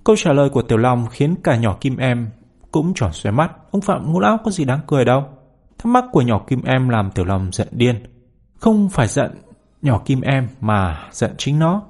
Câu 0.05 0.17
trả 0.17 0.33
lời 0.33 0.49
của 0.49 0.63
Tiểu 0.63 0.79
Long 0.79 1.07
khiến 1.11 1.35
cả 1.45 1.57
nhỏ 1.57 1.77
Kim 1.81 1.97
Em 1.97 2.31
cũng 2.73 2.95
tròn 2.95 3.13
xoé 3.13 3.33
mắt. 3.33 3.53
Ông 3.71 3.81
Phạm 3.81 4.13
Ngũ 4.13 4.21
Lão 4.21 4.39
có 4.45 4.51
gì 4.51 4.65
đáng 4.65 4.81
cười 4.87 5.05
đâu. 5.05 5.25
Thắc 5.79 5.87
mắc 5.87 6.05
của 6.13 6.23
nhỏ 6.23 6.41
Kim 6.47 6.63
Em 6.63 6.89
làm 6.89 7.11
Tiểu 7.11 7.25
Long 7.25 7.53
giận 7.53 7.69
điên. 7.71 8.03
Không 8.59 8.89
phải 8.89 9.07
giận 9.07 9.31
nhỏ 9.83 10.01
Kim 10.05 10.21
Em 10.21 10.49
mà 10.61 11.09
giận 11.13 11.31
chính 11.39 11.59
nó. 11.59 11.83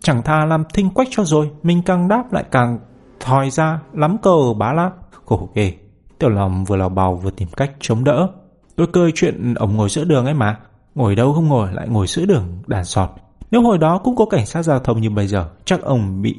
Chẳng 0.00 0.22
tha 0.22 0.44
làm 0.44 0.64
thinh 0.74 0.90
quách 0.90 1.08
cho 1.10 1.24
rồi, 1.24 1.50
mình 1.62 1.82
càng 1.86 2.08
đáp 2.08 2.32
lại 2.32 2.44
càng 2.50 2.78
thòi 3.20 3.50
ra, 3.50 3.80
lắm 3.92 4.16
cờ 4.22 4.36
bá 4.58 4.72
láp. 4.72 4.92
Khổ 5.24 5.48
ghê, 5.54 5.74
Tiểu 6.18 6.30
Long 6.30 6.64
vừa 6.64 6.76
lào 6.76 6.88
bào 6.88 7.14
vừa 7.16 7.30
tìm 7.30 7.48
cách 7.56 7.72
chống 7.80 8.04
đỡ. 8.04 8.28
Tôi 8.76 8.86
cười 8.92 9.12
chuyện 9.14 9.54
ông 9.54 9.76
ngồi 9.76 9.88
giữa 9.88 10.04
đường 10.04 10.24
ấy 10.24 10.34
mà. 10.34 10.60
Ngồi 10.94 11.14
đâu 11.14 11.32
không 11.32 11.48
ngồi 11.48 11.72
lại 11.72 11.88
ngồi 11.88 12.06
giữa 12.06 12.26
đường 12.26 12.62
đàn 12.66 12.84
sọt. 12.84 13.10
Nếu 13.50 13.62
hồi 13.62 13.78
đó 13.78 13.98
cũng 14.04 14.16
có 14.16 14.24
cảnh 14.26 14.46
sát 14.46 14.62
giao 14.62 14.78
thông 14.78 15.00
như 15.00 15.10
bây 15.10 15.26
giờ, 15.26 15.50
chắc 15.64 15.82
ông 15.82 16.22
bị 16.22 16.36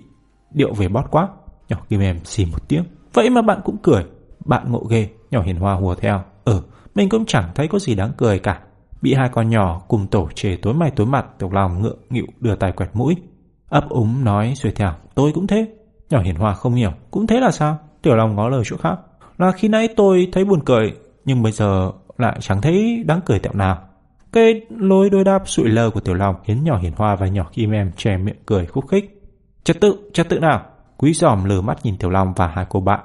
điệu 0.51 0.73
về 0.73 0.87
bót 0.87 1.05
quá. 1.11 1.27
Nhỏ 1.69 1.77
Kim 1.89 1.99
Em 1.99 2.19
xì 2.23 2.45
một 2.45 2.67
tiếng. 2.67 2.83
Vậy 3.13 3.29
mà 3.29 3.41
bạn 3.41 3.61
cũng 3.65 3.77
cười. 3.83 4.05
Bạn 4.45 4.71
ngộ 4.71 4.83
ghê, 4.89 5.09
nhỏ 5.31 5.41
hiền 5.41 5.55
hoa 5.55 5.73
hùa 5.73 5.95
theo. 5.95 6.21
Ừ, 6.45 6.61
mình 6.95 7.09
cũng 7.09 7.25
chẳng 7.25 7.49
thấy 7.55 7.67
có 7.67 7.79
gì 7.79 7.95
đáng 7.95 8.11
cười 8.17 8.39
cả. 8.39 8.59
Bị 9.01 9.13
hai 9.13 9.29
con 9.29 9.49
nhỏ 9.49 9.81
cùng 9.87 10.07
tổ 10.07 10.29
chề 10.35 10.57
tối 10.61 10.73
mày 10.73 10.91
tối 10.91 11.07
mặt, 11.07 11.25
Tiểu 11.39 11.49
Long 11.51 11.81
ngượng 11.81 11.97
nghịu 12.09 12.25
đưa 12.39 12.55
tay 12.55 12.71
quẹt 12.71 12.89
mũi. 12.93 13.15
Ấp 13.69 13.89
úng 13.89 14.23
nói 14.23 14.53
xuôi 14.55 14.71
theo, 14.71 14.91
tôi 15.15 15.31
cũng 15.35 15.47
thế. 15.47 15.67
Nhỏ 16.09 16.21
hiền 16.21 16.35
hoa 16.35 16.53
không 16.53 16.73
hiểu, 16.73 16.91
cũng 17.11 17.27
thế 17.27 17.39
là 17.39 17.51
sao? 17.51 17.77
Tiểu 18.01 18.15
Long 18.15 18.35
ngó 18.35 18.49
lời 18.49 18.63
chỗ 18.65 18.77
khác. 18.77 18.95
Là 19.37 19.51
khi 19.51 19.67
nãy 19.67 19.87
tôi 19.95 20.27
thấy 20.31 20.45
buồn 20.45 20.59
cười, 20.65 20.93
nhưng 21.25 21.43
bây 21.43 21.51
giờ 21.51 21.91
lại 22.17 22.37
chẳng 22.41 22.61
thấy 22.61 23.03
đáng 23.05 23.19
cười 23.25 23.39
tẹo 23.39 23.53
nào. 23.53 23.81
Cái 24.33 24.61
lối 24.69 25.09
đôi 25.09 25.23
đáp 25.23 25.41
sụi 25.45 25.69
lơ 25.69 25.89
của 25.89 25.99
Tiểu 25.99 26.15
Long 26.15 26.35
khiến 26.43 26.63
nhỏ 26.63 26.77
hiền 26.77 26.93
hoa 26.97 27.15
và 27.15 27.27
nhỏ 27.27 27.43
kim 27.53 27.71
em 27.71 27.91
che 27.97 28.17
miệng 28.17 28.43
cười 28.45 28.65
khúc 28.65 28.87
khích. 28.87 29.21
Trật 29.63 29.81
tự, 29.81 30.09
trật 30.13 30.29
tự 30.29 30.39
nào? 30.39 30.65
Quý 30.97 31.13
giòm 31.13 31.43
lừa 31.43 31.61
mắt 31.61 31.77
nhìn 31.83 31.97
Tiểu 31.97 32.09
Long 32.09 32.33
và 32.35 32.47
hai 32.47 32.65
cô 32.69 32.79
bạn. 32.79 32.99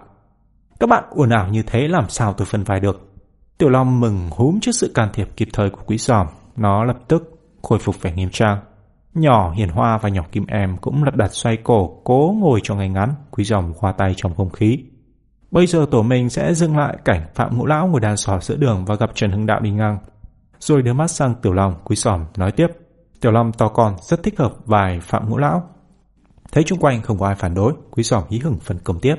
Các 0.80 0.88
bạn 0.88 1.04
ồn 1.10 1.30
ào 1.30 1.48
như 1.48 1.62
thế 1.62 1.88
làm 1.88 2.08
sao 2.08 2.32
tôi 2.32 2.46
phân 2.46 2.64
vai 2.64 2.80
được? 2.80 3.12
Tiểu 3.58 3.68
Long 3.68 4.00
mừng 4.00 4.28
húm 4.30 4.60
trước 4.60 4.72
sự 4.72 4.92
can 4.94 5.08
thiệp 5.12 5.28
kịp 5.36 5.48
thời 5.52 5.70
của 5.70 5.80
quý 5.86 5.98
giòm. 5.98 6.26
Nó 6.56 6.84
lập 6.84 6.98
tức 7.08 7.40
khôi 7.62 7.78
phục 7.78 8.02
vẻ 8.02 8.12
nghiêm 8.12 8.30
trang. 8.32 8.60
Nhỏ 9.14 9.52
hiền 9.52 9.68
hoa 9.68 9.98
và 9.98 10.08
nhỏ 10.08 10.22
kim 10.32 10.46
em 10.46 10.76
cũng 10.80 11.04
lật 11.04 11.16
đặt 11.16 11.32
xoay 11.32 11.56
cổ, 11.56 12.00
cố 12.04 12.34
ngồi 12.38 12.60
cho 12.62 12.74
ngay 12.74 12.88
ngắn, 12.88 13.14
quý 13.30 13.44
giòm 13.44 13.74
khoa 13.74 13.92
tay 13.92 14.14
trong 14.16 14.34
không 14.34 14.50
khí. 14.50 14.84
Bây 15.50 15.66
giờ 15.66 15.86
tổ 15.90 16.02
mình 16.02 16.30
sẽ 16.30 16.54
dừng 16.54 16.76
lại 16.76 16.96
cảnh 17.04 17.22
Phạm 17.34 17.58
Ngũ 17.58 17.66
Lão 17.66 17.86
ngồi 17.88 18.00
đàn 18.00 18.16
sò 18.16 18.38
giữa 18.40 18.56
đường 18.56 18.84
và 18.84 18.94
gặp 18.94 19.10
Trần 19.14 19.30
Hưng 19.30 19.46
Đạo 19.46 19.60
đi 19.60 19.70
ngang. 19.70 19.98
Rồi 20.60 20.82
đưa 20.82 20.92
mắt 20.92 21.08
sang 21.08 21.34
Tiểu 21.42 21.52
Long, 21.52 21.74
quý 21.84 21.96
Sòm 21.96 22.24
nói 22.36 22.52
tiếp. 22.52 22.66
Tiểu 23.20 23.32
Long 23.32 23.52
to 23.52 23.68
con 23.68 23.96
rất 24.00 24.22
thích 24.22 24.38
hợp 24.38 24.52
vài 24.66 25.00
Phạm 25.00 25.30
Ngũ 25.30 25.36
Lão. 25.36 25.62
Thấy 26.52 26.64
chung 26.64 26.78
quanh 26.78 27.02
không 27.02 27.18
có 27.18 27.26
ai 27.26 27.34
phản 27.34 27.54
đối, 27.54 27.72
quý 27.90 28.02
Sòm 28.02 28.22
hí 28.30 28.38
hửng 28.38 28.58
phần 28.60 28.78
công 28.84 29.00
tiếp. 29.00 29.14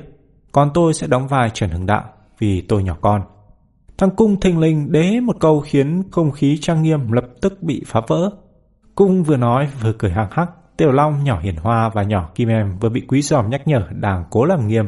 Còn 0.52 0.70
tôi 0.74 0.94
sẽ 0.94 1.06
đóng 1.06 1.28
vai 1.28 1.50
Trần 1.54 1.70
Hưng 1.70 1.86
Đạo 1.86 2.04
vì 2.38 2.60
tôi 2.60 2.82
nhỏ 2.82 2.96
con. 3.00 3.22
Thằng 3.98 4.10
Cung 4.10 4.40
thình 4.40 4.58
linh 4.58 4.92
đế 4.92 5.20
một 5.20 5.36
câu 5.40 5.60
khiến 5.60 6.02
không 6.10 6.30
khí 6.30 6.58
trang 6.60 6.82
nghiêm 6.82 7.12
lập 7.12 7.24
tức 7.40 7.62
bị 7.62 7.82
phá 7.86 8.00
vỡ. 8.08 8.30
Cung 8.94 9.22
vừa 9.22 9.36
nói 9.36 9.68
vừa 9.82 9.92
cười 9.92 10.10
hăng 10.10 10.28
hắc. 10.30 10.50
Tiểu 10.76 10.92
Long, 10.92 11.24
nhỏ 11.24 11.40
hiền 11.40 11.56
hoa 11.56 11.88
và 11.94 12.02
nhỏ 12.02 12.30
kim 12.34 12.48
em 12.48 12.78
vừa 12.80 12.88
bị 12.88 13.04
quý 13.08 13.22
giòm 13.22 13.50
nhắc 13.50 13.68
nhở 13.68 13.82
đang 13.90 14.24
cố 14.30 14.44
làm 14.44 14.68
nghiêm. 14.68 14.84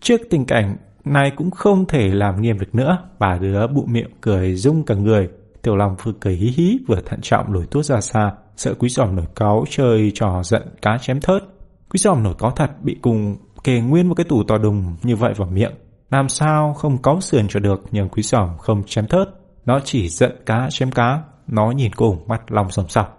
Trước 0.00 0.20
tình 0.30 0.44
cảnh 0.44 0.76
này 1.04 1.32
cũng 1.36 1.50
không 1.50 1.86
thể 1.86 2.08
làm 2.08 2.40
nghiêm 2.40 2.58
được 2.58 2.74
nữa. 2.74 2.98
Bà 3.18 3.38
đứa 3.38 3.66
bụ 3.66 3.84
miệng 3.86 4.10
cười 4.20 4.54
rung 4.54 4.84
cả 4.84 4.94
người. 4.94 5.28
Tiểu 5.62 5.76
Long 5.76 5.96
vừa 6.02 6.12
cười 6.20 6.34
hí 6.34 6.46
hí 6.56 6.78
vừa 6.88 7.00
thận 7.06 7.20
trọng 7.22 7.52
lùi 7.52 7.66
tuốt 7.66 7.84
ra 7.84 8.00
xa, 8.00 8.32
sợ 8.56 8.74
quý 8.74 8.88
giòm 8.88 9.16
nổi 9.16 9.26
cáo 9.36 9.64
chơi 9.70 10.12
trò 10.14 10.42
giận 10.42 10.62
cá 10.82 10.98
chém 10.98 11.20
thớt. 11.20 11.42
Quý 11.90 11.98
giòm 11.98 12.22
nổi 12.22 12.34
cáo 12.38 12.50
thật 12.50 12.70
bị 12.82 12.96
cùng 13.02 13.36
kề 13.64 13.80
nguyên 13.80 14.08
một 14.08 14.14
cái 14.14 14.24
tủ 14.24 14.42
to 14.48 14.58
đùng 14.58 14.96
như 15.02 15.16
vậy 15.16 15.32
vào 15.36 15.48
miệng. 15.48 15.72
Làm 16.10 16.28
sao 16.28 16.74
không 16.74 17.02
cáu 17.02 17.20
sườn 17.20 17.48
cho 17.48 17.60
được 17.60 17.82
nhưng 17.90 18.08
quý 18.08 18.22
giòm 18.22 18.58
không 18.58 18.82
chém 18.86 19.06
thớt. 19.06 19.28
Nó 19.64 19.80
chỉ 19.84 20.08
giận 20.08 20.32
cá 20.46 20.68
chém 20.70 20.90
cá. 20.90 21.22
Nó 21.46 21.70
nhìn 21.70 21.92
cùng 21.92 22.28
mắt 22.28 22.52
lòng 22.52 22.70
sầm 22.70 22.88
sọc. 22.88 23.18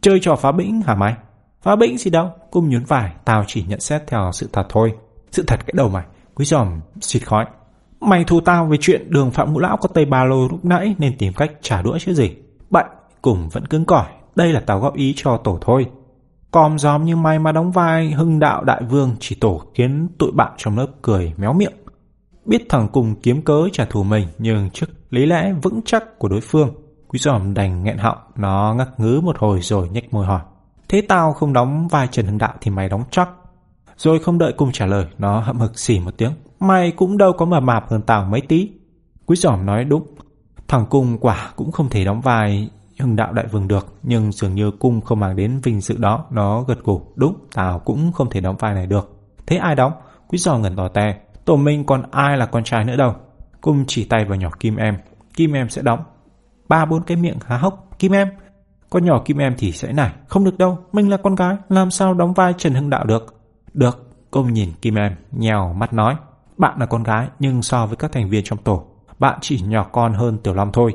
Chơi 0.00 0.18
trò 0.22 0.36
phá 0.36 0.52
bĩnh 0.52 0.82
hả 0.86 0.94
mày? 0.94 1.14
Phá 1.62 1.76
bĩnh 1.76 1.98
gì 1.98 2.10
đâu, 2.10 2.30
cung 2.50 2.68
nhún 2.68 2.84
vải, 2.84 3.12
tao 3.24 3.44
chỉ 3.46 3.64
nhận 3.68 3.80
xét 3.80 4.02
theo 4.06 4.30
sự 4.32 4.48
thật 4.52 4.66
thôi. 4.68 4.92
Sự 5.30 5.44
thật 5.46 5.60
cái 5.66 5.74
đầu 5.76 5.88
mày, 5.88 6.04
quý 6.34 6.44
giòm 6.44 6.80
xịt 7.00 7.26
khói. 7.26 7.46
Mày 8.04 8.24
thù 8.24 8.40
tao 8.40 8.66
về 8.66 8.76
chuyện 8.80 9.10
đường 9.10 9.30
Phạm 9.30 9.52
Ngũ 9.52 9.58
Lão 9.58 9.76
có 9.76 9.88
tây 9.88 10.04
ba 10.04 10.24
lô 10.24 10.48
lúc 10.48 10.64
nãy 10.64 10.94
nên 10.98 11.18
tìm 11.18 11.32
cách 11.32 11.50
trả 11.62 11.82
đũa 11.82 11.98
chứ 11.98 12.14
gì. 12.14 12.30
Bậy, 12.70 12.84
cùng 13.22 13.48
vẫn 13.48 13.66
cứng 13.66 13.84
cỏi, 13.84 14.06
đây 14.36 14.52
là 14.52 14.60
tao 14.60 14.80
góp 14.80 14.94
ý 14.94 15.12
cho 15.16 15.36
tổ 15.36 15.58
thôi. 15.60 15.86
Còm 16.50 16.78
gióm 16.78 17.04
như 17.04 17.16
mày 17.16 17.38
mà 17.38 17.52
đóng 17.52 17.72
vai 17.72 18.10
hưng 18.10 18.38
đạo 18.38 18.64
đại 18.64 18.82
vương 18.82 19.16
chỉ 19.20 19.34
tổ 19.34 19.62
khiến 19.74 20.08
tụi 20.18 20.30
bạn 20.32 20.52
trong 20.56 20.78
lớp 20.78 20.86
cười 21.02 21.32
méo 21.36 21.52
miệng. 21.52 21.72
Biết 22.44 22.66
thằng 22.68 22.88
cùng 22.92 23.14
kiếm 23.22 23.42
cớ 23.42 23.68
trả 23.72 23.84
thù 23.84 24.02
mình 24.02 24.28
nhưng 24.38 24.70
trước 24.70 24.86
lý 25.10 25.26
lẽ 25.26 25.52
vững 25.62 25.80
chắc 25.84 26.18
của 26.18 26.28
đối 26.28 26.40
phương, 26.40 26.74
quý 27.08 27.18
giòm 27.18 27.54
đành 27.54 27.84
nghẹn 27.84 27.98
họng, 27.98 28.18
nó 28.36 28.74
ngắc 28.78 28.88
ngứ 29.00 29.20
một 29.20 29.38
hồi 29.38 29.60
rồi 29.60 29.88
nhếch 29.88 30.14
môi 30.14 30.26
hỏi. 30.26 30.40
Thế 30.88 31.02
tao 31.08 31.32
không 31.32 31.52
đóng 31.52 31.88
vai 31.88 32.08
Trần 32.10 32.26
Hưng 32.26 32.38
Đạo 32.38 32.54
thì 32.60 32.70
mày 32.70 32.88
đóng 32.88 33.04
chắc. 33.10 33.28
Rồi 33.96 34.18
không 34.18 34.38
đợi 34.38 34.52
cùng 34.56 34.72
trả 34.72 34.86
lời, 34.86 35.06
nó 35.18 35.40
hậm 35.40 35.58
hực 35.58 35.78
xỉ 35.78 36.00
một 36.00 36.16
tiếng. 36.16 36.32
Mày 36.64 36.90
cũng 36.90 37.18
đâu 37.18 37.32
có 37.32 37.46
mà 37.46 37.60
mạp 37.60 37.90
hơn 37.90 38.02
tao 38.02 38.24
mấy 38.24 38.40
tí. 38.40 38.70
Quý 39.26 39.36
giỏm 39.36 39.66
nói 39.66 39.84
đúng. 39.84 40.06
Thằng 40.68 40.86
cung 40.90 41.18
quả 41.18 41.52
cũng 41.56 41.72
không 41.72 41.88
thể 41.88 42.04
đóng 42.04 42.20
vai 42.20 42.70
hưng 43.00 43.16
đạo 43.16 43.32
đại 43.32 43.46
vương 43.46 43.68
được, 43.68 43.94
nhưng 44.02 44.32
dường 44.32 44.54
như 44.54 44.70
cung 44.70 45.00
không 45.00 45.20
mang 45.20 45.36
đến 45.36 45.60
vinh 45.62 45.80
dự 45.80 45.96
đó, 45.98 46.24
nó 46.30 46.62
gật 46.62 46.84
gù. 46.84 47.02
Đúng, 47.16 47.34
tao 47.54 47.78
cũng 47.78 48.12
không 48.12 48.30
thể 48.30 48.40
đóng 48.40 48.56
vai 48.58 48.74
này 48.74 48.86
được. 48.86 49.10
Thế 49.46 49.56
ai 49.56 49.74
đóng? 49.74 49.92
Quý 50.28 50.38
giòm 50.38 50.62
ngẩn 50.62 50.76
tò 50.76 50.88
te. 50.88 51.18
Tổ 51.44 51.56
minh 51.56 51.84
còn 51.84 52.02
ai 52.10 52.36
là 52.36 52.46
con 52.46 52.64
trai 52.64 52.84
nữa 52.84 52.96
đâu. 52.96 53.14
Cung 53.60 53.84
chỉ 53.86 54.04
tay 54.04 54.24
vào 54.24 54.38
nhỏ 54.38 54.50
Kim 54.60 54.76
Em. 54.76 54.96
Kim 55.34 55.52
Em 55.52 55.68
sẽ 55.68 55.82
đóng. 55.82 56.00
Ba 56.68 56.84
bốn 56.84 57.02
cái 57.02 57.16
miệng 57.16 57.38
há 57.46 57.56
hốc. 57.56 57.88
Kim 57.98 58.12
Em. 58.12 58.28
Con 58.90 59.04
nhỏ 59.04 59.22
Kim 59.24 59.38
Em 59.38 59.54
thì 59.58 59.72
sẽ 59.72 59.92
nảy. 59.92 60.12
Không 60.28 60.44
được 60.44 60.58
đâu. 60.58 60.78
Mình 60.92 61.10
là 61.10 61.16
con 61.16 61.34
gái. 61.34 61.56
Làm 61.68 61.90
sao 61.90 62.14
đóng 62.14 62.32
vai 62.32 62.52
Trần 62.58 62.74
Hưng 62.74 62.90
Đạo 62.90 63.04
được? 63.04 63.42
Được. 63.74 64.10
Cung 64.30 64.52
nhìn 64.52 64.72
Kim 64.82 64.94
Em. 64.94 65.16
Nhèo 65.32 65.72
mắt 65.72 65.92
nói. 65.92 66.16
Bạn 66.56 66.78
là 66.80 66.86
con 66.86 67.02
gái 67.02 67.28
nhưng 67.38 67.62
so 67.62 67.86
với 67.86 67.96
các 67.96 68.12
thành 68.12 68.30
viên 68.30 68.44
trong 68.44 68.58
tổ. 68.58 68.86
Bạn 69.18 69.38
chỉ 69.40 69.60
nhỏ 69.60 69.86
con 69.92 70.14
hơn 70.14 70.38
Tiểu 70.38 70.54
Long 70.54 70.72
thôi. 70.72 70.94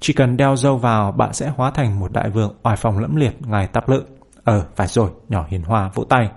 Chỉ 0.00 0.12
cần 0.12 0.36
đeo 0.36 0.56
dâu 0.56 0.76
vào 0.76 1.12
bạn 1.12 1.32
sẽ 1.32 1.48
hóa 1.56 1.70
thành 1.70 2.00
một 2.00 2.12
đại 2.12 2.30
vương 2.30 2.54
oai 2.62 2.76
phong 2.76 2.98
lẫm 2.98 3.16
liệt 3.16 3.46
ngài 3.46 3.66
tắp 3.66 3.88
lự. 3.88 4.04
Ờ, 4.44 4.66
phải 4.76 4.86
rồi, 4.86 5.10
nhỏ 5.28 5.46
hiền 5.48 5.62
hoa 5.62 5.90
vỗ 5.94 6.04
tay. 6.04 6.30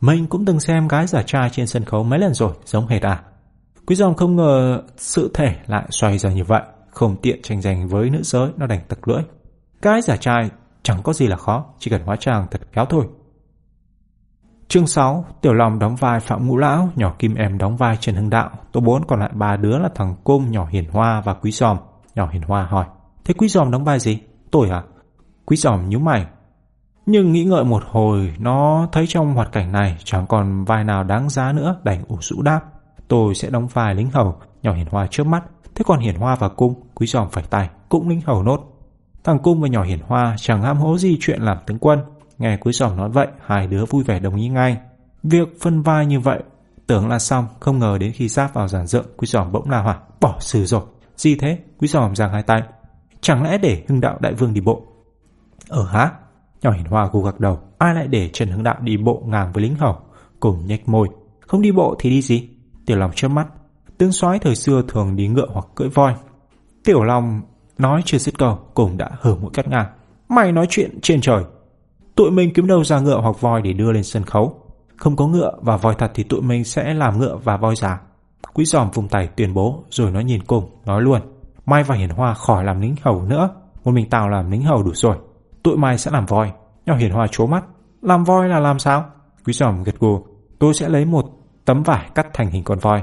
Mình 0.00 0.26
cũng 0.26 0.44
từng 0.44 0.60
xem 0.60 0.88
gái 0.88 1.06
giả 1.06 1.22
trai 1.22 1.50
trên 1.50 1.66
sân 1.66 1.84
khấu 1.84 2.04
mấy 2.04 2.18
lần 2.18 2.34
rồi, 2.34 2.52
giống 2.64 2.86
hệt 2.86 3.02
à. 3.02 3.22
Quý 3.86 3.96
dòng 3.96 4.14
không 4.14 4.36
ngờ 4.36 4.82
sự 4.96 5.30
thể 5.34 5.56
lại 5.66 5.84
xoay 5.90 6.18
ra 6.18 6.30
như 6.30 6.44
vậy, 6.44 6.62
không 6.90 7.16
tiện 7.22 7.42
tranh 7.42 7.60
giành 7.60 7.88
với 7.88 8.10
nữ 8.10 8.22
giới, 8.22 8.50
nó 8.56 8.66
đành 8.66 8.80
tật 8.88 8.98
lưỡi. 9.08 9.22
Cái 9.82 10.02
giả 10.02 10.16
trai 10.16 10.50
chẳng 10.82 11.02
có 11.02 11.12
gì 11.12 11.26
là 11.26 11.36
khó, 11.36 11.64
chỉ 11.78 11.90
cần 11.90 12.02
hóa 12.02 12.16
trang 12.16 12.46
thật 12.50 12.60
khéo 12.72 12.84
thôi. 12.84 13.04
Chương 14.70 14.86
6, 14.86 15.24
Tiểu 15.40 15.52
Long 15.52 15.78
đóng 15.78 15.96
vai 15.96 16.20
Phạm 16.20 16.46
Ngũ 16.46 16.56
Lão, 16.56 16.88
nhỏ 16.96 17.14
Kim 17.18 17.34
Em 17.34 17.58
đóng 17.58 17.76
vai 17.76 17.96
Trần 18.00 18.14
Hưng 18.14 18.30
Đạo, 18.30 18.50
tổ 18.72 18.80
bốn 18.80 19.04
còn 19.04 19.20
lại 19.20 19.30
ba 19.34 19.56
đứa 19.56 19.78
là 19.78 19.88
thằng 19.94 20.14
Cung, 20.24 20.50
nhỏ 20.50 20.66
Hiền 20.70 20.84
Hoa 20.90 21.20
và 21.20 21.34
Quý 21.34 21.50
Giòm. 21.50 21.76
Nhỏ 22.14 22.28
Hiền 22.32 22.42
Hoa 22.42 22.62
hỏi, 22.62 22.84
thế 23.24 23.34
Quý 23.34 23.48
Giòm 23.48 23.70
đóng 23.70 23.84
vai 23.84 23.98
gì? 23.98 24.18
Tôi 24.50 24.70
à? 24.70 24.82
Quý 25.46 25.56
Giòm 25.56 25.88
nhíu 25.88 25.98
mày, 25.98 26.26
nhưng 27.06 27.32
nghĩ 27.32 27.44
ngợi 27.44 27.64
một 27.64 27.82
hồi, 27.86 28.34
nó 28.38 28.88
thấy 28.92 29.06
trong 29.08 29.34
hoạt 29.34 29.52
cảnh 29.52 29.72
này 29.72 29.96
chẳng 30.04 30.26
còn 30.26 30.64
vai 30.64 30.84
nào 30.84 31.04
đáng 31.04 31.28
giá 31.28 31.52
nữa 31.52 31.76
đành 31.84 32.04
ủ 32.08 32.16
rũ 32.20 32.42
đáp. 32.42 32.60
Tôi 33.08 33.34
sẽ 33.34 33.50
đóng 33.50 33.66
vai 33.66 33.94
lính 33.94 34.10
hầu, 34.10 34.36
nhỏ 34.62 34.72
hiền 34.72 34.86
hoa 34.90 35.06
trước 35.10 35.26
mắt. 35.26 35.42
Thế 35.74 35.82
còn 35.86 36.00
hiền 36.00 36.16
hoa 36.16 36.34
và 36.34 36.48
cung, 36.48 36.74
quý 36.94 37.06
giòm 37.06 37.30
phải 37.30 37.44
tay, 37.50 37.68
cũng 37.88 38.08
lính 38.08 38.20
hầu 38.20 38.42
nốt. 38.42 38.60
Thằng 39.24 39.38
cung 39.38 39.60
và 39.60 39.68
nhỏ 39.68 39.82
hiển 39.82 40.00
hoa 40.06 40.34
chẳng 40.38 40.62
ham 40.62 40.78
hố 40.78 40.98
gì 40.98 41.16
chuyện 41.20 41.42
làm 41.42 41.58
tướng 41.66 41.78
quân. 41.78 41.98
Nghe 42.40 42.56
quý 42.56 42.72
giòm 42.72 42.96
nói 42.96 43.08
vậy, 43.08 43.26
hai 43.46 43.66
đứa 43.66 43.84
vui 43.84 44.04
vẻ 44.04 44.18
đồng 44.18 44.36
ý 44.36 44.48
ngay. 44.48 44.76
Việc 45.22 45.48
phân 45.60 45.82
vai 45.82 46.06
như 46.06 46.20
vậy, 46.20 46.42
tưởng 46.86 47.08
là 47.08 47.18
xong, 47.18 47.46
không 47.60 47.78
ngờ 47.78 47.98
đến 48.00 48.12
khi 48.12 48.28
giáp 48.28 48.54
vào 48.54 48.68
giàn 48.68 48.86
dựng, 48.86 49.06
quý 49.16 49.26
giòm 49.26 49.52
bỗng 49.52 49.70
la 49.70 49.82
hỏa 49.82 49.98
bỏ 50.20 50.36
xử 50.40 50.64
rồi. 50.64 50.82
Gì 51.16 51.34
thế? 51.34 51.58
Quý 51.78 51.88
giòm 51.88 52.16
giang 52.16 52.32
hai 52.32 52.42
tay. 52.42 52.62
Chẳng 53.20 53.42
lẽ 53.42 53.58
để 53.58 53.84
hưng 53.88 54.00
đạo 54.00 54.18
đại 54.20 54.34
vương 54.34 54.54
đi 54.54 54.60
bộ? 54.60 54.82
Ờ 55.68 55.80
Ở 55.80 55.86
hả? 55.86 56.12
Nhỏ 56.62 56.70
hiển 56.70 56.84
hoa 56.84 57.08
gù 57.12 57.22
gật 57.22 57.40
đầu, 57.40 57.60
ai 57.78 57.94
lại 57.94 58.06
để 58.08 58.30
Trần 58.32 58.48
hưng 58.48 58.62
Đạo 58.62 58.76
đi 58.80 58.96
bộ 58.96 59.22
ngang 59.26 59.52
với 59.52 59.62
lính 59.62 59.74
hầu, 59.74 59.96
cùng 60.40 60.66
nhếch 60.66 60.88
môi. 60.88 61.08
Không 61.40 61.62
đi 61.62 61.72
bộ 61.72 61.96
thì 61.98 62.10
đi 62.10 62.22
gì? 62.22 62.48
Tiểu 62.86 62.98
Long 62.98 63.12
chớp 63.14 63.28
mắt. 63.28 63.46
Tướng 63.98 64.12
soái 64.12 64.38
thời 64.38 64.56
xưa 64.56 64.82
thường 64.88 65.16
đi 65.16 65.28
ngựa 65.28 65.46
hoặc 65.52 65.66
cưỡi 65.74 65.88
voi. 65.88 66.14
Tiểu 66.84 67.02
Long 67.02 67.42
nói 67.78 68.02
chưa 68.04 68.18
dứt 68.18 68.38
câu, 68.38 68.58
cùng 68.74 68.96
đã 68.96 69.10
hở 69.20 69.34
mũi 69.34 69.50
cắt 69.54 69.68
ngang. 69.68 69.86
Mày 70.28 70.52
nói 70.52 70.66
chuyện 70.70 70.98
trên 71.02 71.20
trời. 71.20 71.44
Tụi 72.20 72.30
mình 72.30 72.52
kiếm 72.54 72.66
đâu 72.66 72.84
ra 72.84 73.00
ngựa 73.00 73.20
hoặc 73.20 73.40
voi 73.40 73.62
để 73.62 73.72
đưa 73.72 73.92
lên 73.92 74.04
sân 74.04 74.24
khấu. 74.24 74.54
Không 74.96 75.16
có 75.16 75.26
ngựa 75.26 75.52
và 75.62 75.76
voi 75.76 75.94
thật 75.98 76.10
thì 76.14 76.22
tụi 76.22 76.42
mình 76.42 76.64
sẽ 76.64 76.94
làm 76.94 77.18
ngựa 77.18 77.36
và 77.44 77.56
voi 77.56 77.76
giả. 77.76 78.00
Quý 78.54 78.64
giòm 78.64 78.90
vùng 78.90 79.08
tay 79.08 79.28
tuyên 79.36 79.54
bố 79.54 79.84
rồi 79.90 80.10
nó 80.10 80.20
nhìn 80.20 80.42
cùng, 80.42 80.70
nói 80.84 81.02
luôn. 81.02 81.20
Mai 81.66 81.82
và 81.82 81.94
Hiền 81.94 82.10
Hoa 82.10 82.34
khỏi 82.34 82.64
làm 82.64 82.80
lính 82.80 82.94
hầu 83.02 83.22
nữa. 83.22 83.48
Một 83.84 83.92
mình 83.92 84.10
tao 84.10 84.28
làm 84.28 84.50
lính 84.50 84.62
hầu 84.62 84.82
đủ 84.82 84.90
rồi. 84.94 85.16
Tụi 85.62 85.76
mai 85.76 85.98
sẽ 85.98 86.10
làm 86.10 86.26
voi. 86.26 86.52
Nhỏ 86.86 86.94
Hiền 86.96 87.10
Hoa 87.10 87.26
chố 87.30 87.46
mắt. 87.46 87.64
Làm 88.02 88.24
voi 88.24 88.48
là 88.48 88.60
làm 88.60 88.78
sao? 88.78 89.04
Quý 89.46 89.52
giòm 89.52 89.82
gật 89.82 89.98
gù. 89.98 90.24
Tôi 90.58 90.74
sẽ 90.74 90.88
lấy 90.88 91.04
một 91.04 91.24
tấm 91.64 91.82
vải 91.82 92.10
cắt 92.14 92.26
thành 92.34 92.50
hình 92.50 92.64
con 92.64 92.78
voi. 92.78 93.02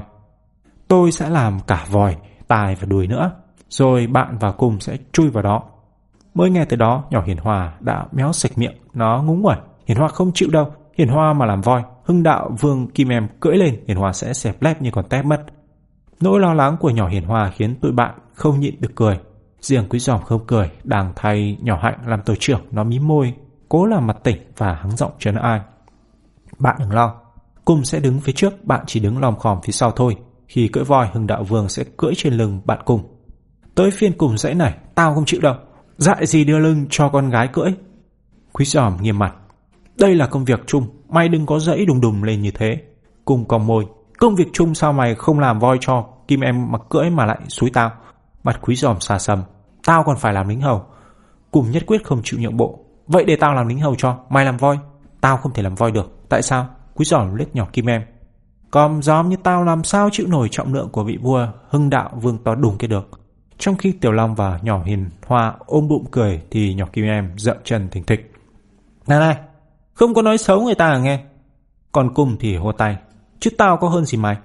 Tôi 0.88 1.12
sẽ 1.12 1.30
làm 1.30 1.60
cả 1.66 1.86
voi, 1.90 2.16
tai 2.48 2.74
và 2.74 2.86
đuôi 2.86 3.06
nữa. 3.06 3.30
Rồi 3.68 4.06
bạn 4.06 4.36
và 4.40 4.52
cùng 4.52 4.80
sẽ 4.80 4.96
chui 5.12 5.30
vào 5.30 5.42
đó. 5.42 5.62
Mới 6.38 6.50
nghe 6.50 6.64
tới 6.64 6.76
đó, 6.76 7.04
nhỏ 7.10 7.22
Hiền 7.26 7.36
Hòa 7.36 7.72
đã 7.80 8.06
méo 8.12 8.32
sạch 8.32 8.58
miệng. 8.58 8.76
Nó 8.94 9.22
ngúng 9.22 9.42
nguẩn. 9.42 9.58
Hiền 9.86 9.96
Hòa 9.98 10.08
không 10.08 10.30
chịu 10.34 10.48
đâu. 10.52 10.72
Hiền 10.98 11.08
Hoa 11.08 11.32
mà 11.32 11.46
làm 11.46 11.60
voi, 11.60 11.82
hưng 12.04 12.22
đạo 12.22 12.50
vương 12.60 12.86
Kim 12.86 13.08
Em 13.08 13.28
cưỡi 13.40 13.56
lên, 13.56 13.84
Hiền 13.88 13.96
Hoa 13.96 14.12
sẽ 14.12 14.32
xẹp 14.32 14.62
lép 14.62 14.82
như 14.82 14.90
con 14.90 15.08
tép 15.08 15.24
mất. 15.24 15.44
Nỗi 16.20 16.40
lo 16.40 16.54
lắng 16.54 16.76
của 16.80 16.90
nhỏ 16.90 17.08
Hiền 17.08 17.24
Hoa 17.24 17.50
khiến 17.50 17.74
tụi 17.80 17.92
bạn 17.92 18.14
không 18.34 18.60
nhịn 18.60 18.80
được 18.80 18.90
cười. 18.94 19.18
Riêng 19.60 19.84
quý 19.88 19.98
giòm 19.98 20.22
không 20.22 20.46
cười, 20.46 20.70
đang 20.84 21.12
thay 21.16 21.58
nhỏ 21.60 21.78
hạnh 21.82 21.98
làm 22.06 22.22
tổ 22.22 22.34
trưởng, 22.40 22.60
nó 22.70 22.84
mí 22.84 22.98
môi, 22.98 23.34
cố 23.68 23.86
làm 23.86 24.06
mặt 24.06 24.16
tỉnh 24.24 24.38
và 24.56 24.74
hắng 24.74 24.96
giọng 24.96 25.12
trấn 25.18 25.34
ai. 25.34 25.60
Bạn 26.58 26.76
đừng 26.78 26.92
lo, 26.92 27.14
cung 27.64 27.84
sẽ 27.84 28.00
đứng 28.00 28.20
phía 28.20 28.32
trước, 28.32 28.64
bạn 28.64 28.84
chỉ 28.86 29.00
đứng 29.00 29.18
lòm 29.18 29.36
khòm 29.36 29.60
phía 29.62 29.72
sau 29.72 29.90
thôi. 29.90 30.16
Khi 30.48 30.68
cưỡi 30.68 30.84
voi, 30.84 31.08
hưng 31.12 31.26
đạo 31.26 31.44
vương 31.44 31.68
sẽ 31.68 31.84
cưỡi 31.96 32.12
trên 32.16 32.34
lưng 32.34 32.60
bạn 32.64 32.78
cùng. 32.84 33.02
Tới 33.74 33.90
phiên 33.90 34.12
cùng 34.18 34.38
dãy 34.38 34.54
này, 34.54 34.74
tao 34.94 35.14
không 35.14 35.24
chịu 35.24 35.40
đâu. 35.40 35.54
Dại 35.98 36.26
gì 36.26 36.44
đưa 36.44 36.58
lưng 36.58 36.86
cho 36.90 37.08
con 37.08 37.30
gái 37.30 37.48
cưỡi. 37.52 37.72
Quý 38.52 38.64
giòm 38.64 38.96
nghiêm 39.02 39.18
mặt. 39.18 39.34
Đây 39.96 40.14
là 40.14 40.26
công 40.26 40.44
việc 40.44 40.60
chung, 40.66 40.86
mày 41.08 41.28
đừng 41.28 41.46
có 41.46 41.58
dẫy 41.58 41.86
đùng 41.86 42.00
đùng 42.00 42.22
lên 42.22 42.42
như 42.42 42.50
thế. 42.50 42.82
Cùng 43.24 43.44
còng 43.44 43.66
môi, 43.66 43.86
công 44.18 44.34
việc 44.34 44.48
chung 44.52 44.74
sao 44.74 44.92
mày 44.92 45.14
không 45.14 45.38
làm 45.38 45.58
voi 45.58 45.78
cho, 45.80 46.06
kim 46.28 46.40
em 46.40 46.72
mặc 46.72 46.82
cưỡi 46.88 47.10
mà 47.10 47.26
lại 47.26 47.38
xúi 47.48 47.70
tao. 47.70 47.90
Mặt 48.44 48.58
quý 48.62 48.74
giòm 48.74 49.00
xa 49.00 49.18
xăm, 49.18 49.42
tao 49.84 50.02
còn 50.04 50.16
phải 50.16 50.32
làm 50.32 50.48
lính 50.48 50.60
hầu. 50.60 50.82
Cùng 51.50 51.70
nhất 51.70 51.82
quyết 51.86 52.04
không 52.04 52.20
chịu 52.24 52.40
nhượng 52.40 52.56
bộ. 52.56 52.78
Vậy 53.06 53.24
để 53.24 53.36
tao 53.36 53.54
làm 53.54 53.68
lính 53.68 53.80
hầu 53.80 53.94
cho, 53.94 54.16
mày 54.30 54.44
làm 54.44 54.56
voi. 54.56 54.78
Tao 55.20 55.36
không 55.36 55.52
thể 55.52 55.62
làm 55.62 55.74
voi 55.74 55.92
được, 55.92 56.28
tại 56.28 56.42
sao? 56.42 56.66
Quý 56.94 57.04
giòm 57.04 57.34
lết 57.34 57.54
nhỏ 57.54 57.66
kim 57.72 57.86
em. 57.86 58.02
Còn 58.70 59.02
gióm 59.02 59.28
như 59.28 59.36
tao 59.42 59.64
làm 59.64 59.84
sao 59.84 60.08
chịu 60.12 60.26
nổi 60.26 60.48
trọng 60.50 60.74
lượng 60.74 60.88
của 60.92 61.04
vị 61.04 61.18
vua 61.22 61.48
hưng 61.68 61.90
đạo 61.90 62.10
vương 62.20 62.38
to 62.38 62.54
đùng 62.54 62.78
kia 62.78 62.86
được. 62.86 63.20
Trong 63.58 63.76
khi 63.76 63.92
Tiểu 63.92 64.12
Long 64.12 64.34
và 64.34 64.58
nhỏ 64.62 64.82
Hiền 64.84 65.10
Hoa 65.26 65.54
ôm 65.66 65.88
bụng 65.88 66.04
cười 66.10 66.42
thì 66.50 66.74
nhỏ 66.74 66.86
Kim 66.92 67.04
Em 67.04 67.32
dậm 67.36 67.56
chân 67.64 67.88
thình 67.88 68.04
thịch. 68.04 68.32
Này 69.06 69.18
này, 69.18 69.36
không 69.94 70.14
có 70.14 70.22
nói 70.22 70.38
xấu 70.38 70.62
người 70.62 70.74
ta 70.74 70.88
à 70.88 70.98
nghe. 70.98 71.24
Còn 71.92 72.14
cùng 72.14 72.36
thì 72.40 72.56
hô 72.56 72.72
tay. 72.72 72.96
Chứ 73.40 73.50
tao 73.58 73.76
có 73.76 73.88
hơn 73.88 74.04
gì 74.04 74.18
mày. 74.18 74.36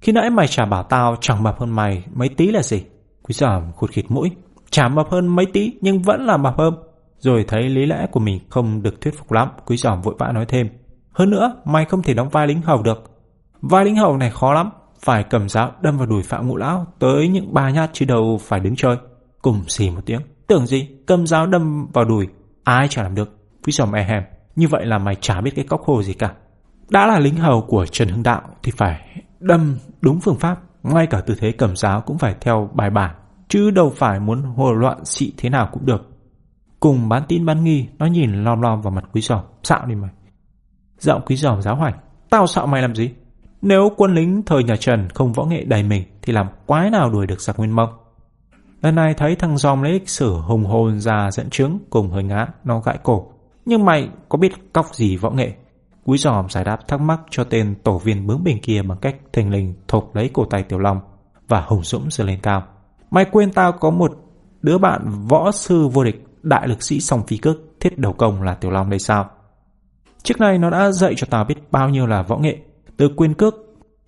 Khi 0.00 0.12
nãy 0.12 0.30
mày 0.30 0.46
chả 0.48 0.64
bảo 0.64 0.82
tao 0.82 1.16
chẳng 1.20 1.42
mập 1.42 1.60
hơn 1.60 1.70
mày 1.70 2.04
mấy 2.14 2.28
tí 2.28 2.50
là 2.50 2.62
gì. 2.62 2.84
Quý 3.22 3.32
giòm 3.32 3.72
khụt 3.72 3.90
khịt 3.90 4.04
mũi. 4.08 4.30
Chả 4.70 4.88
mập 4.88 5.10
hơn 5.10 5.26
mấy 5.26 5.46
tí 5.46 5.72
nhưng 5.80 6.02
vẫn 6.02 6.26
là 6.26 6.36
mập 6.36 6.58
hơn. 6.58 6.74
Rồi 7.18 7.44
thấy 7.48 7.62
lý 7.68 7.86
lẽ 7.86 8.06
của 8.12 8.20
mình 8.20 8.40
không 8.48 8.82
được 8.82 9.00
thuyết 9.00 9.18
phục 9.18 9.32
lắm. 9.32 9.48
Quý 9.66 9.76
giòm 9.76 10.02
vội 10.02 10.14
vã 10.18 10.32
nói 10.32 10.46
thêm. 10.46 10.68
Hơn 11.12 11.30
nữa, 11.30 11.62
mày 11.64 11.84
không 11.84 12.02
thể 12.02 12.14
đóng 12.14 12.28
vai 12.28 12.46
lính 12.46 12.62
hầu 12.62 12.82
được. 12.82 13.10
Vai 13.60 13.84
lính 13.84 13.96
hầu 13.96 14.16
này 14.16 14.30
khó 14.30 14.52
lắm 14.54 14.70
phải 15.02 15.22
cầm 15.22 15.48
giáo 15.48 15.72
đâm 15.80 15.96
vào 15.96 16.06
đùi 16.06 16.22
Phạm 16.22 16.48
Ngũ 16.48 16.56
Lão 16.56 16.86
tới 16.98 17.28
những 17.28 17.54
ba 17.54 17.70
nhát 17.70 17.90
chứ 17.92 18.06
đâu 18.06 18.38
phải 18.42 18.60
đứng 18.60 18.76
chơi. 18.76 18.96
Cùng 19.42 19.62
xì 19.68 19.90
một 19.90 20.00
tiếng. 20.06 20.20
Tưởng 20.46 20.66
gì, 20.66 20.88
cầm 21.06 21.26
giáo 21.26 21.46
đâm 21.46 21.86
vào 21.92 22.04
đùi, 22.04 22.28
ai 22.64 22.88
chả 22.88 23.02
làm 23.02 23.14
được. 23.14 23.36
Quý 23.64 23.72
giòm 23.72 23.92
e 23.92 24.04
hèm, 24.04 24.22
như 24.56 24.68
vậy 24.68 24.86
là 24.86 24.98
mày 24.98 25.14
chả 25.14 25.40
biết 25.40 25.50
cái 25.56 25.64
cóc 25.64 25.82
hồ 25.84 26.02
gì 26.02 26.14
cả. 26.14 26.34
Đã 26.90 27.06
là 27.06 27.18
lính 27.18 27.36
hầu 27.36 27.62
của 27.62 27.86
Trần 27.86 28.08
Hưng 28.08 28.22
Đạo 28.22 28.42
thì 28.62 28.72
phải 28.76 29.22
đâm 29.40 29.76
đúng 30.00 30.20
phương 30.20 30.38
pháp, 30.38 30.60
ngay 30.82 31.06
cả 31.06 31.20
tư 31.20 31.34
thế 31.38 31.52
cầm 31.52 31.76
giáo 31.76 32.00
cũng 32.00 32.18
phải 32.18 32.34
theo 32.40 32.70
bài 32.74 32.90
bản, 32.90 33.14
chứ 33.48 33.70
đâu 33.70 33.92
phải 33.96 34.20
muốn 34.20 34.42
hồ 34.42 34.72
loạn 34.72 35.04
xị 35.04 35.32
thế 35.36 35.50
nào 35.50 35.68
cũng 35.72 35.86
được. 35.86 36.10
Cùng 36.80 37.08
bán 37.08 37.22
tin 37.28 37.46
bán 37.46 37.64
nghi, 37.64 37.88
nó 37.98 38.06
nhìn 38.06 38.44
lom 38.44 38.60
lom 38.60 38.80
vào 38.80 38.90
mặt 38.90 39.04
quý 39.12 39.20
giòm, 39.20 39.40
xạo 39.62 39.86
đi 39.86 39.94
mày. 39.94 40.10
Giọng 40.98 41.22
quý 41.26 41.36
giòm 41.36 41.62
giáo 41.62 41.76
hoành, 41.76 41.94
tao 42.30 42.46
xạo 42.46 42.66
mày 42.66 42.82
làm 42.82 42.94
gì? 42.94 43.10
Nếu 43.62 43.92
quân 43.96 44.14
lính 44.14 44.42
thời 44.42 44.64
nhà 44.64 44.76
Trần 44.76 45.08
không 45.14 45.32
võ 45.32 45.44
nghệ 45.44 45.64
đầy 45.64 45.82
mình 45.82 46.04
thì 46.22 46.32
làm 46.32 46.46
quái 46.66 46.90
nào 46.90 47.10
đuổi 47.10 47.26
được 47.26 47.40
giặc 47.40 47.58
Nguyên 47.58 47.76
Mông. 47.76 47.90
Lần 48.82 48.94
này 48.94 49.14
thấy 49.14 49.36
thằng 49.36 49.58
Giòm 49.58 49.82
lấy 49.82 49.92
lịch 49.92 50.08
sử 50.08 50.34
hùng 50.34 50.64
hồn 50.64 51.00
ra 51.00 51.30
dẫn 51.30 51.50
chứng 51.50 51.78
cùng 51.90 52.10
hơi 52.10 52.22
ngã, 52.22 52.46
nó 52.64 52.80
gãi 52.80 52.98
cổ. 53.02 53.26
Nhưng 53.64 53.84
mày 53.84 54.08
có 54.28 54.38
biết 54.38 54.72
cóc 54.72 54.86
gì 54.94 55.16
võ 55.16 55.30
nghệ? 55.30 55.52
Quý 56.04 56.18
Giòm 56.18 56.48
giải 56.48 56.64
đáp 56.64 56.88
thắc 56.88 57.00
mắc 57.00 57.20
cho 57.30 57.44
tên 57.44 57.74
tổ 57.84 57.98
viên 57.98 58.26
bướng 58.26 58.44
bình 58.44 58.58
kia 58.62 58.82
bằng 58.82 58.98
cách 58.98 59.16
thình 59.32 59.50
lình 59.50 59.74
thộp 59.88 60.14
lấy 60.14 60.30
cổ 60.32 60.44
tay 60.44 60.62
Tiểu 60.62 60.78
Long 60.78 61.00
và 61.48 61.60
hùng 61.60 61.84
dũng 61.84 62.10
dơ 62.10 62.24
lên 62.24 62.38
cao. 62.42 62.62
Mày 63.10 63.24
quên 63.24 63.52
tao 63.52 63.72
có 63.72 63.90
một 63.90 64.12
đứa 64.62 64.78
bạn 64.78 65.26
võ 65.28 65.50
sư 65.50 65.88
vô 65.88 66.04
địch 66.04 66.24
đại 66.42 66.68
lực 66.68 66.82
sĩ 66.82 67.00
song 67.00 67.22
phi 67.26 67.36
cước 67.36 67.56
thiết 67.80 67.98
đầu 67.98 68.12
công 68.12 68.42
là 68.42 68.54
Tiểu 68.54 68.70
Long 68.70 68.90
đây 68.90 68.98
sao? 68.98 69.30
Trước 70.22 70.40
này 70.40 70.58
nó 70.58 70.70
đã 70.70 70.90
dạy 70.90 71.14
cho 71.16 71.26
tao 71.30 71.44
biết 71.44 71.70
bao 71.70 71.88
nhiêu 71.88 72.06
là 72.06 72.22
võ 72.22 72.38
nghệ 72.38 72.58
từ 73.00 73.08
quyên 73.08 73.34
cước, 73.34 73.54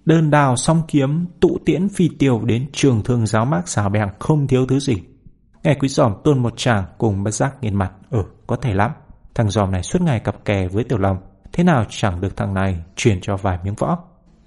đơn 0.05 0.31
đào 0.31 0.57
song 0.57 0.83
kiếm, 0.89 1.27
tụ 1.41 1.59
tiễn 1.65 1.89
phi 1.89 2.09
tiêu 2.19 2.41
đến 2.45 2.67
trường 2.73 3.03
thương 3.03 3.27
giáo 3.27 3.45
mác 3.45 3.69
xào 3.69 3.89
bèng 3.89 4.09
không 4.19 4.47
thiếu 4.47 4.67
thứ 4.67 4.79
gì. 4.81 4.97
Nghe 5.63 5.75
quý 5.75 5.89
giòm 5.89 6.15
tuôn 6.25 6.39
một 6.39 6.53
chàng 6.57 6.85
cùng 6.99 7.25
bất 7.25 7.31
giác 7.31 7.55
nghiền 7.61 7.75
mặt. 7.75 7.93
Ừ, 8.11 8.23
có 8.47 8.57
thể 8.57 8.75
lắm. 8.75 8.91
Thằng 9.35 9.51
giòm 9.51 9.71
này 9.71 9.83
suốt 9.83 10.03
ngày 10.03 10.21
cặp 10.21 10.45
kè 10.45 10.69
với 10.69 10.85
tiểu 10.85 10.99
lòng. 10.99 11.17
Thế 11.53 11.65
nào 11.65 11.85
chẳng 11.89 12.21
được 12.21 12.37
thằng 12.37 12.55
này 12.55 12.85
truyền 12.97 13.21
cho 13.21 13.37
vài 13.37 13.59
miếng 13.65 13.75
võ. 13.75 13.99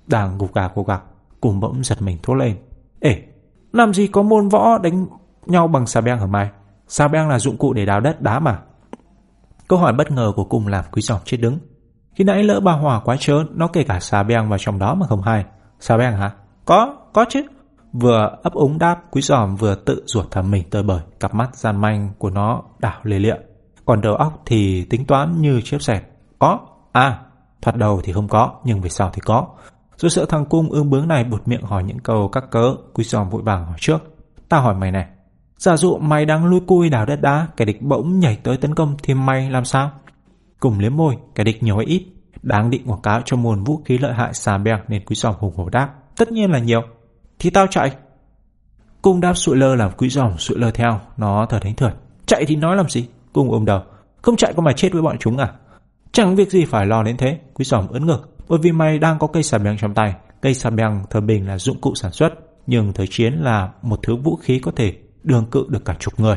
Đang 0.08 0.38
gục 0.38 0.54
gà 0.54 0.70
gục 0.76 0.88
gạc, 0.88 1.04
cùng 1.42 1.60
bỗng 1.60 1.84
giật 1.84 2.02
mình 2.02 2.18
thốt 2.24 2.34
lên. 2.34 2.58
Ê, 3.00 3.24
làm 3.72 3.94
gì 3.94 4.08
có 4.08 4.22
môn 4.22 4.50
võ 4.50 4.78
đánh 4.78 5.08
nhau 5.46 5.68
bằng 5.68 5.88
xà 5.88 6.02
beng 6.02 6.20
hả 6.20 6.26
mày? 6.26 6.50
Xà 6.88 7.08
beng 7.08 7.30
là 7.30 7.40
dụng 7.40 7.58
cụ 7.58 7.74
để 7.74 7.86
đào 7.86 8.00
đất 8.00 8.22
đá 8.22 8.40
mà. 8.40 8.60
Câu 9.68 9.80
hỏi 9.80 9.94
bất 9.94 10.12
ngờ 10.12 10.32
của 10.36 10.46
cùng 10.46 10.68
làm 10.68 10.86
quý 10.92 11.02
giòm 11.02 11.20
chết 11.26 11.38
đứng. 11.38 11.60
Khi 12.16 12.24
nãy 12.24 12.44
lỡ 12.44 12.60
ba 12.60 12.72
hòa 12.72 13.00
quá 13.00 13.16
trớn, 13.20 13.48
nó 13.56 13.68
kể 13.68 13.84
cả 13.84 14.00
xà 14.00 14.24
beng 14.24 14.50
vào 14.50 14.60
trong 14.60 14.80
đó 14.80 14.96
mà 14.96 15.08
không 15.08 15.22
hay. 15.22 15.46
Xà 15.80 15.98
beng 15.98 16.14
hả? 16.14 16.32
Có, 16.66 16.96
có 17.14 17.26
chứ. 17.30 17.44
Vừa 17.94 18.38
ấp 18.44 18.54
úng 18.54 18.78
đáp, 18.78 19.02
quý 19.12 19.22
giòm 19.22 19.56
vừa 19.56 19.76
tự 19.76 20.04
ruột 20.06 20.26
thầm 20.32 20.52
mình 20.52 20.64
tơi 20.70 20.84
bời, 20.84 21.00
cặp 21.20 21.34
mắt 21.34 21.56
gian 21.56 21.82
manh 21.82 22.10
của 22.18 22.30
nó 22.30 22.62
đảo 22.80 23.00
lê 23.04 23.20
liệng. 23.20 23.42
Còn 23.86 24.02
đầu 24.02 24.16
óc 24.16 24.42
thì 24.46 24.86
tính 24.90 25.06
toán 25.06 25.42
như 25.42 25.62
chiếc 25.62 25.82
xẹt. 25.82 26.04
Có, 26.40 26.60
à, 26.92 27.20
thoạt 27.62 27.76
đầu 27.76 28.02
thì 28.04 28.14
không 28.14 28.28
có, 28.28 28.52
nhưng 28.64 28.82
về 28.82 28.90
sau 28.90 29.10
thì 29.14 29.22
có. 29.26 29.48
Rồi 29.98 30.10
sợ 30.10 30.26
thằng 30.30 30.46
cung 30.46 30.70
ương 30.70 30.90
bướng 30.90 31.08
này 31.08 31.24
bụt 31.24 31.48
miệng 31.48 31.64
hỏi 31.64 31.84
những 31.84 32.00
câu 32.00 32.28
các 32.28 32.52
cớ, 32.52 32.76
quý 32.94 33.04
giòm 33.04 33.30
vội 33.30 33.42
vàng 33.42 33.66
hỏi 33.66 33.78
trước. 33.80 33.98
ta 34.50 34.60
hỏi 34.60 34.76
mày 34.76 34.92
này, 34.92 35.06
giả 35.58 35.78
dụ 35.78 35.98
mày 35.98 36.26
đang 36.26 36.46
lui 36.46 36.60
cui 36.68 36.90
đào 36.90 37.06
đất 37.06 37.22
đá, 37.22 37.48
kẻ 37.58 37.66
địch 37.66 37.82
bỗng 37.82 38.20
nhảy 38.20 38.38
tới 38.44 38.58
tấn 38.58 38.76
công 38.76 38.96
thì 39.04 39.14
mày 39.14 39.50
làm 39.50 39.66
sao? 39.66 39.92
Cùng 40.66 40.80
liếm 40.80 40.96
môi, 40.96 41.18
kẻ 41.36 41.44
địch 41.44 41.64
nhiều 41.64 41.78
hay 41.78 41.86
ít. 41.86 42.06
Đáng 42.42 42.70
định 42.70 42.82
quảng 42.88 43.02
cáo 43.02 43.22
cho 43.26 43.38
môn 43.38 43.64
vũ 43.64 43.82
khí 43.86 43.98
lợi 43.98 44.14
hại 44.14 44.34
xà 44.34 44.58
beng 44.58 44.80
nên 44.88 45.06
quý 45.06 45.16
giòm 45.16 45.36
hùng 45.40 45.54
hổ 45.56 45.70
đáp. 45.70 45.90
Tất 46.18 46.32
nhiên 46.32 46.52
là 46.52 46.60
nhiều. 46.60 46.82
Thì 47.40 47.50
tao 47.50 47.68
chạy. 47.68 47.92
Cung 49.02 49.22
đáp 49.22 49.34
sụi 49.34 49.58
lơ 49.58 49.76
làm 49.76 49.92
quý 49.98 50.10
giòm 50.10 50.38
sụi 50.38 50.58
lơ 50.58 50.72
theo. 50.72 51.00
Nó 51.18 51.46
thở 51.50 51.60
đánh 51.64 51.76
thượt. 51.76 51.94
Chạy 52.26 52.46
thì 52.48 52.56
nói 52.56 52.76
làm 52.76 52.90
gì? 52.90 53.08
Cung 53.34 53.52
ôm 53.52 53.66
đầu. 53.66 53.82
Không 54.22 54.36
chạy 54.36 54.54
có 54.54 54.62
mà 54.62 54.72
chết 54.74 54.94
với 54.94 55.02
bọn 55.02 55.18
chúng 55.20 55.38
à? 55.38 55.54
Chẳng 56.12 56.36
việc 56.36 56.52
gì 56.52 56.66
phải 56.66 56.86
lo 56.86 57.04
đến 57.04 57.18
thế. 57.18 57.40
Quý 57.54 57.66
giòm 57.66 57.88
ấn 57.88 58.06
ngực. 58.06 58.38
Bởi 58.50 58.60
vì 58.62 58.72
mày 58.72 59.00
đang 59.00 59.20
có 59.20 59.28
cây 59.28 59.44
xà 59.44 59.58
beng 59.58 59.78
trong 59.78 59.94
tay. 59.94 60.14
Cây 60.42 60.54
xà 60.54 60.70
beng 60.70 61.04
thời 61.10 61.22
bình 61.22 61.48
là 61.48 61.58
dụng 61.58 61.82
cụ 61.82 61.96
sản 61.96 62.12
xuất. 62.12 62.34
Nhưng 62.68 62.94
thời 62.94 63.08
chiến 63.10 63.34
là 63.34 63.70
một 63.82 64.00
thứ 64.04 64.16
vũ 64.16 64.36
khí 64.36 64.60
có 64.60 64.72
thể 64.76 64.94
đường 65.24 65.46
cự 65.52 65.66
được 65.70 65.86
cả 65.86 65.96
chục 66.00 66.20
người. 66.20 66.36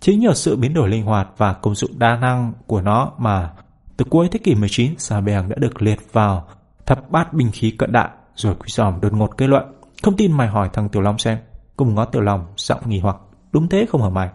Chính 0.00 0.20
nhờ 0.20 0.34
sự 0.34 0.56
biến 0.56 0.74
đổi 0.74 0.88
linh 0.88 1.04
hoạt 1.04 1.28
và 1.36 1.52
công 1.52 1.74
dụng 1.74 1.98
đa 1.98 2.16
năng 2.16 2.52
của 2.66 2.80
nó 2.80 3.12
mà 3.18 3.50
từ 3.96 4.04
cuối 4.10 4.28
thế 4.32 4.38
kỷ 4.44 4.54
19, 4.54 4.94
xà 4.98 5.20
bèng 5.20 5.48
đã 5.48 5.56
được 5.58 5.82
liệt 5.82 6.12
vào 6.12 6.48
thập 6.86 7.10
bát 7.10 7.32
binh 7.32 7.50
khí 7.52 7.70
cận 7.70 7.92
đại, 7.92 8.08
rồi 8.34 8.54
quý 8.54 8.66
giòm 8.68 9.00
đột 9.00 9.12
ngột 9.12 9.36
kết 9.36 9.46
luận. 9.46 9.64
Không 10.02 10.16
tin 10.16 10.32
mày 10.32 10.48
hỏi 10.48 10.68
thằng 10.72 10.88
Tiểu 10.88 11.02
Long 11.02 11.18
xem. 11.18 11.38
Cùng 11.76 11.94
ngó 11.94 12.04
Tiểu 12.04 12.22
Long, 12.22 12.46
giọng 12.56 12.80
nghi 12.84 12.98
hoặc. 13.00 13.16
Đúng 13.52 13.68
thế 13.68 13.86
không 13.88 14.02
hả 14.02 14.08
mày? 14.08 14.28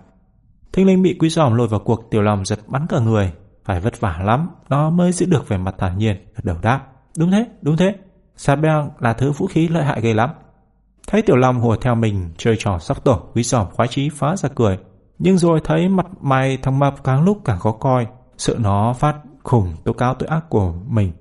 Thanh 0.74 0.86
linh 0.86 1.02
bị 1.02 1.16
quý 1.20 1.30
giòm 1.30 1.56
lôi 1.56 1.68
vào 1.68 1.80
cuộc 1.80 2.12
Tiểu 2.12 2.22
Long 2.22 2.46
giật 2.46 2.60
bắn 2.68 2.88
cả 2.88 3.00
người. 3.00 3.32
Phải 3.64 3.80
vất 3.80 4.00
vả 4.00 4.20
lắm, 4.24 4.50
nó 4.70 4.90
mới 4.90 5.12
giữ 5.12 5.26
được 5.26 5.48
vẻ 5.48 5.58
mặt 5.58 5.76
thản 5.78 5.98
nhiên, 5.98 6.16
gật 6.36 6.46
đầu 6.46 6.58
đáp. 6.62 6.82
Đúng 7.18 7.32
thế, 7.32 7.46
đúng 7.62 7.78
thế. 7.78 7.96
Xà 8.38 8.56
beng 8.56 8.90
là 9.00 9.14
thứ 9.14 9.32
vũ 9.32 9.48
khí 9.48 9.68
lợi 9.68 9.84
hại 9.84 10.02
ghê 10.02 10.14
lắm. 10.14 10.30
Thấy 11.08 11.22
Tiểu 11.22 11.36
Long 11.36 11.60
hùa 11.60 11.76
theo 11.76 11.96
mình 11.96 12.30
chơi 12.38 12.56
trò 12.60 12.80
sóc 12.80 13.04
tổ, 13.04 13.30
quý 13.34 13.44
giòm 13.44 13.68
khoái 13.72 13.88
chí 13.88 14.10
phá 14.10 14.36
ra 14.36 14.50
cười. 14.56 14.78
Nhưng 15.20 15.38
rồi 15.38 15.62
thấy 15.64 15.90
mặt 15.90 16.06
mày 16.22 16.58
thằng 16.58 16.80
mập 16.80 17.04
càng 17.04 17.24
lúc 17.24 17.42
càng 17.46 17.60
khó 17.60 17.72
coi, 17.72 18.08
sợ 18.38 18.56
nó 18.60 18.94
phát 18.94 19.16
khủng 19.44 19.74
tố 19.84 19.94
cáo 19.94 20.14
tội 20.14 20.30
ác 20.30 20.50
của 20.50 20.74
mình. 20.88 21.12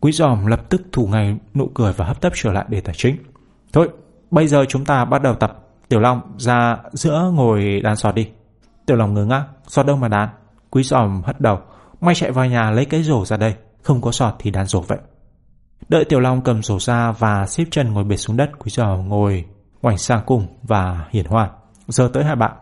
Quý 0.00 0.12
giòm 0.12 0.46
lập 0.46 0.60
tức 0.68 0.82
thủ 0.92 1.06
ngay 1.06 1.36
nụ 1.54 1.70
cười 1.74 1.92
và 1.92 2.04
hấp 2.04 2.20
tấp 2.20 2.32
trở 2.34 2.52
lại 2.52 2.64
đề 2.68 2.80
tài 2.80 2.94
chính. 2.98 3.16
Thôi, 3.72 3.88
bây 4.30 4.46
giờ 4.46 4.64
chúng 4.68 4.84
ta 4.84 5.04
bắt 5.04 5.22
đầu 5.22 5.34
tập. 5.34 5.58
Tiểu 5.88 6.00
Long 6.00 6.20
ra 6.36 6.76
giữa 6.92 7.30
ngồi 7.34 7.80
đàn 7.80 7.96
sọt 7.96 8.14
đi. 8.14 8.28
Tiểu 8.86 8.96
Long 8.96 9.14
ngớ 9.14 9.24
ngác, 9.24 9.44
sọt 9.66 9.86
đâu 9.86 9.96
mà 9.96 10.08
đàn? 10.08 10.28
Quý 10.70 10.82
giòm 10.82 11.22
hất 11.22 11.40
đầu. 11.40 11.58
may 12.00 12.14
chạy 12.14 12.30
vào 12.30 12.46
nhà 12.46 12.70
lấy 12.70 12.84
cái 12.84 13.02
rổ 13.02 13.24
ra 13.24 13.36
đây. 13.36 13.54
Không 13.82 14.00
có 14.00 14.12
sọt 14.12 14.34
thì 14.38 14.50
đàn 14.50 14.66
rổ 14.66 14.80
vậy. 14.80 14.98
Đợi 15.88 16.04
Tiểu 16.04 16.20
Long 16.20 16.40
cầm 16.40 16.62
rổ 16.62 16.78
ra 16.78 17.12
và 17.12 17.46
xếp 17.46 17.64
chân 17.70 17.92
ngồi 17.92 18.04
bệt 18.04 18.16
xuống 18.16 18.36
đất. 18.36 18.50
Quý 18.58 18.70
giòm 18.70 19.08
ngồi 19.08 19.44
ngoảnh 19.82 19.98
sang 19.98 20.20
cùng 20.26 20.46
và 20.62 21.08
hiền 21.10 21.26
hòa 21.26 21.50
Giờ 21.88 22.10
tới 22.12 22.24
hai 22.24 22.36
bạn. 22.36 22.52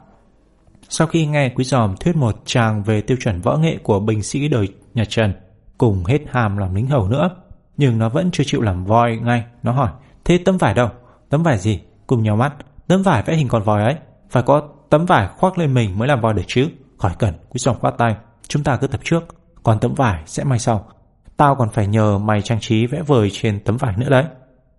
Sau 0.91 1.07
khi 1.07 1.26
nghe 1.26 1.49
Quý 1.49 1.64
giòm 1.64 1.97
thuyết 1.97 2.16
một 2.16 2.43
tràng 2.45 2.82
về 2.82 3.01
tiêu 3.01 3.16
chuẩn 3.20 3.41
võ 3.41 3.57
nghệ 3.57 3.78
của 3.82 4.01
binh 4.01 4.22
sĩ 4.22 4.49
đời 4.49 4.68
nhà 4.95 5.05
Trần, 5.05 5.32
cùng 5.78 6.05
hết 6.05 6.18
hàm 6.30 6.57
làm 6.57 6.74
lính 6.74 6.86
hầu 6.86 7.09
nữa, 7.09 7.30
nhưng 7.76 7.99
nó 7.99 8.09
vẫn 8.09 8.30
chưa 8.32 8.45
chịu 8.47 8.61
làm 8.61 8.84
voi 8.84 9.16
ngay. 9.16 9.45
Nó 9.62 9.72
hỏi, 9.72 9.91
thế 10.24 10.38
tấm 10.45 10.57
vải 10.57 10.74
đâu? 10.74 10.88
Tấm 11.28 11.43
vải 11.43 11.59
gì? 11.59 11.80
Cùng 12.07 12.22
nhau 12.22 12.36
mắt, 12.36 12.53
tấm 12.86 13.03
vải 13.03 13.22
vẽ 13.22 13.34
hình 13.34 13.49
con 13.49 13.62
voi 13.62 13.82
ấy. 13.82 13.95
Phải 14.30 14.43
có 14.43 14.68
tấm 14.91 15.07
vải 15.07 15.28
khoác 15.28 15.59
lên 15.59 15.74
mình 15.74 15.99
mới 15.99 16.09
làm 16.09 16.20
voi 16.20 16.34
được 16.34 16.43
chứ. 16.47 16.68
Khỏi 16.99 17.12
cần, 17.18 17.34
quý 17.34 17.59
giòm 17.59 17.78
khoát 17.78 17.95
tay. 17.99 18.16
Chúng 18.49 18.64
ta 18.64 18.76
cứ 18.76 18.86
tập 18.86 19.01
trước, 19.05 19.24
còn 19.62 19.78
tấm 19.80 19.95
vải 19.95 20.22
sẽ 20.26 20.45
may 20.45 20.59
sau. 20.59 20.88
Tao 21.36 21.55
còn 21.55 21.70
phải 21.70 21.86
nhờ 21.86 22.18
mày 22.18 22.43
trang 22.43 22.61
trí 22.61 22.86
vẽ 22.86 23.03
vời 23.07 23.28
trên 23.32 23.61
tấm 23.64 23.76
vải 23.76 23.95
nữa 23.97 24.09
đấy. 24.09 24.24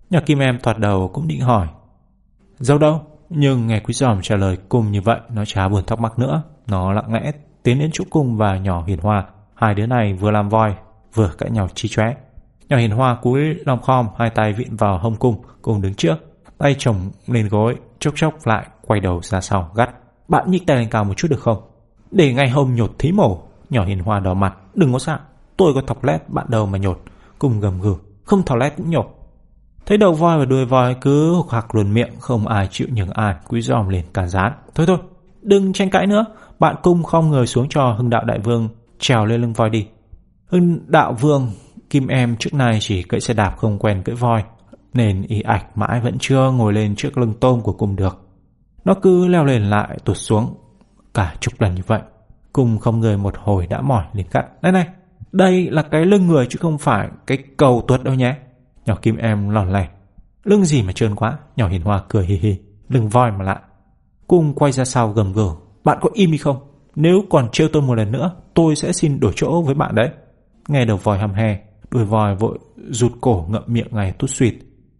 Nhà 0.09 0.20
Kim 0.20 0.39
Em 0.39 0.59
thoạt 0.64 0.78
đầu 0.78 1.09
cũng 1.14 1.28
định 1.28 1.41
hỏi. 1.41 1.68
Dâu 2.59 2.78
đâu? 2.78 3.01
Nhưng 3.34 3.67
nghe 3.67 3.79
quý 3.79 3.93
giòm 3.93 4.21
trả 4.21 4.36
lời 4.36 4.57
cùng 4.69 4.91
như 4.91 5.01
vậy, 5.01 5.19
nó 5.29 5.45
chả 5.45 5.67
buồn 5.67 5.86
thắc 5.86 5.99
mắc 5.99 6.19
nữa. 6.19 6.43
Nó 6.67 6.93
lặng 6.93 7.13
lẽ 7.13 7.32
tiến 7.63 7.79
đến 7.79 7.89
chỗ 7.93 8.03
cung 8.09 8.38
và 8.38 8.57
nhỏ 8.57 8.84
hiền 8.88 8.99
hoa. 8.99 9.25
Hai 9.55 9.75
đứa 9.75 9.86
này 9.86 10.13
vừa 10.13 10.32
làm 10.32 10.49
voi, 10.49 10.75
vừa 11.13 11.32
cãi 11.38 11.51
nhau 11.51 11.67
chi 11.75 11.89
chóe. 11.89 12.15
Nhỏ 12.69 12.77
hiền 12.77 12.91
hoa 12.91 13.15
cúi 13.21 13.41
lòng 13.65 13.82
khom, 13.82 14.07
hai 14.17 14.29
tay 14.29 14.53
vịn 14.53 14.75
vào 14.75 14.97
hông 14.97 15.15
cung, 15.15 15.41
cùng 15.61 15.82
đứng 15.82 15.93
trước. 15.93 16.15
Tay 16.57 16.75
chồng 16.79 16.95
lên 17.27 17.49
gối, 17.49 17.75
chốc 17.99 18.13
chốc 18.17 18.34
lại, 18.43 18.67
quay 18.82 18.99
đầu 18.99 19.21
ra 19.21 19.41
sau, 19.41 19.71
gắt. 19.75 19.89
Bạn 20.27 20.51
nhích 20.51 20.67
tay 20.67 20.77
lên 20.77 20.89
cao 20.89 21.03
một 21.03 21.13
chút 21.17 21.27
được 21.32 21.39
không? 21.39 21.61
Để 22.11 22.34
ngày 22.34 22.49
hôm 22.49 22.75
nhột 22.75 22.91
thí 22.99 23.11
mổ. 23.11 23.41
Nhỏ 23.69 23.86
hiền 23.86 23.99
hoa 23.99 24.19
đỏ 24.19 24.34
mặt, 24.34 24.57
đừng 24.75 24.93
có 24.93 24.99
sợ. 24.99 25.19
Tôi 25.57 25.73
có 25.73 25.82
thọc 25.88 26.03
lét 26.03 26.29
bạn 26.29 26.45
đầu 26.49 26.65
mà 26.65 26.77
nhột. 26.77 27.01
Cùng 27.39 27.59
gầm 27.59 27.82
gừ, 27.82 27.95
không 28.23 28.43
thọc 28.43 28.57
lét 28.57 28.73
cũng 28.77 28.91
nhột. 28.91 29.20
Thấy 29.86 29.97
đầu 29.97 30.13
voi 30.13 30.39
và 30.39 30.45
đuôi 30.45 30.65
voi 30.65 30.95
cứ 31.01 31.34
hục 31.34 31.49
hạc 31.49 31.75
luồn 31.75 31.93
miệng, 31.93 32.19
không 32.19 32.47
ai 32.47 32.67
chịu 32.71 32.88
nhường 32.91 33.09
ai, 33.09 33.36
quý 33.47 33.61
giòm 33.61 33.89
liền 33.89 34.05
cản 34.13 34.29
rán. 34.29 34.51
Thôi 34.75 34.86
thôi, 34.88 34.97
đừng 35.41 35.73
tranh 35.73 35.89
cãi 35.89 36.07
nữa. 36.07 36.25
Bạn 36.59 36.75
cung 36.84 37.03
không 37.03 37.29
người 37.29 37.47
xuống 37.47 37.69
cho 37.69 37.95
hưng 37.97 38.09
đạo 38.09 38.23
đại 38.25 38.39
vương 38.39 38.69
trèo 38.99 39.25
lên 39.25 39.41
lưng 39.41 39.53
voi 39.53 39.69
đi. 39.69 39.88
Hưng 40.45 40.79
đạo 40.88 41.13
vương, 41.13 41.51
kim 41.89 42.07
em 42.07 42.36
trước 42.39 42.53
nay 42.53 42.77
chỉ 42.82 43.03
cưỡi 43.03 43.19
xe 43.19 43.34
đạp 43.34 43.55
không 43.57 43.79
quen 43.79 44.01
cưỡi 44.03 44.15
voi, 44.15 44.43
nên 44.93 45.23
y 45.27 45.41
ạch 45.41 45.77
mãi 45.77 46.01
vẫn 46.01 46.17
chưa 46.19 46.51
ngồi 46.51 46.73
lên 46.73 46.95
trước 46.95 47.17
lưng 47.17 47.34
tôm 47.39 47.61
của 47.61 47.73
cung 47.73 47.95
được. 47.95 48.17
Nó 48.86 48.93
cứ 48.93 49.27
leo 49.27 49.45
lên 49.45 49.63
lại 49.63 49.97
tụt 50.05 50.17
xuống 50.17 50.55
cả 51.13 51.36
chục 51.39 51.53
lần 51.61 51.75
như 51.75 51.82
vậy. 51.88 52.01
Cung 52.53 52.77
không 52.77 52.99
người 52.99 53.17
một 53.17 53.34
hồi 53.38 53.67
đã 53.67 53.82
mỏi 53.82 54.05
liền 54.13 54.27
cắt. 54.27 54.45
Này 54.61 54.71
này, 54.71 54.88
đây 55.32 55.69
là 55.71 55.82
cái 55.82 56.05
lưng 56.05 56.27
người 56.27 56.45
chứ 56.49 56.57
không 56.61 56.77
phải 56.77 57.07
cái 57.27 57.38
cầu 57.57 57.84
tuột 57.88 58.03
đâu 58.03 58.13
nhé. 58.13 58.36
Nhỏ 58.91 58.97
kim 59.01 59.17
em 59.17 59.49
lòn 59.49 59.73
lẻn 59.73 59.89
Lưng 60.43 60.65
gì 60.65 60.81
mà 60.81 60.91
trơn 60.91 61.15
quá, 61.15 61.37
nhỏ 61.55 61.67
hiền 61.67 61.81
hoa 61.81 62.03
cười 62.09 62.25
hì 62.25 62.35
hì, 62.35 62.55
lưng 62.89 63.09
voi 63.09 63.31
mà 63.31 63.45
lạ. 63.45 63.61
Cung 64.27 64.53
quay 64.53 64.71
ra 64.71 64.85
sau 64.85 65.09
gầm 65.09 65.33
gừ, 65.33 65.49
bạn 65.83 65.97
có 66.01 66.09
im 66.13 66.31
đi 66.31 66.37
không? 66.37 66.57
Nếu 66.95 67.23
còn 67.29 67.49
trêu 67.51 67.67
tôi 67.73 67.81
một 67.81 67.95
lần 67.95 68.11
nữa, 68.11 68.31
tôi 68.53 68.75
sẽ 68.75 68.93
xin 68.93 69.19
đổi 69.19 69.33
chỗ 69.35 69.61
với 69.61 69.75
bạn 69.75 69.95
đấy. 69.95 70.09
Nghe 70.67 70.85
đầu 70.85 70.97
voi 70.97 71.17
hầm 71.17 71.33
hè, 71.33 71.59
đuôi 71.91 72.05
voi 72.05 72.35
vội 72.35 72.59
rụt 72.89 73.11
cổ 73.21 73.45
ngậm 73.49 73.63
miệng 73.67 73.87
ngày 73.91 74.11
tút 74.11 74.29
suyệt. 74.29 74.53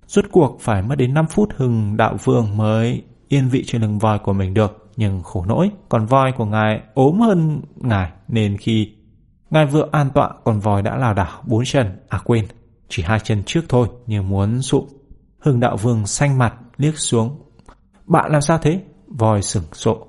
Rốt 0.08 0.26
cuộc 0.32 0.58
phải 0.62 0.82
mất 0.82 0.96
đến 0.96 1.14
5 1.14 1.26
phút 1.30 1.50
hừng 1.56 1.98
đạo 1.98 2.18
vương 2.24 2.58
mới 2.58 3.04
yên 3.28 3.50
vị 3.50 3.64
trên 3.68 3.82
lưng 3.82 4.00
voi 4.00 4.20
của 4.20 4.34
mình 4.34 4.54
được. 4.54 4.90
Nhưng 4.98 5.24
khổ 5.24 5.46
nỗi, 5.48 5.70
còn 5.90 6.06
voi 6.06 6.32
của 6.32 6.46
ngài 6.46 6.82
ốm 6.94 7.20
hơn 7.20 7.62
ngài 7.76 8.12
nên 8.28 8.58
khi 8.58 8.94
ngài 9.50 9.66
vừa 9.66 9.88
an 9.92 10.10
tọa 10.14 10.30
còn 10.44 10.60
voi 10.60 10.82
đã 10.82 10.98
lảo 10.98 11.14
đảo 11.14 11.42
bốn 11.48 11.66
chân, 11.66 11.88
à 12.10 12.20
quên, 12.24 12.46
chỉ 12.92 13.04
hai 13.04 13.20
chân 13.20 13.44
trước 13.46 13.62
thôi 13.70 13.88
như 14.08 14.22
muốn 14.22 14.62
sụp. 14.62 14.88
Hưng 15.40 15.60
đạo 15.60 15.78
vương 15.78 16.08
xanh 16.08 16.38
mặt, 16.38 16.54
liếc 16.78 16.98
xuống. 16.98 17.42
Bạn 18.06 18.32
làm 18.32 18.42
sao 18.42 18.58
thế? 18.58 18.82
Voi 19.08 19.42
sửng 19.42 19.64
sộ. 19.74 20.08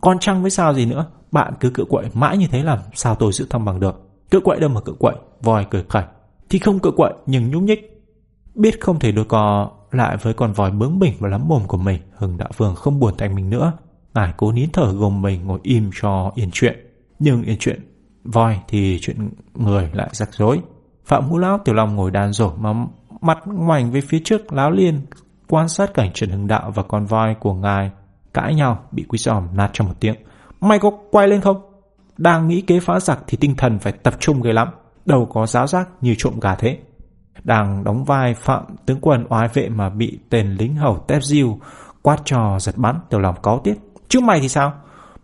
Con 0.00 0.18
trăng 0.20 0.42
với 0.42 0.50
sao 0.50 0.74
gì 0.74 0.86
nữa? 0.86 1.06
Bạn 1.32 1.54
cứ 1.60 1.70
cự 1.70 1.84
quậy 1.84 2.06
mãi 2.14 2.38
như 2.38 2.46
thế 2.46 2.62
làm 2.62 2.78
sao 2.94 3.14
tôi 3.14 3.32
giữ 3.32 3.46
thăng 3.50 3.64
bằng 3.64 3.80
được. 3.80 4.00
Cự 4.30 4.40
quậy 4.40 4.60
đâu 4.60 4.70
mà 4.70 4.80
cự 4.80 4.92
quậy. 4.98 5.14
Voi 5.42 5.66
cười 5.70 5.84
khẩy. 5.88 6.02
Thì 6.50 6.58
không 6.58 6.78
cự 6.78 6.90
quậy, 6.90 7.12
nhưng 7.26 7.50
nhúc 7.50 7.62
nhích. 7.62 8.04
Biết 8.54 8.80
không 8.80 8.98
thể 8.98 9.12
đôi 9.12 9.24
co 9.24 9.70
lại 9.90 10.16
với 10.16 10.34
con 10.34 10.52
voi 10.52 10.70
bướng 10.70 10.98
bỉnh 10.98 11.14
và 11.18 11.28
lắm 11.28 11.48
mồm 11.48 11.62
của 11.66 11.76
mình. 11.76 12.00
Hưng 12.16 12.38
đạo 12.38 12.50
vương 12.56 12.74
không 12.74 13.00
buồn 13.00 13.14
thành 13.18 13.34
mình 13.34 13.50
nữa. 13.50 13.72
Ngài 14.14 14.32
cố 14.36 14.52
nín 14.52 14.70
thở 14.72 14.92
gồng 14.92 15.22
mình 15.22 15.46
ngồi 15.46 15.60
im 15.62 15.90
cho 16.00 16.32
yên 16.34 16.50
chuyện. 16.52 16.86
Nhưng 17.18 17.42
yên 17.42 17.56
chuyện 17.60 17.80
voi 18.24 18.60
thì 18.68 18.98
chuyện 19.02 19.30
người 19.54 19.90
lại 19.92 20.08
rắc 20.12 20.34
rối. 20.34 20.60
Phạm 21.06 21.28
Ngũ 21.28 21.38
Lão 21.38 21.58
Tiểu 21.58 21.74
Long 21.74 21.96
ngồi 21.96 22.10
đàn 22.10 22.32
rổ 22.32 22.52
mà 22.56 22.72
mặt 23.20 23.38
ngoảnh 23.44 23.90
về 23.90 24.00
phía 24.00 24.20
trước 24.24 24.52
láo 24.52 24.70
liên, 24.70 25.00
quan 25.48 25.68
sát 25.68 25.94
cảnh 25.94 26.10
Trần 26.14 26.30
Hưng 26.30 26.46
Đạo 26.46 26.72
và 26.74 26.82
con 26.82 27.06
voi 27.06 27.34
của 27.40 27.54
ngài 27.54 27.90
cãi 28.34 28.54
nhau, 28.54 28.78
bị 28.92 29.04
quý 29.08 29.18
giòm 29.18 29.48
nạt 29.56 29.70
cho 29.72 29.84
một 29.84 29.94
tiếng. 30.00 30.14
Mày 30.60 30.78
có 30.78 30.90
quay 31.10 31.28
lên 31.28 31.40
không? 31.40 31.60
Đang 32.18 32.48
nghĩ 32.48 32.60
kế 32.60 32.80
phá 32.80 33.00
giặc 33.00 33.18
thì 33.26 33.36
tinh 33.40 33.56
thần 33.56 33.78
phải 33.78 33.92
tập 33.92 34.14
trung 34.20 34.42
ghê 34.42 34.52
lắm. 34.52 34.68
Đâu 35.04 35.26
có 35.32 35.46
giáo 35.46 35.66
giác 35.66 35.88
như 36.00 36.14
trộm 36.18 36.40
gà 36.40 36.54
thế. 36.54 36.78
Đang 37.44 37.84
đóng 37.84 38.04
vai 38.04 38.34
phạm 38.34 38.64
tướng 38.86 39.00
quân 39.00 39.26
oái 39.28 39.48
vệ 39.54 39.68
mà 39.68 39.88
bị 39.88 40.18
tên 40.30 40.56
lính 40.58 40.76
hầu 40.76 40.98
tép 40.98 41.22
diêu 41.22 41.58
quát 42.02 42.16
trò 42.24 42.58
giật 42.60 42.76
bắn, 42.76 43.00
tiểu 43.10 43.20
lòng 43.20 43.34
có 43.42 43.60
tiết. 43.64 43.74
Chứ 44.08 44.20
mày 44.20 44.40
thì 44.40 44.48
sao? 44.48 44.72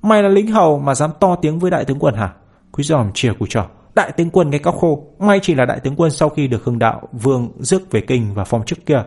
Mày 0.02 0.22
là 0.22 0.28
lính 0.28 0.52
hầu 0.52 0.78
mà 0.78 0.94
dám 0.94 1.10
to 1.20 1.36
tiếng 1.36 1.58
với 1.58 1.70
đại 1.70 1.84
tướng 1.84 1.98
quân 1.98 2.14
hả? 2.14 2.32
Quý 2.72 2.84
giòm 2.84 3.10
chìa 3.14 3.32
củ 3.32 3.46
trò. 3.48 3.66
Đại 3.94 4.12
tướng 4.12 4.30
quân 4.30 4.50
nghe 4.50 4.58
cóc 4.58 4.76
khô, 4.76 5.04
may 5.18 5.40
chỉ 5.42 5.54
là 5.54 5.64
đại 5.64 5.80
tướng 5.80 5.96
quân 5.96 6.10
sau 6.10 6.28
khi 6.28 6.48
được 6.48 6.64
hưng 6.64 6.78
đạo 6.78 7.08
vương 7.12 7.52
rước 7.58 7.90
về 7.90 8.00
kinh 8.00 8.34
và 8.34 8.44
phong 8.44 8.64
chức 8.64 8.86
kia. 8.86 9.02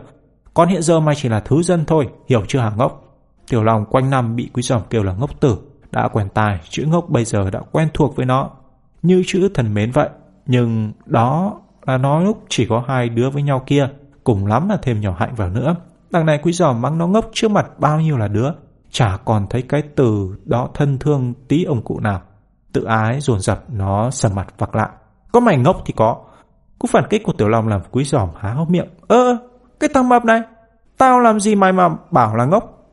Còn 0.54 0.68
hiện 0.68 0.82
giờ 0.82 1.00
may 1.00 1.14
chỉ 1.18 1.28
là 1.28 1.40
thứ 1.40 1.62
dân 1.62 1.84
thôi, 1.86 2.08
hiểu 2.28 2.44
chưa 2.48 2.58
hả 2.58 2.72
ngốc? 2.76 3.02
Tiểu 3.50 3.64
Long 3.64 3.84
quanh 3.84 4.10
năm 4.10 4.36
bị 4.36 4.50
quý 4.52 4.62
giòm 4.62 4.82
kêu 4.90 5.02
là 5.02 5.12
ngốc 5.12 5.40
tử, 5.40 5.58
đã 5.90 6.08
quen 6.08 6.28
tài, 6.34 6.60
chữ 6.68 6.84
ngốc 6.84 7.08
bây 7.08 7.24
giờ 7.24 7.50
đã 7.50 7.60
quen 7.72 7.88
thuộc 7.94 8.16
với 8.16 8.26
nó, 8.26 8.50
như 9.02 9.22
chữ 9.26 9.48
thần 9.54 9.74
mến 9.74 9.90
vậy. 9.90 10.08
Nhưng 10.46 10.92
đó 11.06 11.60
là 11.86 11.98
nói 11.98 12.24
lúc 12.24 12.44
chỉ 12.48 12.66
có 12.66 12.84
hai 12.88 13.08
đứa 13.08 13.30
với 13.30 13.42
nhau 13.42 13.62
kia, 13.66 13.88
cùng 14.24 14.46
lắm 14.46 14.68
là 14.68 14.78
thêm 14.82 15.00
nhỏ 15.00 15.16
hạnh 15.18 15.34
vào 15.34 15.50
nữa. 15.50 15.76
Đằng 16.10 16.26
này 16.26 16.40
quý 16.42 16.52
giòm 16.52 16.82
mắng 16.82 16.98
nó 16.98 17.06
ngốc 17.06 17.30
trước 17.32 17.50
mặt 17.50 17.66
bao 17.78 18.00
nhiêu 18.00 18.16
là 18.16 18.28
đứa, 18.28 18.50
chả 18.90 19.16
còn 19.24 19.46
thấy 19.50 19.62
cái 19.62 19.82
từ 19.96 20.36
đó 20.44 20.68
thân 20.74 20.98
thương 20.98 21.34
tí 21.48 21.64
ông 21.64 21.82
cụ 21.82 22.00
nào. 22.00 22.22
Tự 22.76 22.84
ái 22.84 23.20
dồn 23.20 23.40
dập 23.40 23.64
nó 23.68 24.10
sầm 24.10 24.34
mặt 24.34 24.54
vặc 24.58 24.74
lạ 24.74 24.90
Có 25.32 25.40
mày 25.40 25.56
ngốc 25.56 25.82
thì 25.86 25.94
có. 25.96 26.16
Cú 26.78 26.86
phản 26.86 27.04
kích 27.10 27.22
của 27.24 27.32
Tiểu 27.32 27.48
Long 27.48 27.68
làm 27.68 27.80
quý 27.90 28.04
giòm 28.04 28.28
há 28.36 28.50
hốc 28.50 28.70
miệng. 28.70 28.88
Ơ, 29.08 29.36
cái 29.80 29.90
thằng 29.94 30.08
mập 30.08 30.24
này, 30.24 30.40
tao 30.98 31.20
làm 31.20 31.40
gì 31.40 31.54
mày 31.54 31.72
mà 31.72 31.88
bảo 32.10 32.36
là 32.36 32.44
ngốc? 32.44 32.88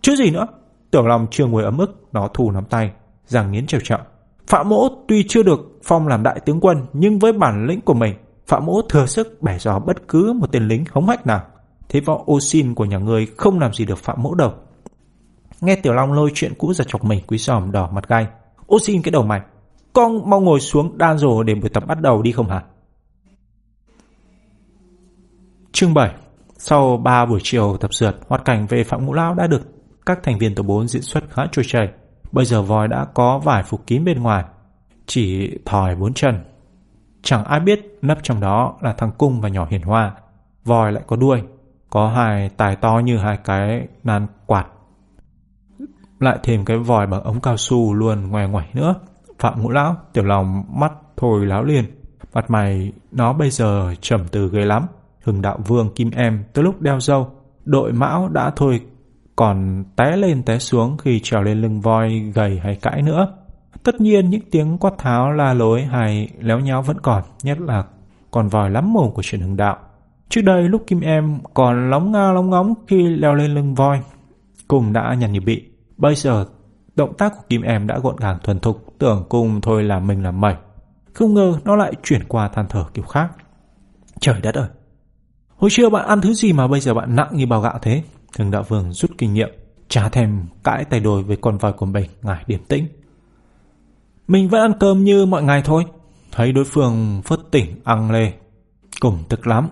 Chứ 0.00 0.16
gì 0.16 0.30
nữa? 0.30 0.46
Tiểu 0.90 1.06
Long 1.06 1.26
chưa 1.30 1.46
ngồi 1.46 1.64
ấm 1.64 1.78
ức, 1.78 2.04
nó 2.12 2.28
thù 2.34 2.50
nắm 2.50 2.64
tay, 2.64 2.92
rằng 3.26 3.52
nghiến 3.52 3.66
trèo 3.66 3.80
trọng. 3.84 4.00
Phạm 4.46 4.68
Mỗ 4.68 4.88
tuy 5.08 5.24
chưa 5.28 5.42
được 5.42 5.60
phong 5.84 6.08
làm 6.08 6.22
đại 6.22 6.40
tướng 6.40 6.60
quân, 6.60 6.86
nhưng 6.92 7.18
với 7.18 7.32
bản 7.32 7.66
lĩnh 7.66 7.80
của 7.80 7.94
mình, 7.94 8.14
Phạm 8.46 8.66
Mỗ 8.66 8.82
thừa 8.82 9.06
sức 9.06 9.42
bẻ 9.42 9.58
gió 9.58 9.78
bất 9.78 10.08
cứ 10.08 10.32
một 10.32 10.52
tên 10.52 10.68
lính 10.68 10.84
hống 10.90 11.08
hách 11.08 11.26
nào. 11.26 11.42
Thế 11.88 12.00
võ 12.00 12.22
ô 12.26 12.40
xin 12.40 12.74
của 12.74 12.84
nhà 12.84 12.98
người 12.98 13.26
không 13.36 13.60
làm 13.60 13.72
gì 13.72 13.84
được 13.84 13.98
Phạm 13.98 14.22
Mỗ 14.22 14.34
đâu. 14.34 14.52
Nghe 15.60 15.76
Tiểu 15.76 15.92
Long 15.92 16.12
lôi 16.12 16.30
chuyện 16.34 16.52
cũ 16.58 16.74
giật 16.74 16.84
chọc 16.88 17.04
mình 17.04 17.22
quý 17.26 17.38
giòm 17.38 17.72
đỏ 17.72 17.90
mặt 17.92 18.08
gai. 18.08 18.26
Ô 18.66 18.78
xin 18.78 19.02
cái 19.02 19.12
đầu 19.12 19.22
mày, 19.22 19.40
con 19.92 20.30
mau 20.30 20.40
ngồi 20.40 20.60
xuống 20.60 20.98
đan 20.98 21.18
rồ 21.18 21.42
để 21.42 21.54
buổi 21.54 21.70
tập 21.70 21.84
bắt 21.86 22.00
đầu 22.00 22.22
đi 22.22 22.32
không 22.32 22.48
hả? 22.48 22.62
Chương 25.72 25.94
7 25.94 26.14
Sau 26.58 26.96
3 26.96 27.26
buổi 27.26 27.40
chiều 27.42 27.76
tập 27.80 27.94
dượt, 27.94 28.16
hoạt 28.28 28.44
cảnh 28.44 28.66
về 28.66 28.84
Phạm 28.84 29.06
Ngũ 29.06 29.12
Lão 29.12 29.34
đã 29.34 29.46
được 29.46 29.62
các 30.06 30.18
thành 30.22 30.38
viên 30.38 30.54
tổ 30.54 30.62
4 30.62 30.88
diễn 30.88 31.02
xuất 31.02 31.24
khá 31.30 31.42
trôi 31.52 31.64
chảy. 31.68 31.88
Bây 32.32 32.44
giờ 32.44 32.62
voi 32.62 32.88
đã 32.88 33.06
có 33.14 33.38
vải 33.38 33.62
phục 33.62 33.86
kín 33.86 34.04
bên 34.04 34.22
ngoài, 34.22 34.44
chỉ 35.06 35.50
thòi 35.64 35.96
bốn 35.96 36.14
chân. 36.14 36.44
Chẳng 37.22 37.44
ai 37.44 37.60
biết 37.60 37.98
nấp 38.02 38.18
trong 38.22 38.40
đó 38.40 38.76
là 38.80 38.92
thằng 38.92 39.10
Cung 39.18 39.40
và 39.40 39.48
nhỏ 39.48 39.66
hiền 39.70 39.82
hoa. 39.82 40.14
Voi 40.64 40.92
lại 40.92 41.02
có 41.06 41.16
đuôi, 41.16 41.42
có 41.90 42.08
hai 42.08 42.48
tài 42.56 42.76
to 42.76 43.00
như 43.04 43.18
hai 43.18 43.36
cái 43.44 43.88
nan 44.04 44.26
quạt. 44.46 44.66
Lại 46.20 46.38
thêm 46.42 46.64
cái 46.64 46.78
vòi 46.78 47.06
bằng 47.06 47.22
ống 47.22 47.40
cao 47.40 47.56
su 47.56 47.94
luôn 47.94 48.30
ngoài 48.30 48.48
ngoài 48.48 48.68
nữa. 48.74 48.94
Phạm 49.38 49.62
ngũ 49.62 49.70
lão, 49.70 49.96
tiểu 50.12 50.24
lòng 50.24 50.64
mắt 50.80 50.92
thôi 51.16 51.46
láo 51.46 51.64
liền. 51.64 51.84
Mặt 52.34 52.50
mày 52.50 52.92
nó 53.12 53.32
bây 53.32 53.50
giờ 53.50 53.94
trầm 54.00 54.20
từ 54.32 54.50
ghê 54.52 54.64
lắm. 54.64 54.86
hưng 55.22 55.42
đạo 55.42 55.58
vương 55.66 55.94
kim 55.94 56.10
em 56.10 56.44
từ 56.52 56.62
lúc 56.62 56.80
đeo 56.80 57.00
dâu, 57.00 57.30
đội 57.64 57.92
mão 57.92 58.28
đã 58.28 58.50
thôi 58.56 58.80
còn 59.36 59.84
té 59.96 60.16
lên 60.16 60.42
té 60.42 60.58
xuống 60.58 60.96
khi 60.96 61.20
trèo 61.20 61.42
lên 61.42 61.60
lưng 61.60 61.80
voi 61.80 62.32
gầy 62.34 62.58
hay 62.58 62.74
cãi 62.74 63.02
nữa. 63.02 63.32
Tất 63.82 64.00
nhiên 64.00 64.30
những 64.30 64.50
tiếng 64.50 64.78
quát 64.78 64.92
tháo 64.98 65.32
la 65.32 65.54
lối 65.54 65.82
hay 65.82 66.28
léo 66.40 66.60
nháo 66.60 66.82
vẫn 66.82 67.00
còn, 67.00 67.22
nhất 67.42 67.60
là 67.60 67.84
còn 68.30 68.48
vòi 68.48 68.70
lắm 68.70 68.92
mồm 68.92 69.10
của 69.14 69.22
chuyện 69.22 69.40
hưng 69.40 69.56
đạo. 69.56 69.76
Trước 70.28 70.40
đây 70.40 70.62
lúc 70.62 70.82
Kim 70.86 71.00
Em 71.00 71.38
còn 71.54 71.90
lóng 71.90 72.12
nga 72.12 72.32
lóng 72.32 72.50
ngóng 72.50 72.74
khi 72.88 73.08
leo 73.08 73.34
lên 73.34 73.54
lưng 73.54 73.74
voi, 73.74 74.00
cùng 74.68 74.92
đã 74.92 75.14
nhằn 75.14 75.32
như 75.32 75.40
bị. 75.40 75.64
Bây 75.96 76.14
giờ 76.14 76.46
Động 76.96 77.14
tác 77.14 77.32
của 77.36 77.42
Kim 77.48 77.62
Em 77.62 77.86
đã 77.86 77.98
gọn 77.98 78.16
gàng 78.16 78.38
thuần 78.42 78.60
thục, 78.60 78.94
tưởng 78.98 79.24
cùng 79.28 79.60
thôi 79.60 79.82
là 79.82 79.98
mình 79.98 80.22
làm 80.22 80.40
mẩy. 80.40 80.54
Không 81.12 81.34
ngờ 81.34 81.58
nó 81.64 81.76
lại 81.76 81.92
chuyển 82.02 82.24
qua 82.28 82.48
than 82.48 82.66
thở 82.68 82.84
kiểu 82.94 83.04
khác. 83.04 83.28
Trời 84.20 84.40
đất 84.40 84.54
ơi! 84.54 84.68
Hồi 85.56 85.70
trưa 85.70 85.88
bạn 85.88 86.06
ăn 86.06 86.20
thứ 86.20 86.34
gì 86.34 86.52
mà 86.52 86.68
bây 86.68 86.80
giờ 86.80 86.94
bạn 86.94 87.16
nặng 87.16 87.28
như 87.32 87.46
bao 87.46 87.60
gạo 87.60 87.78
thế? 87.82 88.02
Thường 88.36 88.50
đạo 88.50 88.62
vương 88.68 88.92
rút 88.92 89.10
kinh 89.18 89.34
nghiệm, 89.34 89.48
chả 89.88 90.08
thèm 90.08 90.46
cãi 90.64 90.84
tay 90.84 91.00
đôi 91.00 91.22
với 91.22 91.36
con 91.36 91.58
voi 91.58 91.72
của 91.72 91.86
mình, 91.86 92.10
ngài 92.22 92.44
điềm 92.46 92.64
tĩnh. 92.64 92.88
Mình 94.28 94.48
vẫn 94.48 94.60
ăn 94.60 94.72
cơm 94.80 95.04
như 95.04 95.26
mọi 95.26 95.42
ngày 95.42 95.62
thôi. 95.64 95.84
Thấy 96.32 96.52
đối 96.52 96.64
phương 96.64 97.22
phất 97.24 97.38
tỉnh 97.50 97.80
ăn 97.84 98.10
lê. 98.10 98.32
Cùng 99.00 99.18
tức 99.28 99.46
lắm. 99.46 99.68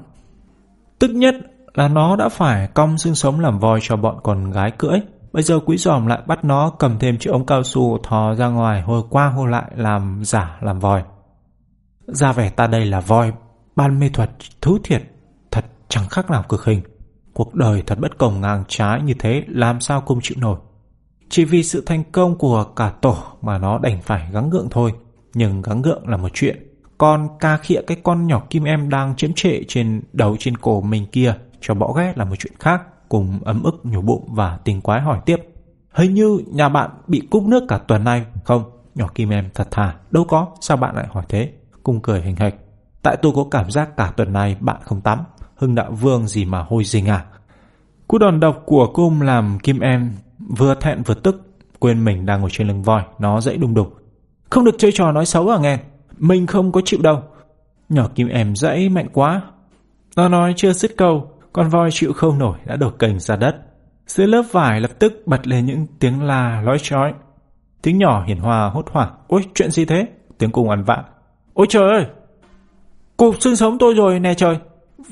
Tức 0.99 1.11
nhất 1.11 1.35
là 1.75 1.89
nó 1.89 2.17
đã 2.17 2.29
phải 2.29 2.69
cong 2.75 2.99
xương 2.99 3.15
sống 3.15 3.41
làm 3.41 3.59
voi 3.59 3.79
cho 3.83 3.97
bọn 3.97 4.17
con 4.23 4.51
gái 4.51 4.71
cưỡi. 4.71 5.01
Bây 5.35 5.43
giờ 5.43 5.61
quý 5.67 5.77
giòm 5.77 6.07
lại 6.07 6.23
bắt 6.27 6.45
nó 6.45 6.71
cầm 6.71 6.99
thêm 6.99 7.19
chiếc 7.19 7.31
ống 7.31 7.47
cao 7.47 7.63
su 7.63 7.99
thò 8.03 8.35
ra 8.35 8.49
ngoài 8.49 8.83
hồi 8.83 9.03
qua 9.11 9.29
hồi 9.29 9.51
lại 9.51 9.71
làm 9.77 10.21
giả 10.25 10.59
làm 10.61 10.79
vòi 10.79 11.03
Ra 12.07 12.33
vẻ 12.33 12.51
ta 12.51 12.67
đây 12.67 12.87
là 12.87 13.01
voi, 13.01 13.33
ban 13.77 14.01
mê 14.01 14.09
thuật 14.09 14.31
thú 14.61 14.79
thiệt, 14.85 15.03
thật 15.51 15.65
chẳng 15.89 16.09
khác 16.09 16.31
nào 16.31 16.45
cực 16.49 16.65
hình. 16.65 16.81
Cuộc 17.33 17.55
đời 17.55 17.83
thật 17.87 17.99
bất 18.01 18.19
công 18.19 18.41
ngang 18.41 18.65
trái 18.69 19.03
như 19.03 19.15
thế 19.19 19.45
làm 19.49 19.81
sao 19.81 20.01
cung 20.01 20.19
chịu 20.23 20.37
nổi. 20.41 20.59
Chỉ 21.29 21.45
vì 21.45 21.63
sự 21.63 21.83
thành 21.87 22.05
công 22.13 22.39
của 22.39 22.65
cả 22.65 22.93
tổ 23.03 23.17
mà 23.43 23.59
nó 23.59 23.79
đành 23.79 24.03
phải 24.03 24.29
gắng 24.33 24.51
gượng 24.51 24.69
thôi. 24.71 24.93
Nhưng 25.35 25.63
gắng 25.63 25.83
gượng 25.83 26.09
là 26.09 26.17
một 26.17 26.31
chuyện. 26.35 26.57
Còn 26.99 27.29
ca 27.41 27.57
khịa 27.57 27.83
cái 27.87 27.97
con 28.03 28.27
nhỏ 28.27 28.43
kim 28.51 28.65
em 28.65 28.89
đang 28.89 29.17
chiếm 29.17 29.33
trệ 29.33 29.61
trên 29.69 30.03
đầu 30.13 30.37
trên 30.39 30.57
cổ 30.57 30.81
mình 30.81 31.07
kia 31.13 31.35
cho 31.61 31.75
bỏ 31.75 31.93
ghét 31.93 32.13
là 32.17 32.25
một 32.25 32.37
chuyện 32.39 32.53
khác. 32.59 32.83
Cùng 33.09 33.39
ấm 33.45 33.63
ức 33.63 33.81
nhổ 33.85 34.01
bụng 34.01 34.29
và 34.35 34.59
tình 34.65 34.81
quái 34.81 35.01
hỏi 35.01 35.19
tiếp. 35.27 35.37
Hình 35.91 36.15
như 36.15 36.41
nhà 36.47 36.69
bạn 36.69 36.91
bị 37.07 37.23
cúp 37.31 37.43
nước 37.43 37.65
cả 37.69 37.79
tuần 37.79 38.05
nay 38.05 38.25
không? 38.45 38.63
Nhỏ 38.95 39.07
kim 39.15 39.31
em 39.31 39.51
thật 39.55 39.69
thà. 39.71 39.95
Đâu 40.11 40.25
có, 40.25 40.47
sao 40.61 40.77
bạn 40.77 40.97
lại 40.97 41.07
hỏi 41.11 41.25
thế? 41.29 41.53
Cung 41.83 42.01
cười 42.01 42.23
hình 42.23 42.37
hạch. 42.37 42.55
Tại 43.03 43.17
tôi 43.23 43.33
có 43.35 43.45
cảm 43.51 43.71
giác 43.71 43.97
cả 43.97 44.13
tuần 44.17 44.33
này 44.33 44.57
bạn 44.61 44.77
không 44.85 45.01
tắm. 45.01 45.19
Hưng 45.57 45.75
đạo 45.75 45.91
vương 45.91 46.29
gì 46.29 46.45
mà 46.45 46.65
hôi 46.69 46.85
dình 46.85 47.07
à? 47.07 47.25
Cú 48.09 48.19
đòn 48.19 48.41
độc 48.41 48.63
của 48.67 48.91
cung 48.95 49.23
làm 49.23 49.59
kim 49.63 49.81
em 49.81 50.13
vừa 50.39 50.75
thẹn 50.75 51.03
vừa 51.03 51.15
tức. 51.15 51.41
Quên 51.79 52.05
mình 52.05 52.27
đang 52.27 52.41
ngồi 52.41 52.51
trên 52.53 52.69
lưng 52.69 52.83
voi, 52.83 53.03
nó 53.19 53.41
dãy 53.41 53.57
đùng 53.57 53.75
đùng. 53.75 53.91
Không 54.51 54.65
được 54.65 54.75
chơi 54.79 54.93
trò 54.95 55.13
nói 55.13 55.27
xấu 55.27 55.49
à 55.49 55.59
nghe? 55.59 55.79
Mình 56.19 56.47
không 56.47 56.73
có 56.73 56.81
chịu 56.85 57.01
đâu. 57.03 57.23
Nhỏ 57.89 58.09
kim 58.15 58.29
em 58.29 58.57
dãy 58.57 58.89
mạnh 58.89 59.09
quá. 59.13 59.43
Nó 60.17 60.29
nói 60.29 60.55
chưa 60.57 60.73
dứt 60.73 60.97
câu, 60.97 61.31
con 61.55 61.69
voi 61.69 61.91
chịu 61.93 62.13
không 62.13 62.39
nổi 62.39 62.57
đã 62.65 62.77
đổ 62.77 62.91
cành 62.91 63.19
ra 63.19 63.37
đất. 63.37 63.57
Dưới 64.07 64.27
lớp 64.27 64.43
vải 64.53 64.81
lập 64.81 64.91
tức 64.99 65.23
bật 65.27 65.47
lên 65.47 65.67
những 65.67 65.87
tiếng 66.01 66.23
la 66.23 66.63
lói 66.65 66.79
chói. 66.79 67.13
Tiếng 67.83 67.99
nhỏ 67.99 68.25
hiền 68.27 68.39
hòa 68.39 68.71
hốt 68.71 68.87
hoảng. 68.91 69.15
Ôi, 69.29 69.43
chuyện 69.55 69.71
gì 69.71 69.85
thế? 69.85 70.07
Tiếng 70.39 70.51
cùng 70.51 70.71
ăn 70.71 70.85
vạ. 70.85 71.05
Ôi 71.55 71.67
trời 71.71 71.91
ơi! 71.91 72.07
Cục 73.17 73.35
xương 73.41 73.57
sống 73.57 73.79
tôi 73.79 73.95
rồi 73.95 74.21
nè 74.21 74.35
trời! 74.35 74.59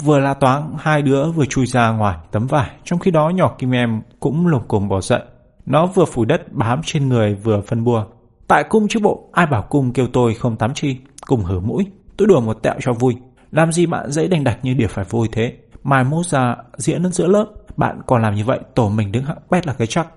Vừa 0.03 0.19
la 0.19 0.35
toáng, 0.35 0.77
hai 0.79 1.03
đứa 1.03 1.31
vừa 1.31 1.45
chui 1.45 1.67
ra 1.67 1.91
ngoài 1.91 2.17
tấm 2.31 2.47
vải. 2.47 2.71
Trong 2.85 2.99
khi 2.99 3.11
đó 3.11 3.29
nhỏ 3.29 3.55
kim 3.59 3.71
em 3.71 4.03
cũng 4.21 4.47
lồng 4.47 4.69
cồm 4.69 4.89
bỏ 4.89 5.01
dậy. 5.01 5.21
Nó 5.67 5.87
vừa 5.87 6.05
phủ 6.05 6.25
đất 6.25 6.53
bám 6.53 6.81
trên 6.85 7.09
người 7.09 7.35
vừa 7.35 7.61
phân 7.61 7.85
bua. 7.85 8.05
Tại 8.49 8.65
cung 8.65 8.89
chứ 8.89 9.01
bộ, 9.03 9.29
ai 9.33 9.47
bảo 9.47 9.63
cung 9.63 9.93
kêu 9.93 10.07
tôi 10.13 10.35
không 10.35 10.57
tắm 10.57 10.75
chi. 10.75 10.97
Cùng 11.27 11.41
hở 11.41 11.61
mũi, 11.61 11.87
tôi 12.17 12.29
đùa 12.29 12.41
một 12.41 12.63
tẹo 12.63 12.75
cho 12.81 12.93
vui. 12.93 13.17
Làm 13.51 13.73
gì 13.73 13.87
bạn 13.87 14.11
dễ 14.11 14.29
đành 14.29 14.45
đạch 14.45 14.59
như 14.65 14.75
điều 14.75 14.89
phải 14.89 15.05
vui 15.05 15.29
thế. 15.33 15.57
Mai 15.83 16.05
mốt 16.05 16.27
ra 16.27 16.57
diễn 16.77 17.07
ở 17.07 17.11
giữa 17.11 17.27
lớp, 17.27 17.47
bạn 17.77 18.01
còn 18.07 18.23
làm 18.23 18.35
như 18.35 18.45
vậy, 18.45 18.61
tổ 18.75 18.89
mình 18.89 19.13
đứng 19.13 19.25
hạng 19.25 19.39
bét 19.51 19.67
là 19.67 19.73
cái 19.73 19.87
chắc. 19.87 20.09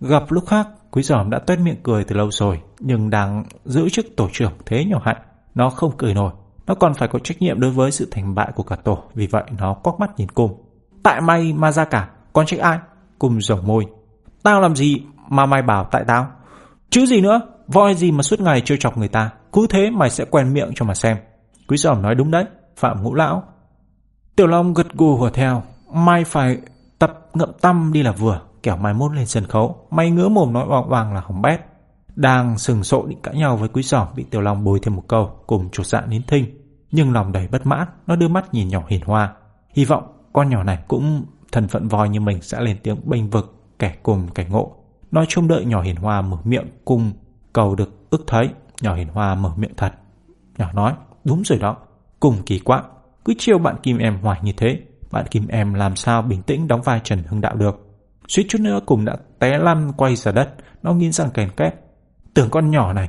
Gặp 0.00 0.22
lúc 0.28 0.46
khác, 0.46 0.68
quý 0.90 1.02
giòm 1.02 1.30
đã 1.30 1.38
tuét 1.38 1.58
miệng 1.58 1.82
cười 1.82 2.04
từ 2.04 2.16
lâu 2.16 2.30
rồi, 2.30 2.60
nhưng 2.80 3.10
đang 3.10 3.44
giữ 3.64 3.88
chức 3.88 4.06
tổ 4.16 4.28
trưởng 4.32 4.52
thế 4.66 4.84
nhỏ 4.84 5.00
hạnh. 5.04 5.22
Nó 5.54 5.70
không 5.70 5.96
cười 5.96 6.14
nổi, 6.14 6.32
nó 6.66 6.74
còn 6.74 6.94
phải 6.94 7.08
có 7.08 7.18
trách 7.18 7.42
nhiệm 7.42 7.60
đối 7.60 7.70
với 7.70 7.90
sự 7.90 8.08
thành 8.10 8.34
bại 8.34 8.52
của 8.54 8.62
cả 8.62 8.76
tổ, 8.76 8.98
vì 9.14 9.26
vậy 9.26 9.44
nó 9.58 9.74
quắc 9.74 10.00
mắt 10.00 10.10
nhìn 10.16 10.28
cung. 10.28 10.64
Tại 11.02 11.20
mày 11.20 11.52
mà 11.52 11.72
ra 11.72 11.84
cả, 11.84 12.10
con 12.32 12.46
trách 12.46 12.60
ai? 12.60 12.78
cùng 13.18 13.40
rầu 13.40 13.58
môi. 13.62 13.86
Tao 14.42 14.60
làm 14.60 14.76
gì 14.76 15.02
mà 15.28 15.46
mày 15.46 15.62
bảo 15.62 15.84
tại 15.84 16.04
tao? 16.06 16.26
Chứ 16.90 17.06
gì 17.06 17.20
nữa, 17.20 17.40
voi 17.66 17.94
gì 17.94 18.12
mà 18.12 18.22
suốt 18.22 18.40
ngày 18.40 18.60
trêu 18.60 18.78
chọc 18.80 18.98
người 18.98 19.08
ta, 19.08 19.30
cứ 19.52 19.66
thế 19.70 19.90
mày 19.90 20.10
sẽ 20.10 20.24
quen 20.24 20.52
miệng 20.52 20.70
cho 20.74 20.84
mà 20.84 20.94
xem. 20.94 21.16
Quý 21.68 21.76
giòm 21.76 22.02
nói 22.02 22.14
đúng 22.14 22.30
đấy, 22.30 22.44
Phạm 22.76 23.02
Ngũ 23.02 23.14
Lão. 23.14 23.42
Tiểu 24.36 24.46
Long 24.46 24.74
gật 24.74 24.92
gù 24.94 25.16
hùa 25.16 25.30
theo, 25.30 25.62
mai 25.92 26.24
phải 26.24 26.58
tập 26.98 27.28
ngậm 27.34 27.52
tâm 27.60 27.92
đi 27.92 28.02
là 28.02 28.12
vừa, 28.12 28.40
kẻo 28.62 28.76
mai 28.76 28.94
mốt 28.94 29.12
lên 29.12 29.26
sân 29.26 29.44
khấu, 29.46 29.86
mày 29.90 30.10
ngứa 30.10 30.28
mồm 30.28 30.52
nói 30.52 30.66
vang 30.68 30.88
vàng 30.88 31.14
là 31.14 31.20
hỏng 31.20 31.42
bét. 31.42 31.60
Đang 32.16 32.58
sừng 32.58 32.84
sộ 32.84 33.06
định 33.06 33.18
cãi 33.22 33.36
nhau 33.36 33.56
với 33.56 33.68
quý 33.68 33.82
giỏ 33.82 34.08
bị 34.16 34.24
Tiểu 34.24 34.40
Long 34.40 34.64
bồi 34.64 34.80
thêm 34.82 34.96
một 34.96 35.02
câu, 35.08 35.30
cùng 35.46 35.68
chột 35.72 35.86
dạ 35.86 36.00
nín 36.00 36.22
thinh. 36.22 36.44
Nhưng 36.90 37.12
lòng 37.12 37.32
đầy 37.32 37.48
bất 37.48 37.66
mãn, 37.66 37.88
nó 38.06 38.16
đưa 38.16 38.28
mắt 38.28 38.54
nhìn 38.54 38.68
nhỏ 38.68 38.82
hiền 38.88 39.00
hoa. 39.04 39.32
Hy 39.74 39.84
vọng 39.84 40.04
con 40.32 40.50
nhỏ 40.50 40.62
này 40.62 40.78
cũng 40.88 41.24
thần 41.52 41.68
phận 41.68 41.88
voi 41.88 42.08
như 42.08 42.20
mình 42.20 42.42
sẽ 42.42 42.60
lên 42.60 42.76
tiếng 42.82 42.96
bênh 43.04 43.30
vực 43.30 43.54
kẻ 43.78 43.96
cùng 44.02 44.28
kẻ 44.34 44.46
ngộ. 44.50 44.76
Nó 45.10 45.24
trông 45.28 45.48
đợi 45.48 45.64
nhỏ 45.64 45.82
hiền 45.82 45.96
hoa 45.96 46.22
mở 46.22 46.36
miệng 46.44 46.66
cùng 46.84 47.12
cầu 47.52 47.74
được 47.74 48.10
ức 48.10 48.24
thấy. 48.26 48.48
Nhỏ 48.80 48.94
hiền 48.94 49.08
hoa 49.08 49.34
mở 49.34 49.50
miệng 49.56 49.74
thật. 49.76 49.92
Nhỏ 50.58 50.72
nói, 50.72 50.92
đúng 51.24 51.42
rồi 51.44 51.58
đó. 51.58 51.76
Cùng 52.20 52.36
kỳ 52.46 52.58
quạng, 52.58 52.84
cứ 53.26 53.34
chiêu 53.38 53.58
bạn 53.58 53.76
Kim 53.82 53.98
em 53.98 54.18
hoài 54.22 54.40
như 54.42 54.52
thế. 54.56 54.80
Bạn 55.10 55.26
Kim 55.30 55.48
em 55.48 55.74
làm 55.74 55.96
sao 55.96 56.22
bình 56.22 56.42
tĩnh 56.42 56.68
đóng 56.68 56.82
vai 56.82 57.00
Trần 57.04 57.22
Hưng 57.28 57.40
Đạo 57.40 57.56
được. 57.56 57.86
Suýt 58.28 58.46
chút 58.48 58.60
nữa 58.60 58.80
cùng 58.86 59.04
đã 59.04 59.16
té 59.38 59.58
lăn 59.58 59.92
quay 59.96 60.16
ra 60.16 60.32
đất. 60.32 60.54
Nó 60.82 60.94
nghiến 60.94 61.12
răng 61.12 61.30
kèn 61.34 61.50
két. 61.50 61.74
Tưởng 62.34 62.50
con 62.50 62.70
nhỏ 62.70 62.92
này, 62.92 63.08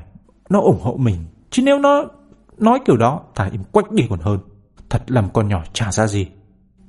nó 0.49 0.59
ủng 0.59 0.81
hộ 0.81 0.97
mình. 0.97 1.25
Chứ 1.49 1.61
nếu 1.65 1.79
nó 1.79 2.05
nói 2.57 2.79
kiểu 2.85 2.97
đó, 2.97 3.21
thả 3.35 3.49
im 3.51 3.63
quách 3.63 3.91
đi 3.91 4.07
còn 4.09 4.19
hơn. 4.19 4.39
Thật 4.89 5.11
làm 5.11 5.29
con 5.29 5.47
nhỏ 5.47 5.63
chả 5.73 5.91
ra 5.91 6.07
gì. 6.07 6.27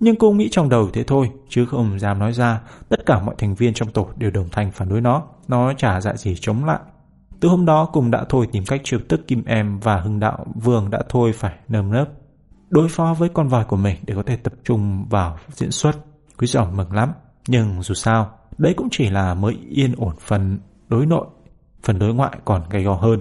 Nhưng 0.01 0.17
cô 0.17 0.33
nghĩ 0.33 0.49
trong 0.51 0.69
đầu 0.69 0.91
thế 0.93 1.03
thôi, 1.03 1.31
chứ 1.49 1.67
không 1.67 1.99
dám 1.99 2.19
nói 2.19 2.33
ra. 2.33 2.61
Tất 2.89 3.07
cả 3.07 3.21
mọi 3.21 3.35
thành 3.39 3.55
viên 3.55 3.75
trong 3.75 3.91
tổ 3.91 4.09
đều 4.17 4.31
đồng 4.31 4.49
thanh 4.53 4.71
phản 4.73 4.89
đối 4.89 5.01
nó. 5.01 5.23
Nó 5.49 5.73
chả 5.73 6.01
dạ 6.01 6.15
gì 6.15 6.37
chống 6.41 6.65
lại. 6.65 6.79
Từ 7.41 7.49
hôm 7.49 7.65
đó 7.65 7.89
cùng 7.93 8.11
đã 8.11 8.25
thôi 8.29 8.49
tìm 8.53 8.65
cách 8.67 8.81
trượt 8.85 9.01
tức 9.09 9.27
Kim 9.27 9.45
Em 9.45 9.81
và 9.81 10.01
Hưng 10.01 10.21
Đạo 10.21 10.47
Vương 10.55 10.91
đã 10.91 11.03
thôi 11.09 11.33
phải 11.35 11.55
nơm 11.69 11.91
nớp. 11.91 12.09
Đối 12.71 12.89
phó 12.89 13.15
với 13.19 13.29
con 13.29 13.49
voi 13.49 13.65
của 13.65 13.77
mình 13.77 13.97
để 14.07 14.15
có 14.15 14.23
thể 14.27 14.37
tập 14.37 14.53
trung 14.65 15.07
vào 15.11 15.39
diễn 15.51 15.71
xuất. 15.71 15.93
Quý 16.39 16.47
giỏng 16.47 16.77
mừng 16.77 16.93
lắm. 16.93 17.13
Nhưng 17.49 17.83
dù 17.83 17.95
sao, 17.95 18.31
đấy 18.59 18.75
cũng 18.77 18.89
chỉ 18.91 19.11
là 19.11 19.35
mới 19.35 19.59
yên 19.69 19.95
ổn 19.97 20.15
phần 20.21 20.59
đối 20.89 21.07
nội. 21.07 21.27
Phần 21.83 21.99
đối 21.99 22.15
ngoại 22.15 22.39
còn 22.45 22.63
gay 22.71 22.83
go 22.83 22.95
hơn. 22.95 23.21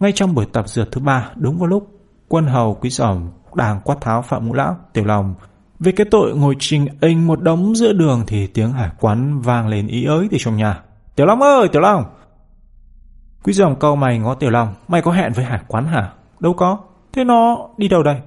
Ngay 0.00 0.12
trong 0.14 0.34
buổi 0.34 0.46
tập 0.52 0.68
dượt 0.68 0.88
thứ 0.92 1.00
ba, 1.00 1.30
đúng 1.36 1.58
vào 1.58 1.66
lúc 1.66 1.88
quân 2.28 2.46
hầu 2.46 2.74
quý 2.74 2.90
giỏng 2.90 3.32
đang 3.54 3.80
quát 3.80 3.96
tháo 4.00 4.22
Phạm 4.22 4.48
Ngũ 4.48 4.54
Lão, 4.54 4.76
Tiểu 4.92 5.04
Lòng 5.04 5.34
vì 5.80 5.92
cái 5.92 6.06
tội 6.10 6.36
ngồi 6.36 6.56
trình 6.58 6.86
anh 7.00 7.26
một 7.26 7.42
đống 7.42 7.74
giữa 7.74 7.92
đường 7.92 8.24
thì 8.26 8.46
tiếng 8.46 8.72
hải 8.72 8.90
quán 9.00 9.40
vang 9.40 9.68
lên 9.68 9.86
ý 9.86 10.04
ới 10.04 10.28
từ 10.30 10.36
trong 10.40 10.56
nhà. 10.56 10.82
Tiểu 11.16 11.26
Long 11.26 11.42
ơi, 11.42 11.68
Tiểu 11.68 11.82
Long! 11.82 12.04
Quý 13.42 13.52
dòng 13.52 13.76
câu 13.78 13.96
mày 13.96 14.18
ngó 14.18 14.34
Tiểu 14.34 14.50
Long, 14.50 14.74
mày 14.88 15.02
có 15.02 15.12
hẹn 15.12 15.32
với 15.32 15.44
hải 15.44 15.60
quán 15.68 15.86
hả? 15.86 16.12
Đâu 16.40 16.54
có, 16.54 16.78
thế 17.12 17.24
nó 17.24 17.68
đi 17.76 17.88
đâu 17.88 18.02
đây? 18.02 18.20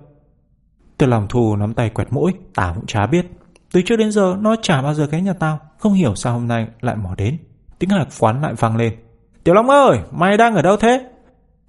Tiểu 1.02 1.10
Long 1.10 1.28
thù 1.28 1.56
nắm 1.56 1.74
tay 1.74 1.90
quẹt 1.90 2.08
mũi, 2.14 2.34
tao 2.56 2.74
cũng 2.74 2.86
chả 2.86 3.06
biết. 3.06 3.26
Từ 3.74 3.82
trước 3.86 3.96
đến 3.96 4.12
giờ 4.12 4.36
nó 4.40 4.56
chả 4.62 4.82
bao 4.82 4.94
giờ 4.94 5.06
ghé 5.06 5.22
nhà 5.22 5.34
tao, 5.34 5.60
không 5.78 5.94
hiểu 5.94 6.16
sao 6.16 6.34
hôm 6.34 6.48
nay 6.48 6.68
lại 6.82 6.96
mò 6.96 7.16
đến. 7.18 7.38
Tiếng 7.80 7.90
hải 7.90 8.06
quán 8.20 8.42
lại 8.42 8.54
vang 8.54 8.76
lên. 8.76 8.96
Tiểu 9.44 9.56
Long 9.56 9.70
ơi, 9.70 10.00
mày 10.12 10.38
đang 10.38 10.56
ở 10.56 10.62
đâu 10.62 10.78
thế? 10.78 11.10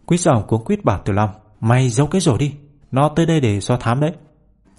Quý 0.06 0.16
dòng 0.16 0.46
cuống 0.46 0.64
quýt 0.64 0.84
bảo 0.84 0.98
Tiểu 0.98 1.14
Long, 1.14 1.30
mày 1.60 1.88
giấu 1.88 2.06
cái 2.06 2.20
rổ 2.20 2.36
đi, 2.36 2.54
nó 2.90 3.08
tới 3.16 3.26
đây 3.26 3.40
để 3.40 3.60
do 3.60 3.76
thám 3.76 4.00
đấy. 4.00 4.12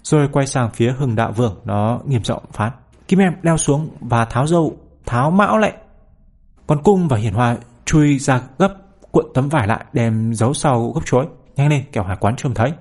Rồi 0.02 0.28
quay 0.32 0.46
sang 0.46 0.70
phía 0.70 0.94
hưng 0.98 1.16
đạo 1.16 1.32
vương 1.32 1.60
Nó 1.64 2.00
nghiêm 2.06 2.24
giọng 2.24 2.42
phán 2.52 2.72
Kim 3.08 3.18
em 3.18 3.32
leo 3.42 3.56
xuống 3.56 3.88
và 4.00 4.24
tháo 4.24 4.46
dâu 4.46 4.76
Tháo 5.06 5.30
mão 5.30 5.58
lại 5.58 5.72
Còn 6.66 6.82
cung 6.82 7.08
và 7.08 7.16
hiển 7.16 7.32
hoa 7.32 7.56
chui 7.84 8.18
ra 8.18 8.42
gấp 8.58 8.74
Cuộn 9.10 9.24
tấm 9.34 9.48
vải 9.48 9.66
lại 9.66 9.84
đem 9.92 10.34
giấu 10.34 10.54
sau 10.54 10.90
gốc 10.90 11.06
chuối 11.06 11.26
Nhanh 11.56 11.68
lên 11.68 11.84
kẻo 11.92 12.04
hải 12.04 12.16
quán 12.16 12.36
trông 12.36 12.54
thấy 12.54 12.72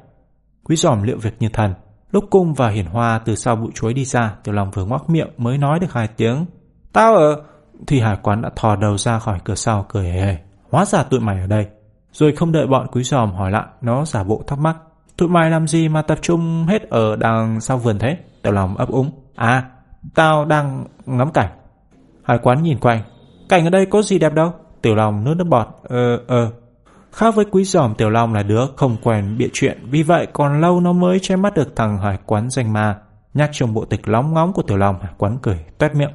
Quý 0.63 0.75
giòm 0.75 1.03
liệu 1.03 1.17
việc 1.17 1.35
như 1.39 1.49
thần 1.49 1.73
Lúc 2.11 2.23
cung 2.29 2.53
và 2.53 2.69
hiển 2.69 2.85
hoa 2.85 3.19
từ 3.25 3.35
sau 3.35 3.55
bụi 3.55 3.71
chuối 3.75 3.93
đi 3.93 4.05
ra 4.05 4.35
Tiểu 4.43 4.55
lòng 4.55 4.71
vừa 4.71 4.85
ngoác 4.85 5.09
miệng 5.09 5.29
mới 5.37 5.57
nói 5.57 5.79
được 5.79 5.93
hai 5.93 6.07
tiếng 6.07 6.45
Tao 6.93 7.15
ở 7.15 7.41
Thì 7.87 7.99
hải 7.99 8.17
quán 8.23 8.41
đã 8.41 8.49
thò 8.55 8.75
đầu 8.75 8.97
ra 8.97 9.19
khỏi 9.19 9.39
cửa 9.43 9.55
sau 9.55 9.85
cười 9.89 10.03
hề 10.03 10.21
hề 10.21 10.37
Hóa 10.69 10.85
ra 10.85 11.03
tụi 11.03 11.19
mày 11.19 11.41
ở 11.41 11.47
đây 11.47 11.67
Rồi 12.11 12.35
không 12.35 12.51
đợi 12.51 12.67
bọn 12.67 12.87
quý 12.91 13.03
giòm 13.03 13.33
hỏi 13.33 13.51
lại 13.51 13.65
Nó 13.81 14.05
giả 14.05 14.23
bộ 14.23 14.43
thắc 14.47 14.59
mắc 14.59 14.77
Tụi 15.17 15.29
mày 15.29 15.49
làm 15.49 15.67
gì 15.67 15.89
mà 15.89 16.01
tập 16.01 16.17
trung 16.21 16.65
hết 16.67 16.89
ở 16.89 17.15
đằng 17.15 17.61
sau 17.61 17.77
vườn 17.77 17.99
thế? 17.99 18.17
Tiểu 18.41 18.53
lòng 18.53 18.77
ấp 18.77 18.89
úng. 18.89 19.11
À, 19.35 19.69
tao 20.15 20.45
đang 20.45 20.85
ngắm 21.05 21.31
cảnh. 21.31 21.49
Hải 22.23 22.37
quán 22.37 22.63
nhìn 22.63 22.79
quanh. 22.79 23.01
Cảnh 23.49 23.63
ở 23.63 23.69
đây 23.69 23.85
có 23.85 24.01
gì 24.01 24.19
đẹp 24.19 24.33
đâu? 24.33 24.53
Tiểu 24.81 24.95
lòng 24.95 25.23
nước 25.23 25.33
nước 25.37 25.47
bọt. 25.49 25.67
Ờ, 25.83 26.17
ờ. 26.27 26.51
Khác 27.13 27.35
với 27.35 27.45
quý 27.51 27.63
giòm 27.63 27.95
Tiểu 27.95 28.09
Long 28.09 28.33
là 28.33 28.43
đứa 28.43 28.65
không 28.75 28.97
quen 29.03 29.37
bịa 29.37 29.47
chuyện, 29.53 29.79
vì 29.89 30.03
vậy 30.03 30.27
còn 30.33 30.61
lâu 30.61 30.79
nó 30.79 30.93
mới 30.93 31.19
che 31.19 31.35
mắt 31.35 31.53
được 31.53 31.75
thằng 31.75 31.97
hải 31.97 32.17
quán 32.25 32.49
danh 32.49 32.73
ma. 32.73 32.97
Nhắc 33.33 33.49
trong 33.53 33.73
bộ 33.73 33.85
tịch 33.85 34.07
lóng 34.07 34.33
ngóng 34.33 34.53
của 34.53 34.61
Tiểu 34.61 34.77
Long, 34.77 34.99
hải 35.01 35.11
quán 35.17 35.37
cười, 35.41 35.65
tuét 35.77 35.95
miệng. 35.95 36.11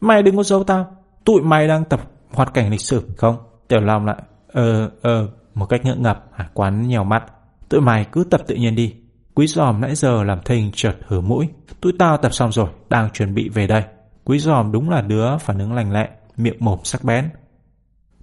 Mày 0.00 0.22
đừng 0.22 0.36
có 0.36 0.42
giấu 0.42 0.64
tao, 0.64 0.86
tụi 1.24 1.42
mày 1.42 1.68
đang 1.68 1.84
tập 1.84 2.00
hoạt 2.32 2.54
cảnh 2.54 2.70
lịch 2.70 2.80
sử 2.80 3.02
không? 3.16 3.36
Tiểu 3.68 3.80
Long 3.80 4.06
lại, 4.06 4.16
ờ, 4.52 4.90
ờ, 5.02 5.28
một 5.54 5.66
cách 5.66 5.84
ngượng 5.84 6.02
ngập, 6.02 6.24
hải 6.32 6.46
quán 6.54 6.88
nhèo 6.88 7.04
mắt. 7.04 7.24
Tụi 7.68 7.80
mày 7.80 8.04
cứ 8.12 8.24
tập 8.30 8.40
tự 8.46 8.54
nhiên 8.54 8.74
đi. 8.74 8.94
Quý 9.34 9.46
giòm 9.46 9.80
nãy 9.80 9.94
giờ 9.94 10.22
làm 10.22 10.38
thinh 10.44 10.70
chợt 10.74 10.96
hở 11.06 11.20
mũi. 11.20 11.48
Tụi 11.80 11.92
tao 11.98 12.16
tập 12.16 12.34
xong 12.34 12.52
rồi, 12.52 12.68
đang 12.88 13.10
chuẩn 13.10 13.34
bị 13.34 13.48
về 13.48 13.66
đây. 13.66 13.82
Quý 14.24 14.38
giòm 14.38 14.72
đúng 14.72 14.90
là 14.90 15.00
đứa 15.00 15.38
phản 15.38 15.58
ứng 15.58 15.72
lành 15.72 15.92
lẹ, 15.92 16.08
miệng 16.36 16.56
mồm 16.60 16.78
sắc 16.84 17.04
bén. 17.04 17.30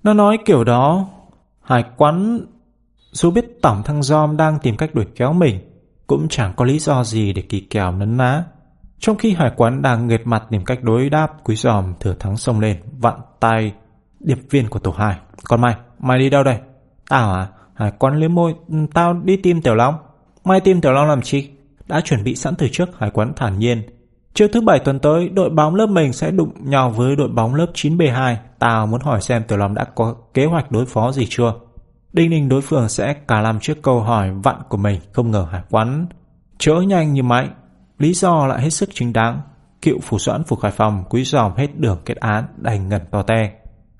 Nó 0.03 0.14
nói 0.14 0.38
kiểu 0.45 0.64
đó, 0.64 1.07
hải 1.65 1.83
quán 1.97 2.45
dù 3.11 3.31
biết 3.31 3.61
tổng 3.61 3.83
thăng 3.83 4.03
giom 4.03 4.37
đang 4.37 4.59
tìm 4.59 4.77
cách 4.77 4.95
đuổi 4.95 5.05
kéo 5.15 5.33
mình, 5.33 5.59
cũng 6.07 6.27
chẳng 6.29 6.53
có 6.55 6.65
lý 6.65 6.79
do 6.79 7.03
gì 7.03 7.33
để 7.33 7.41
kỳ 7.41 7.59
kèo 7.59 7.91
nấn 7.91 8.17
ná. 8.17 8.43
Trong 8.99 9.17
khi 9.17 9.33
hải 9.33 9.51
quán 9.55 9.81
đang 9.81 10.07
nghệt 10.07 10.21
mặt 10.23 10.43
tìm 10.49 10.65
cách 10.65 10.83
đối 10.83 11.09
đáp, 11.09 11.27
quý 11.43 11.55
giòm 11.55 11.93
thừa 11.99 12.13
thắng 12.19 12.37
xông 12.37 12.59
lên, 12.59 12.77
vặn 12.99 13.13
tay 13.39 13.73
điệp 14.19 14.37
viên 14.49 14.69
của 14.69 14.79
tổ 14.79 14.91
hai. 14.91 15.15
Còn 15.43 15.61
mày, 15.61 15.75
mày 15.99 16.19
đi 16.19 16.29
đâu 16.29 16.43
đây? 16.43 16.59
Tao 17.09 17.33
à? 17.33 17.47
Hải 17.73 17.91
quán 17.99 18.19
liếm 18.19 18.33
môi, 18.33 18.53
ừ, 18.67 18.75
tao 18.93 19.13
đi 19.13 19.37
tìm 19.37 19.61
Tiểu 19.61 19.75
Long. 19.75 19.95
Mày 20.43 20.59
tìm 20.59 20.81
Tiểu 20.81 20.91
Long 20.91 21.07
làm 21.07 21.21
chi? 21.21 21.49
Đã 21.87 22.01
chuẩn 22.01 22.23
bị 22.23 22.35
sẵn 22.35 22.55
từ 22.55 22.67
trước, 22.71 22.89
hải 22.99 23.09
quán 23.09 23.33
thản 23.35 23.59
nhiên. 23.59 23.81
Chiều 24.36 24.48
thứ 24.48 24.62
bảy 24.62 24.80
tuần 24.80 24.99
tới, 24.99 25.30
đội 25.30 25.49
bóng 25.49 25.76
lớp 25.76 25.86
mình 25.86 26.14
sẽ 26.14 26.32
đụng 26.32 26.52
nhau 26.60 26.90
với 26.90 27.16
đội 27.16 27.28
bóng 27.28 27.56
lớp 27.56 27.66
9B2. 27.74 28.36
Tao 28.60 28.88
muốn 28.88 29.02
hỏi 29.02 29.22
xem 29.22 29.44
Tiểu 29.48 29.57
Long 29.57 29.74
đã 29.74 29.84
có 29.84 30.16
kế 30.34 30.45
hoạch 30.45 30.72
đối 30.72 30.86
phó 30.86 31.12
gì 31.12 31.28
chưa? 31.30 31.53
Đinh 32.14 32.30
ninh 32.30 32.49
đối 32.49 32.62
phương 32.62 32.90
sẽ 32.90 33.14
cả 33.14 33.41
làm 33.41 33.60
trước 33.60 33.82
câu 33.82 33.99
hỏi 33.99 34.32
vặn 34.44 34.56
của 34.70 34.78
mình, 34.78 34.99
không 35.12 35.32
ngờ 35.32 35.48
hải 35.52 35.62
quán 35.70 36.07
chớ 36.57 36.74
nhanh 36.88 37.14
như 37.14 37.24
máy. 37.24 37.48
Lý 37.98 38.14
do 38.14 38.48
lại 38.48 38.62
hết 38.62 38.70
sức 38.70 38.90
chính 38.94 39.14
đáng. 39.14 39.41
Cựu 39.82 39.99
phủ 39.99 40.20
soãn 40.20 40.44
phủ 40.44 40.57
Hải 40.62 40.72
Phòng 40.72 41.03
quý 41.10 41.24
dòm 41.24 41.52
hết 41.56 41.68
đường 41.78 41.98
kết 42.06 42.18
án 42.18 42.45
đành 42.57 42.90
ngẩn 42.90 43.02
to 43.12 43.22
te. 43.22 43.52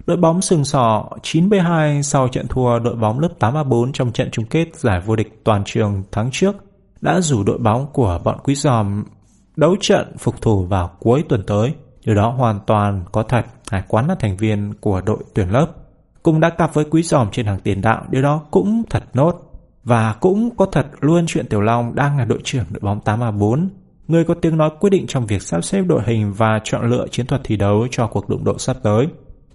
Đội 0.06 0.18
bóng 0.18 0.42
sừng 0.42 0.66
sỏ 0.66 1.10
9B2 1.22 2.02
sau 2.02 2.28
trận 2.28 2.48
thua 2.48 2.80
đội 2.80 2.96
bóng 2.96 3.20
lớp 3.20 3.30
8A4 3.40 3.92
trong 3.92 4.12
trận 4.12 4.30
chung 4.32 4.46
kết 4.46 4.76
giải 4.76 5.02
vô 5.06 5.16
địch 5.16 5.42
toàn 5.44 5.64
trường 5.66 6.04
tháng 6.12 6.30
trước 6.32 6.56
đã 7.02 7.22
rủ 7.22 7.44
đội 7.44 7.58
bóng 7.58 7.88
của 7.94 8.20
bọn 8.24 8.38
quý 8.44 8.56
giòm 8.56 9.04
đấu 9.56 9.76
trận 9.80 10.18
phục 10.18 10.42
thủ 10.42 10.66
vào 10.66 10.92
cuối 11.00 11.24
tuần 11.30 11.44
tới. 11.48 11.74
Điều 12.06 12.16
đó 12.16 12.30
hoàn 12.30 12.60
toàn 12.68 13.04
có 13.12 13.24
thật, 13.24 13.46
Hải 13.72 13.84
Quán 13.88 14.08
là 14.08 14.16
thành 14.20 14.38
viên 14.38 14.74
của 14.82 15.02
đội 15.02 15.18
tuyển 15.34 15.50
lớp. 15.50 15.68
cũng 16.24 16.40
đã 16.40 16.50
cặp 16.50 16.74
với 16.74 16.86
quý 16.86 17.04
giòm 17.04 17.32
trên 17.32 17.46
hàng 17.46 17.60
tiền 17.60 17.82
đạo, 17.82 18.06
điều 18.10 18.22
đó 18.22 18.42
cũng 18.52 18.84
thật 18.90 19.04
nốt. 19.14 19.52
Và 19.84 20.14
cũng 20.14 20.56
có 20.56 20.66
thật 20.66 20.88
luôn 21.00 21.26
chuyện 21.28 21.48
Tiểu 21.48 21.62
Long 21.62 21.96
đang 21.96 22.18
là 22.18 22.26
đội 22.26 22.40
trưởng 22.44 22.66
đội 22.70 22.80
bóng 22.80 23.00
8A4, 23.06 23.68
người 24.08 24.24
có 24.24 24.34
tiếng 24.34 24.58
nói 24.58 24.70
quyết 24.80 24.90
định 24.90 25.08
trong 25.08 25.26
việc 25.26 25.42
sắp 25.42 25.64
xếp 25.64 25.82
đội 25.82 26.02
hình 26.06 26.34
và 26.34 26.60
chọn 26.64 26.90
lựa 26.90 27.08
chiến 27.12 27.26
thuật 27.26 27.42
thi 27.44 27.56
đấu 27.56 27.88
cho 27.92 28.08
cuộc 28.08 28.30
đụng 28.30 28.44
độ 28.44 28.58
sắp 28.58 28.78
tới. 28.84 29.08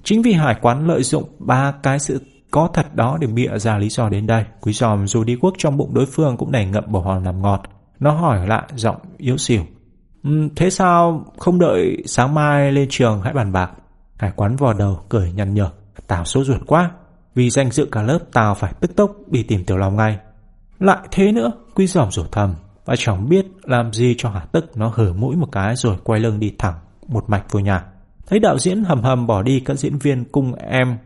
Chính 0.03 0.23
vì 0.23 0.33
hải 0.33 0.57
quán 0.63 0.87
lợi 0.87 1.03
dụng 1.03 1.25
ba 1.39 1.73
cái 1.83 1.99
sự 1.99 2.21
có 2.51 2.69
thật 2.75 2.95
đó 2.95 3.19
để 3.21 3.27
bịa 3.27 3.59
ra 3.59 3.79
lý 3.79 3.89
do 3.89 4.09
đến 4.09 4.27
đây. 4.27 4.45
Quý 4.61 4.73
giòm 4.73 5.07
dù 5.07 5.25
đi 5.25 5.37
quốc 5.41 5.55
trong 5.59 5.77
bụng 5.77 5.95
đối 5.95 6.07
phương 6.07 6.37
cũng 6.37 6.53
đầy 6.53 6.67
ngậm 6.67 6.85
bồ 6.87 7.01
hòn 7.01 7.25
làm 7.25 7.43
ngọt. 7.43 7.63
Nó 8.01 8.11
hỏi 8.11 8.47
lại 8.47 8.63
giọng 8.75 8.97
yếu 9.19 9.37
xỉu. 9.37 9.63
Ừ, 10.25 10.49
thế 10.57 10.71
sao 10.71 11.25
không 11.39 11.59
đợi 11.59 12.03
sáng 12.07 12.35
mai 12.35 12.73
lên 12.73 12.87
trường 12.91 13.23
hãy 13.23 13.33
bàn 13.33 13.53
bạc? 13.53 13.71
Hải 14.17 14.33
quán 14.37 14.57
vò 14.57 14.73
đầu 14.73 15.01
cười 15.09 15.33
nhăn 15.33 15.55
nhở. 15.55 15.71
Tao 16.07 16.25
số 16.25 16.45
ruột 16.45 16.61
quá. 16.67 16.91
Vì 17.35 17.51
danh 17.51 17.71
dự 17.71 17.89
cả 17.93 18.03
lớp 18.03 18.19
tao 18.33 18.55
phải 18.55 18.73
tức 18.81 18.97
tốc 18.97 19.13
đi 19.27 19.43
tìm 19.43 19.65
tiểu 19.65 19.77
lòng 19.77 19.97
ngay. 19.97 20.19
Lại 20.79 20.99
thế 21.11 21.33
nữa, 21.33 21.53
quý 21.75 21.87
giòm 21.87 22.11
rủ 22.11 22.23
thầm. 22.33 22.55
Và 22.85 22.95
chẳng 22.99 23.29
biết 23.29 23.47
làm 23.63 23.93
gì 23.93 24.15
cho 24.19 24.31
hả 24.31 24.41
tức 24.53 24.77
nó 24.77 24.93
hở 24.95 25.13
mũi 25.13 25.37
một 25.37 25.49
cái 25.53 25.77
rồi 25.77 25.97
quay 26.05 26.21
lưng 26.21 26.41
đi 26.41 26.55
thẳng 26.59 26.75
một 27.09 27.25
mạch 27.31 27.45
vô 27.51 27.61
nhà. 27.61 27.85
Thấy 28.27 28.39
đạo 28.39 28.59
diễn 28.59 28.85
hầm 28.85 29.03
hầm 29.03 29.27
bỏ 29.27 29.43
đi 29.43 29.61
các 29.61 29.79
diễn 29.79 29.99
viên 29.99 30.25
cung 30.25 30.55
em 30.55 30.99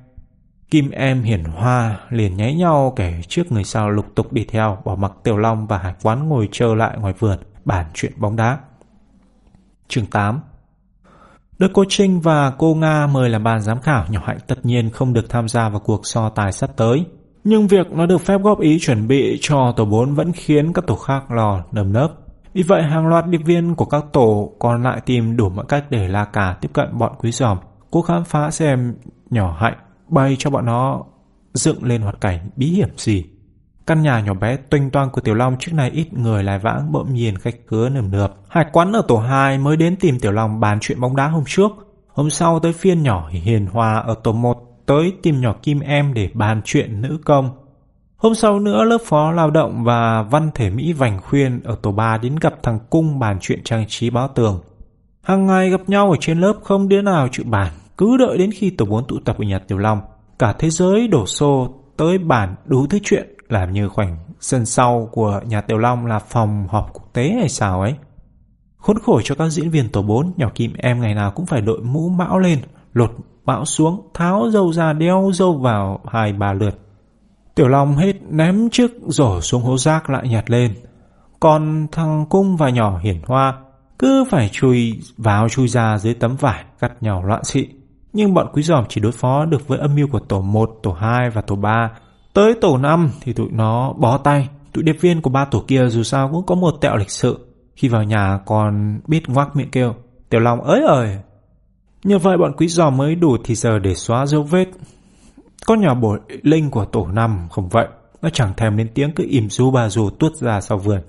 Kim 0.70 0.90
em 0.90 1.22
hiển 1.22 1.44
hoa 1.44 2.00
liền 2.10 2.36
nháy 2.36 2.54
nhau 2.54 2.92
kể 2.96 3.20
trước 3.28 3.52
người 3.52 3.64
sau 3.64 3.90
lục 3.90 4.06
tục 4.14 4.32
đi 4.32 4.44
theo 4.48 4.78
bỏ 4.84 4.94
mặc 4.94 5.12
Tiểu 5.22 5.36
Long 5.36 5.66
và 5.66 5.78
Hải 5.78 5.94
Quán 6.02 6.28
ngồi 6.28 6.48
chờ 6.52 6.74
lại 6.74 6.96
ngoài 6.98 7.14
vườn 7.18 7.38
bàn 7.64 7.86
chuyện 7.94 8.12
bóng 8.16 8.36
đá. 8.36 8.58
Chương 9.88 10.06
8 10.06 10.40
Đức 11.58 11.70
cô 11.74 11.84
Trinh 11.88 12.20
và 12.20 12.50
cô 12.50 12.74
Nga 12.74 13.06
mời 13.06 13.28
làm 13.28 13.44
ban 13.44 13.60
giám 13.60 13.80
khảo 13.80 14.04
nhỏ 14.08 14.20
hạnh 14.24 14.38
tất 14.46 14.66
nhiên 14.66 14.90
không 14.90 15.12
được 15.12 15.28
tham 15.30 15.48
gia 15.48 15.68
vào 15.68 15.80
cuộc 15.80 16.00
so 16.06 16.28
tài 16.28 16.52
sắp 16.52 16.70
tới. 16.76 17.04
Nhưng 17.44 17.66
việc 17.66 17.92
nó 17.92 18.06
được 18.06 18.18
phép 18.18 18.42
góp 18.42 18.60
ý 18.60 18.78
chuẩn 18.80 19.08
bị 19.08 19.38
cho 19.40 19.72
tổ 19.76 19.84
4 19.84 20.14
vẫn 20.14 20.32
khiến 20.32 20.72
các 20.72 20.86
tổ 20.86 20.96
khác 20.96 21.30
lò 21.30 21.64
nầm 21.72 21.92
nớp. 21.92 22.12
Vì 22.54 22.62
vậy 22.62 22.82
hàng 22.82 23.06
loạt 23.06 23.26
điệp 23.26 23.40
viên 23.44 23.74
của 23.74 23.84
các 23.84 24.04
tổ 24.12 24.52
còn 24.58 24.82
lại 24.82 25.00
tìm 25.06 25.36
đủ 25.36 25.48
mọi 25.48 25.64
cách 25.68 25.84
để 25.90 26.08
la 26.08 26.24
cà 26.24 26.56
tiếp 26.60 26.70
cận 26.72 26.98
bọn 26.98 27.12
quý 27.18 27.30
giòm, 27.30 27.58
cố 27.90 28.02
khám 28.02 28.24
phá 28.24 28.50
xem 28.50 28.94
nhỏ 29.30 29.56
hạnh 29.60 29.78
bay 30.08 30.36
cho 30.38 30.50
bọn 30.50 30.66
nó 30.66 31.02
dựng 31.54 31.84
lên 31.84 32.02
hoạt 32.02 32.20
cảnh 32.20 32.50
bí 32.56 32.66
hiểm 32.66 32.88
gì. 32.96 33.24
Căn 33.86 34.02
nhà 34.02 34.20
nhỏ 34.20 34.34
bé 34.34 34.56
tinh 34.56 34.90
toang 34.90 35.10
của 35.10 35.20
Tiểu 35.20 35.34
Long 35.34 35.56
trước 35.58 35.72
này 35.74 35.90
ít 35.90 36.12
người 36.12 36.42
lại 36.44 36.58
vãng 36.58 36.92
bỗng 36.92 37.14
nhiên 37.14 37.38
khách 37.38 37.66
cứa 37.66 37.88
nườm 37.88 38.10
nượp. 38.10 38.34
Hải 38.48 38.66
quán 38.72 38.92
ở 38.92 39.02
tổ 39.08 39.18
2 39.18 39.58
mới 39.58 39.76
đến 39.76 39.96
tìm 39.96 40.20
Tiểu 40.20 40.32
Long 40.32 40.60
bàn 40.60 40.78
chuyện 40.80 41.00
bóng 41.00 41.16
đá 41.16 41.28
hôm 41.28 41.44
trước. 41.46 41.70
Hôm 42.08 42.30
sau 42.30 42.60
tới 42.60 42.72
phiên 42.72 43.02
nhỏ 43.02 43.28
Hiền 43.28 43.66
Hòa 43.66 43.94
ở 44.06 44.14
tổ 44.24 44.32
1 44.32 44.58
tới 44.86 45.12
tìm 45.22 45.40
nhỏ 45.40 45.54
Kim 45.62 45.80
Em 45.80 46.14
để 46.14 46.30
bàn 46.34 46.60
chuyện 46.64 47.02
nữ 47.02 47.18
công. 47.24 47.50
Hôm 48.16 48.34
sau 48.34 48.60
nữa 48.60 48.84
lớp 48.84 48.98
phó 49.06 49.32
lao 49.32 49.50
động 49.50 49.84
và 49.84 50.22
văn 50.22 50.50
thể 50.54 50.70
Mỹ 50.70 50.92
vành 50.92 51.20
khuyên 51.20 51.60
ở 51.64 51.76
tổ 51.82 51.92
3 51.92 52.18
đến 52.18 52.36
gặp 52.40 52.54
thằng 52.62 52.78
Cung 52.90 53.18
bàn 53.18 53.38
chuyện 53.40 53.60
trang 53.64 53.84
trí 53.88 54.10
báo 54.10 54.28
tường. 54.28 54.60
Hàng 55.22 55.46
ngày 55.46 55.70
gặp 55.70 55.80
nhau 55.86 56.10
ở 56.10 56.16
trên 56.20 56.40
lớp 56.40 56.54
không 56.62 56.88
đứa 56.88 57.02
nào 57.02 57.28
chịu 57.32 57.46
bàn, 57.48 57.72
cứ 57.98 58.16
đợi 58.16 58.38
đến 58.38 58.50
khi 58.50 58.70
tổ 58.70 58.84
4 58.84 59.06
tụ 59.06 59.16
tập 59.24 59.36
ở 59.38 59.44
nhà 59.44 59.58
Tiểu 59.58 59.78
Long. 59.78 60.00
Cả 60.38 60.54
thế 60.58 60.70
giới 60.70 61.08
đổ 61.08 61.26
xô 61.26 61.74
tới 61.96 62.18
bàn 62.18 62.54
đủ 62.64 62.86
thứ 62.86 62.98
chuyện 63.02 63.34
làm 63.54 63.72
như 63.72 63.88
khoảng 63.88 64.16
sân 64.40 64.66
sau 64.66 65.08
của 65.12 65.40
nhà 65.46 65.60
Tiểu 65.60 65.78
Long 65.78 66.06
là 66.06 66.18
phòng 66.18 66.66
họp 66.70 66.90
quốc 66.92 67.12
tế 67.12 67.30
hay 67.38 67.48
sao 67.48 67.80
ấy. 67.80 67.94
Khốn 68.76 68.98
khổ 68.98 69.20
cho 69.24 69.34
các 69.34 69.48
diễn 69.48 69.70
viên 69.70 69.88
tổ 69.88 70.02
4, 70.02 70.32
nhỏ 70.36 70.50
Kim 70.54 70.72
em 70.78 71.00
ngày 71.00 71.14
nào 71.14 71.30
cũng 71.30 71.46
phải 71.46 71.60
đội 71.60 71.80
mũ 71.80 72.08
mão 72.08 72.38
lên, 72.38 72.58
lột 72.92 73.10
mão 73.44 73.64
xuống, 73.64 74.10
tháo 74.14 74.50
dâu 74.50 74.72
ra 74.72 74.92
đeo 74.92 75.30
dâu 75.34 75.58
vào 75.58 76.00
hai 76.06 76.32
ba 76.32 76.52
lượt. 76.52 76.78
Tiểu 77.54 77.68
Long 77.68 77.96
hết 77.96 78.12
ném 78.30 78.70
chiếc 78.70 78.90
rổ 79.06 79.40
xuống 79.40 79.62
hố 79.62 79.78
rác 79.78 80.10
lại 80.10 80.28
nhặt 80.28 80.50
lên. 80.50 80.74
Còn 81.40 81.86
thằng 81.92 82.26
Cung 82.30 82.56
và 82.56 82.70
nhỏ 82.70 82.98
hiển 82.98 83.20
hoa 83.26 83.54
cứ 83.98 84.24
phải 84.30 84.48
chui 84.52 85.00
vào 85.16 85.48
chui 85.48 85.68
ra 85.68 85.98
dưới 85.98 86.14
tấm 86.14 86.36
vải 86.36 86.64
cắt 86.78 86.92
nhau 87.02 87.24
loạn 87.24 87.44
xị. 87.44 87.68
Nhưng 88.12 88.34
bọn 88.34 88.46
quý 88.52 88.62
giòm 88.62 88.84
chỉ 88.88 89.00
đối 89.00 89.12
phó 89.12 89.44
được 89.44 89.68
với 89.68 89.78
âm 89.78 89.94
mưu 89.94 90.06
của 90.08 90.18
tổ 90.18 90.40
1, 90.40 90.70
tổ 90.82 90.92
2 90.92 91.30
và 91.30 91.40
tổ 91.40 91.56
3. 91.56 91.90
Tới 92.34 92.54
tổ 92.54 92.78
5 92.78 93.10
thì 93.20 93.32
tụi 93.32 93.48
nó 93.50 93.92
bó 93.92 94.18
tay. 94.18 94.48
Tụi 94.72 94.84
điệp 94.84 94.96
viên 95.00 95.22
của 95.22 95.30
ba 95.30 95.44
tổ 95.44 95.64
kia 95.66 95.88
dù 95.88 96.02
sao 96.02 96.30
cũng 96.32 96.46
có 96.46 96.54
một 96.54 96.74
tẹo 96.80 96.96
lịch 96.96 97.10
sự. 97.10 97.46
Khi 97.76 97.88
vào 97.88 98.02
nhà 98.02 98.38
còn 98.46 99.00
biết 99.06 99.28
ngoác 99.28 99.56
miệng 99.56 99.70
kêu. 99.70 99.94
Tiểu 100.30 100.40
Long 100.40 100.60
ơi 100.62 100.82
ơi. 100.88 101.18
Như 102.04 102.18
vậy 102.18 102.36
bọn 102.38 102.52
quý 102.56 102.68
giò 102.68 102.90
mới 102.90 103.14
đủ 103.14 103.36
thì 103.44 103.54
giờ 103.54 103.78
để 103.78 103.94
xóa 103.94 104.26
dấu 104.26 104.42
vết 104.42 104.68
con 105.66 105.80
nhỏ 105.80 105.94
bổ 105.94 106.16
linh 106.42 106.70
của 106.70 106.84
tổ 106.84 107.06
năm 107.06 107.48
không 107.50 107.68
vậy. 107.68 107.86
Nó 108.22 108.30
chẳng 108.30 108.52
thèm 108.56 108.76
lên 108.76 108.88
tiếng, 108.94 109.12
cứ 109.12 109.24
im 109.28 109.50
ru 109.50 109.70
bà 109.70 109.88
dù 109.88 110.10
tuốt 110.10 110.36
ra 110.36 110.60
sau 110.60 110.78
vườn. 110.78 111.00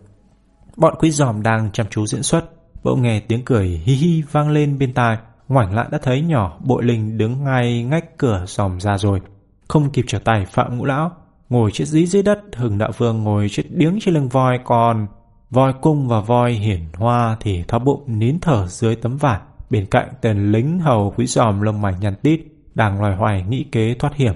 Bọn 0.78 0.96
quý 1.00 1.12
giòm 1.12 1.44
đang 1.44 1.72
chăm 1.72 1.88
chú 1.90 2.06
diễn 2.06 2.24
xuất. 2.24 2.46
Bỗng 2.84 3.02
nghe 3.02 3.20
tiếng 3.20 3.46
cười 3.46 3.68
hi 3.68 3.94
hi 3.94 4.24
vang 4.32 4.50
lên 4.50 4.80
bên 4.80 4.94
tai. 4.94 5.18
Ngoảnh 5.48 5.76
lại 5.76 5.88
đã 5.92 5.98
thấy 5.98 6.22
nhỏ 6.22 6.58
bội 6.60 6.84
linh 6.84 7.18
đứng 7.18 7.44
ngay 7.44 7.84
ngách 7.84 8.18
cửa 8.18 8.44
dòm 8.48 8.80
ra 8.80 8.98
rồi. 8.98 9.22
Không 9.68 9.90
kịp 9.90 10.06
trở 10.08 10.20
tay 10.20 10.46
Phạm 10.46 10.78
Ngũ 10.78 10.86
Lão. 10.86 11.12
Ngồi 11.50 11.72
chết 11.72 11.86
dí 11.86 12.06
dưới 12.06 12.24
đất, 12.24 12.40
Hừng 12.56 12.78
Đạo 12.78 12.92
Vương 12.98 13.24
ngồi 13.24 13.48
chết 13.50 13.64
điếng 13.70 14.00
trên 14.02 14.14
lưng 14.14 14.30
voi 14.30 14.60
còn 14.64 15.08
voi 15.50 15.74
cung 15.82 16.08
và 16.08 16.20
voi 16.20 16.52
hiển 16.54 16.82
hoa 16.94 17.38
thì 17.40 17.64
tháo 17.68 17.80
bụng 17.80 18.04
nín 18.08 18.40
thở 18.40 18.68
dưới 18.68 18.96
tấm 18.96 19.18
vải. 19.18 19.40
Bên 19.70 19.86
cạnh 19.86 20.10
tên 20.22 20.52
lính 20.52 20.80
hầu 20.80 21.14
quý 21.18 21.28
giòm 21.28 21.62
lông 21.62 21.82
mày 21.82 21.94
nhăn 22.02 22.16
tít 22.16 22.40
đang 22.74 23.02
loài 23.02 23.16
hoài 23.16 23.44
nghĩ 23.50 23.64
kế 23.72 23.96
thoát 24.00 24.16
hiểm. 24.16 24.34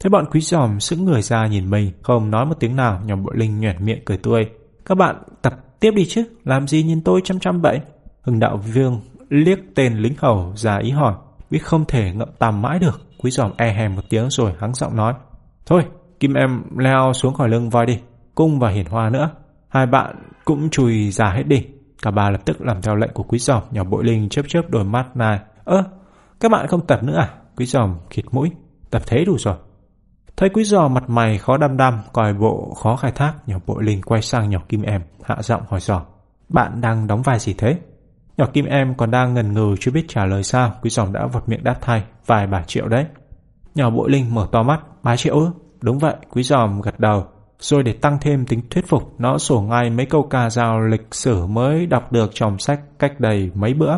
Thấy 0.00 0.10
bọn 0.10 0.24
quý 0.30 0.40
giòm 0.40 0.80
sững 0.80 1.04
người 1.04 1.22
ra 1.22 1.46
nhìn 1.46 1.70
mình, 1.70 1.92
không 2.02 2.30
nói 2.30 2.46
một 2.46 2.54
tiếng 2.60 2.76
nào, 2.76 3.00
nhóm 3.04 3.24
bộ 3.24 3.30
linh 3.34 3.60
nhoẻn 3.60 3.84
miệng 3.84 4.04
cười 4.04 4.16
tươi. 4.16 4.48
Các 4.86 4.94
bạn 4.94 5.16
tập 5.42 5.54
tiếp 5.80 5.90
đi 5.90 6.04
chứ, 6.04 6.24
làm 6.44 6.68
gì 6.68 6.82
nhìn 6.82 7.00
tôi 7.00 7.20
chăm 7.24 7.40
chăm 7.40 7.60
vậy? 7.60 7.80
Hưng 8.22 8.38
đạo 8.40 8.56
vương 8.74 9.00
liếc 9.28 9.58
tên 9.74 9.96
lính 9.96 10.14
hầu 10.18 10.52
ra 10.56 10.76
ý 10.76 10.90
hỏi, 10.90 11.14
biết 11.50 11.58
không 11.58 11.84
thể 11.88 12.12
ngậm 12.14 12.28
tằm 12.38 12.62
mãi 12.62 12.78
được. 12.78 13.09
Quý 13.22 13.30
giòm 13.30 13.50
e 13.56 13.72
hèm 13.72 13.96
một 13.96 14.02
tiếng 14.08 14.30
rồi 14.30 14.52
hắng 14.58 14.74
giọng 14.74 14.96
nói. 14.96 15.14
Thôi, 15.66 15.82
Kim 16.20 16.34
em 16.34 16.62
leo 16.78 17.12
xuống 17.12 17.34
khỏi 17.34 17.48
lưng 17.48 17.70
voi 17.70 17.86
đi, 17.86 18.00
cung 18.34 18.58
và 18.58 18.70
hiển 18.70 18.86
hoa 18.86 19.10
nữa. 19.10 19.30
Hai 19.68 19.86
bạn 19.86 20.16
cũng 20.44 20.70
chùi 20.70 21.10
ra 21.10 21.32
hết 21.36 21.42
đi. 21.46 21.66
Cả 22.02 22.10
ba 22.10 22.30
lập 22.30 22.40
tức 22.44 22.60
làm 22.60 22.82
theo 22.82 22.96
lệnh 22.96 23.12
của 23.14 23.22
quý 23.22 23.38
giòm, 23.38 23.62
nhỏ 23.70 23.84
bội 23.84 24.04
linh 24.04 24.28
chớp 24.28 24.42
chớp 24.48 24.62
đôi 24.68 24.84
mắt 24.84 25.16
này. 25.16 25.38
Ơ, 25.64 25.84
các 26.40 26.50
bạn 26.50 26.66
không 26.66 26.86
tập 26.86 27.02
nữa 27.02 27.16
à? 27.16 27.28
Quý 27.56 27.66
giòm 27.66 27.94
khịt 28.10 28.24
mũi, 28.30 28.50
tập 28.90 29.02
thế 29.06 29.24
đủ 29.24 29.38
rồi. 29.38 29.54
Thấy 30.36 30.48
quý 30.48 30.64
giò 30.64 30.88
mặt 30.88 31.10
mày 31.10 31.38
khó 31.38 31.56
đăm 31.56 31.76
đăm, 31.76 32.00
còi 32.12 32.34
bộ 32.34 32.74
khó 32.82 32.96
khai 32.96 33.12
thác, 33.12 33.34
nhỏ 33.46 33.56
bội 33.66 33.84
linh 33.84 34.02
quay 34.02 34.22
sang 34.22 34.50
nhỏ 34.50 34.58
kim 34.68 34.82
em, 34.82 35.02
hạ 35.22 35.36
giọng 35.42 35.62
hỏi 35.68 35.80
giò. 35.80 36.02
Bạn 36.48 36.80
đang 36.80 37.06
đóng 37.06 37.22
vai 37.22 37.38
gì 37.38 37.54
thế? 37.58 37.78
Nhỏ 38.40 38.46
kim 38.52 38.64
em 38.64 38.94
còn 38.94 39.10
đang 39.10 39.34
ngần 39.34 39.52
ngừ 39.52 39.74
chưa 39.80 39.90
biết 39.90 40.04
trả 40.08 40.24
lời 40.24 40.42
sao, 40.42 40.72
quý 40.82 40.90
giòm 40.90 41.12
đã 41.12 41.26
vọt 41.26 41.48
miệng 41.48 41.64
đáp 41.64 41.74
thay, 41.80 42.04
vài 42.26 42.46
bà 42.46 42.62
triệu 42.62 42.88
đấy. 42.88 43.06
Nhỏ 43.74 43.90
bội 43.90 44.10
linh 44.10 44.34
mở 44.34 44.48
to 44.52 44.62
mắt, 44.62 44.80
bá 45.02 45.16
triệu 45.16 45.34
ư? 45.34 45.50
Đúng 45.80 45.98
vậy, 45.98 46.14
quý 46.30 46.42
giòm 46.42 46.80
gật 46.80 47.00
đầu. 47.00 47.24
Rồi 47.58 47.82
để 47.82 47.92
tăng 47.92 48.18
thêm 48.20 48.46
tính 48.46 48.60
thuyết 48.70 48.88
phục, 48.88 49.14
nó 49.18 49.38
sổ 49.38 49.60
ngay 49.60 49.90
mấy 49.90 50.06
câu 50.06 50.22
ca 50.22 50.50
dao 50.50 50.80
lịch 50.80 51.06
sử 51.10 51.46
mới 51.46 51.86
đọc 51.86 52.12
được 52.12 52.30
trong 52.34 52.58
sách 52.58 52.80
cách 52.98 53.20
đây 53.20 53.50
mấy 53.54 53.74
bữa. 53.74 53.96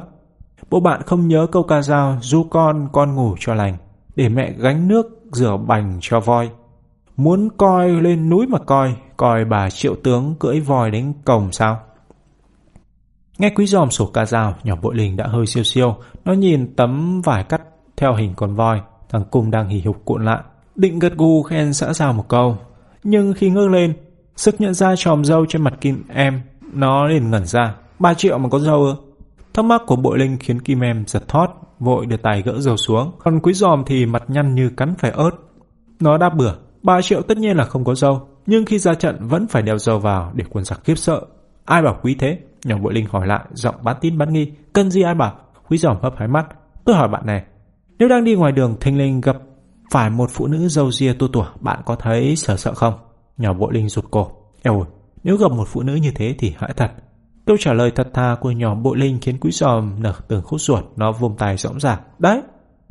Bố 0.70 0.80
bạn 0.80 1.02
không 1.06 1.28
nhớ 1.28 1.46
câu 1.52 1.62
ca 1.62 1.82
dao 1.82 2.18
du 2.20 2.44
con 2.50 2.88
con 2.92 3.14
ngủ 3.14 3.34
cho 3.40 3.54
lành, 3.54 3.76
để 4.16 4.28
mẹ 4.28 4.52
gánh 4.58 4.88
nước 4.88 5.06
rửa 5.32 5.56
bành 5.66 5.98
cho 6.00 6.20
voi. 6.20 6.50
Muốn 7.16 7.48
coi 7.56 7.90
lên 7.90 8.28
núi 8.30 8.46
mà 8.46 8.58
coi, 8.58 8.94
coi 9.16 9.44
bà 9.44 9.70
triệu 9.70 9.94
tướng 10.04 10.34
cưỡi 10.40 10.60
voi 10.60 10.90
đến 10.90 11.12
cổng 11.24 11.52
sao? 11.52 11.80
Nghe 13.42 13.50
quý 13.50 13.66
giòm 13.66 13.90
sổ 13.90 14.06
ca 14.06 14.26
dao, 14.26 14.54
nhỏ 14.64 14.74
bội 14.82 14.94
linh 14.94 15.16
đã 15.16 15.26
hơi 15.26 15.46
siêu 15.46 15.64
siêu. 15.64 15.96
Nó 16.24 16.32
nhìn 16.32 16.74
tấm 16.76 17.20
vải 17.20 17.44
cắt 17.44 17.62
theo 17.96 18.14
hình 18.14 18.32
con 18.36 18.54
voi, 18.54 18.80
thằng 19.08 19.24
cung 19.30 19.50
đang 19.50 19.68
hì 19.68 19.80
hục 19.80 20.04
cuộn 20.04 20.24
lại. 20.24 20.38
Định 20.76 20.98
gật 20.98 21.16
gù 21.16 21.42
khen 21.42 21.72
xã 21.72 21.92
giao 21.92 22.12
một 22.12 22.28
câu. 22.28 22.56
Nhưng 23.02 23.32
khi 23.32 23.50
ngước 23.50 23.70
lên, 23.70 23.94
sức 24.36 24.60
nhận 24.60 24.74
ra 24.74 24.96
tròm 24.96 25.24
dâu 25.24 25.46
trên 25.46 25.62
mặt 25.62 25.74
Kim 25.80 26.02
em, 26.08 26.40
nó 26.72 27.06
liền 27.06 27.30
ngẩn 27.30 27.46
ra. 27.46 27.74
Ba 27.98 28.14
triệu 28.14 28.38
mà 28.38 28.48
có 28.48 28.58
dâu 28.58 28.82
ư? 28.82 28.94
Thắc 29.54 29.64
mắc 29.64 29.82
của 29.86 29.96
bội 29.96 30.18
linh 30.18 30.36
khiến 30.40 30.60
Kim 30.60 30.80
em 30.80 31.04
giật 31.06 31.28
thót, 31.28 31.46
vội 31.78 32.06
đưa 32.06 32.16
tay 32.16 32.42
gỡ 32.42 32.60
dầu 32.60 32.76
xuống. 32.76 33.12
Còn 33.18 33.40
quý 33.40 33.52
giòm 33.52 33.82
thì 33.86 34.06
mặt 34.06 34.22
nhăn 34.28 34.54
như 34.54 34.70
cắn 34.76 34.94
phải 34.98 35.10
ớt. 35.10 35.30
Nó 36.00 36.18
đáp 36.18 36.34
bừa, 36.36 36.54
ba 36.82 37.02
triệu 37.02 37.22
tất 37.22 37.38
nhiên 37.38 37.56
là 37.56 37.64
không 37.64 37.84
có 37.84 37.94
dâu, 37.94 38.28
nhưng 38.46 38.64
khi 38.64 38.78
ra 38.78 38.94
trận 38.94 39.16
vẫn 39.20 39.46
phải 39.46 39.62
đeo 39.62 39.78
dầu 39.78 39.98
vào 39.98 40.32
để 40.34 40.44
quân 40.50 40.64
giặc 40.64 40.84
khiếp 40.84 40.98
sợ. 40.98 41.20
Ai 41.64 41.82
bảo 41.82 41.98
quý 42.02 42.16
thế? 42.18 42.38
Nhỏ 42.64 42.78
bội 42.78 42.94
linh 42.94 43.06
hỏi 43.10 43.26
lại, 43.26 43.44
giọng 43.52 43.74
bán 43.82 43.96
tín 44.00 44.18
bán 44.18 44.32
nghi. 44.32 44.52
Cần 44.72 44.90
gì 44.90 45.02
ai 45.02 45.14
bảo? 45.14 45.36
Quý 45.68 45.78
giỏm 45.78 45.96
hấp 46.02 46.16
hái 46.16 46.28
mắt. 46.28 46.46
Tôi 46.84 46.96
hỏi 46.96 47.08
bạn 47.08 47.26
này, 47.26 47.44
nếu 47.98 48.08
đang 48.08 48.24
đi 48.24 48.34
ngoài 48.34 48.52
đường 48.52 48.76
thình 48.80 48.98
linh 48.98 49.20
gặp 49.20 49.36
phải 49.90 50.10
một 50.10 50.30
phụ 50.30 50.46
nữ 50.46 50.68
dâu 50.68 50.90
ria 50.90 51.12
tua 51.12 51.28
tủa, 51.28 51.46
bạn 51.60 51.80
có 51.84 51.94
thấy 51.94 52.36
sợ 52.36 52.56
sợ 52.56 52.74
không? 52.74 52.94
Nhỏ 53.36 53.52
bội 53.52 53.74
linh 53.74 53.88
rụt 53.88 54.04
cổ. 54.10 54.30
Eo 54.62 54.86
nếu 55.22 55.36
gặp 55.36 55.52
một 55.52 55.68
phụ 55.68 55.82
nữ 55.82 55.94
như 55.94 56.12
thế 56.14 56.34
thì 56.38 56.54
hãi 56.58 56.72
thật. 56.76 56.90
Câu 57.46 57.56
trả 57.60 57.72
lời 57.72 57.90
thật 57.94 58.08
thà 58.14 58.36
của 58.40 58.50
nhỏ 58.50 58.74
bội 58.74 58.98
linh 58.98 59.18
khiến 59.20 59.38
quý 59.40 59.50
giòm 59.50 60.02
nở 60.02 60.14
tường 60.28 60.42
khúc 60.42 60.60
ruột, 60.60 60.84
nó 60.96 61.12
vùng 61.12 61.36
tay 61.36 61.56
rõng 61.56 61.80
rạc. 61.80 62.00
Đấy, 62.18 62.42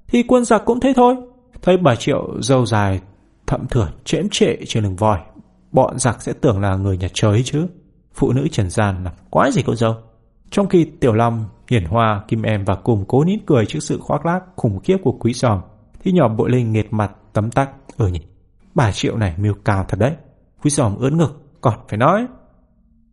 thì 0.07 0.23
quân 0.23 0.45
giặc 0.45 0.65
cũng 0.65 0.79
thế 0.79 0.93
thôi. 0.95 1.15
Thấy 1.61 1.77
bà 1.77 1.95
Triệu 1.95 2.41
dâu 2.41 2.65
dài 2.65 2.99
thậm 3.47 3.67
thưởng 3.67 3.89
chễm 4.03 4.29
trệ 4.31 4.55
trên 4.67 4.83
đường 4.83 4.95
vòi, 4.95 5.19
bọn 5.71 5.99
giặc 5.99 6.21
sẽ 6.21 6.33
tưởng 6.33 6.61
là 6.61 6.75
người 6.75 6.97
nhà 6.97 7.07
trời 7.13 7.43
chứ. 7.43 7.67
Phụ 8.13 8.33
nữ 8.33 8.47
trần 8.51 8.69
gian 8.69 9.03
là 9.03 9.11
quái 9.29 9.51
gì 9.51 9.61
cậu 9.61 9.75
dâu. 9.75 9.95
Trong 10.51 10.67
khi 10.67 10.85
Tiểu 10.99 11.13
Long, 11.13 11.45
Hiển 11.69 11.85
Hoa, 11.85 12.23
Kim 12.27 12.41
Em 12.41 12.65
và 12.65 12.75
cùng 12.75 13.05
cố 13.07 13.23
nín 13.23 13.39
cười 13.45 13.65
trước 13.65 13.79
sự 13.79 13.99
khoác 13.99 14.25
lác 14.25 14.43
khủng 14.55 14.79
khiếp 14.79 14.97
của 15.03 15.11
quý 15.11 15.33
giòm, 15.33 15.61
thì 15.99 16.11
nhỏ 16.11 16.27
bội 16.27 16.49
linh 16.49 16.71
nghệt 16.71 16.85
mặt 16.91 17.11
tấm 17.33 17.51
tắc. 17.51 17.69
Ừ 17.97 18.07
nhỉ, 18.07 18.21
bà 18.75 18.91
Triệu 18.91 19.17
này 19.17 19.35
mưu 19.37 19.53
cao 19.65 19.85
thật 19.87 19.99
đấy. 19.99 20.15
Quý 20.63 20.69
giòm 20.69 20.95
ướn 20.97 21.17
ngực, 21.17 21.41
còn 21.61 21.73
phải 21.89 21.97
nói. 21.97 22.27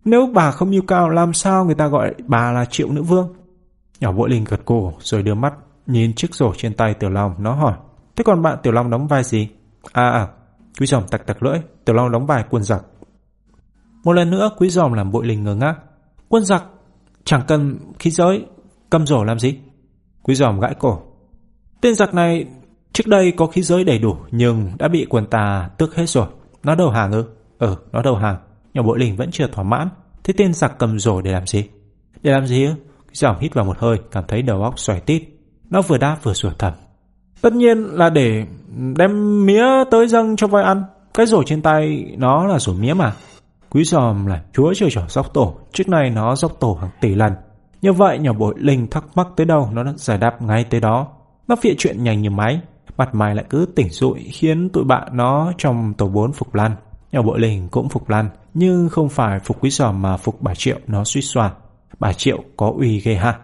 Nếu 0.05 0.27
bà 0.35 0.51
không 0.51 0.71
mưu 0.71 0.83
cao 0.87 1.09
làm 1.09 1.33
sao 1.33 1.65
người 1.65 1.75
ta 1.75 1.87
gọi 1.87 2.15
bà 2.27 2.53
là 2.53 2.65
Triệu 2.65 2.93
Nữ 2.93 3.03
Vương? 3.03 3.35
Nhỏ 4.01 4.13
bội 4.13 4.31
linh 4.31 4.45
gật 4.45 4.61
cổ 4.65 4.93
rồi 4.99 5.23
đưa 5.23 5.35
mắt 5.35 5.55
nhìn 5.87 6.15
chiếc 6.15 6.35
rổ 6.35 6.53
trên 6.57 6.75
tay 6.75 6.95
Tiểu 6.95 7.11
Long 7.11 7.35
nó 7.39 7.55
hỏi. 7.55 7.75
Thế 8.17 8.25
còn 8.25 8.43
bạn 8.43 8.59
Tiểu 8.63 8.73
Long 8.73 8.91
đóng 8.91 9.07
vai 9.07 9.25
gì? 9.25 9.49
À 9.93 10.11
à, 10.11 10.29
quý 10.81 10.87
giòm 10.87 11.09
tặc 11.09 11.27
tặc 11.27 11.43
lưỡi, 11.43 11.59
Tiểu 11.85 11.97
Long 11.97 12.13
đóng 12.13 12.27
vai 12.27 12.45
quân 12.51 12.63
giặc. 12.63 12.83
Một 14.05 14.13
lần 14.13 14.31
nữa 14.31 14.51
quý 14.57 14.71
giòm 14.71 14.93
làm 14.93 15.13
bội 15.13 15.27
linh 15.27 15.45
ngơ 15.45 15.55
ngác. 15.55 15.75
Quân 16.29 16.45
giặc 16.45 16.65
chẳng 17.25 17.43
cần 17.49 17.79
khí 17.99 18.11
giới, 18.11 18.45
cầm 18.91 19.07
rổ 19.07 19.25
làm 19.25 19.39
gì? 19.39 19.59
Quý 20.23 20.35
giòm 20.35 20.61
gãi 20.61 20.75
cổ. 20.79 21.03
Tên 21.81 21.95
giặc 21.95 22.15
này 22.15 22.47
trước 22.93 23.07
đây 23.07 23.33
có 23.37 23.47
khí 23.47 23.63
giới 23.63 23.85
đầy 23.85 23.99
đủ 23.99 24.17
nhưng 24.31 24.73
đã 24.79 24.89
bị 24.89 25.07
quân 25.11 25.27
ta 25.27 25.71
tước 25.79 25.95
hết 25.95 26.07
rồi. 26.09 26.27
Nó 26.63 26.75
đầu 26.75 26.91
hàng 26.91 27.13
ư? 27.13 27.25
Ừ, 27.59 27.77
nó 27.93 28.03
đầu 28.03 28.17
hàng. 28.17 28.37
Nhỏ 28.75 28.83
bội 28.83 28.99
linh 28.99 29.17
vẫn 29.17 29.31
chưa 29.31 29.47
thỏa 29.47 29.65
mãn. 29.65 29.89
Thế 30.25 30.35
tên 30.37 30.55
giặc 30.55 30.79
cầm 30.79 30.99
rổ 30.99 31.23
để 31.23 31.33
làm 31.33 31.47
gì? 31.47 31.65
Để 32.23 32.33
làm 32.33 32.47
gì 32.47 32.65
ư? 32.65 32.71
Quý 33.07 33.13
giòm 33.13 33.37
hít 33.41 33.55
vào 33.55 33.65
một 33.65 33.79
hơi, 33.79 33.99
cảm 34.11 34.25
thấy 34.29 34.43
đầu 34.43 34.63
óc 34.63 34.79
xoài 34.79 35.01
tít. 35.01 35.23
Nó 35.71 35.83
vừa 35.83 35.99
đáp 35.99 36.17
vừa 36.23 36.33
sủa 36.33 36.51
thầm. 36.59 36.73
Tất 37.41 37.53
nhiên 37.53 37.79
là 37.79 38.11
để 38.11 38.47
đem 38.97 39.47
mía 39.47 39.65
tới 39.91 40.09
dâng 40.09 40.37
cho 40.37 40.47
voi 40.47 40.63
ăn. 40.63 40.83
Cái 41.15 41.27
rổ 41.27 41.43
trên 41.43 41.63
tay 41.63 42.15
nó 42.19 42.47
là 42.47 42.59
rổ 42.59 42.73
mía 42.73 42.95
mà. 42.95 43.13
Quý 43.71 43.85
giòm 43.85 44.27
là 44.27 44.43
chúa 44.53 44.75
trời 44.75 44.91
trò 44.91 45.03
dốc 45.09 45.35
tổ, 45.35 45.55
trước 45.73 45.89
nay 45.89 46.11
nó 46.11 46.37
dốc 46.37 46.53
tổ 46.61 46.79
hàng 46.81 46.91
tỷ 47.01 47.15
lần. 47.15 47.33
Như 47.83 47.93
vậy 47.93 48.19
nhỏ 48.19 48.33
bội 48.33 48.55
linh 48.57 48.87
thắc 48.87 49.05
mắc 49.15 49.29
tới 49.37 49.47
đâu 49.47 49.69
nó 49.73 49.83
đã 49.83 49.93
giải 49.97 50.19
đáp 50.19 50.43
ngay 50.43 50.65
tới 50.65 50.81
đó. 50.81 51.09
Nó 51.49 51.57
phịa 51.57 51.75
chuyện 51.79 52.05
nhanh 52.05 52.23
như 52.23 52.31
máy, 52.31 52.61
mặt 52.97 53.15
mày 53.15 53.35
lại 53.35 53.45
cứ 53.51 53.67
tỉnh 53.77 53.89
rụi 53.89 54.21
khiến 54.33 54.69
tụi 54.69 54.85
bạn 54.85 55.09
nó 55.13 55.53
trong 55.59 55.95
tổ 55.95 56.09
bốn 56.09 56.33
phục 56.33 56.55
lăn. 56.55 56.77
Nhỏ 57.13 57.23
bội 57.23 57.41
linh 57.41 57.69
cũng 57.69 57.89
phục 57.89 58.09
lăn, 58.09 58.31
nhưng 58.55 58.89
không 58.89 59.09
phải 59.09 59.41
phục 59.41 59.65
quý 59.65 59.71
giòm 59.71 60.03
mà 60.03 60.17
phục 60.17 60.43
bà 60.43 60.55
Triệu 60.55 60.77
nó 60.87 61.05
suýt 61.05 61.23
soạn. 61.23 61.53
Bà 61.99 62.13
Triệu 62.13 62.39
có 62.57 62.73
uy 62.79 63.01
ghê 63.01 63.15
ha. 63.15 63.39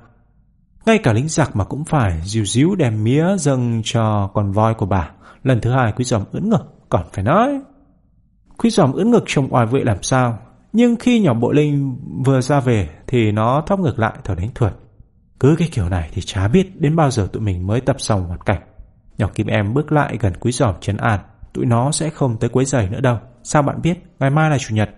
Ngay 0.87 0.99
cả 0.99 1.13
lính 1.13 1.29
giặc 1.29 1.57
mà 1.57 1.65
cũng 1.65 1.85
phải 1.85 2.21
dìu 2.25 2.45
díu 2.45 2.75
đem 2.75 3.05
mía 3.05 3.37
dâng 3.39 3.83
cho 3.85 4.31
con 4.35 4.53
voi 4.53 4.75
của 4.75 4.87
bà. 4.87 5.11
Lần 5.43 5.61
thứ 5.61 5.71
hai 5.71 5.93
quý 5.93 6.05
giòm 6.05 6.23
ưỡn 6.33 6.51
ngực, 6.51 6.65
còn 6.89 7.03
phải 7.13 7.25
nói. 7.25 7.61
Quý 8.59 8.71
giòm 8.71 8.93
ưỡn 8.93 9.11
ngực 9.11 9.25
trông 9.27 9.55
oai 9.55 9.67
vệ 9.67 9.85
làm 9.85 10.03
sao. 10.03 10.39
Nhưng 10.73 10.97
khi 10.97 11.21
nhỏ 11.21 11.35
bộ 11.35 11.53
linh 11.53 11.97
vừa 12.25 12.41
ra 12.41 12.61
về 12.61 12.89
thì 13.07 13.33
nó 13.33 13.63
thóc 13.67 13.81
ngược 13.81 13.99
lại 13.99 14.13
thở 14.25 14.35
đánh 14.35 14.51
thuật 14.55 14.75
Cứ 15.41 15.57
cái 15.59 15.69
kiểu 15.73 15.89
này 15.89 16.11
thì 16.13 16.23
chả 16.23 16.49
biết 16.49 16.81
đến 16.81 16.97
bao 16.97 17.11
giờ 17.11 17.29
tụi 17.33 17.43
mình 17.43 17.67
mới 17.67 17.81
tập 17.81 17.97
xong 17.99 18.27
hoàn 18.27 18.41
cảnh. 18.41 18.63
Nhỏ 19.19 19.27
kim 19.35 19.47
em 19.47 19.75
bước 19.75 19.93
lại 19.93 20.17
gần 20.21 20.33
quý 20.41 20.53
giòm 20.53 20.75
chấn 20.81 20.97
an. 20.97 21.21
Tụi 21.53 21.67
nó 21.67 21.91
sẽ 21.93 22.11
không 22.11 22.37
tới 22.37 22.51
quấy 22.51 22.65
giày 22.65 22.89
nữa 22.89 23.01
đâu. 23.01 23.19
Sao 23.43 23.63
bạn 23.63 23.83
biết? 23.83 23.99
Ngày 24.19 24.31
mai 24.31 24.51
là 24.51 24.59
chủ 24.59 24.75
nhật. 24.75 24.91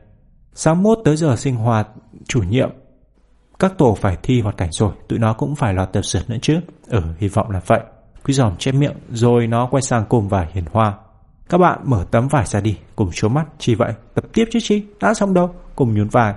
Sáng 0.54 0.82
mốt 0.82 0.98
tới 1.04 1.16
giờ 1.16 1.36
sinh 1.36 1.56
hoạt 1.56 1.88
chủ 2.28 2.42
nhiệm 2.42 2.70
các 3.58 3.78
tổ 3.78 3.94
phải 3.94 4.16
thi 4.22 4.40
hoạt 4.40 4.56
cảnh 4.56 4.72
rồi, 4.72 4.92
tụi 5.08 5.18
nó 5.18 5.32
cũng 5.32 5.54
phải 5.54 5.74
lo 5.74 5.86
tập 5.86 6.02
sửa 6.02 6.20
nữa 6.28 6.36
chứ. 6.42 6.60
Ừ, 6.88 7.02
hy 7.18 7.28
vọng 7.28 7.50
là 7.50 7.60
vậy. 7.66 7.80
Quý 8.24 8.34
giòm 8.34 8.56
chép 8.56 8.72
miệng, 8.72 8.96
rồi 9.10 9.46
nó 9.46 9.68
quay 9.70 9.82
sang 9.82 10.04
cùng 10.08 10.28
và 10.28 10.46
hiền 10.52 10.64
hoa. 10.72 10.94
Các 11.48 11.58
bạn 11.58 11.78
mở 11.84 12.06
tấm 12.10 12.28
vải 12.28 12.46
ra 12.46 12.60
đi, 12.60 12.78
cùng 12.96 13.10
chố 13.12 13.28
mắt. 13.28 13.46
Chỉ 13.58 13.74
vậy, 13.74 13.92
tập 14.14 14.24
tiếp 14.32 14.44
chứ 14.50 14.58
chi, 14.62 14.82
đã 15.00 15.14
xong 15.14 15.34
đâu, 15.34 15.50
cùng 15.76 15.94
nhún 15.94 16.08
vai. 16.08 16.34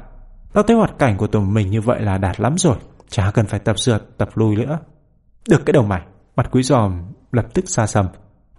Tao 0.54 0.64
thấy 0.64 0.78
hoạt 0.78 1.00
cảnh 1.00 1.18
của 1.18 1.28
tụi 1.28 1.42
mình 1.42 1.72
như 1.72 1.82
vậy 1.82 2.02
là 2.02 2.18
đạt 2.18 2.40
lắm 2.40 2.58
rồi, 2.58 2.76
chả 3.10 3.32
cần 3.32 3.46
phải 3.46 3.60
tập 3.60 3.80
sượt, 3.80 4.18
tập 4.18 4.30
lui 4.36 4.56
nữa. 4.56 4.80
Được 5.50 5.66
cái 5.66 5.74
đầu 5.74 5.84
mày, 5.84 6.02
mặt 6.36 6.48
quý 6.52 6.64
giòm 6.64 7.02
lập 7.32 7.46
tức 7.54 7.70
xa 7.70 7.88
sầm. 7.88 8.08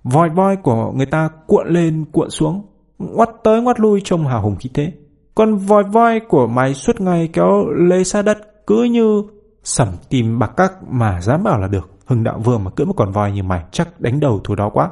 Vòi 0.03 0.29
voi 0.29 0.57
của 0.57 0.93
người 0.93 1.07
ta 1.07 1.29
cuộn 1.47 1.69
lên 1.69 2.05
cuộn 2.13 2.31
xuống, 2.31 2.67
ngoắt 2.99 3.29
tới 3.45 3.63
ngoắt 3.63 3.81
lui 3.81 4.01
trông 4.05 4.27
hào 4.27 4.43
hùng 4.43 4.57
khí 4.57 4.71
thế. 4.75 4.93
Còn 5.35 5.57
vòi 5.57 5.85
voi 5.85 6.21
của 6.29 6.47
mày 6.47 6.75
suốt 6.75 7.01
ngày 7.01 7.29
kéo 7.33 7.67
lê 7.77 8.05
xa 8.05 8.23
đất 8.23 8.39
cứ 8.67 8.83
như 8.83 9.23
sẩm 9.65 9.89
tìm 10.09 10.39
bạc 10.39 10.51
các 10.57 10.73
mà 10.89 11.21
dám 11.21 11.43
bảo 11.45 11.61
là 11.61 11.69
được. 11.69 11.91
Hưng 12.07 12.25
đạo 12.25 12.39
vương 12.45 12.65
mà 12.65 12.71
cưỡi 12.71 12.87
một 12.87 12.95
con 12.97 13.13
voi 13.13 13.33
như 13.33 13.43
mày 13.43 13.65
chắc 13.71 14.01
đánh 14.01 14.21
đầu 14.21 14.41
thù 14.45 14.55
đó 14.55 14.71
quá. 14.73 14.91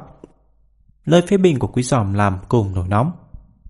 Lời 1.05 1.21
phê 1.21 1.37
bình 1.37 1.59
của 1.59 1.67
quý 1.67 1.83
giòm 1.83 2.13
làm 2.13 2.37
cùng 2.49 2.75
nổi 2.75 2.87
nóng. 2.87 3.11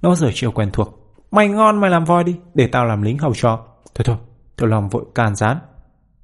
Nó 0.01 0.15
giờ 0.15 0.31
chiều 0.33 0.51
quen 0.51 0.69
thuộc. 0.73 1.15
Mày 1.31 1.47
ngon 1.47 1.81
mày 1.81 1.89
làm 1.89 2.05
voi 2.05 2.23
đi, 2.23 2.35
để 2.53 2.67
tao 2.67 2.85
làm 2.85 3.01
lính 3.01 3.17
hầu 3.17 3.33
cho. 3.35 3.65
Thôi 3.95 4.03
thôi, 4.05 4.17
tôi 4.55 4.69
lòng 4.69 4.89
vội 4.89 5.05
can 5.15 5.35
gián. 5.35 5.57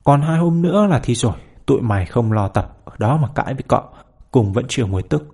Còn 0.04 0.22
hai 0.22 0.38
hôm 0.38 0.62
nữa 0.62 0.88
là 0.90 1.00
thi 1.00 1.16
rồi, 1.16 1.34
tụi 1.66 1.82
mày 1.82 2.06
không 2.06 2.32
lo 2.32 2.48
tập, 2.48 2.78
ở 2.86 2.94
đó 3.00 3.18
mà 3.18 3.28
cãi 3.36 3.54
với 3.54 3.64
cọ. 3.68 3.84
Cùng 4.32 4.54
vẫn 4.54 4.66
chưa 4.68 4.86
muối 4.86 5.04
tức. 5.04 5.28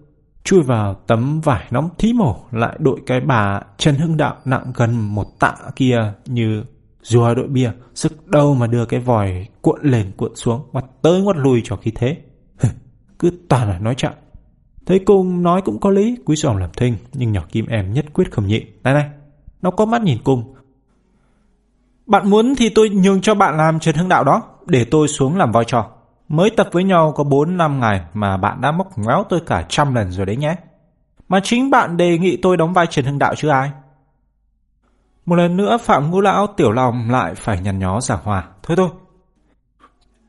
Chui 0.43 0.61
vào 0.61 0.93
tấm 0.93 1.41
vải 1.41 1.65
nóng 1.71 1.89
thí 1.97 2.13
mổ 2.13 2.35
lại 2.51 2.77
đội 2.79 3.01
cái 3.05 3.21
bà 3.21 3.61
Trần 3.77 3.95
Hưng 3.95 4.17
Đạo 4.17 4.35
nặng 4.45 4.71
gần 4.75 5.15
một 5.15 5.39
tạ 5.39 5.55
kia 5.75 6.13
như 6.25 6.63
Rùa 7.01 7.33
đội 7.33 7.47
bia, 7.47 7.71
sức 7.95 8.27
đâu 8.27 8.55
mà 8.55 8.67
đưa 8.67 8.85
cái 8.85 8.99
vòi 8.99 9.47
cuộn 9.61 9.79
lên 9.81 10.11
cuộn 10.17 10.35
xuống, 10.35 10.69
mặt 10.73 10.85
tới 11.01 11.21
ngoắt 11.21 11.37
lui 11.37 11.61
cho 11.63 11.75
khí 11.75 11.91
thế. 11.95 12.17
Cứ 13.19 13.31
toàn 13.49 13.69
là 13.69 13.79
nói 13.79 13.95
chậm. 13.95 14.13
Thấy 14.85 14.99
cung 14.99 15.43
nói 15.43 15.61
cũng 15.61 15.79
có 15.79 15.89
lý, 15.89 16.17
quý 16.25 16.35
giòm 16.35 16.57
làm 16.57 16.69
thinh, 16.77 16.95
nhưng 17.13 17.31
nhỏ 17.31 17.41
kim 17.51 17.65
em 17.65 17.93
nhất 17.93 18.05
quyết 18.13 18.31
không 18.31 18.47
nhịn. 18.47 18.63
Này 18.83 18.93
này, 18.93 19.09
nó 19.61 19.71
có 19.71 19.85
mắt 19.85 20.01
nhìn 20.01 20.17
cung. 20.23 20.55
Bạn 22.05 22.29
muốn 22.29 22.55
thì 22.57 22.69
tôi 22.69 22.89
nhường 22.89 23.21
cho 23.21 23.35
bạn 23.35 23.57
làm 23.57 23.79
Trần 23.79 23.95
Hưng 23.95 24.09
Đạo 24.09 24.23
đó, 24.23 24.43
để 24.65 24.85
tôi 24.85 25.07
xuống 25.07 25.37
làm 25.37 25.51
voi 25.51 25.65
trò. 25.65 25.91
Mới 26.27 26.49
tập 26.49 26.69
với 26.71 26.83
nhau 26.83 27.13
có 27.15 27.23
4 27.23 27.57
năm 27.57 27.79
ngày 27.79 28.01
mà 28.13 28.37
bạn 28.37 28.61
đã 28.61 28.71
móc 28.71 28.97
ngoéo 28.97 29.25
tôi 29.29 29.41
cả 29.45 29.65
trăm 29.69 29.95
lần 29.95 30.11
rồi 30.11 30.25
đấy 30.25 30.35
nhé. 30.35 30.55
Mà 31.29 31.39
chính 31.43 31.69
bạn 31.69 31.97
đề 31.97 32.17
nghị 32.17 32.37
tôi 32.37 32.57
đóng 32.57 32.73
vai 32.73 32.87
Trần 32.87 33.05
Hưng 33.05 33.19
Đạo 33.19 33.35
chứ 33.35 33.47
ai. 33.47 33.71
Một 35.25 35.35
lần 35.35 35.57
nữa 35.57 35.77
Phạm 35.77 36.11
Ngũ 36.11 36.21
Lão 36.21 36.47
tiểu 36.47 36.71
lòng 36.71 37.11
lại 37.11 37.35
phải 37.35 37.61
nhằn 37.61 37.79
nhó 37.79 38.01
giả 38.01 38.17
hòa. 38.23 38.47
Thôi 38.63 38.77
thôi. 38.77 38.89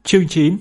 Chương 0.03 0.29
9 0.29 0.57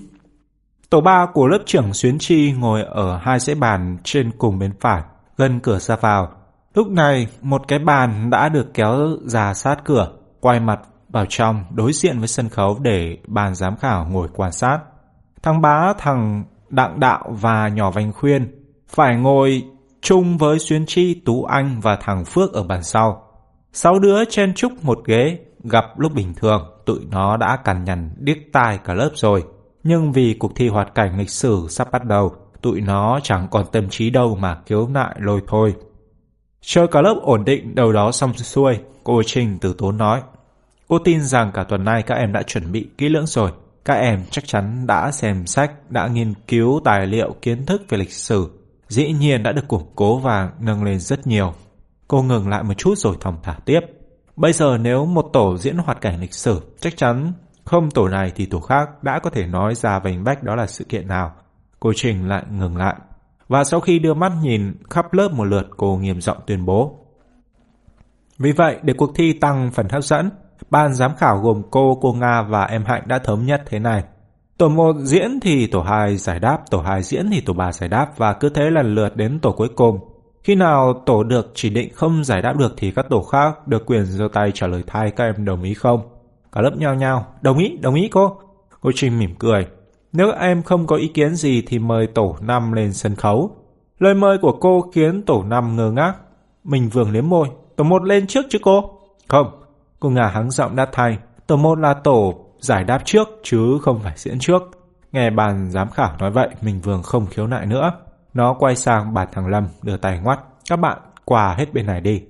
Tổ 0.92 1.00
ba 1.00 1.26
của 1.34 1.46
lớp 1.46 1.58
trưởng 1.66 1.92
Xuyến 1.92 2.18
Chi 2.18 2.52
ngồi 2.52 2.82
ở 2.82 3.16
hai 3.16 3.38
dãy 3.38 3.54
bàn 3.54 3.96
trên 4.04 4.30
cùng 4.38 4.58
bên 4.58 4.72
phải, 4.80 5.02
gần 5.36 5.60
cửa 5.60 5.78
ra 5.78 5.96
vào. 5.96 6.32
Lúc 6.74 6.88
này, 6.88 7.26
một 7.42 7.62
cái 7.68 7.78
bàn 7.78 8.30
đã 8.30 8.48
được 8.48 8.74
kéo 8.74 9.08
ra 9.24 9.54
sát 9.54 9.84
cửa, 9.84 10.12
quay 10.40 10.60
mặt 10.60 10.80
vào 11.08 11.26
trong, 11.28 11.64
đối 11.74 11.92
diện 11.92 12.18
với 12.18 12.28
sân 12.28 12.48
khấu 12.48 12.78
để 12.80 13.18
bàn 13.26 13.54
giám 13.54 13.76
khảo 13.76 14.06
ngồi 14.10 14.28
quan 14.34 14.52
sát. 14.52 14.78
Thằng 15.42 15.60
bá, 15.60 15.92
thằng 15.98 16.44
đặng 16.68 17.00
đạo 17.00 17.36
và 17.40 17.68
nhỏ 17.68 17.90
vành 17.90 18.12
khuyên 18.12 18.54
phải 18.88 19.16
ngồi 19.16 19.62
chung 20.02 20.38
với 20.38 20.58
Xuyến 20.58 20.86
Chi, 20.86 21.22
Tú 21.24 21.44
Anh 21.44 21.80
và 21.80 21.96
thằng 22.00 22.24
Phước 22.24 22.52
ở 22.52 22.62
bàn 22.62 22.82
sau. 22.82 23.22
Sáu 23.72 23.98
đứa 23.98 24.24
chen 24.24 24.54
chúc 24.54 24.84
một 24.84 24.98
ghế, 25.04 25.38
gặp 25.64 25.84
lúc 25.96 26.12
bình 26.14 26.34
thường, 26.34 26.70
tụi 26.86 26.98
nó 27.10 27.36
đã 27.36 27.56
cằn 27.56 27.84
nhằn 27.84 28.10
điếc 28.18 28.36
tai 28.52 28.78
cả 28.84 28.94
lớp 28.94 29.10
rồi. 29.14 29.44
Nhưng 29.84 30.12
vì 30.12 30.34
cuộc 30.34 30.52
thi 30.56 30.68
hoạt 30.68 30.94
cảnh 30.94 31.18
lịch 31.18 31.30
sử 31.30 31.66
sắp 31.68 31.92
bắt 31.92 32.04
đầu, 32.04 32.34
tụi 32.62 32.80
nó 32.80 33.20
chẳng 33.22 33.48
còn 33.50 33.66
tâm 33.72 33.88
trí 33.88 34.10
đâu 34.10 34.36
mà 34.36 34.58
khiếu 34.66 34.88
nại 34.88 35.16
lôi 35.18 35.40
thôi. 35.46 35.74
Chơi 36.60 36.88
cả 36.88 37.02
lớp 37.02 37.14
ổn 37.22 37.44
định 37.44 37.74
đầu 37.74 37.92
đó 37.92 38.12
xong 38.12 38.34
xuôi, 38.34 38.78
cô 39.04 39.22
Trình 39.26 39.58
từ 39.60 39.74
tốn 39.78 39.98
nói. 39.98 40.22
Cô 40.88 40.98
tin 40.98 41.22
rằng 41.22 41.50
cả 41.54 41.64
tuần 41.64 41.84
nay 41.84 42.02
các 42.02 42.14
em 42.14 42.32
đã 42.32 42.42
chuẩn 42.42 42.72
bị 42.72 42.88
kỹ 42.98 43.08
lưỡng 43.08 43.26
rồi. 43.26 43.50
Các 43.84 43.94
em 43.94 44.24
chắc 44.30 44.46
chắn 44.46 44.86
đã 44.86 45.12
xem 45.12 45.46
sách, 45.46 45.90
đã 45.90 46.06
nghiên 46.06 46.34
cứu 46.48 46.80
tài 46.84 47.06
liệu 47.06 47.34
kiến 47.42 47.66
thức 47.66 47.82
về 47.88 47.98
lịch 47.98 48.12
sử. 48.12 48.50
Dĩ 48.88 49.12
nhiên 49.12 49.42
đã 49.42 49.52
được 49.52 49.68
củng 49.68 49.86
cố 49.94 50.18
và 50.18 50.50
nâng 50.60 50.84
lên 50.84 51.00
rất 51.00 51.26
nhiều. 51.26 51.54
Cô 52.08 52.22
ngừng 52.22 52.48
lại 52.48 52.62
một 52.62 52.74
chút 52.74 52.98
rồi 52.98 53.16
thòng 53.20 53.36
thả 53.42 53.56
tiếp. 53.64 53.80
Bây 54.36 54.52
giờ 54.52 54.78
nếu 54.78 55.06
một 55.06 55.30
tổ 55.32 55.56
diễn 55.58 55.76
hoạt 55.76 56.00
cảnh 56.00 56.20
lịch 56.20 56.34
sử, 56.34 56.60
chắc 56.80 56.96
chắn 56.96 57.32
không 57.64 57.90
tổ 57.90 58.08
này 58.08 58.32
thì 58.34 58.46
tổ 58.46 58.60
khác 58.60 59.02
đã 59.02 59.18
có 59.18 59.30
thể 59.30 59.46
nói 59.46 59.74
ra 59.74 59.98
vành 59.98 60.24
bách 60.24 60.42
đó 60.42 60.56
là 60.56 60.66
sự 60.66 60.84
kiện 60.84 61.08
nào. 61.08 61.32
Cô 61.80 61.92
Trình 61.96 62.28
lại 62.28 62.44
ngừng 62.50 62.76
lại. 62.76 62.94
Và 63.48 63.64
sau 63.64 63.80
khi 63.80 63.98
đưa 63.98 64.14
mắt 64.14 64.32
nhìn 64.42 64.72
khắp 64.90 65.12
lớp 65.12 65.28
một 65.32 65.44
lượt, 65.44 65.68
cô 65.76 65.96
nghiêm 65.96 66.20
giọng 66.20 66.38
tuyên 66.46 66.64
bố. 66.64 66.98
Vì 68.38 68.52
vậy, 68.52 68.76
để 68.82 68.94
cuộc 68.94 69.10
thi 69.14 69.32
tăng 69.32 69.70
phần 69.74 69.88
hấp 69.88 70.04
dẫn, 70.04 70.30
ban 70.70 70.94
giám 70.94 71.14
khảo 71.16 71.38
gồm 71.38 71.62
cô, 71.70 71.98
cô 72.00 72.12
Nga 72.12 72.42
và 72.42 72.64
em 72.64 72.84
Hạnh 72.84 73.02
đã 73.06 73.18
thống 73.18 73.46
nhất 73.46 73.62
thế 73.66 73.78
này. 73.78 74.04
Tổ 74.58 74.68
1 74.68 74.96
diễn 75.02 75.40
thì 75.40 75.66
tổ 75.66 75.80
2 75.80 76.16
giải 76.16 76.40
đáp, 76.40 76.58
tổ 76.70 76.80
2 76.80 77.02
diễn 77.02 77.30
thì 77.30 77.40
tổ 77.40 77.52
3 77.52 77.72
giải 77.72 77.88
đáp 77.88 78.06
và 78.16 78.32
cứ 78.32 78.48
thế 78.48 78.70
lần 78.70 78.94
lượt 78.94 79.16
đến 79.16 79.38
tổ 79.40 79.52
cuối 79.52 79.68
cùng. 79.76 79.98
Khi 80.44 80.54
nào 80.54 81.02
tổ 81.06 81.24
được 81.24 81.50
chỉ 81.54 81.70
định 81.70 81.94
không 81.94 82.24
giải 82.24 82.42
đáp 82.42 82.56
được 82.58 82.74
thì 82.76 82.90
các 82.90 83.06
tổ 83.10 83.22
khác 83.22 83.68
được 83.68 83.86
quyền 83.86 84.04
giơ 84.04 84.28
tay 84.32 84.52
trả 84.54 84.66
lời 84.66 84.82
thay 84.86 85.10
các 85.10 85.24
em 85.24 85.44
đồng 85.44 85.62
ý 85.62 85.74
không. 85.74 86.11
Cả 86.52 86.60
lớp 86.60 86.76
nhao 86.76 86.94
nhao, 86.94 87.26
đồng 87.40 87.58
ý, 87.58 87.78
đồng 87.80 87.94
ý 87.94 88.08
cô. 88.08 88.36
Cô 88.80 88.90
Trinh 88.94 89.18
mỉm 89.18 89.34
cười. 89.38 89.66
Nếu 90.12 90.32
em 90.32 90.62
không 90.62 90.86
có 90.86 90.96
ý 90.96 91.08
kiến 91.08 91.34
gì 91.34 91.62
thì 91.66 91.78
mời 91.78 92.06
tổ 92.06 92.36
năm 92.40 92.72
lên 92.72 92.92
sân 92.92 93.14
khấu. 93.14 93.56
Lời 93.98 94.14
mời 94.14 94.38
của 94.38 94.52
cô 94.60 94.90
khiến 94.94 95.22
tổ 95.22 95.42
năm 95.42 95.76
ngơ 95.76 95.90
ngác. 95.90 96.14
Mình 96.64 96.88
vương 96.88 97.10
liếm 97.10 97.28
môi. 97.28 97.48
Tổ 97.76 97.84
một 97.84 98.04
lên 98.04 98.26
trước 98.26 98.46
chứ 98.50 98.58
cô? 98.62 98.98
Không. 99.28 99.62
Cô 100.00 100.10
ngà 100.10 100.26
hắng 100.26 100.50
giọng 100.50 100.76
đáp 100.76 100.88
thay. 100.92 101.18
Tổ 101.46 101.56
một 101.56 101.78
là 101.78 101.94
tổ 101.94 102.34
giải 102.60 102.84
đáp 102.84 102.98
trước 103.04 103.28
chứ 103.42 103.78
không 103.82 104.00
phải 104.00 104.12
diễn 104.16 104.38
trước. 104.38 104.62
Nghe 105.12 105.30
bàn 105.30 105.70
giám 105.70 105.90
khảo 105.90 106.16
nói 106.18 106.30
vậy, 106.30 106.48
mình 106.62 106.80
vương 106.80 107.02
không 107.02 107.26
khiếu 107.26 107.46
nại 107.46 107.66
nữa. 107.66 107.92
Nó 108.34 108.54
quay 108.58 108.76
sang 108.76 109.14
bàn 109.14 109.28
thằng 109.32 109.46
Lâm, 109.46 109.68
đưa 109.82 109.96
tay 109.96 110.20
ngoắt. 110.22 110.40
Các 110.70 110.76
bạn 110.76 110.98
qua 111.24 111.54
hết 111.54 111.74
bên 111.74 111.86
này 111.86 112.00
đi. 112.00 112.22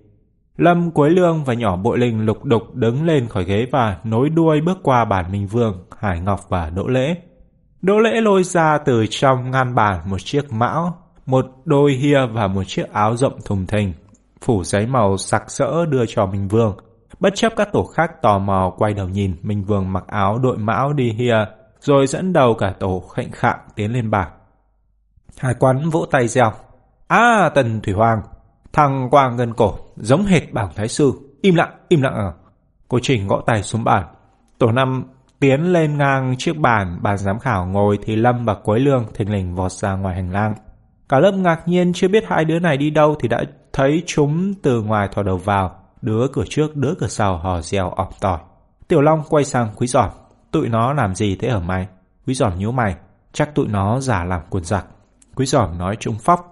Lâm 0.57 0.91
Quế 0.91 1.11
Lương 1.11 1.45
và 1.45 1.55
nhỏ 1.55 1.77
Bội 1.77 1.99
Linh 1.99 2.25
lục 2.27 2.45
đục 2.45 2.75
đứng 2.75 3.05
lên 3.05 3.29
khỏi 3.29 3.45
ghế 3.45 3.67
và 3.73 3.97
nối 4.05 4.29
đuôi 4.29 4.61
bước 4.61 4.79
qua 4.83 5.05
bàn 5.05 5.33
Minh 5.33 5.47
Vương, 5.47 5.85
Hải 5.99 6.21
Ngọc 6.21 6.41
và 6.49 6.71
Đỗ 6.71 6.87
Lễ. 6.87 7.17
Đỗ 7.83 7.99
Lễ 7.99 8.21
lôi 8.21 8.45
ra 8.45 8.79
từ 8.79 9.07
trong 9.11 9.51
ngăn 9.51 9.75
bàn 9.75 10.11
một 10.11 10.19
chiếc 10.19 10.53
mão, 10.53 10.99
một 11.27 11.47
đôi 11.65 11.93
hia 11.93 12.27
và 12.27 12.47
một 12.47 12.65
chiếc 12.67 12.93
áo 12.93 13.17
rộng 13.17 13.41
thùng 13.45 13.67
thình, 13.67 13.93
phủ 14.41 14.65
giấy 14.65 14.87
màu 14.87 15.17
sặc 15.17 15.51
sỡ 15.51 15.87
đưa 15.87 16.07
cho 16.07 16.27
Minh 16.27 16.49
Vương. 16.49 16.77
Bất 17.21 17.33
chấp 17.35 17.53
các 17.57 17.73
tổ 17.73 17.85
khác 17.85 18.23
tò 18.23 18.39
mò 18.39 18.73
quay 18.79 18.95
đầu 18.95 19.09
nhìn, 19.09 19.37
Minh 19.43 19.63
Vương 19.65 19.93
mặc 19.93 20.05
áo 20.07 20.39
đội 20.39 20.59
mão 20.59 20.93
đi 20.93 21.13
hia, 21.13 21.37
rồi 21.81 22.07
dẫn 22.07 22.33
đầu 22.33 22.55
cả 22.55 22.75
tổ 22.81 23.01
khệnh 23.01 23.31
khạng 23.31 23.59
tiến 23.77 23.93
lên 23.93 24.11
bảng. 24.11 24.31
Hải 25.39 25.55
quán 25.55 25.91
vỗ 25.91 26.07
tay 26.11 26.29
reo. 26.29 26.53
À, 27.09 27.51
Tần 27.55 27.81
Thủy 27.81 27.95
Hoàng, 27.95 28.23
thằng 28.73 29.09
Quang 29.11 29.37
Ngân 29.37 29.55
Cổ, 29.55 29.75
giống 29.97 30.25
hệt 30.25 30.53
bảng 30.53 30.71
thái 30.77 30.89
sư. 30.89 31.13
Im 31.43 31.55
lặng, 31.55 31.71
im 31.89 32.03
lặng 32.03 32.15
à. 32.15 32.33
Cô 32.89 32.99
Trình 33.03 33.29
gõ 33.29 33.43
tay 33.47 33.63
xuống 33.63 33.85
bàn. 33.85 34.07
Tổ 34.59 34.73
năm 34.73 35.05
tiến 35.41 35.73
lên 35.73 35.99
ngang 35.99 36.35
chiếc 36.39 36.59
bàn, 36.59 36.99
bàn 37.03 37.19
giám 37.19 37.39
khảo 37.39 37.67
ngồi 37.67 37.99
thì 38.03 38.17
Lâm 38.17 38.45
và 38.45 38.55
Quế 38.55 38.79
Lương 38.79 39.07
thình 39.15 39.33
lình 39.33 39.55
vọt 39.55 39.73
ra 39.73 39.93
ngoài 39.93 40.15
hành 40.15 40.33
lang. 40.33 40.55
Cả 41.09 41.19
lớp 41.19 41.33
ngạc 41.33 41.69
nhiên 41.69 41.93
chưa 41.93 42.09
biết 42.09 42.25
hai 42.27 42.45
đứa 42.45 42.59
này 42.59 42.77
đi 42.77 42.91
đâu 42.91 43.17
thì 43.21 43.29
đã 43.29 43.45
thấy 43.73 44.03
chúng 44.07 44.55
từ 44.63 44.83
ngoài 44.83 45.09
thò 45.13 45.23
đầu 45.23 45.37
vào, 45.37 45.77
đứa 46.03 46.27
cửa 46.33 46.45
trước, 46.49 46.77
đứa 46.77 46.95
cửa 47.01 47.07
sau 47.07 47.39
hò 47.39 47.61
reo 47.61 47.91
ọc 47.91 48.21
tỏi. 48.21 48.39
Tiểu 48.89 49.01
Long 49.01 49.23
quay 49.29 49.45
sang 49.45 49.69
Quý 49.77 49.87
Giỏm, 49.87 50.11
tụi 50.51 50.69
nó 50.69 50.93
làm 50.93 51.15
gì 51.15 51.37
thế 51.37 51.49
ở 51.49 51.61
mày? 51.61 51.87
Quý 52.27 52.35
Giỏm 52.35 52.59
nhíu 52.59 52.73
mày, 52.73 52.97
chắc 53.33 53.55
tụi 53.55 53.69
nó 53.69 54.01
giả 54.01 54.25
làm 54.25 54.41
quần 54.51 54.65
giặc. 54.65 54.87
Quý 55.37 55.47
giỏm 55.47 55.79
nói 55.79 55.97
trúng 55.97 56.19
phóc. 56.19 56.52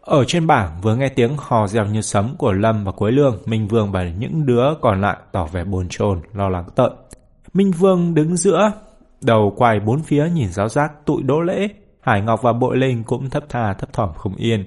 Ở 0.00 0.24
trên 0.24 0.46
bảng 0.46 0.80
vừa 0.82 0.96
nghe 0.96 1.08
tiếng 1.08 1.36
hò 1.38 1.66
reo 1.66 1.86
như 1.86 2.00
sấm 2.00 2.34
của 2.38 2.52
Lâm 2.52 2.84
và 2.84 2.92
Quế 2.92 3.10
Lương, 3.10 3.38
Minh 3.46 3.68
Vương 3.68 3.92
và 3.92 4.04
những 4.04 4.46
đứa 4.46 4.64
còn 4.80 5.00
lại 5.00 5.16
tỏ 5.32 5.46
vẻ 5.46 5.64
bồn 5.64 5.86
chồn, 5.90 6.20
lo 6.34 6.48
lắng 6.48 6.64
tợn. 6.74 6.92
Minh 7.52 7.70
Vương 7.70 8.14
đứng 8.14 8.36
giữa, 8.36 8.72
đầu 9.20 9.54
quay 9.56 9.80
bốn 9.80 10.02
phía 10.02 10.28
nhìn 10.34 10.48
giáo 10.48 10.68
giác 10.68 11.06
tụi 11.06 11.22
đỗ 11.22 11.40
lễ. 11.40 11.68
Hải 12.00 12.20
Ngọc 12.20 12.42
và 12.42 12.52
Bội 12.52 12.76
Linh 12.76 13.04
cũng 13.04 13.30
thấp 13.30 13.44
thà 13.48 13.74
thấp 13.74 13.92
thỏm 13.92 14.14
không 14.14 14.34
yên. 14.34 14.64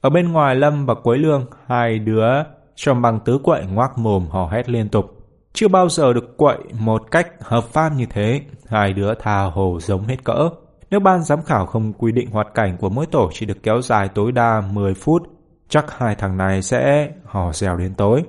Ở 0.00 0.10
bên 0.10 0.32
ngoài 0.32 0.54
Lâm 0.54 0.86
và 0.86 0.94
Quế 0.94 1.16
Lương, 1.16 1.46
hai 1.66 1.98
đứa 1.98 2.28
trong 2.74 3.02
bằng 3.02 3.20
tứ 3.24 3.38
quậy 3.42 3.66
ngoác 3.66 3.98
mồm 3.98 4.26
hò 4.28 4.48
hét 4.48 4.68
liên 4.68 4.88
tục. 4.88 5.12
Chưa 5.52 5.68
bao 5.68 5.88
giờ 5.88 6.12
được 6.12 6.36
quậy 6.36 6.58
một 6.80 7.10
cách 7.10 7.28
hợp 7.40 7.64
pháp 7.64 7.92
như 7.96 8.06
thế, 8.10 8.40
hai 8.66 8.92
đứa 8.92 9.14
thà 9.14 9.42
hồ 9.42 9.78
giống 9.80 10.04
hết 10.04 10.24
cỡ. 10.24 10.48
Nếu 10.90 11.00
ban 11.00 11.22
giám 11.22 11.42
khảo 11.42 11.66
không 11.66 11.92
quy 11.92 12.12
định 12.12 12.30
hoạt 12.30 12.46
cảnh 12.54 12.76
của 12.76 12.88
mỗi 12.88 13.06
tổ 13.06 13.30
chỉ 13.32 13.46
được 13.46 13.62
kéo 13.62 13.82
dài 13.82 14.08
tối 14.08 14.32
đa 14.32 14.60
10 14.60 14.94
phút, 14.94 15.22
chắc 15.68 15.98
hai 15.98 16.14
thằng 16.14 16.36
này 16.36 16.62
sẽ 16.62 17.10
hò 17.24 17.52
rèo 17.52 17.76
đến 17.76 17.94
tối. 17.94 18.24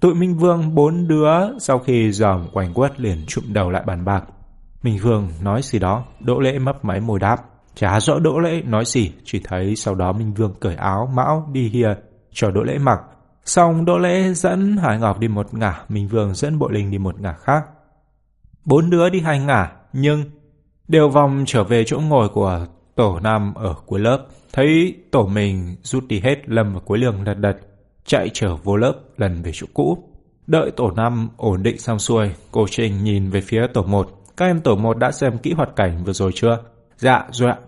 Tụi 0.00 0.14
Minh 0.14 0.36
Vương 0.36 0.74
bốn 0.74 1.08
đứa 1.08 1.58
sau 1.58 1.78
khi 1.78 2.12
dòm 2.12 2.46
quanh 2.52 2.74
quất 2.74 3.00
liền 3.00 3.18
trụm 3.26 3.44
đầu 3.52 3.70
lại 3.70 3.82
bàn 3.86 4.04
bạc. 4.04 4.24
Minh 4.82 4.98
Vương 5.02 5.28
nói 5.42 5.62
gì 5.62 5.78
đó, 5.78 6.04
Đỗ 6.20 6.40
Lễ 6.40 6.58
mấp 6.58 6.84
máy 6.84 7.00
môi 7.00 7.18
đáp. 7.18 7.36
Chả 7.74 8.00
rõ 8.00 8.18
Đỗ 8.18 8.38
Lễ 8.38 8.62
nói 8.62 8.84
gì, 8.84 9.12
chỉ 9.24 9.40
thấy 9.44 9.76
sau 9.76 9.94
đó 9.94 10.12
Minh 10.12 10.34
Vương 10.34 10.54
cởi 10.60 10.74
áo 10.74 11.10
mão 11.14 11.48
đi 11.52 11.68
hìa 11.68 11.94
cho 12.32 12.50
Đỗ 12.50 12.62
Lễ 12.62 12.78
mặc. 12.78 13.00
Xong 13.44 13.84
Đỗ 13.84 13.98
Lễ 13.98 14.32
dẫn 14.34 14.76
Hải 14.76 14.98
Ngọc 14.98 15.18
đi 15.18 15.28
một 15.28 15.54
ngả, 15.54 15.84
Minh 15.88 16.08
Vương 16.08 16.34
dẫn 16.34 16.58
Bội 16.58 16.72
Linh 16.72 16.90
đi 16.90 16.98
một 16.98 17.20
ngả 17.20 17.32
khác. 17.32 17.64
Bốn 18.64 18.90
đứa 18.90 19.10
đi 19.10 19.20
hai 19.20 19.38
ngả, 19.38 19.72
nhưng 19.92 20.24
đều 20.88 21.08
vòng 21.08 21.44
trở 21.46 21.64
về 21.64 21.84
chỗ 21.84 22.00
ngồi 22.00 22.28
của 22.28 22.66
tổ 22.94 23.20
nam 23.20 23.54
ở 23.54 23.74
cuối 23.86 24.00
lớp. 24.00 24.26
Thấy 24.52 24.96
tổ 25.10 25.26
mình 25.26 25.76
rút 25.82 26.04
đi 26.08 26.20
hết, 26.20 26.48
Lâm 26.48 26.74
và 26.74 26.80
cuối 26.84 26.98
lường 26.98 27.22
lật 27.22 27.34
đật, 27.34 27.56
chạy 28.04 28.30
trở 28.32 28.56
vô 28.56 28.76
lớp 28.76 28.94
lần 29.16 29.42
về 29.42 29.50
chỗ 29.54 29.66
cũ. 29.74 29.98
Đợi 30.46 30.70
tổ 30.70 30.90
năm 30.90 31.28
ổn 31.36 31.62
định 31.62 31.78
xong 31.78 31.98
xuôi, 31.98 32.30
cô 32.50 32.66
Trình 32.70 33.04
nhìn 33.04 33.30
về 33.30 33.40
phía 33.40 33.66
tổ 33.66 33.82
1. 33.82 34.08
Các 34.36 34.46
em 34.46 34.60
tổ 34.60 34.76
1 34.76 34.98
đã 34.98 35.10
xem 35.12 35.38
kỹ 35.38 35.52
hoạt 35.52 35.76
cảnh 35.76 36.04
vừa 36.04 36.12
rồi 36.12 36.30
chưa? 36.34 36.58
Dạ, 36.96 37.26
rồi 37.30 37.50
ạ. 37.50 37.58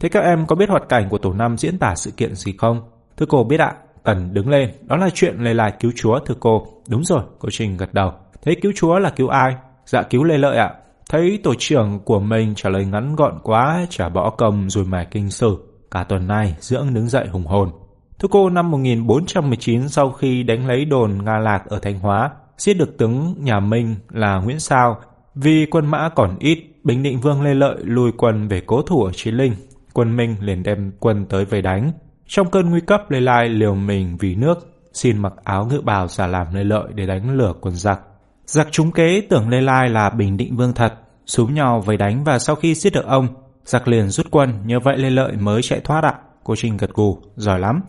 Thế 0.00 0.08
các 0.08 0.20
em 0.20 0.46
có 0.46 0.56
biết 0.56 0.68
hoạt 0.68 0.88
cảnh 0.88 1.08
của 1.08 1.18
tổ 1.18 1.32
5 1.32 1.56
diễn 1.56 1.78
tả 1.78 1.94
sự 1.96 2.10
kiện 2.10 2.34
gì 2.34 2.54
không? 2.58 2.80
Thưa 3.16 3.26
cô 3.26 3.44
biết 3.44 3.60
ạ. 3.60 3.74
Tần 4.02 4.34
đứng 4.34 4.48
lên. 4.48 4.70
Đó 4.82 4.96
là 4.96 5.08
chuyện 5.14 5.36
lề 5.38 5.54
lại 5.54 5.72
cứu 5.80 5.92
chúa 5.96 6.18
thưa 6.18 6.34
cô. 6.40 6.66
Đúng 6.88 7.04
rồi, 7.04 7.22
cô 7.38 7.48
Trình 7.52 7.76
gật 7.76 7.94
đầu. 7.94 8.12
Thế 8.42 8.54
cứu 8.62 8.72
chúa 8.76 8.98
là 8.98 9.10
cứu 9.10 9.28
ai? 9.28 9.56
Dạ 9.86 10.02
cứu 10.02 10.24
lê 10.24 10.38
lợi 10.38 10.56
ạ. 10.56 10.74
Thấy 11.14 11.38
tổ 11.42 11.54
trưởng 11.58 12.00
của 12.04 12.20
mình 12.20 12.54
trả 12.54 12.70
lời 12.70 12.84
ngắn 12.84 13.16
gọn 13.16 13.38
quá, 13.42 13.86
trả 13.90 14.08
bỏ 14.08 14.30
công 14.30 14.70
rồi 14.70 14.84
mài 14.84 15.06
kinh 15.10 15.30
sử. 15.30 15.58
Cả 15.90 16.04
tuần 16.04 16.26
nay, 16.26 16.56
Dưỡng 16.60 16.94
đứng 16.94 17.08
dậy 17.08 17.26
hùng 17.26 17.46
hồn. 17.46 17.70
Thưa 18.18 18.28
cô, 18.30 18.50
năm 18.50 18.70
1419 18.70 19.88
sau 19.88 20.10
khi 20.10 20.42
đánh 20.42 20.66
lấy 20.66 20.84
đồn 20.84 21.24
Nga 21.24 21.38
Lạc 21.38 21.66
ở 21.66 21.78
Thanh 21.78 21.98
Hóa, 21.98 22.30
giết 22.58 22.74
được 22.74 22.98
tướng 22.98 23.34
nhà 23.38 23.60
Minh 23.60 23.94
là 24.10 24.36
Nguyễn 24.36 24.60
Sao, 24.60 25.00
vì 25.34 25.66
quân 25.70 25.86
mã 25.86 26.08
còn 26.08 26.36
ít, 26.38 26.58
Bình 26.84 27.02
Định 27.02 27.20
Vương 27.20 27.42
Lê 27.42 27.54
Lợi 27.54 27.76
lùi 27.82 28.12
quân 28.12 28.48
về 28.48 28.62
cố 28.66 28.82
thủ 28.82 29.04
ở 29.04 29.12
Chí 29.12 29.30
Linh. 29.30 29.52
Quân 29.92 30.16
Minh 30.16 30.36
liền 30.40 30.62
đem 30.62 30.92
quân 31.00 31.26
tới 31.26 31.44
về 31.44 31.60
đánh. 31.60 31.92
Trong 32.26 32.50
cơn 32.50 32.70
nguy 32.70 32.80
cấp, 32.80 33.10
Lê 33.10 33.20
Lai 33.20 33.48
liều 33.48 33.74
mình 33.74 34.16
vì 34.20 34.34
nước, 34.34 34.58
xin 34.92 35.18
mặc 35.18 35.32
áo 35.44 35.66
ngự 35.70 35.80
bào 35.80 36.08
giả 36.08 36.26
làm 36.26 36.54
Lê 36.54 36.64
Lợi 36.64 36.88
để 36.94 37.06
đánh 37.06 37.36
lửa 37.36 37.52
quân 37.60 37.74
giặc. 37.74 38.00
Giặc 38.46 38.68
trúng 38.70 38.92
kế 38.92 39.20
tưởng 39.30 39.48
Lê 39.48 39.60
Lai 39.60 39.88
là 39.88 40.10
Bình 40.10 40.36
Định 40.36 40.56
Vương 40.56 40.72
thật, 40.72 40.94
súng 41.26 41.54
nhau 41.54 41.80
vây 41.80 41.96
đánh 41.96 42.24
và 42.24 42.38
sau 42.38 42.56
khi 42.56 42.74
giết 42.74 42.92
được 42.92 43.06
ông, 43.06 43.28
giặc 43.64 43.88
liền 43.88 44.08
rút 44.08 44.26
quân, 44.30 44.62
như 44.66 44.80
vậy 44.80 44.98
Lê 44.98 45.10
Lợi 45.10 45.36
mới 45.36 45.62
chạy 45.62 45.80
thoát 45.80 46.04
ạ. 46.04 46.14
Cô 46.44 46.56
Trinh 46.56 46.76
gật 46.76 46.90
gù, 46.94 47.18
giỏi 47.36 47.60
lắm. 47.60 47.80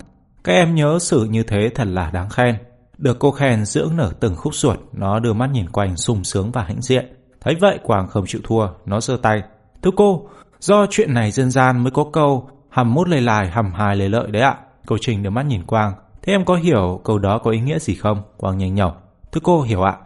Các 0.44 0.54
em 0.54 0.76
nhớ 0.76 1.00
xử 1.00 1.24
như 1.24 1.44
thế 1.44 1.70
thật 1.76 1.88
là 1.88 2.12
đáng 2.12 2.30
khen. 2.30 2.56
Được 2.98 3.20
cô 3.20 3.32
khen 3.32 3.66
dưỡng 3.66 3.96
nở 3.96 4.12
từng 4.20 4.36
khúc 4.36 4.56
ruột, 4.56 4.80
nó 4.94 5.20
đưa 5.20 5.34
mắt 5.34 5.50
nhìn 5.52 5.70
quanh 5.70 5.98
sung 5.98 6.24
sướng 6.24 6.52
và 6.52 6.64
hãnh 6.64 6.82
diện. 6.82 7.06
Thấy 7.42 7.56
vậy 7.62 7.80
Quang 7.84 8.08
không 8.08 8.26
chịu 8.28 8.42
thua, 8.44 8.68
nó 8.86 9.02
giơ 9.02 9.18
tay. 9.22 9.42
Thưa 9.82 9.92
cô, 9.96 10.30
do 10.60 10.86
chuyện 10.90 11.14
này 11.14 11.32
dân 11.32 11.52
gian 11.52 11.84
mới 11.84 11.92
có 11.92 12.06
câu 12.14 12.50
hầm 12.70 12.94
mút 12.94 13.08
lê 13.08 13.22
lại 13.22 13.48
hầm 13.52 13.74
hài 13.74 13.96
lê 13.96 14.10
lợi 14.10 14.32
đấy 14.32 14.42
ạ. 14.42 14.58
Cô 14.86 14.98
Trình 15.02 15.24
đưa 15.24 15.30
mắt 15.30 15.46
nhìn 15.46 15.64
Quang. 15.64 15.94
Thế 16.22 16.34
em 16.34 16.46
có 16.46 16.56
hiểu 16.56 17.02
câu 17.04 17.20
đó 17.20 17.38
có 17.38 17.52
ý 17.52 17.60
nghĩa 17.60 17.80
gì 17.80 17.96
không? 17.96 18.22
Quang 18.38 18.58
nhanh 18.58 18.76
nhỏ. 18.76 18.96
Thưa 19.32 19.42
cô 19.44 19.62
hiểu 19.62 19.82
ạ. 19.82 19.98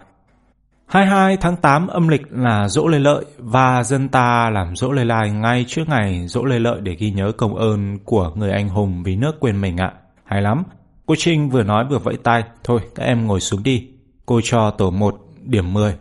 22 0.89 1.37
tháng 1.37 1.55
8 1.55 1.87
âm 1.87 2.07
lịch 2.07 2.21
là 2.29 2.67
dỗ 2.67 2.87
lê 2.87 2.99
lợi 2.99 3.25
và 3.37 3.83
dân 3.83 4.09
ta 4.09 4.49
làm 4.49 4.75
dỗ 4.75 4.91
lê 4.91 5.05
lai 5.05 5.31
ngay 5.31 5.65
trước 5.67 5.89
ngày 5.89 6.27
dỗ 6.27 6.45
lê 6.45 6.59
lợi 6.59 6.81
để 6.81 6.95
ghi 6.99 7.11
nhớ 7.11 7.31
công 7.37 7.55
ơn 7.55 7.97
của 8.05 8.31
người 8.35 8.51
anh 8.51 8.69
hùng 8.69 9.03
vì 9.03 9.15
nước 9.15 9.39
quên 9.39 9.61
mình 9.61 9.77
ạ. 9.77 9.93
Hay 10.23 10.41
lắm. 10.41 10.63
Cô 11.05 11.15
Trinh 11.17 11.49
vừa 11.49 11.63
nói 11.63 11.85
vừa 11.89 11.97
vẫy 11.97 12.17
tay. 12.23 12.43
Thôi, 12.63 12.79
các 12.95 13.03
em 13.03 13.27
ngồi 13.27 13.39
xuống 13.39 13.63
đi. 13.63 13.87
Cô 14.25 14.41
cho 14.43 14.71
tổ 14.71 14.91
1 14.91 15.15
điểm 15.43 15.73
10. 15.73 15.95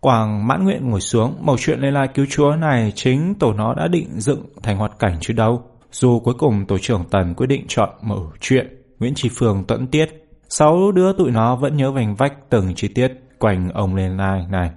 Quảng 0.00 0.46
mãn 0.46 0.64
nguyện 0.64 0.90
ngồi 0.90 1.00
xuống. 1.00 1.36
Mẩu 1.40 1.56
chuyện 1.58 1.80
lê 1.80 1.90
lai 1.90 2.08
cứu 2.14 2.26
chúa 2.30 2.56
này 2.56 2.92
chính 2.94 3.34
tổ 3.34 3.52
nó 3.52 3.74
đã 3.74 3.88
định 3.88 4.08
dựng 4.20 4.46
thành 4.62 4.76
hoạt 4.76 4.98
cảnh 4.98 5.16
chứ 5.20 5.34
đâu. 5.34 5.62
Dù 5.90 6.20
cuối 6.20 6.34
cùng 6.38 6.66
tổ 6.66 6.78
trưởng 6.78 7.04
Tần 7.10 7.34
quyết 7.34 7.46
định 7.46 7.64
chọn 7.68 7.90
mở 8.02 8.20
chuyện 8.40 8.66
Nguyễn 8.98 9.14
Tri 9.14 9.28
Phương 9.28 9.64
tuẫn 9.64 9.86
tiết. 9.86 10.06
Sáu 10.48 10.92
đứa 10.92 11.12
tụi 11.12 11.30
nó 11.30 11.56
vẫn 11.56 11.76
nhớ 11.76 11.90
vành 11.90 12.14
vách 12.14 12.50
từng 12.50 12.74
chi 12.74 12.88
tiết 12.88 13.12
quanh 13.42 13.70
ông 13.74 13.94
lên 13.94 14.16
lai 14.16 14.46
này. 14.50 14.70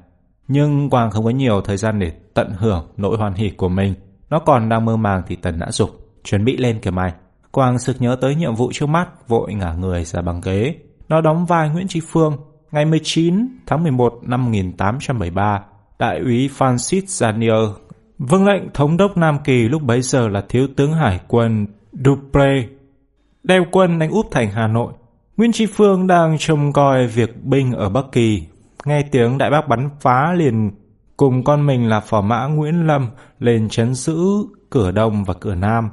Nhưng 0.47 0.89
Quang 0.89 1.11
không 1.11 1.25
có 1.25 1.29
nhiều 1.29 1.61
thời 1.61 1.77
gian 1.77 1.99
để 1.99 2.11
tận 2.33 2.51
hưởng 2.57 2.87
nỗi 2.97 3.17
hoan 3.17 3.33
hỉ 3.33 3.49
của 3.49 3.69
mình. 3.69 3.93
Nó 4.29 4.39
còn 4.39 4.69
đang 4.69 4.85
mơ 4.85 4.97
màng 4.97 5.23
thì 5.27 5.35
Tần 5.35 5.59
đã 5.59 5.71
dục 5.71 5.89
chuẩn 6.23 6.45
bị 6.45 6.57
lên 6.57 6.79
kìa 6.79 6.91
mày. 6.91 7.13
Quang 7.51 7.79
sực 7.79 7.95
nhớ 7.99 8.17
tới 8.21 8.35
nhiệm 8.35 8.55
vụ 8.55 8.71
trước 8.73 8.85
mắt, 8.85 9.27
vội 9.27 9.53
ngả 9.53 9.73
người 9.73 10.05
ra 10.05 10.21
bằng 10.21 10.41
ghế. 10.43 10.75
Nó 11.09 11.21
đóng 11.21 11.45
vai 11.45 11.69
Nguyễn 11.69 11.87
Tri 11.87 11.99
Phương. 12.11 12.37
Ngày 12.71 12.85
19 12.85 13.47
tháng 13.67 13.83
11 13.83 14.13
năm 14.21 14.45
1873, 14.45 15.61
đại 15.99 16.19
úy 16.19 16.49
Francis 16.57 17.01
Daniel 17.05 17.65
vâng 18.17 18.45
lệnh 18.45 18.63
thống 18.73 18.97
đốc 18.97 19.17
Nam 19.17 19.37
Kỳ 19.43 19.67
lúc 19.67 19.81
bấy 19.81 20.01
giờ 20.01 20.27
là 20.27 20.43
thiếu 20.49 20.67
tướng 20.77 20.93
hải 20.93 21.19
quân 21.27 21.67
Dupré 21.91 22.67
đem 23.43 23.63
quân 23.71 23.99
đánh 23.99 24.11
úp 24.11 24.27
thành 24.31 24.51
Hà 24.51 24.67
Nội. 24.67 24.93
Nguyễn 25.37 25.51
Tri 25.51 25.65
Phương 25.65 26.07
đang 26.07 26.37
trông 26.39 26.73
coi 26.73 27.07
việc 27.07 27.43
binh 27.43 27.71
ở 27.71 27.89
Bắc 27.89 28.05
Kỳ 28.11 28.43
nghe 28.85 29.01
tiếng 29.11 29.37
đại 29.37 29.49
bác 29.49 29.67
bắn 29.67 29.89
phá 29.99 30.33
liền 30.33 30.71
cùng 31.17 31.43
con 31.43 31.65
mình 31.65 31.89
là 31.89 31.99
phò 31.99 32.21
mã 32.21 32.47
Nguyễn 32.47 32.87
Lâm 32.87 33.09
lên 33.39 33.69
chấn 33.69 33.93
giữ 33.93 34.17
cửa 34.69 34.91
Đông 34.91 35.23
và 35.23 35.33
cửa 35.39 35.55
Nam. 35.55 35.89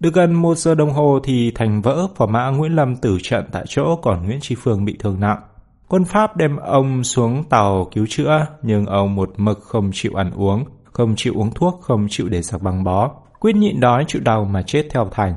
Được 0.00 0.14
gần 0.14 0.34
một 0.34 0.58
giờ 0.58 0.74
đồng 0.74 0.90
hồ 0.90 1.20
thì 1.24 1.52
thành 1.54 1.82
vỡ 1.82 2.06
phò 2.16 2.26
mã 2.26 2.50
Nguyễn 2.50 2.76
Lâm 2.76 2.96
tử 2.96 3.18
trận 3.22 3.44
tại 3.52 3.64
chỗ 3.68 3.96
còn 4.02 4.26
Nguyễn 4.26 4.40
Tri 4.40 4.54
Phương 4.54 4.84
bị 4.84 4.96
thương 4.98 5.20
nặng. 5.20 5.40
Quân 5.88 6.04
Pháp 6.04 6.36
đem 6.36 6.56
ông 6.56 7.04
xuống 7.04 7.44
tàu 7.44 7.88
cứu 7.92 8.06
chữa 8.08 8.46
nhưng 8.62 8.86
ông 8.86 9.14
một 9.14 9.30
mực 9.36 9.60
không 9.62 9.90
chịu 9.92 10.12
ăn 10.14 10.30
uống, 10.30 10.64
không 10.84 11.14
chịu 11.16 11.32
uống 11.36 11.50
thuốc, 11.50 11.80
không 11.82 12.06
chịu 12.10 12.28
để 12.28 12.42
giặc 12.42 12.62
băng 12.62 12.84
bó, 12.84 13.10
quyết 13.40 13.56
nhịn 13.56 13.80
đói 13.80 14.04
chịu 14.08 14.22
đau 14.24 14.44
mà 14.44 14.62
chết 14.62 14.86
theo 14.90 15.08
thành. 15.12 15.34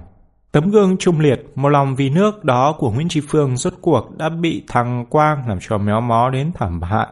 Tấm 0.52 0.72
gương 0.72 0.98
trung 0.98 1.20
liệt, 1.20 1.46
một 1.56 1.70
lòng 1.70 1.96
vì 1.96 2.10
nước 2.10 2.44
đó 2.44 2.76
của 2.80 2.92
Nguyễn 2.92 3.10
Tri 3.10 3.22
Phương 3.30 3.58
rốt 3.58 3.74
cuộc 3.82 4.18
đã 4.18 4.30
bị 4.30 4.64
thằng 4.68 5.06
Quang 5.10 5.48
làm 5.48 5.58
cho 5.62 5.78
méo 5.78 6.02
mó 6.02 6.30
đến 6.30 6.52
thảm 6.54 6.82
hại. 6.82 7.08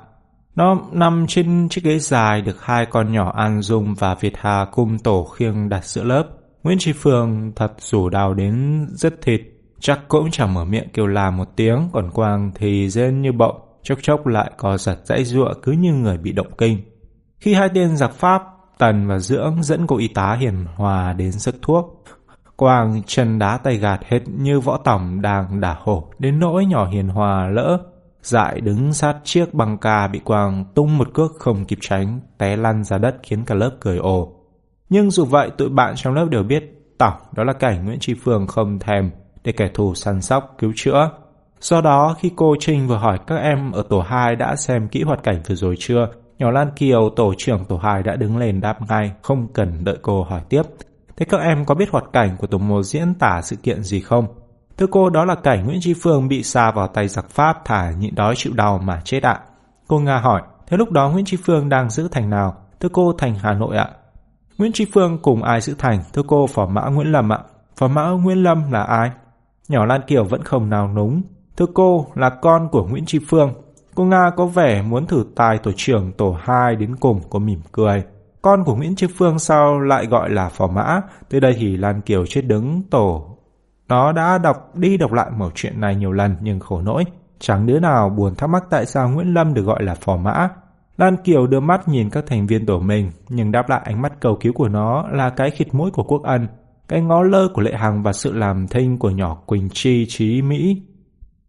Nó 0.55 0.77
nằm 0.91 1.25
trên 1.27 1.69
chiếc 1.69 1.83
ghế 1.83 1.99
dài 1.99 2.41
được 2.41 2.63
hai 2.63 2.85
con 2.85 3.13
nhỏ 3.13 3.33
An 3.35 3.61
Dung 3.61 3.95
và 3.99 4.15
Việt 4.15 4.33
Hà 4.37 4.65
cùng 4.71 4.99
tổ 4.99 5.23
khiêng 5.23 5.69
đặt 5.69 5.85
giữa 5.85 6.03
lớp. 6.03 6.23
Nguyễn 6.63 6.77
Tri 6.79 6.93
Phương 6.93 7.51
thật 7.55 7.73
rủ 7.79 8.09
đau 8.09 8.33
đến 8.33 8.85
rất 8.89 9.21
thịt, 9.21 9.41
chắc 9.79 9.99
cũng 10.07 10.31
chẳng 10.31 10.53
mở 10.53 10.65
miệng 10.65 10.89
kêu 10.93 11.07
là 11.07 11.31
một 11.31 11.47
tiếng, 11.55 11.89
còn 11.93 12.11
Quang 12.11 12.51
thì 12.55 12.89
rên 12.89 13.21
như 13.21 13.31
bọng, 13.31 13.55
chốc 13.83 13.97
chốc 14.01 14.27
lại 14.27 14.51
có 14.57 14.77
giật 14.77 14.97
dãy 15.03 15.23
ruộng 15.23 15.53
cứ 15.63 15.71
như 15.71 15.93
người 15.93 16.17
bị 16.17 16.31
động 16.31 16.51
kinh. 16.57 16.77
Khi 17.39 17.53
hai 17.53 17.69
tên 17.73 17.97
giặc 17.97 18.11
Pháp, 18.11 18.43
Tần 18.77 19.07
và 19.07 19.19
Dưỡng 19.19 19.63
dẫn 19.63 19.87
cô 19.87 19.97
y 19.97 20.07
tá 20.07 20.37
hiền 20.39 20.65
hòa 20.75 21.13
đến 21.13 21.31
sức 21.31 21.55
thuốc, 21.61 21.96
Quang 22.57 23.01
chân 23.05 23.39
đá 23.39 23.57
tay 23.57 23.77
gạt 23.77 23.99
hết 24.05 24.19
như 24.27 24.59
võ 24.59 24.77
tổng 24.77 25.21
đang 25.21 25.61
đả 25.61 25.75
hổ, 25.79 26.07
đến 26.19 26.39
nỗi 26.39 26.65
nhỏ 26.65 26.87
hiền 26.87 27.07
hòa 27.07 27.47
lỡ. 27.47 27.77
Dại 28.21 28.61
đứng 28.61 28.93
sát 28.93 29.15
chiếc 29.23 29.53
băng 29.53 29.77
ca 29.77 30.07
bị 30.07 30.19
Quang 30.19 30.65
tung 30.75 30.97
một 30.97 31.13
cước 31.13 31.31
không 31.39 31.65
kịp 31.65 31.77
tránh, 31.81 32.19
té 32.37 32.55
lăn 32.55 32.83
ra 32.83 32.97
đất 32.97 33.15
khiến 33.23 33.43
cả 33.45 33.55
lớp 33.55 33.71
cười 33.79 33.97
ồ. 33.97 34.33
Nhưng 34.89 35.11
dù 35.11 35.25
vậy, 35.25 35.49
tụi 35.57 35.69
bạn 35.69 35.93
trong 35.95 36.13
lớp 36.13 36.27
đều 36.31 36.43
biết 36.43 36.77
tổng 36.97 37.13
đó 37.31 37.43
là 37.43 37.53
cảnh 37.53 37.85
Nguyễn 37.85 37.99
Tri 37.99 38.13
Phương 38.13 38.47
không 38.47 38.79
thèm 38.79 39.11
để 39.43 39.51
kẻ 39.51 39.69
thù 39.73 39.95
săn 39.95 40.21
sóc 40.21 40.55
cứu 40.57 40.71
chữa. 40.75 41.09
Do 41.59 41.81
đó, 41.81 42.15
khi 42.19 42.31
cô 42.35 42.55
Trinh 42.59 42.87
vừa 42.87 42.97
hỏi 42.97 43.19
các 43.27 43.35
em 43.35 43.71
ở 43.71 43.83
tổ 43.89 44.01
2 44.01 44.35
đã 44.35 44.55
xem 44.55 44.87
kỹ 44.87 45.03
hoạt 45.03 45.23
cảnh 45.23 45.41
vừa 45.47 45.55
rồi 45.55 45.75
chưa, 45.79 46.07
nhỏ 46.39 46.51
Lan 46.51 46.71
Kiều, 46.75 47.09
tổ 47.15 47.33
trưởng 47.37 47.65
tổ 47.65 47.77
2 47.77 48.03
đã 48.03 48.15
đứng 48.15 48.37
lên 48.37 48.61
đáp 48.61 48.77
ngay, 48.89 49.11
không 49.21 49.47
cần 49.53 49.83
đợi 49.83 49.97
cô 50.01 50.23
hỏi 50.23 50.41
tiếp. 50.49 50.61
Thế 51.17 51.25
các 51.25 51.41
em 51.41 51.65
có 51.65 51.75
biết 51.75 51.89
hoạt 51.91 52.05
cảnh 52.13 52.37
của 52.37 52.47
tổ 52.47 52.57
một 52.57 52.83
diễn 52.83 53.13
tả 53.13 53.41
sự 53.41 53.55
kiện 53.55 53.83
gì 53.83 54.01
không? 54.01 54.27
Thưa 54.77 54.87
cô, 54.91 55.09
đó 55.09 55.25
là 55.25 55.35
cảnh 55.35 55.65
Nguyễn 55.65 55.79
Tri 55.81 55.93
Phương 55.93 56.27
bị 56.27 56.43
xa 56.43 56.71
vào 56.71 56.87
tay 56.87 57.07
giặc 57.07 57.29
Pháp 57.29 57.65
thả 57.65 57.91
nhịn 57.91 58.15
đói 58.15 58.35
chịu 58.37 58.53
đau 58.53 58.77
mà 58.77 59.01
chết 59.05 59.23
ạ. 59.23 59.39
Cô 59.87 59.99
Nga 59.99 60.17
hỏi, 60.17 60.41
thế 60.67 60.77
lúc 60.77 60.91
đó 60.91 61.09
Nguyễn 61.09 61.25
Tri 61.25 61.37
Phương 61.45 61.69
đang 61.69 61.89
giữ 61.89 62.07
thành 62.11 62.29
nào? 62.29 62.55
Thưa 62.79 62.89
cô, 62.89 63.13
thành 63.17 63.35
Hà 63.35 63.53
Nội 63.53 63.77
ạ. 63.77 63.89
Nguyễn 64.57 64.71
Tri 64.71 64.85
Phương 64.93 65.19
cùng 65.21 65.43
ai 65.43 65.61
giữ 65.61 65.75
thành? 65.77 66.03
Thưa 66.13 66.23
cô, 66.27 66.47
phỏ 66.47 66.65
Mã 66.65 66.81
Nguyễn 66.81 67.11
Lâm 67.11 67.33
ạ. 67.33 67.39
Phỏ 67.77 67.87
Mã 67.87 68.09
Nguyễn 68.09 68.43
Lâm 68.43 68.71
là 68.71 68.83
ai? 68.83 69.11
Nhỏ 69.67 69.85
Lan 69.85 70.01
Kiều 70.07 70.23
vẫn 70.23 70.43
không 70.43 70.69
nào 70.69 70.87
núng. 70.87 71.21
Thưa 71.57 71.65
cô, 71.73 72.07
là 72.15 72.29
con 72.29 72.69
của 72.71 72.85
Nguyễn 72.85 73.05
Tri 73.05 73.19
Phương. 73.29 73.53
Cô 73.95 74.03
Nga 74.03 74.29
có 74.35 74.45
vẻ 74.45 74.81
muốn 74.81 75.05
thử 75.05 75.25
tài 75.35 75.57
tổ 75.57 75.71
trưởng 75.75 76.11
tổ 76.11 76.37
2 76.41 76.75
đến 76.75 76.95
cùng, 76.95 77.21
cô 77.29 77.39
mỉm 77.39 77.59
cười. 77.71 78.03
Con 78.47 78.63
của 78.63 78.75
Nguyễn 78.75 78.95
Tri 78.95 79.07
Phương 79.07 79.39
sao 79.39 79.79
lại 79.79 80.05
gọi 80.05 80.29
là 80.29 80.49
phò 80.49 80.67
mã? 80.67 81.01
Tới 81.29 81.39
đây 81.39 81.55
thì 81.57 81.77
Lan 81.77 82.01
Kiều 82.01 82.25
chết 82.25 82.41
đứng 82.41 82.81
tổ. 82.89 83.37
Nó 83.87 84.11
đã 84.11 84.37
đọc 84.37 84.75
đi 84.75 84.97
đọc 84.97 85.13
lại 85.13 85.31
một 85.37 85.51
chuyện 85.55 85.81
này 85.81 85.95
nhiều 85.95 86.11
lần 86.11 86.35
nhưng 86.41 86.59
khổ 86.59 86.81
nỗi. 86.81 87.03
Chẳng 87.39 87.65
đứa 87.65 87.79
nào 87.79 88.09
buồn 88.09 88.35
thắc 88.35 88.49
mắc 88.49 88.63
tại 88.69 88.85
sao 88.85 89.09
Nguyễn 89.09 89.33
Lâm 89.33 89.53
được 89.53 89.61
gọi 89.61 89.83
là 89.83 89.95
phò 89.95 90.17
mã. 90.17 90.49
Lan 90.97 91.17
Kiều 91.17 91.47
đưa 91.47 91.59
mắt 91.59 91.87
nhìn 91.87 92.09
các 92.09 92.23
thành 92.27 92.47
viên 92.47 92.65
tổ 92.65 92.79
mình, 92.79 93.11
nhưng 93.29 93.51
đáp 93.51 93.69
lại 93.69 93.81
ánh 93.83 94.01
mắt 94.01 94.13
cầu 94.19 94.37
cứu 94.41 94.53
của 94.53 94.67
nó 94.67 95.07
là 95.11 95.29
cái 95.29 95.51
khịt 95.51 95.73
mũi 95.73 95.91
của 95.91 96.03
Quốc 96.03 96.23
Ân, 96.23 96.47
cái 96.87 97.01
ngó 97.01 97.23
lơ 97.23 97.47
của 97.53 97.61
Lệ 97.61 97.73
Hằng 97.73 98.03
và 98.03 98.13
sự 98.13 98.33
làm 98.33 98.67
thinh 98.67 98.99
của 98.99 99.09
nhỏ 99.09 99.37
Quỳnh 99.45 99.69
Chi 99.73 100.05
Trí 100.09 100.41
Mỹ. 100.41 100.81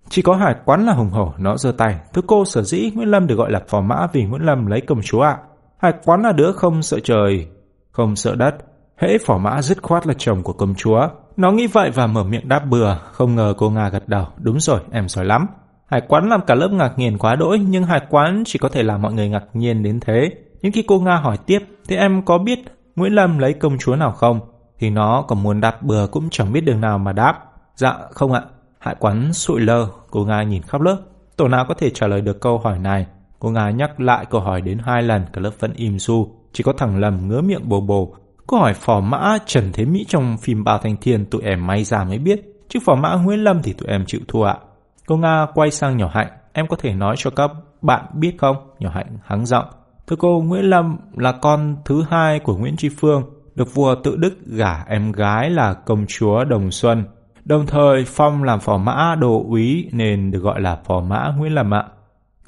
Chỉ 0.09 0.23
có 0.23 0.35
hải 0.35 0.55
quán 0.65 0.87
là 0.87 0.93
hùng 0.93 1.11
hổ, 1.11 1.33
nó 1.39 1.57
giơ 1.57 1.73
tay. 1.73 2.01
Thưa 2.15 2.23
cô 2.27 2.45
sở 2.45 2.63
dĩ 2.63 2.91
Nguyễn 2.95 3.09
Lâm 3.09 3.27
được 3.27 3.35
gọi 3.35 3.51
là 3.51 3.61
phò 3.69 3.81
mã 3.81 4.07
vì 4.13 4.25
Nguyễn 4.25 4.43
Lâm 4.43 4.67
lấy 4.67 4.81
công 4.81 5.03
chúa 5.03 5.21
ạ. 5.21 5.39
Hải 5.79 5.93
quán 6.05 6.23
là 6.23 6.33
đứa 6.33 6.53
không 6.53 6.83
sợ 6.83 7.01
trời, 7.01 7.47
không 7.91 8.17
sợ 8.17 8.35
đất. 8.35 8.55
Hễ 8.97 9.19
phỏ 9.19 9.39
mã 9.39 9.63
dứt 9.63 9.83
khoát 9.83 10.07
là 10.07 10.15
chồng 10.19 10.43
của 10.43 10.53
công 10.53 10.75
chúa. 10.75 11.09
Nó 11.37 11.53
nghĩ 11.53 11.67
vậy 11.67 11.91
và 11.91 12.07
mở 12.07 12.25
miệng 12.25 12.49
đáp 12.49 12.61
bừa, 12.71 12.99
không 13.13 13.35
ngờ 13.35 13.55
cô 13.57 13.71
Nga 13.71 13.89
gật 13.89 14.09
đầu. 14.09 14.27
Đúng 14.37 14.61
rồi, 14.61 14.81
em 14.93 15.09
giỏi 15.09 15.25
lắm. 15.25 15.47
Hải 15.87 16.01
quán 16.09 16.29
làm 16.29 16.41
cả 16.47 16.55
lớp 16.55 16.69
ngạc 16.69 16.99
nhiên 16.99 17.19
quá 17.19 17.37
đỗi, 17.37 17.59
nhưng 17.59 17.85
hải 17.85 18.01
quán 18.11 18.43
chỉ 18.47 18.59
có 18.59 18.69
thể 18.69 18.83
làm 18.83 19.03
mọi 19.03 19.13
người 19.13 19.29
ngạc 19.29 19.45
nhiên 19.53 19.83
đến 19.83 20.01
thế. 20.01 20.31
Nhưng 20.63 20.73
khi 20.73 20.85
cô 20.89 21.01
Nga 21.01 21.17
hỏi 21.17 21.37
tiếp, 21.47 21.59
thế 21.89 21.97
em 21.97 22.23
có 22.23 22.39
biết 22.39 22.59
Nguyễn 22.97 23.13
Lâm 23.13 23.39
lấy 23.39 23.53
công 23.53 23.79
chúa 23.79 23.97
nào 23.97 24.13
không? 24.13 24.41
Thì 24.79 24.91
nó 24.91 25.25
còn 25.29 25.43
muốn 25.43 25.61
đáp 25.61 25.83
bừa 25.83 26.07
cũng 26.07 26.29
chẳng 26.31 26.53
biết 26.53 26.61
đường 26.61 26.81
nào 26.81 26.99
mà 26.99 27.13
đáp. 27.13 27.35
Dạ, 27.75 27.97
không 28.11 28.33
ạ. 28.33 28.43
Hải 28.79 28.95
quán 28.99 29.33
sụi 29.33 29.61
lơ, 29.61 29.87
cô 30.11 30.25
Nga 30.25 30.43
nhìn 30.43 30.63
khắp 30.63 30.81
lớp. 30.81 30.97
Tổ 31.37 31.49
nào 31.49 31.65
có 31.69 31.75
thể 31.75 31.91
trả 31.91 32.07
lời 32.07 32.21
được 32.21 32.41
câu 32.41 32.59
hỏi 32.59 32.79
này? 32.79 33.07
Cô 33.39 33.51
Nga 33.51 33.71
nhắc 33.71 34.01
lại 34.01 34.27
câu 34.31 34.41
hỏi 34.41 34.61
đến 34.61 34.79
hai 34.85 35.03
lần, 35.03 35.25
cả 35.33 35.41
lớp 35.41 35.51
vẫn 35.59 35.73
im 35.73 35.99
su. 35.99 36.35
Chỉ 36.53 36.65
có 36.65 36.73
thằng 36.73 36.99
Lâm 36.99 37.29
ngứa 37.29 37.41
miệng 37.41 37.69
bồ 37.69 37.81
bồ. 37.81 38.15
Câu 38.47 38.61
hỏi 38.61 38.75
phò 38.75 39.01
mã 39.01 39.39
Trần 39.47 39.73
Thế 39.73 39.85
Mỹ 39.85 40.05
trong 40.09 40.37
phim 40.37 40.65
Bao 40.65 40.79
Thanh 40.79 40.97
Thiên 40.97 41.27
tụi 41.27 41.43
em 41.43 41.67
may 41.67 41.85
ra 41.85 42.05
mới 42.05 42.19
biết. 42.19 42.41
Chứ 42.69 42.79
phò 42.85 42.95
mã 42.95 43.15
Nguyễn 43.15 43.45
Lâm 43.45 43.63
thì 43.63 43.73
tụi 43.73 43.89
em 43.89 44.05
chịu 44.07 44.21
thua 44.29 44.43
ạ. 44.43 44.57
Cô 45.07 45.17
Nga 45.17 45.47
quay 45.55 45.71
sang 45.71 45.97
nhỏ 45.97 46.11
Hạnh. 46.15 46.29
Em 46.53 46.67
có 46.67 46.77
thể 46.77 46.95
nói 46.95 47.15
cho 47.19 47.31
các 47.31 47.51
bạn 47.83 48.05
biết 48.15 48.35
không? 48.39 48.57
Nhỏ 48.79 48.91
Hạnh 48.95 49.19
hắng 49.25 49.47
giọng. 49.47 49.67
Thưa 50.07 50.17
cô, 50.17 50.41
Nguyễn 50.41 50.65
Lâm 50.65 50.97
là 51.17 51.33
con 51.33 51.77
thứ 51.85 52.05
hai 52.11 52.39
của 52.39 52.57
Nguyễn 52.57 52.77
Tri 52.77 52.89
Phương, 52.89 53.23
được 53.55 53.75
vua 53.75 53.95
tự 53.95 54.17
đức 54.17 54.47
gả 54.47 54.85
em 54.89 55.13
gái 55.13 55.51
là 55.51 55.75
công 55.75 56.05
chúa 56.09 56.45
Đồng 56.45 56.71
Xuân. 56.71 57.05
Đồng 57.45 57.67
thời 57.67 58.05
phong 58.07 58.43
làm 58.43 58.61
phò 58.61 58.77
mã 58.79 59.15
đồ 59.21 59.45
úy 59.49 59.89
nên 59.93 60.31
được 60.31 60.39
gọi 60.39 60.61
là 60.61 60.79
phò 60.85 61.01
mã 61.01 61.33
Nguyễn 61.39 61.55
Lâm 61.55 61.75
ạ. 61.75 61.85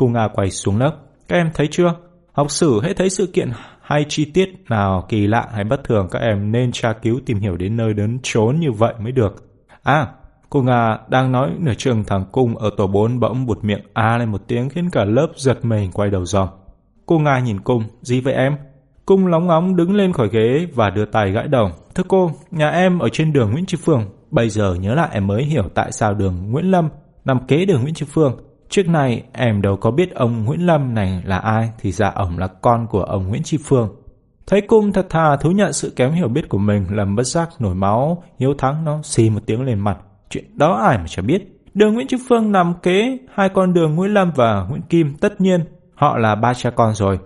Cô 0.01 0.07
Nga 0.07 0.29
quay 0.29 0.51
xuống 0.51 0.79
lớp. 0.79 0.93
Các 1.29 1.37
em 1.37 1.51
thấy 1.55 1.69
chưa? 1.71 1.95
Học 2.33 2.51
sử 2.51 2.81
hãy 2.83 2.95
thấy 2.95 3.11
sự 3.11 3.27
kiện 3.27 3.51
hay 3.81 4.05
chi 4.09 4.25
tiết 4.25 4.49
nào 4.69 5.07
kỳ 5.09 5.27
lạ 5.27 5.49
hay 5.53 5.65
bất 5.65 5.85
thường 5.85 6.09
các 6.11 6.19
em 6.19 6.53
nên 6.53 6.73
tra 6.73 6.93
cứu 6.93 7.21
tìm 7.27 7.39
hiểu 7.39 7.57
đến 7.57 7.77
nơi 7.77 7.95
đến 7.95 8.19
trốn 8.23 8.61
như 8.61 8.73
vậy 8.73 8.95
mới 9.01 9.13
được. 9.13 9.35
À, 9.83 10.07
cô 10.51 10.63
Nga 10.63 10.99
đang 11.09 11.33
nói 11.33 11.51
nửa 11.59 11.75
trường 11.75 12.05
thằng 12.05 12.25
Cung 12.33 12.57
ở 12.57 12.71
tổ 12.77 12.87
4 12.87 13.21
bỗng 13.21 13.47
bụt 13.47 13.65
miệng 13.65 13.81
a 13.93 14.19
lên 14.19 14.29
một 14.29 14.43
tiếng 14.47 14.69
khiến 14.69 14.91
cả 14.91 15.05
lớp 15.05 15.29
giật 15.37 15.65
mình 15.65 15.91
quay 15.93 16.11
đầu 16.11 16.25
dòm. 16.25 16.49
Cô 17.07 17.19
Nga 17.19 17.39
nhìn 17.39 17.61
Cung, 17.61 17.83
gì 18.03 18.21
vậy 18.21 18.35
em? 18.35 18.57
Cung 19.07 19.27
lóng 19.27 19.47
ngóng 19.47 19.77
đứng 19.77 19.95
lên 19.95 20.13
khỏi 20.13 20.29
ghế 20.33 20.67
và 20.75 20.91
đưa 20.91 21.05
tay 21.05 21.31
gãi 21.31 21.49
đầu. 21.49 21.71
Thưa 21.95 22.05
cô, 22.09 22.31
nhà 22.51 22.71
em 22.71 22.99
ở 22.99 23.09
trên 23.09 23.33
đường 23.33 23.51
Nguyễn 23.51 23.67
Tri 23.67 23.77
Phương. 23.85 24.05
Bây 24.31 24.49
giờ 24.49 24.75
nhớ 24.75 24.95
lại 24.95 25.09
em 25.13 25.27
mới 25.27 25.45
hiểu 25.45 25.69
tại 25.75 25.93
sao 25.93 26.15
đường 26.15 26.51
Nguyễn 26.51 26.71
Lâm 26.71 26.89
nằm 27.25 27.47
kế 27.47 27.65
đường 27.65 27.83
Nguyễn 27.83 27.95
Tri 27.95 28.07
Phương. 28.09 28.37
Trước 28.71 28.89
này 28.89 29.23
em 29.33 29.63
đâu 29.63 29.77
có 29.77 29.91
biết 29.91 30.15
ông 30.15 30.45
Nguyễn 30.45 30.67
Lâm 30.67 30.95
này 30.95 31.23
là 31.25 31.39
ai 31.39 31.71
thì 31.79 31.93
dạ 31.93 32.07
ra 32.07 32.13
ông 32.15 32.39
là 32.39 32.47
con 32.47 32.87
của 32.87 33.03
ông 33.03 33.29
Nguyễn 33.29 33.43
Tri 33.43 33.59
Phương. 33.65 33.89
Thấy 34.47 34.61
cung 34.61 34.93
thật 34.93 35.07
thà 35.11 35.37
thú 35.37 35.51
nhận 35.51 35.73
sự 35.73 35.93
kém 35.97 36.13
hiểu 36.13 36.29
biết 36.29 36.49
của 36.49 36.59
mình 36.59 36.87
làm 36.91 37.17
bất 37.17 37.25
giác 37.27 37.49
nổi 37.59 37.75
máu, 37.75 38.23
hiếu 38.39 38.55
thắng 38.59 38.85
nó 38.85 39.01
xì 39.03 39.31
một 39.31 39.41
tiếng 39.47 39.63
lên 39.63 39.79
mặt. 39.79 39.99
Chuyện 40.31 40.45
đó 40.59 40.75
ai 40.75 40.99
mà 40.99 41.05
chả 41.07 41.23
biết. 41.23 41.61
Đường 41.75 41.95
Nguyễn 41.95 42.07
Tri 42.07 42.17
Phương 42.29 42.53
nằm 42.53 42.75
kế 42.83 43.19
hai 43.35 43.49
con 43.49 43.75
đường 43.75 43.95
Nguyễn 43.95 44.15
Lâm 44.15 44.31
và 44.37 44.67
Nguyễn 44.69 44.83
Kim 44.83 45.15
tất 45.21 45.41
nhiên 45.41 45.65
Họ 46.01 46.19
là 46.19 46.35
ba 46.35 46.55
cha 46.55 46.71
con 46.71 46.95
rồi. 46.95 47.19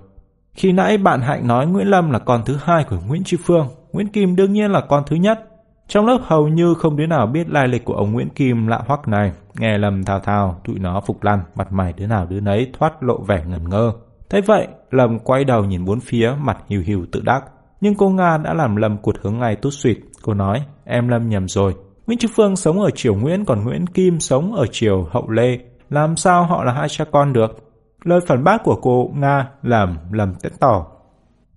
Khi 0.55 0.73
nãy 0.73 0.99
bạn 0.99 1.21
Hạnh 1.21 1.47
nói 1.47 1.67
Nguyễn 1.67 1.87
Lâm 1.87 2.11
là 2.11 2.19
con 2.19 2.43
thứ 2.47 2.57
hai 2.65 2.85
của 2.85 2.97
Nguyễn 3.07 3.25
Tri 3.25 3.37
Phương, 3.45 3.69
Nguyễn 3.93 4.09
Kim 4.09 4.37
đương 4.37 4.53
nhiên 4.53 4.71
là 4.71 4.81
con 4.81 5.03
thứ 5.07 5.17
nhất. 5.17 5.49
Trong 5.89 6.07
lớp 6.07 6.19
hầu 6.23 6.49
như 6.49 6.75
không 6.75 6.97
đứa 6.97 7.07
nào 7.07 7.27
biết 7.27 7.51
lai 7.51 7.69
lịch 7.69 7.85
của 7.85 7.95
ông 7.95 8.13
Nguyễn 8.13 8.29
Kim 8.29 8.67
lạ 8.67 8.83
hoắc 8.87 9.09
này. 9.09 9.33
Nghe 9.59 9.79
lầm 9.79 10.05
thao 10.05 10.21
thao, 10.21 10.61
tụi 10.65 10.79
nó 10.79 11.01
phục 11.01 11.23
lăn, 11.23 11.41
mặt 11.55 11.73
mày 11.73 11.93
đứa 11.93 12.07
nào 12.07 12.27
đứa 12.27 12.41
nấy 12.41 12.71
thoát 12.79 13.03
lộ 13.03 13.19
vẻ 13.23 13.45
ngẩn 13.47 13.69
ngơ. 13.69 13.93
Thế 14.31 14.41
vậy, 14.41 14.69
Lâm 14.91 15.19
quay 15.19 15.45
đầu 15.45 15.65
nhìn 15.65 15.85
bốn 15.85 16.01
phía, 16.01 16.33
mặt 16.41 16.59
hiu 16.69 16.83
hiu 16.87 17.07
tự 17.13 17.21
đắc. 17.25 17.45
Nhưng 17.81 17.95
cô 17.95 18.09
Nga 18.09 18.39
đã 18.39 18.55
làm 18.55 18.77
Lâm 18.77 18.99
cuột 18.99 19.17
hướng 19.23 19.39
ngay 19.39 19.57
tút 19.57 19.73
suyệt. 19.73 19.97
Cô 20.23 20.35
nói, 20.35 20.63
em 20.85 21.09
Lâm 21.09 21.29
nhầm 21.29 21.49
rồi. 21.49 21.75
Nguyễn 22.07 22.19
Trúc 22.19 22.31
Phương 22.35 22.57
sống 22.57 22.81
ở 22.81 22.91
triều 22.91 23.15
Nguyễn, 23.15 23.45
còn 23.45 23.65
Nguyễn 23.65 23.87
Kim 23.87 24.21
sống 24.21 24.55
ở 24.55 24.67
triều 24.73 25.09
Hậu 25.11 25.31
Lê. 25.31 25.59
Làm 25.91 26.17
sao 26.17 26.45
họ 26.45 26.65
là 26.65 26.73
hai 26.73 26.89
cha 26.89 27.05
con 27.05 27.33
được? 27.33 27.59
Lời 28.05 28.21
phản 28.27 28.45
bác 28.45 28.65
của 28.65 28.79
cô 28.83 29.11
Nga 29.15 29.49
làm 29.63 29.97
Lâm 30.13 30.35
tét 30.35 30.53
tỏ. 30.61 30.87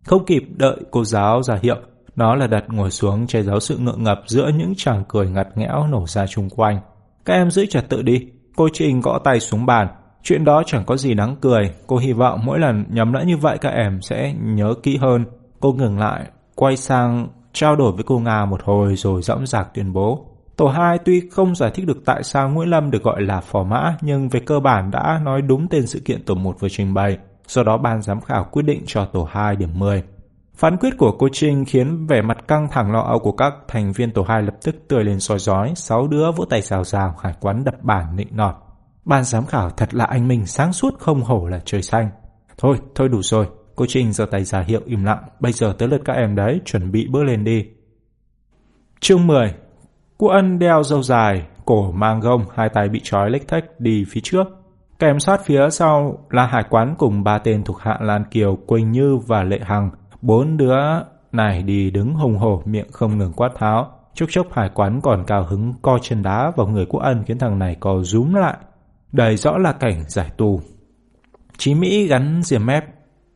Không 0.06 0.26
kịp 0.26 0.44
đợi 0.58 0.78
cô 0.92 1.04
giáo 1.04 1.44
ra 1.44 1.60
hiệu, 1.62 1.76
nó 2.18 2.36
là 2.36 2.48
đặt 2.48 2.64
ngồi 2.68 2.92
xuống 2.92 3.28
che 3.28 3.44
giấu 3.44 3.60
sự 3.60 3.78
ngượng 3.78 4.04
ngập 4.04 4.22
giữa 4.28 4.52
những 4.58 4.74
chàng 4.78 5.04
cười 5.08 5.30
ngặt 5.30 5.48
nghẽo 5.56 5.88
nổ 5.88 6.06
ra 6.08 6.28
chung 6.28 6.50
quanh. 6.50 6.80
Các 7.26 7.34
em 7.34 7.52
giữ 7.52 7.66
trật 7.66 7.90
tự 7.90 8.02
đi. 8.02 8.28
Cô 8.56 8.70
Trinh 8.74 9.02
gõ 9.02 9.20
tay 9.20 9.40
xuống 9.40 9.66
bàn. 9.66 9.88
Chuyện 10.24 10.46
đó 10.46 10.64
chẳng 10.66 10.84
có 10.86 10.98
gì 10.98 11.14
đáng 11.14 11.36
cười. 11.42 11.72
Cô 11.88 11.98
hy 11.98 12.14
vọng 12.14 12.40
mỗi 12.44 12.60
lần 12.60 12.86
nhầm 12.90 13.14
lẫn 13.14 13.28
như 13.28 13.38
vậy 13.38 13.58
các 13.58 13.70
em 13.70 14.02
sẽ 14.02 14.34
nhớ 14.44 14.74
kỹ 14.84 14.98
hơn. 14.98 15.26
Cô 15.60 15.74
ngừng 15.74 16.00
lại, 16.00 16.26
quay 16.56 16.78
sang 16.78 17.28
trao 17.54 17.76
đổi 17.76 17.92
với 17.92 18.04
cô 18.04 18.20
Nga 18.20 18.46
một 18.46 18.62
hồi 18.64 18.96
rồi 18.96 19.22
dõng 19.22 19.46
dạc 19.46 19.74
tuyên 19.74 19.94
bố. 19.94 20.26
Tổ 20.56 20.68
2 20.68 20.98
tuy 20.98 21.22
không 21.32 21.56
giải 21.56 21.72
thích 21.74 21.88
được 21.88 22.06
tại 22.06 22.24
sao 22.24 22.50
Nguyễn 22.50 22.70
Lâm 22.70 22.92
được 22.92 23.04
gọi 23.04 23.22
là 23.22 23.42
phò 23.42 23.64
mã 23.64 23.98
nhưng 24.02 24.30
về 24.30 24.40
cơ 24.40 24.60
bản 24.60 24.92
đã 24.92 25.20
nói 25.24 25.42
đúng 25.42 25.68
tên 25.68 25.88
sự 25.88 26.00
kiện 26.06 26.24
tổ 26.24 26.36
1 26.36 26.60
vừa 26.60 26.70
trình 26.70 26.94
bày. 26.94 27.18
Do 27.48 27.64
đó 27.64 27.78
ban 27.78 28.02
giám 28.02 28.22
khảo 28.22 28.44
quyết 28.52 28.64
định 28.64 28.84
cho 28.86 29.06
tổ 29.06 29.24
2 29.24 29.56
điểm 29.56 29.70
10. 29.74 30.04
Phán 30.58 30.78
quyết 30.78 30.98
của 30.98 31.12
cô 31.12 31.28
Trinh 31.32 31.66
khiến 31.66 32.08
vẻ 32.08 32.22
mặt 32.22 32.48
căng 32.48 32.68
thẳng 32.72 32.92
lo 32.92 33.00
âu 33.00 33.20
của 33.20 33.32
các 33.32 33.54
thành 33.68 33.92
viên 33.92 34.12
tổ 34.12 34.24
hai 34.24 34.42
lập 34.44 34.56
tức 34.64 34.76
tươi 34.88 35.04
lên 35.04 35.20
soi 35.20 35.40
giói, 35.40 35.74
sáu 35.76 36.08
đứa 36.08 36.32
vỗ 36.32 36.46
tay 36.46 36.62
rào 36.62 36.84
rào, 36.84 37.16
hải 37.24 37.34
quán 37.40 37.64
đập 37.64 37.76
bản 37.82 38.16
nịnh 38.16 38.28
nọt. 38.32 38.56
Ban 39.06 39.24
giám 39.24 39.46
khảo 39.46 39.70
thật 39.70 39.94
là 39.94 40.06
anh 40.06 40.28
mình 40.28 40.46
sáng 40.46 40.74
suốt 40.74 41.00
không 41.00 41.22
hổ 41.22 41.48
là 41.48 41.60
trời 41.66 41.82
xanh. 41.82 42.10
Thôi, 42.58 42.78
thôi 42.96 43.10
đủ 43.10 43.22
rồi, 43.22 43.48
cô 43.76 43.86
Trinh 43.88 44.14
giơ 44.14 44.26
tay 44.26 44.44
giả 44.44 44.60
hiệu 44.60 44.82
im 44.86 45.04
lặng, 45.04 45.24
bây 45.40 45.52
giờ 45.52 45.74
tới 45.78 45.88
lượt 45.88 46.02
các 46.06 46.14
em 46.14 46.36
đấy, 46.36 46.62
chuẩn 46.66 46.92
bị 46.92 47.08
bước 47.12 47.24
lên 47.24 47.44
đi. 47.44 47.66
Chương 49.00 49.28
10 49.28 49.54
Cô 50.18 50.28
Ân 50.28 50.60
đeo 50.60 50.84
dâu 50.84 51.04
dài, 51.04 51.46
cổ 51.66 51.92
mang 51.92 52.20
gông, 52.20 52.46
hai 52.56 52.70
tay 52.74 52.90
bị 52.90 53.00
trói 53.04 53.30
lếch 53.30 53.48
thách 53.48 53.80
đi 53.80 54.06
phía 54.10 54.22
trước. 54.24 54.44
Kèm 55.00 55.20
sát 55.20 55.46
phía 55.46 55.70
sau 55.70 56.26
là 56.30 56.46
hải 56.46 56.64
quán 56.70 56.96
cùng 56.98 57.24
ba 57.24 57.38
tên 57.38 57.64
thuộc 57.64 57.80
hạ 57.80 57.98
Lan 58.02 58.24
Kiều, 58.32 58.56
Quỳnh 58.56 58.92
Như 58.92 59.18
và 59.18 59.44
Lệ 59.44 59.60
Hằng, 59.64 59.90
Bốn 60.22 60.58
đứa 60.58 60.76
này 61.32 61.64
đi 61.64 61.92
đứng 61.92 62.14
hùng 62.14 62.38
hổ 62.38 62.62
miệng 62.66 62.92
không 62.92 63.18
ngừng 63.18 63.34
quát 63.34 63.50
tháo. 63.56 63.92
Chốc 64.14 64.30
chốc 64.32 64.48
hải 64.54 64.70
quán 64.74 65.02
còn 65.02 65.24
cao 65.28 65.46
hứng 65.50 65.74
co 65.82 66.00
chân 66.02 66.24
đá 66.24 66.52
vào 66.56 66.68
người 66.68 66.86
quốc 66.86 67.00
ân 67.00 67.24
khiến 67.28 67.40
thằng 67.40 67.60
này 67.60 67.76
co 67.80 68.00
rúm 68.04 68.34
lại. 68.34 68.58
Đầy 69.12 69.38
rõ 69.38 69.58
là 69.58 69.72
cảnh 69.72 70.04
giải 70.08 70.30
tù. 70.38 70.62
Chí 71.58 71.76
Mỹ 71.76 72.08
gắn 72.08 72.42
diềm 72.44 72.66
mép, 72.66 72.86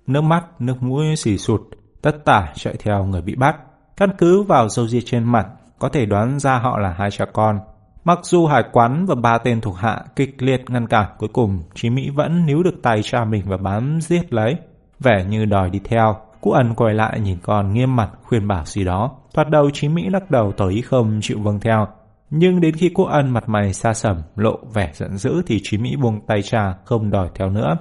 nước 0.08 0.22
mắt, 0.22 0.62
nước 0.62 0.84
mũi 0.84 1.16
xì 1.16 1.38
sụt, 1.38 1.62
tất 2.02 2.26
tả 2.26 2.54
chạy 2.56 2.76
theo 2.80 3.04
người 3.04 3.22
bị 3.22 3.36
bắt. 3.36 3.56
Căn 3.98 4.10
cứ 4.18 4.44
vào 4.44 4.70
dâu 4.70 4.88
ria 4.88 5.02
trên 5.02 5.24
mặt, 5.24 5.48
có 5.80 5.90
thể 5.90 6.06
đoán 6.06 6.40
ra 6.40 6.58
họ 6.58 6.80
là 6.80 6.90
hai 6.98 7.12
cha 7.12 7.26
con. 7.34 7.60
Mặc 8.04 8.20
dù 8.24 8.46
hải 8.48 8.64
quán 8.72 9.06
và 9.06 9.16
ba 9.16 9.38
tên 9.38 9.62
thuộc 9.62 9.76
hạ 9.76 10.04
kịch 10.16 10.36
liệt 10.42 10.70
ngăn 10.70 10.88
cản, 10.88 11.10
cuối 11.18 11.30
cùng 11.34 11.64
Chí 11.74 11.90
Mỹ 11.90 12.10
vẫn 12.10 12.46
níu 12.46 12.64
được 12.64 12.82
tay 12.84 13.02
cha 13.04 13.26
mình 13.26 13.44
và 13.46 13.58
bám 13.58 14.02
giết 14.02 14.34
lấy, 14.34 14.56
vẻ 15.00 15.26
như 15.30 15.46
đòi 15.46 15.70
đi 15.70 15.80
theo. 15.84 16.16
Cụ 16.42 16.52
ẩn 16.52 16.74
quay 16.76 16.94
lại 16.94 17.20
nhìn 17.20 17.38
con 17.44 17.74
nghiêm 17.74 17.96
mặt 17.96 18.10
khuyên 18.24 18.48
bảo 18.48 18.66
gì 18.66 18.84
đó. 18.84 19.12
Thoạt 19.34 19.50
đầu 19.50 19.70
Chí 19.74 19.90
Mỹ 19.90 20.10
lắc 20.10 20.32
đầu 20.32 20.52
tỏ 20.52 20.68
ý 20.68 20.82
không 20.82 21.20
chịu 21.22 21.40
vâng 21.40 21.60
theo. 21.60 21.88
Nhưng 22.30 22.62
đến 22.62 22.76
khi 22.76 22.92
cô 22.96 23.04
ân 23.04 23.30
mặt 23.30 23.50
mày 23.50 23.74
xa 23.74 23.94
sầm, 23.94 24.22
lộ 24.36 24.60
vẻ 24.74 24.92
giận 24.94 25.18
dữ 25.18 25.42
thì 25.48 25.60
Chí 25.64 25.78
Mỹ 25.78 25.96
buông 25.96 26.22
tay 26.28 26.42
cha 26.42 26.74
không 26.86 27.12
đòi 27.12 27.30
theo 27.36 27.50
nữa. 27.50 27.78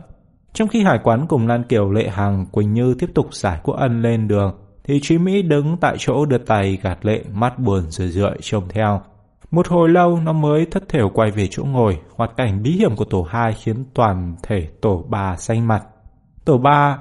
Trong 0.53 0.69
khi 0.69 0.83
hải 0.83 0.99
quán 1.03 1.27
cùng 1.29 1.47
Lan 1.47 1.65
Kiều 1.65 1.91
Lệ 1.91 2.09
Hằng 2.09 2.47
Quỳnh 2.47 2.75
Như 2.75 2.95
tiếp 2.99 3.11
tục 3.15 3.35
giải 3.35 3.61
cô 3.63 3.73
ân 3.73 4.03
lên 4.03 4.29
đường, 4.29 4.55
thì 4.85 5.01
Chí 5.03 5.19
Mỹ 5.19 5.43
đứng 5.43 5.77
tại 5.77 5.97
chỗ 5.99 6.25
đưa 6.25 6.39
tay 6.39 6.79
gạt 6.83 6.99
lệ 7.03 7.25
mắt 7.33 7.59
buồn 7.59 7.91
rười 7.91 8.09
rượi 8.09 8.37
trông 8.41 8.69
theo. 8.69 9.01
Một 9.51 9.69
hồi 9.69 9.89
lâu 9.89 10.21
nó 10.21 10.33
mới 10.33 10.67
thất 10.67 10.89
thểu 10.89 11.09
quay 11.15 11.31
về 11.31 11.47
chỗ 11.51 11.65
ngồi, 11.65 12.01
hoạt 12.17 12.31
cảnh 12.37 12.63
bí 12.63 12.71
hiểm 12.71 12.97
của 12.97 13.05
tổ 13.05 13.23
2 13.23 13.53
khiến 13.53 13.85
toàn 13.95 14.37
thể 14.43 14.69
tổ 14.81 15.05
3 15.09 15.37
xanh 15.37 15.69
mặt. 15.69 15.83
Tổ 16.45 16.59
3 16.59 16.99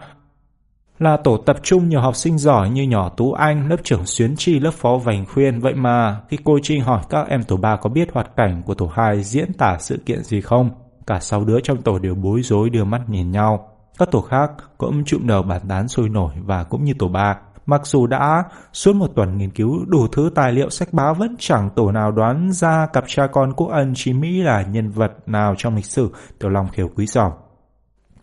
là 0.99 1.17
tổ 1.17 1.37
tập 1.37 1.57
trung 1.63 1.89
nhiều 1.89 2.01
học 2.01 2.15
sinh 2.15 2.37
giỏi 2.37 2.69
như 2.69 2.83
nhỏ 2.83 3.09
Tú 3.09 3.33
Anh, 3.33 3.69
lớp 3.69 3.77
trưởng 3.83 4.05
Xuyến 4.05 4.35
Chi, 4.37 4.59
lớp 4.59 4.73
phó 4.73 4.97
Vành 4.97 5.25
Khuyên. 5.33 5.59
Vậy 5.59 5.73
mà 5.73 6.21
khi 6.29 6.37
cô 6.43 6.59
Trinh 6.63 6.81
hỏi 6.81 7.01
các 7.09 7.27
em 7.27 7.43
tổ 7.43 7.57
3 7.57 7.75
có 7.75 7.89
biết 7.89 8.13
hoạt 8.13 8.35
cảnh 8.35 8.63
của 8.65 8.73
tổ 8.73 8.89
2 8.93 9.23
diễn 9.23 9.53
tả 9.53 9.77
sự 9.79 9.99
kiện 10.05 10.23
gì 10.23 10.41
không, 10.41 10.69
cả 11.07 11.19
sáu 11.19 11.45
đứa 11.45 11.59
trong 11.59 11.81
tổ 11.81 11.99
đều 11.99 12.15
bối 12.15 12.41
rối 12.41 12.69
đưa 12.69 12.83
mắt 12.83 13.01
nhìn 13.09 13.31
nhau. 13.31 13.69
Các 13.97 14.11
tổ 14.11 14.21
khác 14.21 14.51
cũng 14.77 15.03
chụm 15.05 15.27
đầu 15.27 15.43
bàn 15.43 15.61
tán 15.69 15.87
sôi 15.87 16.09
nổi 16.09 16.31
và 16.43 16.63
cũng 16.63 16.83
như 16.83 16.93
tổ 16.99 17.07
3, 17.07 17.37
mặc 17.65 17.81
dù 17.85 18.07
đã 18.07 18.43
suốt 18.73 18.95
một 18.95 19.07
tuần 19.15 19.37
nghiên 19.37 19.51
cứu 19.51 19.85
đủ 19.87 20.07
thứ 20.07 20.31
tài 20.35 20.51
liệu 20.51 20.69
sách 20.69 20.93
báo 20.93 21.13
vẫn 21.13 21.35
chẳng 21.39 21.69
tổ 21.75 21.91
nào 21.91 22.11
đoán 22.11 22.51
ra 22.51 22.87
cặp 22.93 23.03
cha 23.07 23.27
con 23.27 23.53
quốc 23.53 23.67
ân 23.67 23.93
Chí 23.95 24.13
Mỹ 24.13 24.41
là 24.41 24.61
nhân 24.61 24.89
vật 24.89 25.11
nào 25.25 25.55
trong 25.57 25.75
lịch 25.75 25.85
sử 25.85 26.11
Tiểu 26.39 26.49
Long 26.49 26.67
khiếu 26.67 26.89
quý 26.95 27.05
giỏi. 27.05 27.31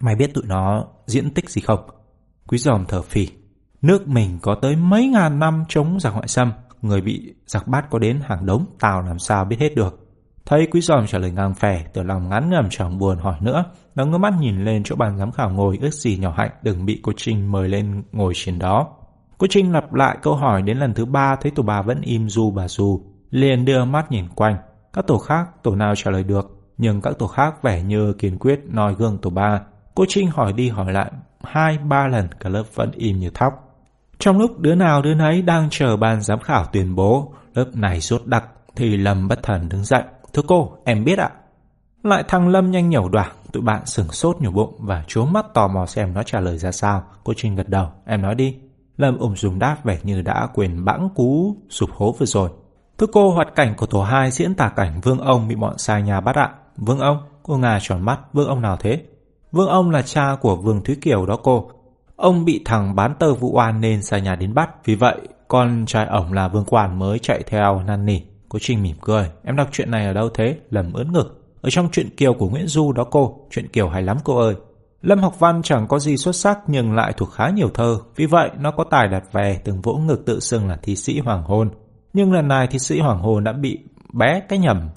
Mày 0.01 0.15
biết 0.15 0.35
tụi 0.35 0.45
nó 0.47 0.85
diễn 1.07 1.31
tích 1.31 1.51
gì 1.51 1.61
không? 1.61 1.81
Quý 2.49 2.59
giòm 2.59 2.85
thở 2.89 3.03
phì. 3.03 3.29
Nước 3.83 4.09
mình 4.09 4.39
có 4.43 4.55
tới 4.55 4.77
mấy 4.77 5.07
ngàn 5.07 5.39
năm 5.39 5.65
chống 5.69 6.01
giặc 6.01 6.15
ngoại 6.15 6.29
xâm, 6.29 6.53
người 6.83 7.01
bị 7.01 7.35
giặc 7.47 7.69
bắt 7.69 7.91
có 7.91 7.99
đến 7.99 8.21
hàng 8.25 8.47
đống, 8.47 8.67
tao 8.81 9.03
làm 9.03 9.19
sao 9.19 9.45
biết 9.45 9.57
hết 9.61 9.75
được. 9.75 10.03
Thấy 10.47 10.67
quý 10.71 10.81
giòm 10.81 11.07
trả 11.07 11.19
lời 11.19 11.31
ngang 11.31 11.55
phè, 11.55 11.85
tiểu 11.93 12.05
lòng 12.05 12.29
ngắn 12.29 12.51
ngầm 12.51 12.69
chẳng 12.71 12.99
buồn 12.99 13.19
hỏi 13.19 13.37
nữa. 13.41 13.65
Nó 13.95 14.05
ngước 14.05 14.21
mắt 14.21 14.35
nhìn 14.41 14.65
lên 14.65 14.83
chỗ 14.85 14.97
bàn 14.97 15.19
giám 15.19 15.33
khảo 15.33 15.51
ngồi 15.51 15.79
ước 15.81 15.95
gì 15.95 16.19
nhỏ 16.19 16.35
hạnh 16.37 16.51
đừng 16.63 16.87
bị 16.87 17.01
cô 17.03 17.13
Trinh 17.17 17.53
mời 17.53 17.69
lên 17.69 18.03
ngồi 18.13 18.33
trên 18.37 18.59
đó. 18.59 18.89
Cô 19.39 19.47
Trinh 19.51 19.73
lặp 19.73 19.95
lại 19.95 20.19
câu 20.23 20.35
hỏi 20.35 20.63
đến 20.63 20.79
lần 20.79 20.95
thứ 20.95 21.05
ba 21.05 21.37
thấy 21.37 21.53
tổ 21.55 21.63
bà 21.63 21.83
vẫn 21.83 22.01
im 22.01 22.29
du 22.29 22.51
bà 22.51 22.69
du, 22.69 23.03
liền 23.31 23.65
đưa 23.65 23.85
mắt 23.85 24.11
nhìn 24.11 24.29
quanh. 24.29 24.57
Các 24.93 25.07
tổ 25.07 25.19
khác, 25.19 25.47
tổ 25.63 25.75
nào 25.75 25.95
trả 25.97 26.11
lời 26.11 26.25
được, 26.25 26.57
nhưng 26.79 27.01
các 27.01 27.19
tổ 27.19 27.27
khác 27.27 27.63
vẻ 27.63 27.83
như 27.83 28.13
kiên 28.13 28.39
quyết 28.39 28.61
nói 28.65 28.95
gương 28.99 29.19
tổ 29.19 29.31
ba. 29.31 29.61
Cô 29.97 30.05
Trinh 30.09 30.31
hỏi 30.31 30.53
đi 30.53 30.69
hỏi 30.69 30.93
lại 30.93 31.11
hai 31.43 31.79
ba 31.79 32.07
lần 32.07 32.29
cả 32.41 32.49
lớp 32.49 32.65
vẫn 32.75 32.91
im 32.91 33.19
như 33.19 33.31
thóc. 33.31 33.53
Trong 34.19 34.39
lúc 34.39 34.59
đứa 34.59 34.75
nào 34.75 35.03
đứa 35.03 35.15
nấy 35.15 35.43
đang 35.43 35.69
chờ 35.71 35.97
ban 35.97 36.23
giám 36.23 36.41
khảo 36.41 36.65
tuyên 36.73 36.95
bố, 36.95 37.33
lớp 37.55 37.71
này 37.75 38.01
rốt 38.01 38.23
đặc 38.25 38.45
thì 38.77 38.97
Lâm 38.97 39.29
bất 39.29 39.43
thần 39.43 39.69
đứng 39.69 39.85
dậy. 39.85 40.03
Thưa 40.33 40.43
cô, 40.49 40.79
em 40.85 41.05
biết 41.05 41.19
ạ. 41.19 41.31
Lại 42.03 42.25
thằng 42.29 42.49
Lâm 42.49 42.71
nhanh 42.71 42.89
nhẩu 42.89 43.09
đoạt, 43.09 43.33
tụi 43.53 43.63
bạn 43.63 43.87
sừng 43.87 44.09
sốt 44.09 44.37
nhổ 44.41 44.51
bụng 44.51 44.75
và 44.79 45.05
chố 45.07 45.25
mắt 45.25 45.47
tò 45.55 45.69
mò 45.69 45.87
xem 45.87 46.15
nó 46.15 46.23
trả 46.23 46.41
lời 46.41 46.59
ra 46.59 46.73
sao. 46.73 47.05
Cô 47.25 47.33
Trinh 47.37 47.57
gật 47.57 47.69
đầu, 47.69 47.89
em 48.07 48.23
nói 48.23 48.35
đi. 48.35 48.57
Lâm 48.97 49.19
ủng 49.19 49.37
dùng 49.37 49.59
đáp 49.59 49.77
vẻ 49.85 49.99
như 50.03 50.23
đã 50.23 50.49
quyền 50.55 50.85
bãng 50.85 51.09
cú 51.15 51.57
sụp 51.69 51.91
hố 51.93 52.13
vừa 52.19 52.27
rồi. 52.27 52.51
Thưa 52.99 53.07
cô, 53.13 53.31
hoạt 53.31 53.55
cảnh 53.55 53.75
của 53.77 53.87
tổ 53.87 54.03
2 54.03 54.31
diễn 54.31 54.55
tả 54.55 54.69
cảnh 54.69 55.01
Vương 55.01 55.19
ông 55.19 55.49
bị 55.49 55.55
bọn 55.55 55.79
sai 55.79 56.03
nhà 56.03 56.21
bắt 56.21 56.37
ạ. 56.37 56.51
Vương 56.77 56.99
ông? 56.99 57.19
Cô 57.43 57.57
Nga 57.57 57.79
tròn 57.83 58.03
mắt, 58.03 58.21
Vương 58.33 58.49
ông 58.49 58.63
nào 58.63 58.77
thế? 58.81 59.03
Vương 59.57 59.69
ông 59.69 59.91
là 59.91 60.03
cha 60.03 60.37
của 60.41 60.57
Vương 60.57 60.85
Thúy 60.85 60.97
Kiều 61.01 61.27
đó 61.27 61.39
cô. 61.43 61.71
Ông 62.17 62.45
bị 62.45 62.63
thằng 62.65 62.95
bán 62.95 63.15
tơ 63.19 63.35
vụ 63.35 63.51
oan 63.53 63.81
nên 63.81 64.03
xa 64.03 64.19
nhà 64.19 64.37
đến 64.37 64.55
bắt. 64.55 64.71
Vì 64.85 64.95
vậy, 64.95 65.17
con 65.49 65.85
trai 65.87 66.07
ổng 66.07 66.33
là 66.33 66.49
Vương 66.49 66.65
Quản 66.65 66.99
mới 66.99 67.19
chạy 67.19 67.43
theo 67.47 67.83
năn 67.87 68.07
nỉ. 68.07 68.21
Cô 68.49 68.59
Trinh 68.63 68.83
mỉm 68.83 68.97
cười. 69.01 69.31
Em 69.45 69.57
đọc 69.57 69.69
chuyện 69.73 69.91
này 69.91 70.07
ở 70.07 70.13
đâu 70.13 70.29
thế? 70.35 70.59
Lầm 70.71 70.93
ướn 70.93 71.13
ngực. 71.13 71.45
Ở 71.61 71.71
trong 71.71 71.89
chuyện 71.93 72.17
Kiều 72.17 72.35
của 72.35 72.49
Nguyễn 72.49 72.67
Du 72.67 72.93
đó 72.93 73.05
cô. 73.11 73.47
Chuyện 73.51 73.69
Kiều 73.69 73.89
hay 73.89 74.03
lắm 74.03 74.17
cô 74.25 74.39
ơi. 74.39 74.55
Lâm 75.03 75.19
học 75.19 75.39
văn 75.39 75.63
chẳng 75.63 75.87
có 75.89 75.99
gì 75.99 76.17
xuất 76.17 76.37
sắc 76.37 76.59
nhưng 76.67 76.93
lại 76.93 77.13
thuộc 77.17 77.31
khá 77.31 77.51
nhiều 77.51 77.69
thơ. 77.75 77.99
Vì 78.17 78.27
vậy, 78.27 78.51
nó 78.59 78.71
có 78.71 78.85
tài 78.91 79.09
đặt 79.09 79.33
về 79.33 79.61
từng 79.65 79.81
vỗ 79.81 79.95
ngực 79.95 80.27
tự 80.27 80.41
xưng 80.41 80.69
là 80.69 80.79
thi 80.83 80.97
sĩ 80.97 81.21
hoàng 81.21 81.43
hôn. 81.43 81.71
Nhưng 82.13 82.33
lần 82.33 82.49
này 82.49 82.67
thi 82.67 82.79
sĩ 82.79 83.01
hoàng 83.01 83.19
hôn 83.19 83.45
đã 83.45 83.53
bị 83.53 83.79
bé 84.13 84.41
cái 84.49 84.59
nhầm. 84.59 84.89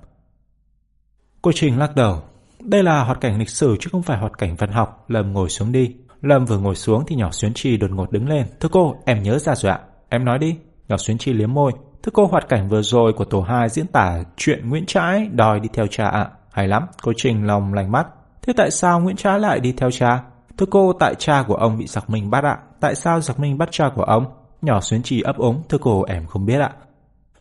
Cô 1.42 1.52
Trình 1.56 1.80
lắc 1.80 1.96
đầu. 1.96 2.22
Đây 2.64 2.84
là 2.84 3.04
hoạt 3.04 3.22
cảnh 3.22 3.40
lịch 3.40 3.50
sử 3.50 3.78
chứ 3.80 3.90
không 3.92 4.02
phải 4.02 4.18
hoạt 4.18 4.38
cảnh 4.38 4.56
văn 4.56 4.72
học. 4.72 5.06
Lâm 5.08 5.34
ngồi 5.34 5.50
xuống 5.50 5.72
đi. 5.72 5.96
Lâm 6.22 6.46
vừa 6.46 6.58
ngồi 6.58 6.76
xuống 6.76 7.04
thì 7.08 7.16
nhỏ 7.16 7.32
Xuyến 7.32 7.54
Chi 7.54 7.78
đột 7.78 7.92
ngột 7.92 8.12
đứng 8.12 8.30
lên. 8.30 8.46
Thưa 8.60 8.70
cô, 8.72 8.96
em 9.06 9.24
nhớ 9.24 9.40
ra 9.40 9.56
rồi 9.56 9.72
ạ. 9.72 9.80
Em 10.10 10.26
nói 10.26 10.40
đi. 10.40 10.56
Nhỏ 10.88 10.98
Xuyến 10.98 11.18
Chi 11.18 11.34
liếm 11.34 11.54
môi. 11.54 11.72
Thưa 12.04 12.12
cô, 12.14 12.26
hoạt 12.26 12.50
cảnh 12.50 12.70
vừa 12.70 12.82
rồi 12.82 13.14
của 13.14 13.26
tổ 13.26 13.42
2 13.42 13.70
diễn 13.70 13.88
tả 13.88 14.24
chuyện 14.38 14.70
Nguyễn 14.70 14.86
Trãi 14.86 15.28
đòi 15.32 15.60
đi 15.60 15.70
theo 15.74 15.88
cha 15.88 16.08
ạ. 16.08 16.30
Hay 16.52 16.68
lắm, 16.68 16.84
cô 17.02 17.12
Trình 17.18 17.48
lòng 17.48 17.74
lành 17.74 17.92
mắt. 17.92 18.08
Thế 18.42 18.54
tại 18.58 18.72
sao 18.72 19.00
Nguyễn 19.00 19.16
Trãi 19.16 19.40
lại 19.40 19.60
đi 19.60 19.72
theo 19.72 19.92
cha? 19.92 20.24
Thưa 20.58 20.66
cô, 20.72 20.94
tại 20.94 21.16
cha 21.16 21.44
của 21.48 21.56
ông 21.56 21.78
bị 21.78 21.88
giặc 21.88 22.10
minh 22.10 22.30
bắt 22.30 22.44
ạ. 22.44 22.58
Tại 22.80 22.96
sao 22.96 23.22
giặc 23.22 23.40
minh 23.40 23.58
bắt 23.58 23.70
cha 23.72 23.90
của 23.96 24.04
ông? 24.04 24.26
Nhỏ 24.62 24.82
Xuyến 24.82 25.04
Chi 25.04 25.22
ấp 25.22 25.38
ống. 25.38 25.64
Thưa 25.70 25.78
cô, 25.82 26.04
em 26.04 26.26
không 26.26 26.46
biết 26.46 26.60
ạ. 26.60 26.72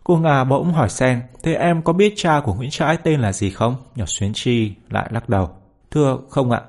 Cô 0.09 0.17
Nga 0.17 0.45
bỗng 0.45 0.73
hỏi 0.73 0.89
xen, 0.89 1.23
thế 1.43 1.55
em 1.55 1.83
có 1.83 1.93
biết 1.93 2.13
cha 2.17 2.41
của 2.45 2.55
Nguyễn 2.55 2.71
Trãi 2.71 2.97
tên 2.97 3.21
là 3.21 3.33
gì 3.33 3.51
không? 3.51 3.77
Nhỏ 3.95 4.05
Xuyến 4.07 4.33
Chi 4.35 4.73
lại 4.91 5.09
lắc 5.13 5.29
đầu. 5.29 5.49
Thưa 5.91 6.19
không 6.29 6.51
ạ. 6.51 6.63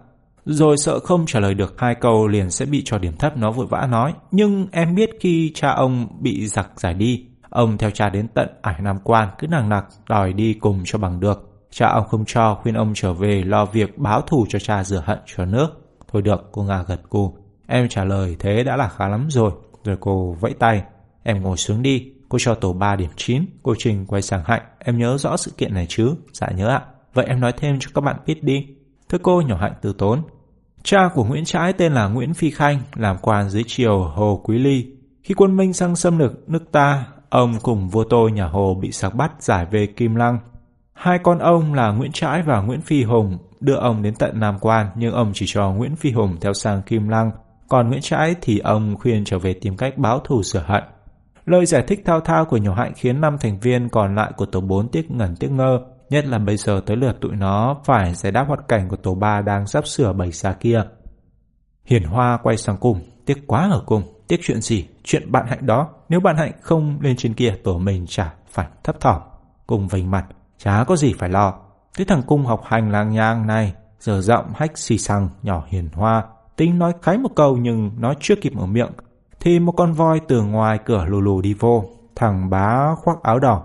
Rồi 0.46 0.78
sợ 0.78 1.00
không 1.00 1.26
trả 1.26 1.40
lời 1.40 1.54
được 1.54 1.80
hai 1.80 1.96
câu 1.96 2.28
liền 2.28 2.52
sẽ 2.52 2.66
bị 2.66 2.82
cho 2.86 2.98
điểm 2.98 3.18
thấp 3.18 3.38
nó 3.38 3.52
vội 3.52 3.68
vã 3.70 3.88
nói. 3.92 4.14
Nhưng 4.32 4.68
em 4.72 4.96
biết 4.96 5.10
khi 5.20 5.52
cha 5.56 5.72
ông 5.72 6.08
bị 6.20 6.48
giặc 6.48 6.70
giải 6.76 6.94
đi, 6.94 7.26
ông 7.50 7.78
theo 7.78 7.90
cha 7.92 8.10
đến 8.10 8.28
tận 8.28 8.50
ải 8.62 8.76
Nam 8.82 8.98
Quan 9.04 9.30
cứ 9.40 9.48
nàng 9.48 9.70
nặc 9.70 9.86
đòi 10.10 10.34
đi 10.34 10.54
cùng 10.54 10.82
cho 10.86 11.00
bằng 11.00 11.20
được. 11.20 11.66
Cha 11.72 11.88
ông 11.88 12.08
không 12.08 12.24
cho 12.28 12.60
khuyên 12.62 12.76
ông 12.76 12.92
trở 12.96 13.14
về 13.14 13.44
lo 13.44 13.66
việc 13.66 13.98
báo 13.98 14.22
thù 14.22 14.46
cho 14.50 14.60
cha 14.60 14.84
rửa 14.84 15.04
hận 15.06 15.20
cho 15.26 15.46
nước. 15.46 15.68
Thôi 16.12 16.22
được, 16.22 16.50
cô 16.52 16.64
Nga 16.64 16.84
gật 16.88 17.10
cù. 17.10 17.38
Em 17.68 17.90
trả 17.90 18.04
lời 18.04 18.36
thế 18.40 18.64
đã 18.64 18.76
là 18.78 18.88
khá 18.88 19.08
lắm 19.08 19.28
rồi. 19.30 19.52
Rồi 19.84 19.98
cô 20.00 20.36
vẫy 20.40 20.54
tay. 20.54 20.84
Em 21.24 21.44
ngồi 21.44 21.58
xuống 21.58 21.82
đi. 21.82 22.12
Cô 22.30 22.38
cho 22.42 22.56
tổ 22.56 22.74
3 22.74 22.96
điểm 22.96 23.10
9. 23.16 23.46
Cô 23.64 23.74
Trình 23.78 24.06
quay 24.06 24.22
sang 24.22 24.44
Hạnh. 24.46 24.62
Em 24.80 24.98
nhớ 24.98 25.18
rõ 25.18 25.38
sự 25.38 25.52
kiện 25.58 25.74
này 25.74 25.86
chứ? 25.90 26.16
Dạ 26.34 26.48
nhớ 26.56 26.68
ạ. 26.68 26.82
Vậy 27.14 27.26
em 27.26 27.40
nói 27.40 27.54
thêm 27.58 27.80
cho 27.80 27.90
các 27.94 28.02
bạn 28.02 28.16
biết 28.26 28.44
đi. 28.44 28.68
Thưa 29.10 29.18
cô 29.18 29.42
nhỏ 29.42 29.58
Hạnh 29.58 29.74
từ 29.82 29.94
tốn. 29.98 30.22
Cha 30.84 31.10
của 31.14 31.24
Nguyễn 31.24 31.46
Trãi 31.46 31.74
tên 31.74 31.94
là 31.94 32.08
Nguyễn 32.08 32.34
Phi 32.34 32.52
Khanh, 32.52 32.82
làm 32.96 33.18
quan 33.22 33.50
dưới 33.50 33.64
triều 33.68 34.04
Hồ 34.04 34.42
Quý 34.44 34.60
Ly. 34.60 34.86
Khi 35.24 35.34
quân 35.34 35.58
Minh 35.58 35.74
sang 35.74 35.96
xâm 35.96 36.18
lược 36.18 36.50
nước 36.50 36.72
ta, 36.72 37.06
ông 37.30 37.54
cùng 37.62 37.90
vua 37.90 38.04
tôi 38.04 38.32
nhà 38.32 38.46
Hồ 38.46 38.76
bị 38.82 38.92
sạc 38.92 39.16
bắt 39.16 39.32
giải 39.40 39.66
về 39.72 39.86
Kim 39.86 40.16
Lăng. 40.16 40.40
Hai 40.94 41.20
con 41.24 41.40
ông 41.40 41.74
là 41.74 41.92
Nguyễn 41.92 42.12
Trãi 42.12 42.42
và 42.42 42.62
Nguyễn 42.62 42.82
Phi 42.82 43.04
Hùng 43.04 43.38
đưa 43.60 43.76
ông 43.76 44.02
đến 44.02 44.14
tận 44.20 44.40
Nam 44.40 44.60
Quan 44.60 44.88
nhưng 44.96 45.14
ông 45.14 45.32
chỉ 45.34 45.46
cho 45.48 45.72
Nguyễn 45.72 45.96
Phi 45.96 46.12
Hùng 46.12 46.38
theo 46.42 46.54
sang 46.54 46.82
Kim 46.82 47.08
Lăng, 47.08 47.32
còn 47.68 47.90
Nguyễn 47.90 48.02
Trãi 48.02 48.36
thì 48.42 48.60
ông 48.60 48.96
khuyên 49.00 49.26
trở 49.26 49.40
về 49.40 49.54
tìm 49.54 49.78
cách 49.78 49.98
báo 49.98 50.20
thù 50.20 50.44
sửa 50.44 50.64
hận. 50.66 50.84
Lời 51.50 51.66
giải 51.66 51.84
thích 51.88 52.02
thao 52.06 52.22
thao 52.22 52.46
của 52.46 52.58
nhỏ 52.58 52.74
hạnh 52.74 52.94
khiến 52.96 53.22
năm 53.22 53.38
thành 53.40 53.60
viên 53.60 53.90
còn 53.90 54.16
lại 54.16 54.32
của 54.38 54.46
tổ 54.46 54.62
4 54.62 54.88
tiếc 54.88 55.12
ngẩn 55.12 55.36
tiếc 55.36 55.52
ngơ, 55.52 55.80
nhất 56.10 56.26
là 56.26 56.40
bây 56.40 56.58
giờ 56.58 56.82
tới 56.86 56.98
lượt 56.98 57.22
tụi 57.22 57.36
nó 57.36 57.78
phải 57.86 58.14
giải 58.16 58.32
đáp 58.32 58.46
hoạt 58.48 58.68
cảnh 58.68 58.90
của 58.90 58.96
tổ 58.96 59.16
3 59.16 59.42
đang 59.42 59.68
sắp 59.68 59.88
sửa 59.88 60.14
bày 60.14 60.32
ra 60.32 60.54
kia. 60.54 60.84
hiền 61.86 62.04
Hoa 62.04 62.38
quay 62.44 62.58
sang 62.58 62.78
cùng, 62.78 63.02
tiếc 63.26 63.48
quá 63.48 63.70
ở 63.72 63.84
cùng, 63.86 64.04
tiếc 64.28 64.40
chuyện 64.44 64.62
gì, 64.62 64.88
chuyện 65.04 65.32
bạn 65.32 65.46
hạnh 65.48 65.66
đó, 65.66 65.90
nếu 66.10 66.20
bạn 66.20 66.38
hạnh 66.38 66.52
không 66.62 67.00
lên 67.02 67.16
trên 67.16 67.34
kia 67.34 67.56
tổ 67.64 67.78
mình 67.78 68.06
chả 68.08 68.34
phải 68.50 68.68
thấp 68.84 69.00
thỏm. 69.00 69.22
Cùng 69.68 69.88
vành 69.88 70.12
mặt, 70.12 70.26
chả 70.58 70.84
có 70.84 70.96
gì 70.96 71.14
phải 71.18 71.30
lo. 71.30 71.54
Cái 71.98 72.06
thằng 72.06 72.24
cung 72.28 72.46
học 72.46 72.62
hành 72.66 72.92
lang 72.92 73.12
nhang 73.12 73.48
này, 73.48 73.74
giờ 74.00 74.22
giọng 74.22 74.46
hách 74.56 74.78
xì 74.78 74.98
xăng, 74.98 75.30
nhỏ 75.44 75.64
hiền 75.68 75.90
Hoa, 75.94 76.24
tính 76.56 76.80
nói 76.80 76.94
khái 77.02 77.18
một 77.18 77.32
câu 77.36 77.58
nhưng 77.58 77.92
nó 77.98 78.14
chưa 78.20 78.36
kịp 78.36 78.54
mở 78.56 78.66
miệng, 78.66 78.92
thì 79.40 79.60
một 79.60 79.72
con 79.72 79.94
voi 79.94 80.22
từ 80.28 80.44
ngoài 80.44 80.80
cửa 80.86 81.06
lù 81.06 81.22
lù 81.22 81.42
đi 81.42 81.54
vô, 81.54 81.84
thằng 82.16 82.50
bá 82.50 82.96
khoác 82.96 83.24
áo 83.24 83.40
đỏ, 83.40 83.64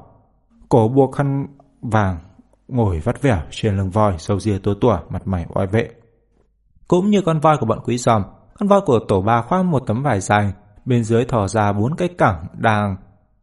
cổ 0.69 0.89
buộc 0.89 1.13
khăn 1.15 1.47
vàng, 1.83 2.19
ngồi 2.69 3.01
vắt 3.01 3.23
vẻo 3.23 3.39
trên 3.51 3.77
lưng 3.77 3.91
voi, 3.91 4.15
sâu 4.19 4.41
ria 4.41 4.59
tua 4.59 4.75
tủa, 4.75 4.99
mặt 5.11 5.23
mày 5.27 5.47
oai 5.55 5.67
vệ. 5.67 5.91
Cũng 6.89 7.11
như 7.11 7.21
con 7.23 7.41
voi 7.41 7.57
của 7.61 7.67
bọn 7.67 7.79
quý 7.85 7.99
giòm, 7.99 8.23
con 8.59 8.69
voi 8.69 8.81
của 8.81 8.99
tổ 9.09 9.23
ba 9.23 9.43
khoác 9.43 9.63
một 9.63 9.83
tấm 9.87 10.03
vải 10.03 10.21
dài, 10.21 10.53
bên 10.85 11.05
dưới 11.05 11.25
thò 11.25 11.49
ra 11.49 11.73
bốn 11.73 11.97
cái 11.97 12.09
cẳng 12.19 12.47
đang 12.53 12.97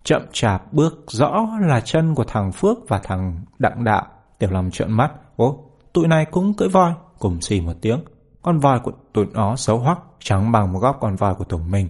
chậm 0.04 0.22
chạp 0.32 0.74
bước 0.74 1.04
rõ 1.08 1.48
là 1.62 1.82
chân 1.82 2.16
của 2.16 2.24
thằng 2.28 2.52
Phước 2.52 2.78
và 2.88 3.00
thằng 3.04 3.42
Đặng 3.60 3.84
Đạo. 3.84 4.06
Tiểu 4.40 4.50
lòng 4.50 4.70
trợn 4.72 4.92
mắt, 4.92 5.12
ố, 5.36 5.64
tụi 5.94 6.08
này 6.08 6.26
cũng 6.26 6.54
cưỡi 6.54 6.70
voi, 6.70 6.94
cùng 7.20 7.42
xì 7.42 7.62
một 7.62 7.74
tiếng. 7.82 8.04
Con 8.42 8.60
voi 8.60 8.80
của 8.80 8.92
tụi 9.14 9.26
nó 9.34 9.56
xấu 9.56 9.80
hoắc, 9.80 10.00
trắng 10.20 10.52
bằng 10.52 10.74
một 10.74 10.80
góc 10.80 10.98
con 11.02 11.16
voi 11.16 11.36
của 11.36 11.44
tổ 11.44 11.58
mình. 11.58 11.88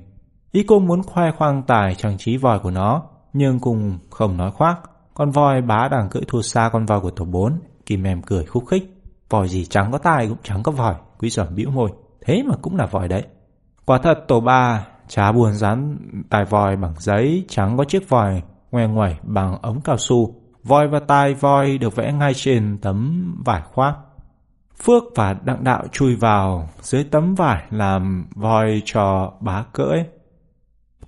Ý 0.51 0.63
cô 0.63 0.79
muốn 0.79 1.03
khoe 1.03 1.31
khoang 1.31 1.63
tài 1.63 1.95
trang 1.95 2.17
trí 2.17 2.37
vòi 2.37 2.59
của 2.59 2.71
nó, 2.71 3.03
nhưng 3.33 3.59
cùng 3.59 3.99
không 4.09 4.37
nói 4.37 4.51
khoác. 4.51 4.79
Con 5.13 5.31
voi 5.31 5.61
bá 5.61 5.87
đang 5.91 6.09
cưỡi 6.09 6.23
thua 6.27 6.41
xa 6.41 6.69
con 6.73 6.85
voi 6.85 6.99
của 6.99 7.11
tổ 7.11 7.25
4, 7.25 7.59
Kim 7.85 8.03
em 8.03 8.21
cười 8.21 8.45
khúc 8.45 8.63
khích. 8.67 8.97
vòi 9.29 9.47
gì 9.47 9.65
chẳng 9.65 9.91
có 9.91 9.97
tai 9.97 10.27
cũng 10.27 10.37
chẳng 10.43 10.63
có 10.63 10.71
vòi, 10.71 10.95
quý 11.19 11.29
giỏi 11.29 11.47
bĩu 11.55 11.69
môi, 11.69 11.89
thế 12.25 12.43
mà 12.43 12.55
cũng 12.61 12.75
là 12.75 12.85
vòi 12.85 13.07
đấy. 13.07 13.23
Quả 13.85 13.97
thật 13.97 14.23
tổ 14.27 14.39
3 14.39 14.87
chả 15.07 15.31
buồn 15.31 15.53
dán 15.53 15.97
tài 16.29 16.45
vòi 16.45 16.75
bằng 16.75 16.93
giấy, 16.97 17.45
trắng 17.49 17.77
có 17.77 17.83
chiếc 17.83 18.09
vòi 18.09 18.41
ngoe 18.71 18.87
ngoẩy 18.87 19.15
bằng 19.23 19.57
ống 19.61 19.81
cao 19.81 19.97
su. 19.97 20.35
Voi 20.63 20.87
và 20.87 20.99
tai 20.99 21.33
voi 21.33 21.77
được 21.77 21.95
vẽ 21.95 22.13
ngay 22.13 22.33
trên 22.35 22.77
tấm 22.81 23.25
vải 23.45 23.61
khoác. 23.73 23.95
Phước 24.83 25.03
và 25.15 25.33
Đặng 25.33 25.63
Đạo 25.63 25.83
chui 25.91 26.15
vào 26.15 26.69
dưới 26.81 27.03
tấm 27.03 27.35
vải 27.35 27.63
làm 27.69 28.25
voi 28.35 28.81
cho 28.85 29.33
bá 29.39 29.63
cưỡi. 29.73 29.99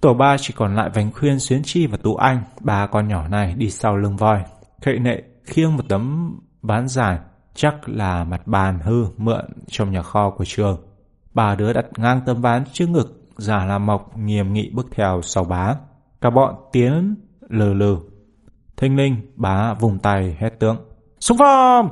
Tổ 0.03 0.13
ba 0.13 0.37
chỉ 0.37 0.53
còn 0.57 0.75
lại 0.75 0.89
Vành 0.89 1.11
Khuyên, 1.11 1.39
Xuyến 1.39 1.61
Chi 1.63 1.87
và 1.87 1.97
Tú 1.97 2.15
Anh, 2.15 2.43
ba 2.59 2.87
con 2.87 3.07
nhỏ 3.07 3.27
này 3.27 3.53
đi 3.57 3.69
sau 3.69 3.97
lưng 3.97 4.17
voi. 4.17 4.43
Khệ 4.81 4.93
nệ 4.93 5.21
khiêng 5.43 5.77
một 5.77 5.83
tấm 5.89 6.33
ván 6.61 6.87
dài, 6.87 7.19
chắc 7.53 7.89
là 7.89 8.23
mặt 8.23 8.47
bàn 8.47 8.79
hư 8.79 9.05
mượn 9.17 9.45
trong 9.67 9.91
nhà 9.91 10.01
kho 10.01 10.29
của 10.29 10.45
trường. 10.45 10.77
Ba 11.33 11.55
đứa 11.55 11.73
đặt 11.73 11.85
ngang 11.97 12.21
tấm 12.25 12.41
ván 12.41 12.63
trước 12.73 12.89
ngực, 12.89 13.21
giả 13.37 13.65
là 13.65 13.77
mộc 13.77 14.17
nghiêm 14.17 14.53
nghị 14.53 14.69
bước 14.73 14.87
theo 14.91 15.21
sau 15.23 15.43
bá. 15.43 15.75
Cả 16.21 16.29
bọn 16.29 16.55
tiến 16.71 17.15
lừ 17.49 17.73
lừ. 17.73 17.97
Thanh 18.77 18.95
linh, 18.95 19.15
bá 19.35 19.73
vùng 19.73 19.99
tay 19.99 20.37
hét 20.39 20.59
tướng. 20.59 20.77
Xung 21.19 21.37
phong! 21.37 21.89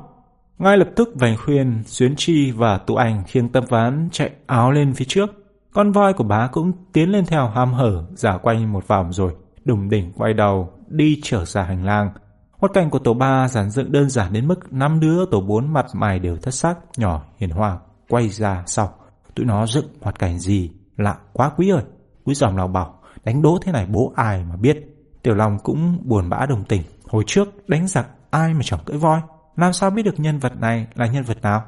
Ngay 0.57 0.77
lập 0.77 0.89
tức 0.95 1.09
Vành 1.15 1.37
Khuyên, 1.37 1.83
Xuyến 1.85 2.15
Chi 2.17 2.51
và 2.51 2.77
Tú 2.77 2.95
Anh 2.95 3.23
khiêng 3.27 3.49
tấm 3.49 3.63
ván 3.69 4.09
chạy 4.11 4.31
áo 4.47 4.71
lên 4.71 4.93
phía 4.93 5.05
trước. 5.05 5.40
Con 5.73 5.91
voi 5.91 6.13
của 6.13 6.23
bá 6.23 6.47
cũng 6.51 6.71
tiến 6.93 7.11
lên 7.11 7.25
theo 7.25 7.47
ham 7.47 7.73
hở, 7.73 8.03
giả 8.13 8.37
quanh 8.37 8.73
một 8.73 8.87
vòng 8.87 9.13
rồi, 9.13 9.35
đùng 9.65 9.89
đỉnh 9.89 10.11
quay 10.13 10.33
đầu, 10.33 10.69
đi 10.87 11.19
trở 11.23 11.45
ra 11.45 11.63
hành 11.63 11.85
lang. 11.85 12.09
Hoạt 12.51 12.73
cảnh 12.73 12.89
của 12.89 12.99
tổ 12.99 13.13
ba 13.13 13.47
giản 13.47 13.69
dựng 13.69 13.91
đơn 13.91 14.09
giản 14.09 14.33
đến 14.33 14.47
mức 14.47 14.73
năm 14.73 14.99
đứa 14.99 15.25
tổ 15.25 15.41
bốn 15.41 15.73
mặt 15.73 15.85
mày 15.93 16.19
đều 16.19 16.37
thất 16.37 16.53
sắc, 16.53 16.77
nhỏ 16.97 17.23
hiền 17.37 17.49
hòa, 17.49 17.77
quay 18.09 18.29
ra 18.29 18.63
sau. 18.65 18.93
Tụi 19.35 19.45
nó 19.45 19.65
dựng 19.65 19.85
hoạt 20.01 20.19
cảnh 20.19 20.39
gì? 20.39 20.71
Lạ 20.97 21.17
quá 21.33 21.51
quý 21.57 21.69
ơi! 21.69 21.83
Quý 22.25 22.33
dòng 22.33 22.57
lào 22.57 22.67
bảo, 22.67 22.99
đánh 23.23 23.41
đố 23.41 23.57
thế 23.61 23.71
này 23.71 23.85
bố 23.85 24.13
ai 24.15 24.43
mà 24.49 24.55
biết. 24.55 24.77
Tiểu 25.23 25.35
Long 25.35 25.57
cũng 25.63 25.97
buồn 26.03 26.29
bã 26.29 26.45
đồng 26.49 26.63
tình. 26.63 26.81
Hồi 27.09 27.23
trước 27.27 27.69
đánh 27.69 27.87
giặc 27.87 28.07
ai 28.29 28.53
mà 28.53 28.59
chẳng 28.63 28.79
cưỡi 28.85 28.97
voi. 28.97 29.21
Làm 29.55 29.73
sao 29.73 29.89
biết 29.89 30.03
được 30.03 30.19
nhân 30.19 30.39
vật 30.39 30.59
này 30.59 30.87
là 30.95 31.05
nhân 31.05 31.23
vật 31.23 31.41
nào? 31.41 31.63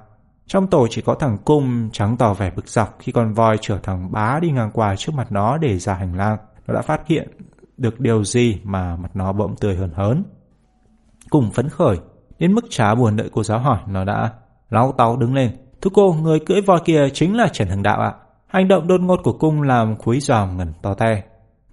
Trong 0.48 0.68
tổ 0.68 0.88
chỉ 0.90 1.02
có 1.02 1.16
thằng 1.16 1.38
Cung 1.46 1.90
trắng 1.94 2.18
tỏ 2.18 2.34
vẻ 2.34 2.52
bực 2.56 2.68
dọc 2.68 2.96
khi 3.00 3.12
con 3.12 3.34
voi 3.34 3.58
chở 3.62 3.80
thằng 3.84 4.12
bá 4.12 4.40
đi 4.40 4.52
ngang 4.52 4.72
qua 4.74 4.96
trước 4.96 5.16
mặt 5.16 5.32
nó 5.32 5.58
để 5.58 5.78
ra 5.78 5.94
hành 5.94 6.16
lang. 6.16 6.38
Nó 6.68 6.74
đã 6.74 6.82
phát 6.82 7.08
hiện 7.08 7.30
được 7.78 8.00
điều 8.00 8.24
gì 8.24 8.60
mà 8.64 8.96
mặt 8.96 9.12
nó 9.14 9.34
bỗng 9.34 9.56
tươi 9.56 9.76
hơn 9.76 9.92
hớn. 9.96 10.24
Cùng 11.30 11.52
phấn 11.52 11.70
khởi, 11.70 11.98
đến 12.40 12.54
mức 12.54 12.66
chả 12.70 12.96
buồn 12.96 13.16
đợi 13.16 13.30
cô 13.32 13.44
giáo 13.44 13.60
hỏi, 13.60 13.80
nó 13.88 14.04
đã 14.04 14.32
lau 14.70 14.92
táo 14.92 15.18
đứng 15.18 15.34
lên. 15.34 15.52
Thưa 15.82 15.90
cô, 15.94 16.14
người 16.14 16.40
cưỡi 16.40 16.62
voi 16.62 16.80
kia 16.86 17.10
chính 17.14 17.38
là 17.38 17.48
Trần 17.48 17.68
Hưng 17.68 17.84
Đạo 17.84 18.00
ạ. 18.02 18.14
Hành 18.48 18.68
động 18.68 18.88
đột 18.88 19.02
ngột 19.02 19.20
của 19.24 19.34
cung 19.34 19.62
làm 19.62 19.98
khuấy 19.98 20.20
giòm 20.20 20.58
ngẩn 20.58 20.74
to 20.82 20.94
te. 20.94 21.24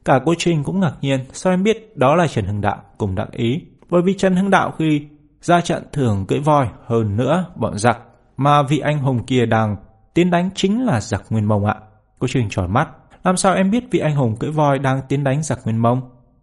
Cả 0.05 0.21
cô 0.25 0.35
Trinh 0.39 0.65
cũng 0.65 0.81
ngạc 0.81 0.95
nhiên, 1.01 1.21
sao 1.33 1.53
em 1.53 1.63
biết 1.63 1.97
đó 1.97 2.15
là 2.15 2.27
Trần 2.27 2.45
Hưng 2.45 2.61
Đạo, 2.61 2.83
cùng 2.99 3.15
đặng 3.15 3.31
ý. 3.33 3.63
Bởi 3.91 4.03
vì 4.03 4.15
Trần 4.15 4.37
Hưng 4.37 4.51
Đạo 4.51 4.73
khi 4.79 5.07
ra 5.41 5.61
trận 5.61 5.83
thường 5.93 6.27
cưỡi 6.27 6.39
voi, 6.39 6.69
hơn 6.87 7.17
nữa 7.17 7.47
bọn 7.57 7.79
giặc 7.79 7.99
mà 8.41 8.63
vị 8.63 8.79
anh 8.79 8.99
hùng 8.99 9.25
kia 9.25 9.47
đang 9.47 9.77
tiến 10.15 10.31
đánh 10.31 10.51
chính 10.55 10.85
là 10.85 11.01
giặc 11.01 11.23
Nguyên 11.31 11.45
Mông 11.45 11.65
ạ. 11.65 11.75
Cô 12.19 12.27
Trình 12.31 12.49
tròn 12.51 12.73
mắt, 12.73 12.89
làm 13.25 13.37
sao 13.37 13.55
em 13.55 13.71
biết 13.71 13.85
vị 13.91 13.99
anh 13.99 14.17
hùng 14.17 14.37
cưỡi 14.37 14.51
voi 14.51 14.79
đang 14.79 15.01
tiến 15.09 15.25
đánh 15.25 15.43
giặc 15.43 15.59
Nguyên 15.65 15.83
Mông? 15.83 16.01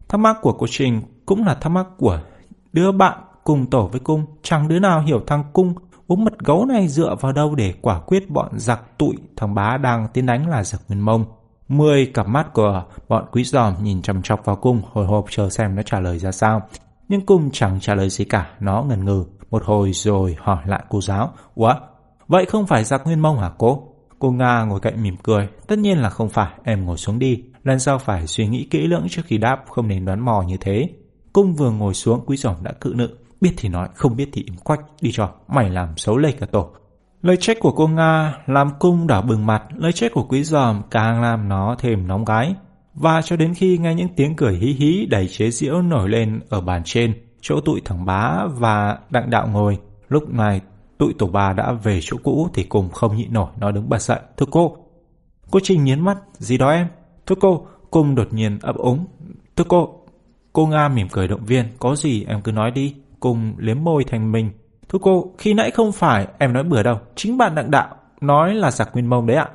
Thắc 0.09 0.19
mắc 0.19 0.37
của 0.41 0.53
cô 0.53 0.65
Trình 0.69 1.01
cũng 1.25 1.45
là 1.45 1.53
thắc 1.53 1.71
mắc 1.71 1.87
của 1.97 2.19
đứa 2.73 2.91
bạn 2.91 3.19
cùng 3.43 3.69
tổ 3.69 3.87
với 3.87 3.99
cung. 3.99 4.25
Chẳng 4.43 4.67
đứa 4.67 4.79
nào 4.79 5.01
hiểu 5.01 5.21
thằng 5.27 5.43
cung 5.53 5.73
uống 6.07 6.23
mật 6.23 6.39
gấu 6.39 6.65
này 6.65 6.87
dựa 6.87 7.15
vào 7.21 7.31
đâu 7.31 7.55
để 7.55 7.73
quả 7.81 7.99
quyết 7.99 8.29
bọn 8.29 8.59
giặc 8.59 8.97
tụi 8.97 9.15
thằng 9.35 9.55
bá 9.55 9.77
đang 9.77 10.07
tiến 10.13 10.25
đánh 10.25 10.49
là 10.49 10.63
giặc 10.63 10.81
Nguyên 10.87 11.01
Mông. 11.01 11.25
Mười 11.67 12.05
cặp 12.05 12.27
mắt 12.27 12.53
của 12.53 12.83
bọn 13.07 13.25
quý 13.31 13.43
giòm 13.43 13.73
nhìn 13.83 14.01
chằm 14.01 14.21
chọc 14.21 14.45
vào 14.45 14.55
cung 14.55 14.81
hồi 14.91 15.05
hộp 15.05 15.25
chờ 15.29 15.49
xem 15.49 15.75
nó 15.75 15.81
trả 15.81 15.99
lời 15.99 16.19
ra 16.19 16.31
sao. 16.31 16.61
Nhưng 17.09 17.25
cung 17.25 17.49
chẳng 17.53 17.79
trả 17.79 17.95
lời 17.95 18.09
gì 18.09 18.25
cả, 18.25 18.49
nó 18.59 18.83
ngần 18.83 19.05
ngừ. 19.05 19.25
Một 19.51 19.63
hồi 19.65 19.91
rồi 19.93 20.35
hỏi 20.39 20.57
lại 20.65 20.83
cô 20.89 21.01
giáo. 21.01 21.33
Ủa, 21.55 21.73
vậy 22.27 22.45
không 22.45 22.67
phải 22.67 22.83
giặc 22.83 23.01
nguyên 23.05 23.19
mông 23.19 23.39
hả 23.39 23.51
cô? 23.57 23.93
Cô 24.19 24.31
Nga 24.31 24.63
ngồi 24.63 24.79
cạnh 24.79 25.03
mỉm 25.03 25.15
cười. 25.23 25.47
Tất 25.67 25.79
nhiên 25.79 25.97
là 25.97 26.09
không 26.09 26.29
phải, 26.29 26.53
em 26.63 26.85
ngồi 26.85 26.97
xuống 26.97 27.19
đi. 27.19 27.43
Lần 27.63 27.79
sau 27.79 27.97
phải 27.97 28.27
suy 28.27 28.47
nghĩ 28.47 28.67
kỹ 28.71 28.87
lưỡng 28.87 29.07
trước 29.09 29.21
khi 29.25 29.37
đáp, 29.37 29.63
không 29.69 29.87
nên 29.87 30.05
đoán 30.05 30.25
mò 30.25 30.41
như 30.41 30.57
thế. 30.57 30.89
Cung 31.33 31.53
vừa 31.53 31.71
ngồi 31.71 31.93
xuống, 31.93 32.23
quý 32.25 32.37
giỏng 32.37 32.55
đã 32.63 32.71
cự 32.71 32.93
nữ. 32.95 33.17
Biết 33.41 33.53
thì 33.57 33.69
nói, 33.69 33.89
không 33.95 34.15
biết 34.15 34.29
thì 34.33 34.43
im 34.43 34.57
quách, 34.57 34.79
đi 35.01 35.11
cho. 35.13 35.29
Mày 35.47 35.69
làm 35.69 35.97
xấu 35.97 36.17
lây 36.17 36.31
cả 36.31 36.45
tổ. 36.45 36.69
Lời 37.21 37.37
trách 37.37 37.57
của 37.59 37.71
cô 37.71 37.87
Nga 37.87 38.37
làm 38.45 38.69
cung 38.79 39.07
đỏ 39.07 39.21
bừng 39.21 39.45
mặt, 39.45 39.63
lời 39.75 39.91
trách 39.91 40.11
của 40.13 40.23
quý 40.23 40.43
giòm 40.43 40.81
càng 40.91 41.21
làm 41.21 41.49
nó 41.49 41.75
thêm 41.79 42.07
nóng 42.07 42.25
gái. 42.25 42.55
Và 42.93 43.21
cho 43.21 43.35
đến 43.35 43.53
khi 43.53 43.77
nghe 43.77 43.95
những 43.95 44.09
tiếng 44.15 44.35
cười 44.35 44.55
hí 44.55 44.67
hí 44.67 45.05
đầy 45.05 45.27
chế 45.27 45.51
giễu 45.51 45.81
nổi 45.81 46.09
lên 46.09 46.39
ở 46.49 46.61
bàn 46.61 46.81
trên, 46.85 47.13
chỗ 47.41 47.59
tụi 47.59 47.81
thằng 47.85 48.05
bá 48.05 48.45
và 48.47 48.97
đặng 49.09 49.29
đạo 49.29 49.47
ngồi. 49.47 49.77
Lúc 50.09 50.29
này 50.29 50.61
tụi 50.97 51.13
tổ 51.17 51.27
bà 51.27 51.53
đã 51.53 51.71
về 51.71 51.99
chỗ 52.01 52.17
cũ 52.23 52.49
thì 52.53 52.63
cùng 52.63 52.89
không 52.89 53.15
nhịn 53.15 53.33
nổi 53.33 53.47
nó 53.59 53.71
đứng 53.71 53.89
bật 53.89 54.01
dậy. 54.01 54.19
Thưa 54.37 54.45
cô, 54.51 54.77
cô 55.51 55.59
Trinh 55.63 55.83
nhến 55.83 55.99
mắt, 55.99 56.17
gì 56.33 56.57
đó 56.57 56.69
em? 56.69 56.87
Thưa 57.25 57.35
cô, 57.39 57.67
cung 57.91 58.15
đột 58.15 58.27
nhiên 58.33 58.59
ấp 58.61 58.75
úng. 58.75 59.05
Thưa 59.55 59.63
cô, 59.67 59.99
cô 60.53 60.67
Nga 60.67 60.87
mỉm 60.87 61.07
cười 61.11 61.27
động 61.27 61.45
viên, 61.45 61.65
có 61.79 61.95
gì 61.95 62.25
em 62.27 62.41
cứ 62.41 62.51
nói 62.51 62.71
đi. 62.71 62.95
Cùng 63.19 63.53
liếm 63.57 63.83
môi 63.83 64.03
thành 64.03 64.31
mình. 64.31 64.51
Thưa 64.89 64.99
cô, 65.01 65.33
khi 65.37 65.53
nãy 65.53 65.71
không 65.71 65.91
phải 65.91 66.27
em 66.39 66.53
nói 66.53 66.63
bừa 66.63 66.83
đâu, 66.83 66.99
chính 67.15 67.37
bạn 67.37 67.55
đặng 67.55 67.71
đạo 67.71 67.95
nói 68.21 68.55
là 68.55 68.71
giặc 68.71 68.89
nguyên 68.93 69.09
mông 69.09 69.27
đấy 69.27 69.37
ạ. 69.37 69.49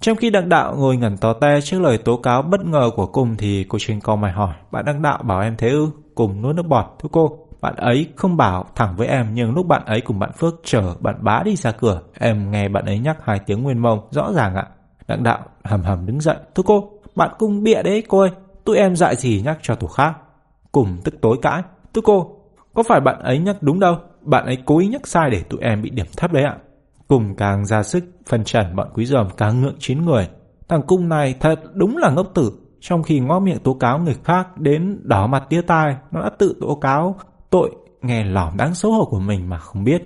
Trong 0.00 0.16
khi 0.16 0.30
đặng 0.30 0.48
đạo 0.48 0.76
ngồi 0.76 0.96
ngẩn 0.96 1.16
tò 1.16 1.32
te 1.32 1.60
trước 1.60 1.80
lời 1.80 1.98
tố 1.98 2.16
cáo 2.16 2.42
bất 2.42 2.60
ngờ 2.64 2.90
của 2.96 3.06
cung 3.06 3.36
thì 3.36 3.64
cô 3.68 3.78
Trinh 3.80 4.00
co 4.00 4.16
mày 4.16 4.32
hỏi, 4.32 4.54
bạn 4.70 4.84
đặng 4.84 5.02
đạo 5.02 5.22
bảo 5.22 5.40
em 5.40 5.56
thế 5.58 5.68
ư? 5.68 5.90
Cùng 6.16 6.42
nuốt 6.42 6.56
nước 6.56 6.66
bọt, 6.68 6.84
thưa 6.98 7.08
cô, 7.12 7.38
bạn 7.60 7.76
ấy 7.76 8.06
không 8.16 8.36
bảo 8.36 8.64
thẳng 8.74 8.96
với 8.96 9.06
em 9.06 9.26
nhưng 9.34 9.54
lúc 9.54 9.66
bạn 9.66 9.84
ấy 9.86 10.00
cùng 10.00 10.18
bạn 10.18 10.30
Phước 10.32 10.54
chở 10.64 10.94
bạn 11.00 11.16
bá 11.20 11.42
đi 11.44 11.56
ra 11.56 11.72
cửa, 11.72 12.00
em 12.18 12.50
nghe 12.50 12.68
bạn 12.68 12.84
ấy 12.84 12.98
nhắc 12.98 13.16
hai 13.24 13.38
tiếng 13.46 13.62
nguyên 13.62 13.78
mông, 13.78 14.00
rõ 14.10 14.32
ràng 14.32 14.54
ạ. 14.54 14.66
Đặng 15.08 15.22
đạo 15.22 15.38
hầm 15.64 15.82
hầm 15.82 16.06
đứng 16.06 16.20
dậy, 16.20 16.36
thưa 16.54 16.62
cô, 16.66 16.90
bạn 17.16 17.30
cung 17.38 17.62
bịa 17.62 17.82
đấy 17.82 18.02
cô 18.08 18.18
ơi, 18.18 18.30
tụi 18.64 18.76
em 18.76 18.96
dại 18.96 19.16
gì 19.16 19.42
nhắc 19.44 19.58
cho 19.62 19.74
tổ 19.74 19.86
khác. 19.86 20.12
Cùng 20.72 20.98
tức 21.04 21.14
tối 21.22 21.36
cãi, 21.42 21.62
thưa 21.94 22.00
cô, 22.04 22.36
có 22.74 22.82
phải 22.82 23.00
bạn 23.00 23.18
ấy 23.20 23.38
nhắc 23.38 23.56
đúng 23.60 23.80
đâu, 23.80 23.96
bạn 24.20 24.44
ấy 24.44 24.58
cố 24.64 24.78
ý 24.78 24.86
nhắc 24.88 25.06
sai 25.06 25.30
để 25.30 25.42
tụi 25.42 25.60
em 25.60 25.82
bị 25.82 25.90
điểm 25.90 26.06
thấp 26.16 26.32
đấy 26.32 26.44
ạ. 26.44 26.56
Cùng 27.08 27.34
càng 27.36 27.66
ra 27.66 27.82
sức, 27.82 28.04
phần 28.26 28.44
trần 28.44 28.76
bọn 28.76 28.88
quý 28.94 29.06
dòm 29.06 29.26
càng 29.36 29.60
ngượng 29.60 29.76
chín 29.78 30.04
người. 30.04 30.28
Thằng 30.68 30.82
cung 30.82 31.08
này 31.08 31.34
thật 31.40 31.60
đúng 31.74 31.96
là 31.96 32.10
ngốc 32.10 32.26
tử, 32.34 32.52
trong 32.88 33.02
khi 33.02 33.20
ngó 33.20 33.38
miệng 33.38 33.58
tố 33.58 33.74
cáo 33.74 33.98
người 33.98 34.16
khác 34.24 34.58
đến 34.58 35.00
đỏ 35.02 35.26
mặt 35.26 35.44
tía 35.48 35.62
tai, 35.62 35.96
nó 36.10 36.22
đã 36.22 36.30
tự 36.38 36.56
tố 36.60 36.74
cáo 36.74 37.16
tội 37.50 37.70
nghe 38.02 38.24
lỏm 38.24 38.56
đáng 38.56 38.74
xấu 38.74 38.92
hổ 38.92 39.04
của 39.04 39.20
mình 39.20 39.48
mà 39.48 39.58
không 39.58 39.84
biết. 39.84 40.02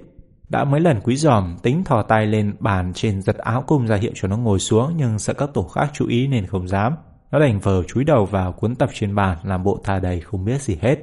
Đã 0.49 0.65
mấy 0.65 0.81
lần 0.81 1.01
quý 1.01 1.17
giòm 1.17 1.57
tính 1.63 1.85
thò 1.85 2.03
tay 2.03 2.27
lên 2.27 2.57
bàn 2.61 2.93
trên 2.95 3.23
giật 3.23 3.37
áo 3.39 3.65
cung 3.67 3.87
ra 3.87 3.97
hiệu 3.97 4.13
cho 4.15 4.29
nó 4.29 4.37
ngồi 4.37 4.59
xuống 4.59 4.93
nhưng 4.97 5.19
sợ 5.19 5.35
các 5.35 5.51
tổ 5.55 5.63
khác 5.63 5.91
chú 5.93 6.07
ý 6.07 6.27
nên 6.27 6.47
không 6.47 6.69
dám. 6.69 6.97
Nó 7.31 7.39
đành 7.39 7.59
vờ 7.59 7.83
chúi 7.83 8.05
đầu 8.05 8.25
vào 8.25 8.53
cuốn 8.53 8.75
tập 8.75 8.91
trên 8.93 9.15
bàn 9.15 9.39
làm 9.43 9.63
bộ 9.63 9.79
thà 9.85 9.99
đầy 9.99 10.21
không 10.21 10.45
biết 10.45 10.63
gì 10.63 10.79
hết. 10.83 10.99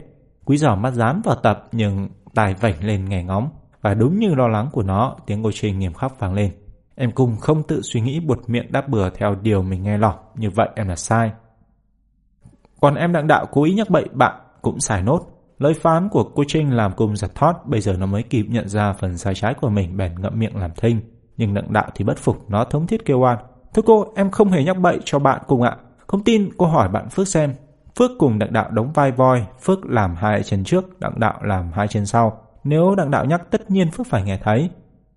Quý 0.45 0.57
giòm 0.57 0.81
mắt 0.81 0.93
dám 0.93 1.21
vào 1.25 1.35
tập 1.35 1.67
nhưng 1.71 2.09
tài 2.35 2.53
vảnh 2.53 2.83
lên 2.83 3.09
nghe 3.09 3.23
ngóng. 3.23 3.49
Và 3.81 3.93
đúng 3.93 4.19
như 4.19 4.35
lo 4.35 4.47
lắng 4.47 4.69
của 4.71 4.83
nó, 4.83 5.15
tiếng 5.25 5.41
ngồi 5.41 5.51
Trinh 5.55 5.79
nghiêm 5.79 5.93
khắc 5.93 6.19
vang 6.19 6.33
lên. 6.33 6.51
Em 6.95 7.11
cung 7.11 7.37
không 7.37 7.63
tự 7.63 7.81
suy 7.81 8.01
nghĩ 8.01 8.19
buột 8.19 8.39
miệng 8.47 8.71
đáp 8.71 8.89
bừa 8.89 9.09
theo 9.09 9.35
điều 9.41 9.61
mình 9.61 9.83
nghe 9.83 9.97
lỏm, 9.97 10.15
như 10.35 10.49
vậy 10.49 10.69
em 10.75 10.87
là 10.87 10.95
sai. 10.95 11.31
Còn 12.81 12.95
em 12.95 13.13
đặng 13.13 13.27
đạo 13.27 13.45
cố 13.51 13.63
ý 13.63 13.73
nhắc 13.73 13.89
bậy 13.89 14.05
bạn 14.13 14.41
cũng 14.61 14.79
xài 14.79 15.03
nốt. 15.03 15.19
Lời 15.57 15.73
phán 15.73 16.09
của 16.09 16.23
cô 16.23 16.43
Trinh 16.47 16.75
làm 16.75 16.91
cung 16.93 17.15
giật 17.15 17.35
thót, 17.35 17.53
bây 17.65 17.81
giờ 17.81 17.93
nó 17.99 18.05
mới 18.05 18.23
kịp 18.23 18.45
nhận 18.49 18.69
ra 18.69 18.93
phần 18.93 19.17
sai 19.17 19.35
trái 19.35 19.53
của 19.53 19.69
mình 19.69 19.97
bèn 19.97 20.15
ngậm 20.21 20.39
miệng 20.39 20.55
làm 20.55 20.71
thinh. 20.77 21.01
Nhưng 21.37 21.53
đặng 21.53 21.73
đạo 21.73 21.89
thì 21.95 22.05
bất 22.05 22.17
phục, 22.17 22.49
nó 22.49 22.63
thống 22.63 22.87
thiết 22.87 23.05
kêu 23.05 23.19
oan. 23.19 23.37
Thưa 23.73 23.81
cô, 23.85 24.13
em 24.15 24.31
không 24.31 24.49
hề 24.49 24.63
nhắc 24.63 24.77
bậy 24.77 24.99
cho 25.05 25.19
bạn 25.19 25.41
cùng 25.47 25.61
ạ. 25.61 25.77
Không 26.07 26.23
tin, 26.23 26.49
cô 26.57 26.65
hỏi 26.65 26.89
bạn 26.89 27.09
Phước 27.09 27.27
xem. 27.27 27.53
Phước 27.95 28.11
cùng 28.19 28.39
đặng 28.39 28.53
đạo 28.53 28.71
đóng 28.71 28.91
vai 28.93 29.11
voi, 29.11 29.45
Phước 29.61 29.85
làm 29.85 30.15
hai 30.15 30.43
chân 30.43 30.63
trước, 30.63 30.99
đặng 30.99 31.19
đạo 31.19 31.39
làm 31.43 31.71
hai 31.73 31.87
chân 31.87 32.05
sau. 32.05 32.41
Nếu 32.63 32.95
đặng 32.95 33.11
đạo 33.11 33.25
nhắc 33.25 33.41
tất 33.51 33.71
nhiên 33.71 33.91
Phước 33.91 34.07
phải 34.07 34.23
nghe 34.23 34.39
thấy. 34.43 34.69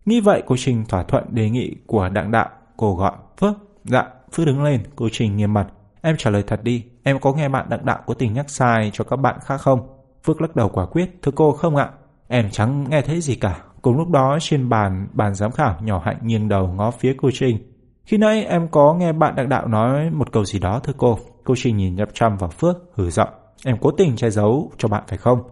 Nghĩ 0.07 0.21
vậy 0.21 0.43
cô 0.47 0.57
Trinh 0.59 0.85
thỏa 0.89 1.03
thuận 1.03 1.25
đề 1.35 1.51
nghị 1.51 1.77
của 1.87 2.09
đặng 2.09 2.31
đạo. 2.31 2.49
Cô 2.77 2.97
gọi 2.97 3.13
Phước. 3.41 3.55
Dạ, 3.85 4.09
Phước 4.33 4.47
đứng 4.47 4.63
lên, 4.63 4.81
cô 4.97 5.09
Trinh 5.13 5.37
nghiêm 5.37 5.55
mặt. 5.55 5.67
Em 6.03 6.17
trả 6.17 6.31
lời 6.31 6.43
thật 6.47 6.61
đi, 6.63 6.85
em 7.03 7.19
có 7.19 7.33
nghe 7.33 7.49
bạn 7.49 7.67
đặng 7.69 7.87
đạo 7.87 7.99
có 8.07 8.15
tình 8.15 8.33
nhắc 8.33 8.51
sai 8.51 8.91
cho 8.93 9.05
các 9.05 9.17
bạn 9.17 9.39
khác 9.45 9.57
không? 9.57 9.81
Phước 10.25 10.41
lắc 10.41 10.57
đầu 10.57 10.69
quả 10.69 10.87
quyết, 10.87 11.19
thưa 11.23 11.33
cô 11.35 11.53
không 11.53 11.77
ạ. 11.77 11.91
Em 12.29 12.51
chẳng 12.51 12.85
nghe 12.91 13.03
thấy 13.03 13.21
gì 13.21 13.35
cả. 13.35 13.63
Cùng 13.83 13.97
lúc 13.99 14.09
đó 14.09 14.39
trên 14.41 14.69
bàn, 14.69 15.09
bàn 15.13 15.35
giám 15.35 15.51
khảo 15.51 15.77
nhỏ 15.83 16.03
hạnh 16.05 16.19
nghiêng 16.23 16.49
đầu 16.49 16.69
ngó 16.69 16.91
phía 16.91 17.15
cô 17.19 17.31
Trinh. 17.33 17.59
Khi 18.05 18.19
nãy 18.19 18.45
em 18.45 18.69
có 18.69 18.95
nghe 18.95 19.13
bạn 19.13 19.35
đặng 19.37 19.49
đạo 19.49 19.69
nói 19.69 20.11
một 20.11 20.33
câu 20.33 20.45
gì 20.45 20.59
đó 20.59 20.81
thưa 20.83 20.93
cô. 20.97 21.19
Cô 21.45 21.55
Trinh 21.57 21.77
nhìn 21.77 21.95
nhập 21.95 22.09
chăm 22.15 22.37
vào 22.37 22.51
Phước, 22.51 22.77
hử 22.95 23.11
giọng. 23.11 23.29
Em 23.65 23.77
cố 23.81 23.91
tình 23.91 24.17
che 24.17 24.31
giấu 24.31 24.73
cho 24.79 24.89
bạn 24.89 25.03
phải 25.09 25.19
không? 25.19 25.43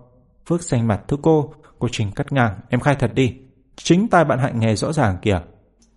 Phước 0.48 0.62
xanh 0.62 0.88
mặt 0.88 1.00
thưa 1.08 1.16
cô, 1.22 1.54
cô 1.78 1.88
Trinh 1.92 2.10
cắt 2.12 2.32
ngang, 2.32 2.54
em 2.68 2.80
khai 2.80 2.96
thật 2.98 3.10
đi. 3.14 3.36
Chính 3.76 4.08
tai 4.08 4.24
bạn 4.24 4.38
Hạnh 4.38 4.60
nghe 4.60 4.74
rõ 4.74 4.92
ràng 4.92 5.16
kìa. 5.22 5.40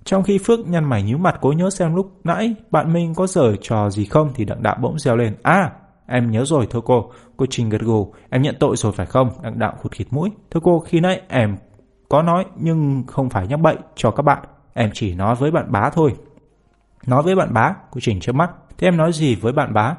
Trong 0.04 0.24
khi 0.24 0.38
Phước 0.38 0.60
nhăn 0.68 0.90
mày 0.90 1.04
nhíu 1.04 1.18
mặt 1.18 1.38
cố 1.42 1.52
nhớ 1.52 1.70
xem 1.70 1.96
lúc 1.96 2.12
nãy 2.24 2.56
bạn 2.72 2.94
mình 2.94 3.14
có 3.16 3.28
giở 3.28 3.56
trò 3.62 3.90
gì 3.90 4.06
không 4.06 4.32
thì 4.36 4.46
đặng 4.46 4.64
đạo 4.64 4.78
bỗng 4.82 5.00
reo 5.00 5.16
lên. 5.16 5.36
À, 5.44 5.72
em 6.08 6.32
nhớ 6.32 6.46
rồi 6.46 6.68
thưa 6.70 6.82
cô. 6.86 7.12
Cô 7.38 7.46
trình 7.50 7.70
gật 7.70 7.82
gù. 7.82 8.14
Em 8.30 8.42
nhận 8.42 8.56
tội 8.60 8.76
rồi 8.76 8.92
phải 8.92 9.06
không? 9.06 9.30
Đặng 9.44 9.60
đạo 9.60 9.74
khụt 9.82 9.92
khịt 9.92 10.08
mũi. 10.12 10.30
Thưa 10.52 10.60
cô, 10.64 10.80
khi 10.80 11.00
nãy 11.00 11.22
em 11.28 11.58
có 12.10 12.22
nói 12.22 12.46
nhưng 12.56 13.04
không 13.08 13.30
phải 13.30 13.48
nhắc 13.48 13.60
bậy 13.60 13.76
cho 13.96 14.12
các 14.12 14.24
bạn. 14.24 14.40
Em 14.74 14.90
chỉ 14.94 15.16
nói 15.16 15.36
với 15.36 15.52
bạn 15.52 15.72
bá 15.72 15.90
thôi. 15.94 16.16
Nói 17.08 17.24
với 17.24 17.36
bạn 17.36 17.54
bá, 17.54 17.76
cô 17.92 18.00
Trình 18.02 18.20
trước 18.20 18.36
mắt. 18.36 18.52
Thế 18.78 18.88
em 18.88 18.98
nói 18.98 19.14
gì 19.14 19.36
với 19.36 19.54
bạn 19.54 19.74
bá? 19.74 19.96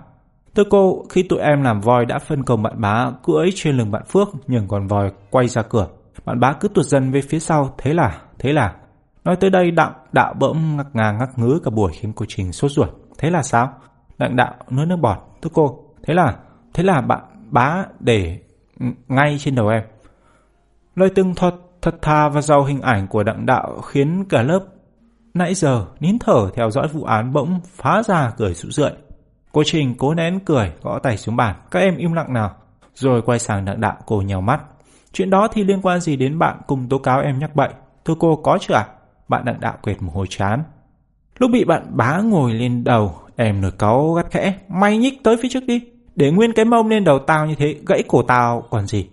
Thưa 0.54 0.64
cô, 0.70 1.04
khi 1.10 1.22
tụi 1.22 1.38
em 1.38 1.62
làm 1.62 1.80
voi 1.80 2.06
đã 2.06 2.18
phân 2.18 2.42
công 2.44 2.62
bạn 2.62 2.80
bá 2.80 3.10
cưỡi 3.22 3.50
trên 3.54 3.76
lưng 3.76 3.90
bạn 3.90 4.02
Phước 4.08 4.28
nhưng 4.46 4.68
còn 4.68 4.86
voi 4.86 5.12
quay 5.30 5.48
ra 5.48 5.62
cửa. 5.62 5.88
Bạn 6.24 6.40
bá 6.40 6.52
cứ 6.52 6.68
tuột 6.68 6.86
dần 6.86 7.10
về 7.10 7.20
phía 7.20 7.38
sau, 7.38 7.74
thế 7.78 7.94
là, 7.94 8.20
thế 8.38 8.52
là. 8.52 8.74
Nói 9.24 9.36
tới 9.36 9.50
đây 9.50 9.70
đặng 9.70 9.92
đạo 10.12 10.34
bỗng 10.38 10.76
ngắc 10.76 10.86
ngà 10.92 11.12
ngắc 11.12 11.38
ngứ 11.38 11.60
cả 11.64 11.70
buổi 11.70 11.92
khiến 11.92 12.12
cô 12.12 12.24
Trình 12.28 12.52
sốt 12.52 12.70
ruột. 12.70 12.88
Thế 13.18 13.30
là 13.30 13.42
sao? 13.42 13.72
Đặng 14.18 14.36
đạo 14.36 14.54
nuốt 14.70 14.88
nước 14.88 14.96
bọt. 14.96 15.18
Thưa 15.42 15.50
cô, 15.54 15.84
thế 16.02 16.14
là, 16.14 16.36
thế 16.74 16.82
là 16.82 17.00
bạn 17.00 17.20
bá 17.50 17.84
để 18.00 18.38
ngay 19.08 19.36
trên 19.38 19.54
đầu 19.54 19.68
em. 19.68 19.82
Lời 20.94 21.10
từng 21.14 21.34
thuật 21.34 21.54
thật 21.82 21.94
thà 22.02 22.28
và 22.28 22.42
giàu 22.42 22.64
hình 22.64 22.80
ảnh 22.80 23.08
của 23.08 23.22
đặng 23.22 23.46
đạo 23.46 23.80
khiến 23.80 24.24
cả 24.28 24.42
lớp 24.42 24.60
nãy 25.34 25.54
giờ 25.54 25.86
nín 26.00 26.18
thở 26.18 26.50
theo 26.54 26.70
dõi 26.70 26.88
vụ 26.88 27.04
án 27.04 27.32
bỗng 27.32 27.60
phá 27.64 28.02
ra 28.02 28.32
cười 28.36 28.54
sụ 28.54 28.70
rượi. 28.70 28.92
Cô 29.52 29.62
Trình 29.66 29.94
cố 29.98 30.14
nén 30.14 30.40
cười, 30.40 30.72
gõ 30.82 30.98
tay 30.98 31.16
xuống 31.16 31.36
bàn. 31.36 31.56
Các 31.70 31.80
em 31.80 31.96
im 31.96 32.12
lặng 32.12 32.32
nào. 32.32 32.54
Rồi 32.94 33.22
quay 33.22 33.38
sang 33.38 33.64
đặng 33.64 33.80
đạo 33.80 33.96
cô 34.06 34.22
nhèo 34.22 34.40
mắt. 34.40 34.62
Chuyện 35.12 35.30
đó 35.30 35.48
thì 35.52 35.64
liên 35.64 35.80
quan 35.82 36.00
gì 36.00 36.16
đến 36.16 36.38
bạn 36.38 36.60
cùng 36.66 36.88
tố 36.88 36.98
cáo 36.98 37.20
em 37.20 37.38
nhắc 37.38 37.56
bậy? 37.56 37.68
Thưa 38.04 38.14
cô 38.18 38.36
có 38.36 38.58
chưa 38.60 38.74
ạ? 38.74 38.86
Bạn 39.28 39.44
đặng 39.44 39.60
đạo 39.60 39.74
quệt 39.82 40.02
một 40.02 40.12
hồi 40.14 40.26
chán. 40.30 40.62
Lúc 41.38 41.50
bị 41.50 41.64
bạn 41.64 41.86
bá 41.90 42.18
ngồi 42.18 42.52
lên 42.52 42.84
đầu, 42.84 43.14
em 43.36 43.60
nổi 43.60 43.70
cáu 43.78 44.12
gắt 44.12 44.26
khẽ. 44.30 44.54
may 44.68 44.98
nhích 44.98 45.24
tới 45.24 45.36
phía 45.42 45.48
trước 45.52 45.66
đi. 45.66 45.80
Để 46.16 46.30
nguyên 46.30 46.52
cái 46.52 46.64
mông 46.64 46.88
lên 46.88 47.04
đầu 47.04 47.18
tao 47.18 47.46
như 47.46 47.54
thế, 47.54 47.76
gãy 47.86 48.02
cổ 48.08 48.22
tao 48.22 48.62
còn 48.70 48.86
gì. 48.86 49.08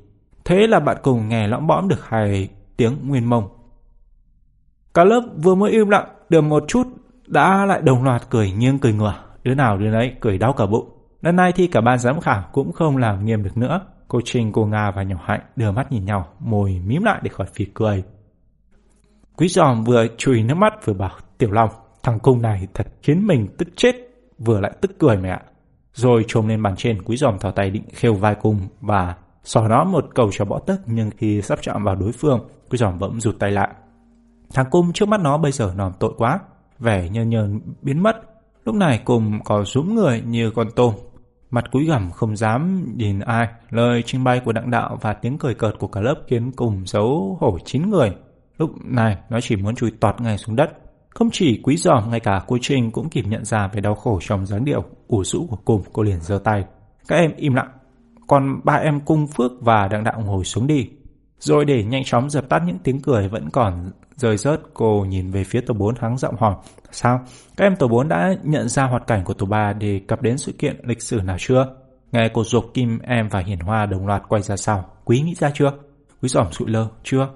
Thế 0.46 0.68
là 0.68 0.80
bạn 0.80 0.98
cùng 1.04 1.30
nghe 1.30 1.48
lõm 1.48 1.68
bõm 1.68 1.88
được 1.88 2.10
hai 2.10 2.50
tiếng 2.78 2.98
nguyên 3.08 3.30
mông. 3.30 3.48
Cả 4.94 5.04
lớp 5.04 5.22
vừa 5.44 5.56
mới 5.56 5.72
im 5.72 5.90
lặng, 5.90 6.08
được 6.30 6.42
một 6.42 6.64
chút 6.68 6.88
đã 7.28 7.66
lại 7.66 7.82
đồng 7.82 8.04
loạt 8.04 8.22
cười 8.30 8.52
nghiêng 8.52 8.80
cười 8.80 8.94
ngửa. 8.94 9.24
Đứa 9.44 9.56
nào 9.56 9.78
đứa 9.78 9.90
nấy 9.90 10.14
cười 10.20 10.38
đau 10.38 10.54
cả 10.54 10.66
bụng. 10.66 10.90
Lần 11.22 11.36
này 11.36 11.52
thì 11.52 11.68
cả 11.68 11.82
ban 11.82 12.00
giám 12.00 12.20
khảo 12.20 12.44
cũng 12.52 12.72
không 12.72 12.98
làm 12.98 13.26
nghiêm 13.26 13.44
được 13.44 13.58
nữa. 13.58 13.82
Cô 14.08 14.22
Trinh, 14.26 14.52
cô 14.52 14.66
Nga 14.66 14.92
và 14.92 15.04
nhỏ 15.04 15.18
Hạnh 15.24 15.42
đưa 15.56 15.72
mắt 15.72 15.92
nhìn 15.92 16.06
nhau, 16.06 16.28
môi 16.40 16.82
mím 16.86 17.04
lại 17.04 17.20
để 17.24 17.30
khỏi 17.30 17.48
phì 17.54 17.66
cười. 17.66 18.04
Quý 19.40 19.48
giòm 19.48 19.84
vừa 19.84 20.08
chùi 20.18 20.44
nước 20.44 20.56
mắt 20.56 20.86
vừa 20.86 20.94
bảo 20.94 21.12
Tiểu 21.38 21.52
Long, 21.52 21.70
thằng 22.04 22.20
cung 22.20 22.42
này 22.42 22.68
thật 22.74 22.88
khiến 23.04 23.28
mình 23.28 23.48
tức 23.58 23.68
chết, 23.76 23.96
vừa 24.38 24.60
lại 24.60 24.72
tức 24.82 24.92
cười 25.00 25.18
mẹ. 25.18 25.40
Rồi 25.94 26.26
trồm 26.28 26.48
lên 26.48 26.64
bàn 26.64 26.76
trên, 26.78 27.02
quý 27.02 27.18
giòm 27.18 27.40
thò 27.40 27.52
tay 27.52 27.70
định 27.70 27.84
khêu 27.94 28.14
vai 28.14 28.36
cung 28.36 28.60
và 28.82 29.16
xỏ 29.44 29.68
nó 29.68 29.84
một 29.84 30.06
cầu 30.16 30.30
cho 30.32 30.46
bỏ 30.46 30.60
tức 30.60 30.82
nhưng 30.86 31.12
khi 31.18 31.42
sắp 31.42 31.60
chạm 31.62 31.84
vào 31.84 31.96
đối 31.96 32.12
phương, 32.12 32.48
quý 32.70 32.78
giòm 32.78 33.00
bỗng 33.00 33.22
rụt 33.22 33.40
tay 33.40 33.52
lại. 33.52 33.70
Thằng 34.54 34.66
cung 34.72 34.94
trước 34.94 35.10
mắt 35.10 35.20
nó 35.20 35.38
bây 35.38 35.52
giờ 35.52 35.74
nòm 35.76 35.92
tội 36.00 36.14
quá, 36.18 36.40
vẻ 36.80 37.10
nhơn 37.10 37.30
nhơn 37.30 37.60
biến 37.82 38.04
mất. 38.04 38.16
Lúc 38.66 38.76
này 38.76 39.02
cùng 39.06 39.40
có 39.44 39.64
rúm 39.64 39.96
người 39.96 40.22
như 40.22 40.52
con 40.52 40.68
tôm. 40.76 40.94
Mặt 41.50 41.72
cúi 41.72 41.86
gằm 41.86 42.12
không 42.12 42.36
dám 42.36 42.86
nhìn 42.98 43.20
ai, 43.20 43.48
lời 43.70 44.04
trình 44.06 44.24
bày 44.24 44.42
của 44.46 44.52
đặng 44.52 44.72
đạo 44.72 44.98
và 45.02 45.14
tiếng 45.14 45.38
cười 45.38 45.54
cợt 45.54 45.80
của 45.80 45.88
cả 45.88 46.02
lớp 46.02 46.16
khiến 46.28 46.52
cùng 46.52 46.86
xấu 46.86 47.38
hổ 47.40 47.58
chín 47.66 47.90
người. 47.90 48.16
Lúc 48.60 48.72
này 48.86 49.18
nó 49.30 49.42
chỉ 49.42 49.56
muốn 49.56 49.76
chui 49.76 49.92
tọt 49.92 50.22
ngay 50.22 50.38
xuống 50.38 50.56
đất. 50.56 50.70
Không 51.10 51.30
chỉ 51.32 51.62
quý 51.64 51.78
giòm, 51.78 52.10
ngay 52.10 52.20
cả 52.20 52.42
cô 52.48 52.58
Trinh 52.62 52.92
cũng 52.92 53.10
kịp 53.10 53.26
nhận 53.28 53.46
ra 53.46 53.68
về 53.68 53.82
đau 53.82 53.96
khổ 53.96 54.20
trong 54.22 54.46
dáng 54.46 54.66
điệu 54.66 54.84
ủ 55.08 55.24
rũ 55.24 55.48
của 55.50 55.58
cùng, 55.66 55.84
cô 55.94 56.04
liền 56.04 56.22
giơ 56.22 56.40
tay. 56.44 56.64
Các 57.08 57.16
em 57.16 57.32
im 57.38 57.54
lặng, 57.54 57.70
còn 58.28 58.60
ba 58.64 58.74
em 58.74 59.00
cung 59.00 59.28
phước 59.28 59.52
và 59.62 59.88
đặng 59.88 60.04
đạo 60.04 60.22
ngồi 60.26 60.44
xuống 60.46 60.68
đi. 60.68 60.90
Rồi 61.40 61.66
để 61.66 61.84
nhanh 61.84 62.04
chóng 62.06 62.30
dập 62.30 62.50
tắt 62.50 62.62
những 62.66 62.78
tiếng 62.84 63.02
cười 63.02 63.28
vẫn 63.28 63.50
còn 63.50 63.92
rơi 64.16 64.38
rớt, 64.38 64.62
cô 64.74 65.06
nhìn 65.10 65.32
về 65.32 65.44
phía 65.44 65.62
tổ 65.62 65.74
4 65.74 65.96
hắng 66.00 66.18
giọng 66.18 66.36
hỏi. 66.40 66.56
Sao? 66.92 67.20
Các 67.58 67.66
em 67.66 67.76
tổ 67.76 67.88
4 67.88 68.08
đã 68.08 68.36
nhận 68.44 68.70
ra 68.70 68.84
hoạt 68.84 69.08
cảnh 69.08 69.24
của 69.24 69.34
tổ 69.34 69.46
3 69.46 69.74
để 69.74 70.02
cập 70.08 70.22
đến 70.22 70.38
sự 70.38 70.52
kiện 70.52 70.82
lịch 70.84 71.02
sử 71.02 71.22
nào 71.22 71.38
chưa? 71.40 71.76
Nghe 72.12 72.30
cô 72.34 72.44
dục 72.44 72.66
Kim 72.74 73.00
em 73.00 73.28
và 73.30 73.40
Hiền 73.40 73.60
Hoa 73.60 73.86
đồng 73.86 74.08
loạt 74.08 74.24
quay 74.30 74.42
ra 74.42 74.58
sau. 74.58 74.86
Quý 75.06 75.22
nghĩ 75.22 75.36
ra 75.36 75.52
chưa? 75.54 75.72
Quý 76.22 76.30
giỏm 76.30 76.52
sụi 76.52 76.70
lơ. 76.70 76.88
Chưa? 77.04 77.28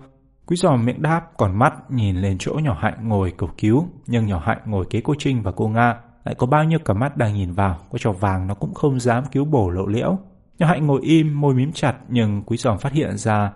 Quý 0.48 0.56
giò 0.56 0.76
miệng 0.76 1.02
đáp, 1.02 1.32
còn 1.38 1.60
mắt 1.60 1.92
nhìn 1.92 2.16
lên 2.16 2.38
chỗ 2.40 2.54
nhỏ 2.54 2.78
hạnh 2.82 3.08
ngồi 3.08 3.34
cầu 3.38 3.50
cứu. 3.58 3.88
Nhưng 4.08 4.26
nhỏ 4.26 4.42
hạnh 4.46 4.62
ngồi 4.66 4.86
kế 4.90 5.02
cô 5.02 5.14
Trinh 5.20 5.42
và 5.42 5.52
cô 5.52 5.68
Nga 5.68 5.96
lại 6.24 6.36
có 6.36 6.48
bao 6.48 6.64
nhiêu 6.64 6.80
cả 6.86 6.94
mắt 6.94 7.18
đang 7.18 7.34
nhìn 7.34 7.52
vào. 7.52 7.78
có 7.92 7.98
trò 7.98 8.12
vàng 8.12 8.48
nó 8.48 8.54
cũng 8.54 8.74
không 8.74 9.00
dám 9.00 9.24
cứu 9.32 9.46
bổ 9.46 9.70
lộ 9.70 9.86
liễu. 9.86 10.18
Nhỏ 10.60 10.68
hạnh 10.68 10.88
ngồi 10.88 11.02
im, 11.02 11.42
môi 11.42 11.54
mím 11.54 11.72
chặt 11.72 11.96
nhưng 12.08 12.44
quý 12.46 12.58
giòm 12.58 12.78
phát 12.78 12.94
hiện 12.94 13.18
ra 13.18 13.52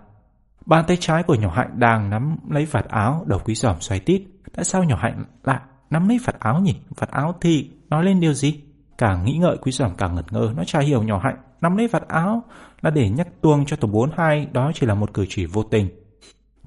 Bàn 0.66 0.84
tay 0.88 0.96
trái 1.00 1.22
của 1.22 1.34
nhỏ 1.34 1.50
hạnh 1.50 1.70
đang 1.78 2.10
nắm 2.10 2.36
lấy 2.50 2.64
vạt 2.64 2.88
áo, 2.88 3.24
đầu 3.26 3.40
quý 3.44 3.54
giòm 3.54 3.80
xoay 3.80 4.00
tít. 4.00 4.22
Tại 4.56 4.64
sao 4.64 4.84
nhỏ 4.84 4.96
hạnh 4.96 5.24
lại 5.44 5.60
nắm 5.90 6.08
lấy 6.08 6.18
vạt 6.24 6.40
áo 6.40 6.60
nhỉ? 6.60 6.76
Vạt 6.96 7.10
áo 7.10 7.34
thì 7.40 7.70
nói 7.88 8.04
lên 8.04 8.20
điều 8.20 8.32
gì? 8.32 8.60
Càng 8.98 9.24
nghĩ 9.24 9.32
ngợi 9.32 9.56
quý 9.56 9.72
giòm 9.72 9.90
càng 9.96 10.14
ngẩn 10.14 10.24
ngơ, 10.30 10.52
nó 10.56 10.64
chả 10.64 10.80
hiểu 10.80 11.02
nhỏ 11.02 11.20
hạnh 11.24 11.36
nắm 11.60 11.76
lấy 11.76 11.88
vạt 11.88 12.08
áo 12.08 12.42
là 12.80 12.90
để 12.90 13.10
nhắc 13.10 13.28
tuông 13.40 13.64
cho 13.64 13.76
tổ 13.76 13.88
42, 13.88 14.46
đó 14.52 14.72
chỉ 14.74 14.86
là 14.86 14.94
một 14.94 15.14
cử 15.14 15.26
chỉ 15.28 15.46
vô 15.46 15.62
tình. 15.62 15.88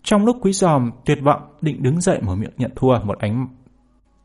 Trong 0.03 0.25
lúc 0.25 0.37
quý 0.41 0.53
giòm 0.53 0.91
tuyệt 1.05 1.19
vọng 1.23 1.41
định 1.61 1.83
đứng 1.83 2.01
dậy 2.01 2.19
mở 2.21 2.35
miệng 2.35 2.53
nhận 2.57 2.71
thua 2.75 2.99
một 3.03 3.19
ánh 3.19 3.47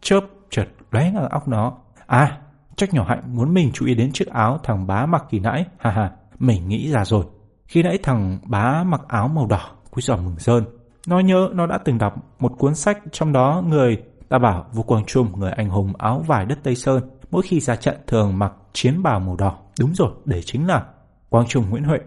chớp 0.01 0.21
chợt 0.51 0.67
lóe 0.91 1.13
ở 1.17 1.29
óc 1.31 1.49
nó. 1.49 1.73
À, 2.07 2.39
chắc 2.77 2.95
nhỏ 2.95 3.05
hạnh 3.09 3.23
muốn 3.37 3.55
mình 3.55 3.71
chú 3.75 3.87
ý 3.87 3.95
đến 3.95 4.13
chiếc 4.13 4.29
áo 4.29 4.59
thằng 4.63 4.87
bá 4.87 5.07
mặc 5.07 5.25
kỳ 5.31 5.39
nãy. 5.39 5.67
Ha 5.79 5.91
ha, 5.91 6.11
mình 6.39 6.69
nghĩ 6.69 6.91
ra 6.91 7.05
rồi. 7.05 7.25
Khi 7.67 7.83
nãy 7.83 7.99
thằng 8.03 8.39
bá 8.45 8.85
mặc 8.85 9.01
áo 9.09 9.29
màu 9.29 9.47
đỏ, 9.47 9.71
quý 9.91 10.03
giòm 10.03 10.25
mừng 10.25 10.37
rơn. 10.39 10.65
Nó 11.07 11.19
nhớ 11.19 11.49
nó 11.53 11.67
đã 11.67 11.79
từng 11.85 11.99
đọc 11.99 12.15
một 12.39 12.53
cuốn 12.59 12.75
sách 12.75 12.99
trong 13.13 13.33
đó 13.33 13.63
người 13.67 14.03
ta 14.29 14.39
bảo 14.39 14.67
Vũ 14.73 14.83
Quang 14.83 15.05
Trung, 15.05 15.33
người 15.39 15.53
anh 15.53 15.69
hùng 15.69 15.93
áo 15.99 16.25
vải 16.27 16.47
đất 16.47 16.59
Tây 16.63 16.75
Sơn, 16.75 17.03
mỗi 17.31 17.43
khi 17.43 17.61
ra 17.61 17.77
trận 17.77 17.97
thường 18.07 18.39
mặc 18.39 18.53
chiến 18.73 19.03
bào 19.03 19.21
màu 19.21 19.37
đỏ. 19.37 19.59
Đúng 19.81 19.95
rồi, 19.95 20.11
để 20.25 20.43
chính 20.43 20.67
là 20.67 20.85
Quang 21.29 21.47
Trung 21.47 21.65
Nguyễn 21.71 21.85
Huệ. 21.85 21.99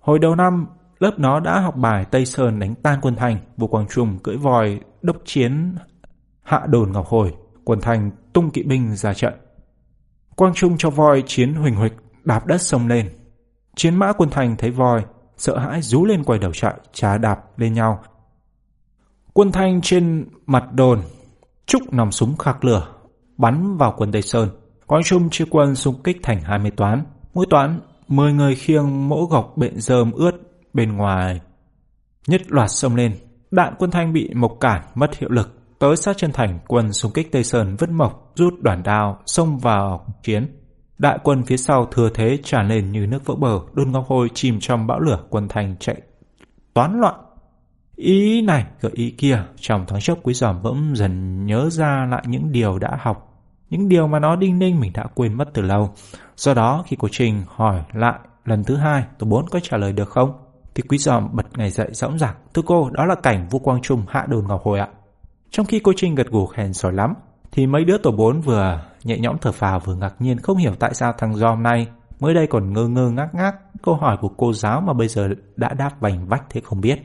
Hồi 0.00 0.18
đầu 0.18 0.34
năm, 0.34 0.66
lớp 1.00 1.18
nó 1.18 1.40
đã 1.40 1.60
học 1.60 1.76
bài 1.76 2.04
Tây 2.10 2.26
Sơn 2.26 2.58
đánh 2.58 2.74
tan 2.74 2.98
quân 3.02 3.16
Thành, 3.16 3.38
Vũ 3.56 3.66
Quang 3.66 3.86
Trung 3.86 4.18
cưỡi 4.18 4.36
vòi 4.36 4.80
đốc 5.02 5.16
chiến 5.24 5.74
hạ 6.42 6.62
đồn 6.68 6.92
Ngọc 6.92 7.06
Hồi, 7.06 7.34
quân 7.64 7.80
Thành 7.80 8.10
tung 8.32 8.50
kỵ 8.50 8.62
binh 8.62 8.96
ra 8.96 9.14
trận. 9.14 9.34
Quang 10.36 10.54
Trung 10.54 10.76
cho 10.78 10.90
voi 10.90 11.22
chiến 11.26 11.54
huỳnh 11.54 11.74
huỳnh 11.74 11.92
đạp 12.24 12.46
đất 12.46 12.62
sông 12.62 12.88
lên. 12.88 13.10
Chiến 13.76 13.94
mã 13.96 14.12
quân 14.12 14.30
Thành 14.30 14.56
thấy 14.56 14.70
voi, 14.70 15.04
sợ 15.36 15.58
hãi 15.58 15.82
rú 15.82 16.04
lên 16.04 16.24
quay 16.24 16.38
đầu 16.38 16.52
chạy, 16.54 16.74
trá 16.92 17.18
đạp 17.18 17.40
lên 17.56 17.72
nhau. 17.72 18.00
Quân 19.32 19.52
Thanh 19.52 19.80
trên 19.80 20.28
mặt 20.46 20.64
đồn, 20.72 21.02
trúc 21.66 21.92
nòng 21.92 22.12
súng 22.12 22.36
khạc 22.36 22.64
lửa, 22.64 22.86
bắn 23.36 23.76
vào 23.76 23.94
quân 23.96 24.12
Tây 24.12 24.22
Sơn. 24.22 24.48
Quang 24.86 25.02
Trung 25.04 25.30
chia 25.30 25.44
quân 25.50 25.74
xung 25.74 26.02
kích 26.02 26.16
thành 26.22 26.40
20 26.40 26.70
toán. 26.70 27.04
Mỗi 27.34 27.46
toán 27.50 27.80
10 28.08 28.32
người 28.32 28.54
khiêng 28.54 29.08
mỗ 29.08 29.24
gọc 29.24 29.52
bện 29.56 29.80
dơm 29.80 30.12
ướt 30.12 30.49
bên 30.72 30.96
ngoài. 30.96 31.40
Nhất 32.26 32.40
loạt 32.48 32.70
xông 32.70 32.96
lên, 32.96 33.16
đạn 33.50 33.74
quân 33.78 33.90
Thanh 33.90 34.12
bị 34.12 34.30
mộc 34.34 34.56
cản 34.60 34.82
mất 34.94 35.16
hiệu 35.18 35.30
lực. 35.30 35.78
Tới 35.78 35.96
sát 35.96 36.16
chân 36.16 36.32
thành, 36.32 36.58
quân 36.66 36.92
xung 36.92 37.12
kích 37.12 37.32
Tây 37.32 37.44
Sơn 37.44 37.76
vứt 37.76 37.90
mộc, 37.90 38.32
rút 38.34 38.54
đoàn 38.60 38.82
đao, 38.82 39.18
xông 39.26 39.58
vào 39.58 40.06
chiến. 40.22 40.46
Đại 40.98 41.18
quân 41.22 41.42
phía 41.42 41.56
sau 41.56 41.86
thừa 41.86 42.10
thế 42.14 42.38
tràn 42.44 42.68
lên 42.68 42.92
như 42.92 43.06
nước 43.06 43.26
vỡ 43.26 43.34
bờ, 43.34 43.60
đôn 43.72 43.90
ngọc 43.90 44.06
hồi 44.08 44.28
chìm 44.34 44.60
trong 44.60 44.86
bão 44.86 45.00
lửa 45.00 45.24
quân 45.30 45.48
Thanh 45.48 45.76
chạy 45.80 46.00
toán 46.74 47.00
loạn. 47.00 47.14
Ý 47.96 48.42
này 48.42 48.66
gợi 48.80 48.92
ý 48.94 49.10
kia, 49.10 49.42
trong 49.56 49.86
thoáng 49.86 50.00
chốc 50.00 50.18
quý 50.22 50.34
giòm 50.34 50.62
bỗng 50.62 50.96
dần 50.96 51.46
nhớ 51.46 51.70
ra 51.70 52.06
lại 52.10 52.22
những 52.26 52.52
điều 52.52 52.78
đã 52.78 52.98
học 53.00 53.30
những 53.70 53.88
điều 53.88 54.06
mà 54.06 54.18
nó 54.18 54.36
đinh 54.36 54.58
ninh 54.58 54.80
mình 54.80 54.92
đã 54.94 55.04
quên 55.14 55.34
mất 55.34 55.48
từ 55.54 55.62
lâu. 55.62 55.90
Do 56.36 56.54
đó 56.54 56.84
khi 56.86 56.96
cô 57.00 57.08
Trình 57.12 57.42
hỏi 57.48 57.82
lại 57.92 58.18
lần 58.44 58.64
thứ 58.64 58.76
hai 58.76 59.04
tổ 59.18 59.26
bốn 59.26 59.48
có 59.48 59.60
trả 59.60 59.76
lời 59.76 59.92
được 59.92 60.08
không? 60.08 60.32
Thì 60.74 60.82
quý 60.88 60.98
giòm 60.98 61.28
bật 61.32 61.58
ngày 61.58 61.70
dậy 61.70 61.88
rõng 61.92 62.18
rạc. 62.18 62.36
Thưa 62.54 62.62
cô, 62.66 62.90
đó 62.90 63.04
là 63.04 63.14
cảnh 63.14 63.48
vua 63.50 63.58
quang 63.58 63.80
trung 63.82 64.04
hạ 64.08 64.26
đồn 64.28 64.46
ngọc 64.48 64.62
hồi 64.64 64.78
ạ. 64.78 64.88
Trong 65.50 65.66
khi 65.66 65.78
cô 65.80 65.92
Trinh 65.96 66.14
gật 66.14 66.30
gù 66.30 66.46
khen 66.46 66.72
giỏi 66.72 66.92
lắm, 66.92 67.14
thì 67.52 67.66
mấy 67.66 67.84
đứa 67.84 67.98
tổ 67.98 68.10
bốn 68.10 68.40
vừa 68.40 68.80
nhẹ 69.04 69.18
nhõm 69.18 69.36
thở 69.40 69.52
phào 69.52 69.80
vừa 69.80 69.94
ngạc 69.94 70.14
nhiên 70.18 70.38
không 70.38 70.56
hiểu 70.56 70.74
tại 70.78 70.94
sao 70.94 71.12
thằng 71.18 71.34
Giòm 71.36 71.62
này 71.62 71.86
mới 72.20 72.34
đây 72.34 72.46
còn 72.46 72.72
ngơ 72.72 72.88
ngơ 72.88 73.10
ngác 73.10 73.34
ngác 73.34 73.54
câu 73.82 73.94
hỏi 73.94 74.16
của 74.20 74.28
cô 74.28 74.52
giáo 74.52 74.80
mà 74.80 74.92
bây 74.92 75.08
giờ 75.08 75.28
đã 75.56 75.74
đáp 75.74 76.00
vành 76.00 76.26
vách 76.26 76.44
thế 76.50 76.60
không 76.60 76.80
biết. 76.80 76.98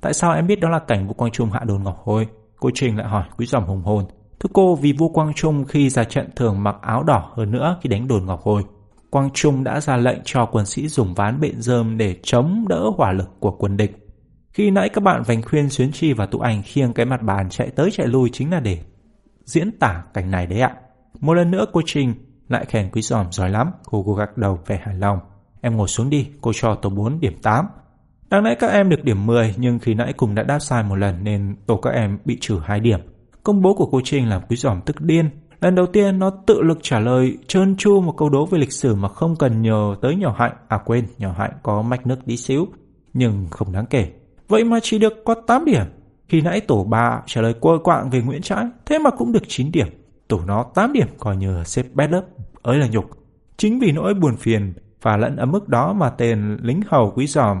Tại 0.00 0.12
sao 0.12 0.32
em 0.32 0.46
biết 0.46 0.60
đó 0.60 0.68
là 0.68 0.78
cảnh 0.78 1.06
vua 1.06 1.14
quang 1.14 1.30
trung 1.30 1.50
hạ 1.50 1.60
đồn 1.66 1.82
ngọc 1.82 2.02
hồi? 2.04 2.26
Cô 2.60 2.70
Trinh 2.74 2.96
lại 2.96 3.08
hỏi 3.08 3.24
quý 3.36 3.46
giòm 3.46 3.64
hùng 3.64 3.82
hồn. 3.82 4.04
Thưa 4.40 4.50
cô, 4.52 4.74
vì 4.74 4.92
vua 4.92 5.08
Quang 5.08 5.32
Trung 5.34 5.64
khi 5.64 5.90
ra 5.90 6.04
trận 6.04 6.30
thường 6.36 6.62
mặc 6.62 6.76
áo 6.82 7.02
đỏ 7.02 7.32
hơn 7.36 7.50
nữa 7.50 7.76
khi 7.82 7.88
đánh 7.88 8.08
đồn 8.08 8.26
Ngọc 8.26 8.42
Hồi. 8.42 8.64
Quang 9.10 9.30
Trung 9.34 9.64
đã 9.64 9.80
ra 9.80 9.96
lệnh 9.96 10.18
cho 10.24 10.46
quân 10.46 10.66
sĩ 10.66 10.88
dùng 10.88 11.14
ván 11.14 11.40
bện 11.40 11.62
dơm 11.62 11.98
để 11.98 12.16
chống 12.22 12.64
đỡ 12.68 12.90
hỏa 12.96 13.12
lực 13.12 13.30
của 13.40 13.50
quân 13.50 13.76
địch. 13.76 14.06
Khi 14.52 14.70
nãy 14.70 14.88
các 14.88 15.00
bạn 15.04 15.22
vành 15.22 15.42
khuyên 15.42 15.70
Xuyến 15.70 15.92
Chi 15.92 16.12
và 16.12 16.26
Tụ 16.26 16.38
Ảnh 16.38 16.62
khiêng 16.62 16.92
cái 16.92 17.06
mặt 17.06 17.22
bàn 17.22 17.50
chạy 17.50 17.70
tới 17.70 17.90
chạy 17.90 18.06
lui 18.06 18.30
chính 18.32 18.50
là 18.50 18.60
để 18.60 18.78
diễn 19.44 19.78
tả 19.78 20.04
cảnh 20.14 20.30
này 20.30 20.46
đấy 20.46 20.60
ạ. 20.60 20.74
Một 21.20 21.34
lần 21.34 21.50
nữa 21.50 21.64
cô 21.72 21.80
Trình 21.86 22.14
lại 22.48 22.64
khen 22.64 22.90
quý 22.92 23.02
giòm 23.02 23.32
giỏi 23.32 23.50
lắm, 23.50 23.70
cô 23.84 24.02
cô 24.06 24.14
gật 24.14 24.36
đầu 24.36 24.58
vẻ 24.66 24.80
hài 24.84 24.94
lòng. 24.94 25.18
Em 25.60 25.76
ngồi 25.76 25.88
xuống 25.88 26.10
đi, 26.10 26.28
cô 26.40 26.52
cho 26.54 26.74
tổ 26.74 26.90
4 26.90 27.20
điểm 27.20 27.38
8. 27.42 27.66
Đáng 28.30 28.44
lẽ 28.44 28.54
các 28.54 28.70
em 28.70 28.88
được 28.88 29.04
điểm 29.04 29.26
10 29.26 29.54
nhưng 29.56 29.78
khi 29.78 29.94
nãy 29.94 30.12
cùng 30.16 30.34
đã 30.34 30.42
đáp 30.42 30.58
sai 30.58 30.82
một 30.82 30.96
lần 30.96 31.24
nên 31.24 31.56
tổ 31.66 31.76
các 31.76 31.90
em 31.90 32.18
bị 32.24 32.38
trừ 32.40 32.60
2 32.64 32.80
điểm. 32.80 33.00
Công 33.42 33.62
bố 33.62 33.74
của 33.74 33.86
cô 33.86 34.00
Trinh 34.04 34.28
làm 34.28 34.42
quý 34.48 34.56
giòm 34.56 34.80
tức 34.86 35.00
điên. 35.00 35.30
Lần 35.60 35.74
đầu 35.74 35.86
tiên 35.86 36.18
nó 36.18 36.30
tự 36.30 36.62
lực 36.62 36.78
trả 36.82 37.00
lời 37.00 37.38
trơn 37.46 37.76
tru 37.76 38.00
một 38.00 38.14
câu 38.16 38.28
đố 38.28 38.46
về 38.46 38.58
lịch 38.58 38.72
sử 38.72 38.94
mà 38.94 39.08
không 39.08 39.36
cần 39.36 39.62
nhờ 39.62 39.96
tới 40.02 40.16
nhỏ 40.16 40.34
hạnh. 40.38 40.52
À 40.68 40.78
quên, 40.84 41.06
nhỏ 41.18 41.34
hạnh 41.38 41.52
có 41.62 41.82
mạch 41.82 42.06
nước 42.06 42.26
tí 42.26 42.36
xíu, 42.36 42.68
nhưng 43.14 43.46
không 43.50 43.72
đáng 43.72 43.86
kể. 43.86 44.10
Vậy 44.48 44.64
mà 44.64 44.78
chỉ 44.82 44.98
được 44.98 45.24
có 45.24 45.34
8 45.46 45.64
điểm. 45.64 45.84
Khi 46.28 46.40
nãy 46.40 46.60
tổ 46.60 46.84
ba 46.84 47.20
trả 47.26 47.40
lời 47.40 47.54
quơ 47.54 47.78
quạng 47.84 48.10
về 48.10 48.22
Nguyễn 48.22 48.42
Trãi, 48.42 48.64
thế 48.86 48.98
mà 48.98 49.10
cũng 49.10 49.32
được 49.32 49.42
9 49.48 49.72
điểm. 49.72 49.86
Tổ 50.28 50.40
nó 50.46 50.64
8 50.74 50.92
điểm 50.92 51.08
coi 51.18 51.36
như 51.36 51.64
xếp 51.64 51.86
bét 51.94 52.10
lớp, 52.10 52.22
ấy 52.62 52.78
là 52.78 52.86
nhục. 52.86 53.04
Chính 53.56 53.78
vì 53.78 53.92
nỗi 53.92 54.14
buồn 54.14 54.36
phiền 54.36 54.72
và 55.02 55.16
lẫn 55.16 55.36
ở 55.36 55.46
mức 55.46 55.68
đó 55.68 55.92
mà 55.92 56.10
tên 56.10 56.58
lính 56.62 56.80
hầu 56.86 57.12
quý 57.16 57.26
giòm 57.26 57.60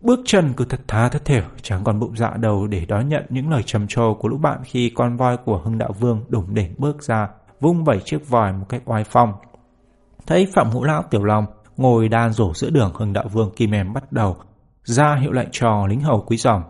Bước 0.00 0.20
chân 0.24 0.52
cứ 0.56 0.64
thật 0.64 0.80
thà 0.88 1.08
thất 1.08 1.24
thểu, 1.24 1.42
chẳng 1.62 1.84
còn 1.84 2.00
bụng 2.00 2.16
dạ 2.16 2.30
đầu 2.36 2.66
để 2.66 2.86
đón 2.86 3.08
nhận 3.08 3.24
những 3.28 3.50
lời 3.50 3.62
trầm 3.66 3.86
trồ 3.88 4.14
của 4.14 4.28
lũ 4.28 4.38
bạn 4.38 4.60
khi 4.64 4.90
con 4.90 5.16
voi 5.16 5.36
của 5.36 5.58
Hưng 5.58 5.78
Đạo 5.78 5.92
Vương 6.00 6.24
đủng 6.28 6.54
đỉnh 6.54 6.74
bước 6.78 7.02
ra, 7.02 7.28
vung 7.60 7.84
vẩy 7.84 8.00
chiếc 8.04 8.28
vòi 8.28 8.52
một 8.52 8.66
cách 8.68 8.82
oai 8.84 9.04
phong. 9.04 9.32
Thấy 10.26 10.46
Phạm 10.54 10.70
Ngũ 10.70 10.84
Lão 10.84 11.02
Tiểu 11.02 11.24
Long 11.24 11.46
ngồi 11.76 12.08
đan 12.08 12.32
rổ 12.32 12.54
giữa 12.54 12.70
đường 12.70 12.92
Hưng 12.94 13.12
Đạo 13.12 13.24
Vương 13.32 13.50
kim 13.56 13.70
em 13.74 13.92
bắt 13.92 14.12
đầu, 14.12 14.36
ra 14.84 15.16
hiệu 15.20 15.32
lệnh 15.32 15.48
trò 15.52 15.86
lính 15.86 16.00
hầu 16.00 16.20
quý 16.20 16.36
giòm. 16.36 16.62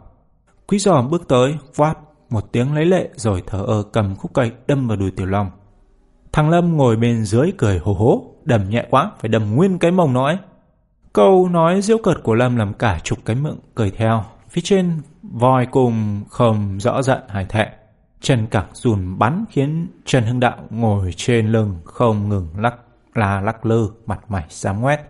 Quý 0.67 0.79
giòm 0.79 1.11
bước 1.11 1.29
tới, 1.29 1.55
quát 1.77 1.95
một 2.31 2.53
tiếng 2.53 2.75
lấy 2.75 2.85
lệ 2.85 3.09
rồi 3.15 3.43
thở 3.47 3.65
ơ 3.67 3.83
cầm 3.93 4.17
khúc 4.17 4.35
cây 4.35 4.53
đâm 4.67 4.89
vào 4.89 4.97
đùi 4.97 5.11
Tiểu 5.11 5.27
Long. 5.27 5.51
Thằng 6.33 6.51
Lâm 6.51 6.77
ngồi 6.77 6.97
bên 6.97 7.25
dưới 7.25 7.53
cười 7.59 7.79
hồ 7.79 7.95
hố, 7.95 8.35
đầm 8.45 8.69
nhẹ 8.69 8.87
quá, 8.91 9.11
phải 9.21 9.29
đầm 9.29 9.55
nguyên 9.55 9.79
cái 9.79 9.91
mông 9.91 10.13
nói. 10.13 10.39
Câu 11.19 11.49
nói 11.49 11.83
diễu 11.83 11.99
cợt 11.99 12.17
của 12.23 12.35
Lâm 12.35 12.57
làm 12.57 12.75
cả 12.75 13.01
chục 13.05 13.19
cái 13.25 13.37
miệng 13.37 13.59
cười 13.75 13.91
theo. 13.91 14.25
Phía 14.51 14.61
trên 14.65 14.93
voi 15.23 15.67
cùng 15.67 16.25
không 16.29 16.79
rõ 16.81 17.03
giận 17.03 17.19
hài 17.29 17.45
thẹn. 17.45 17.69
chân 18.21 18.47
cẳng 18.47 18.67
dùn 18.73 19.19
bắn 19.19 19.45
khiến 19.51 19.87
Trần 20.05 20.25
Hưng 20.25 20.41
Đạo 20.41 20.57
ngồi 20.71 21.13
trên 21.17 21.53
lưng 21.53 21.77
không 21.85 22.29
ngừng 22.29 22.49
lắc 22.59 22.75
la 23.15 23.41
lắc 23.41 23.67
lư, 23.67 23.91
mặt 24.07 24.21
mày 24.29 24.45
xám 24.49 24.81
ngoét. 24.81 25.01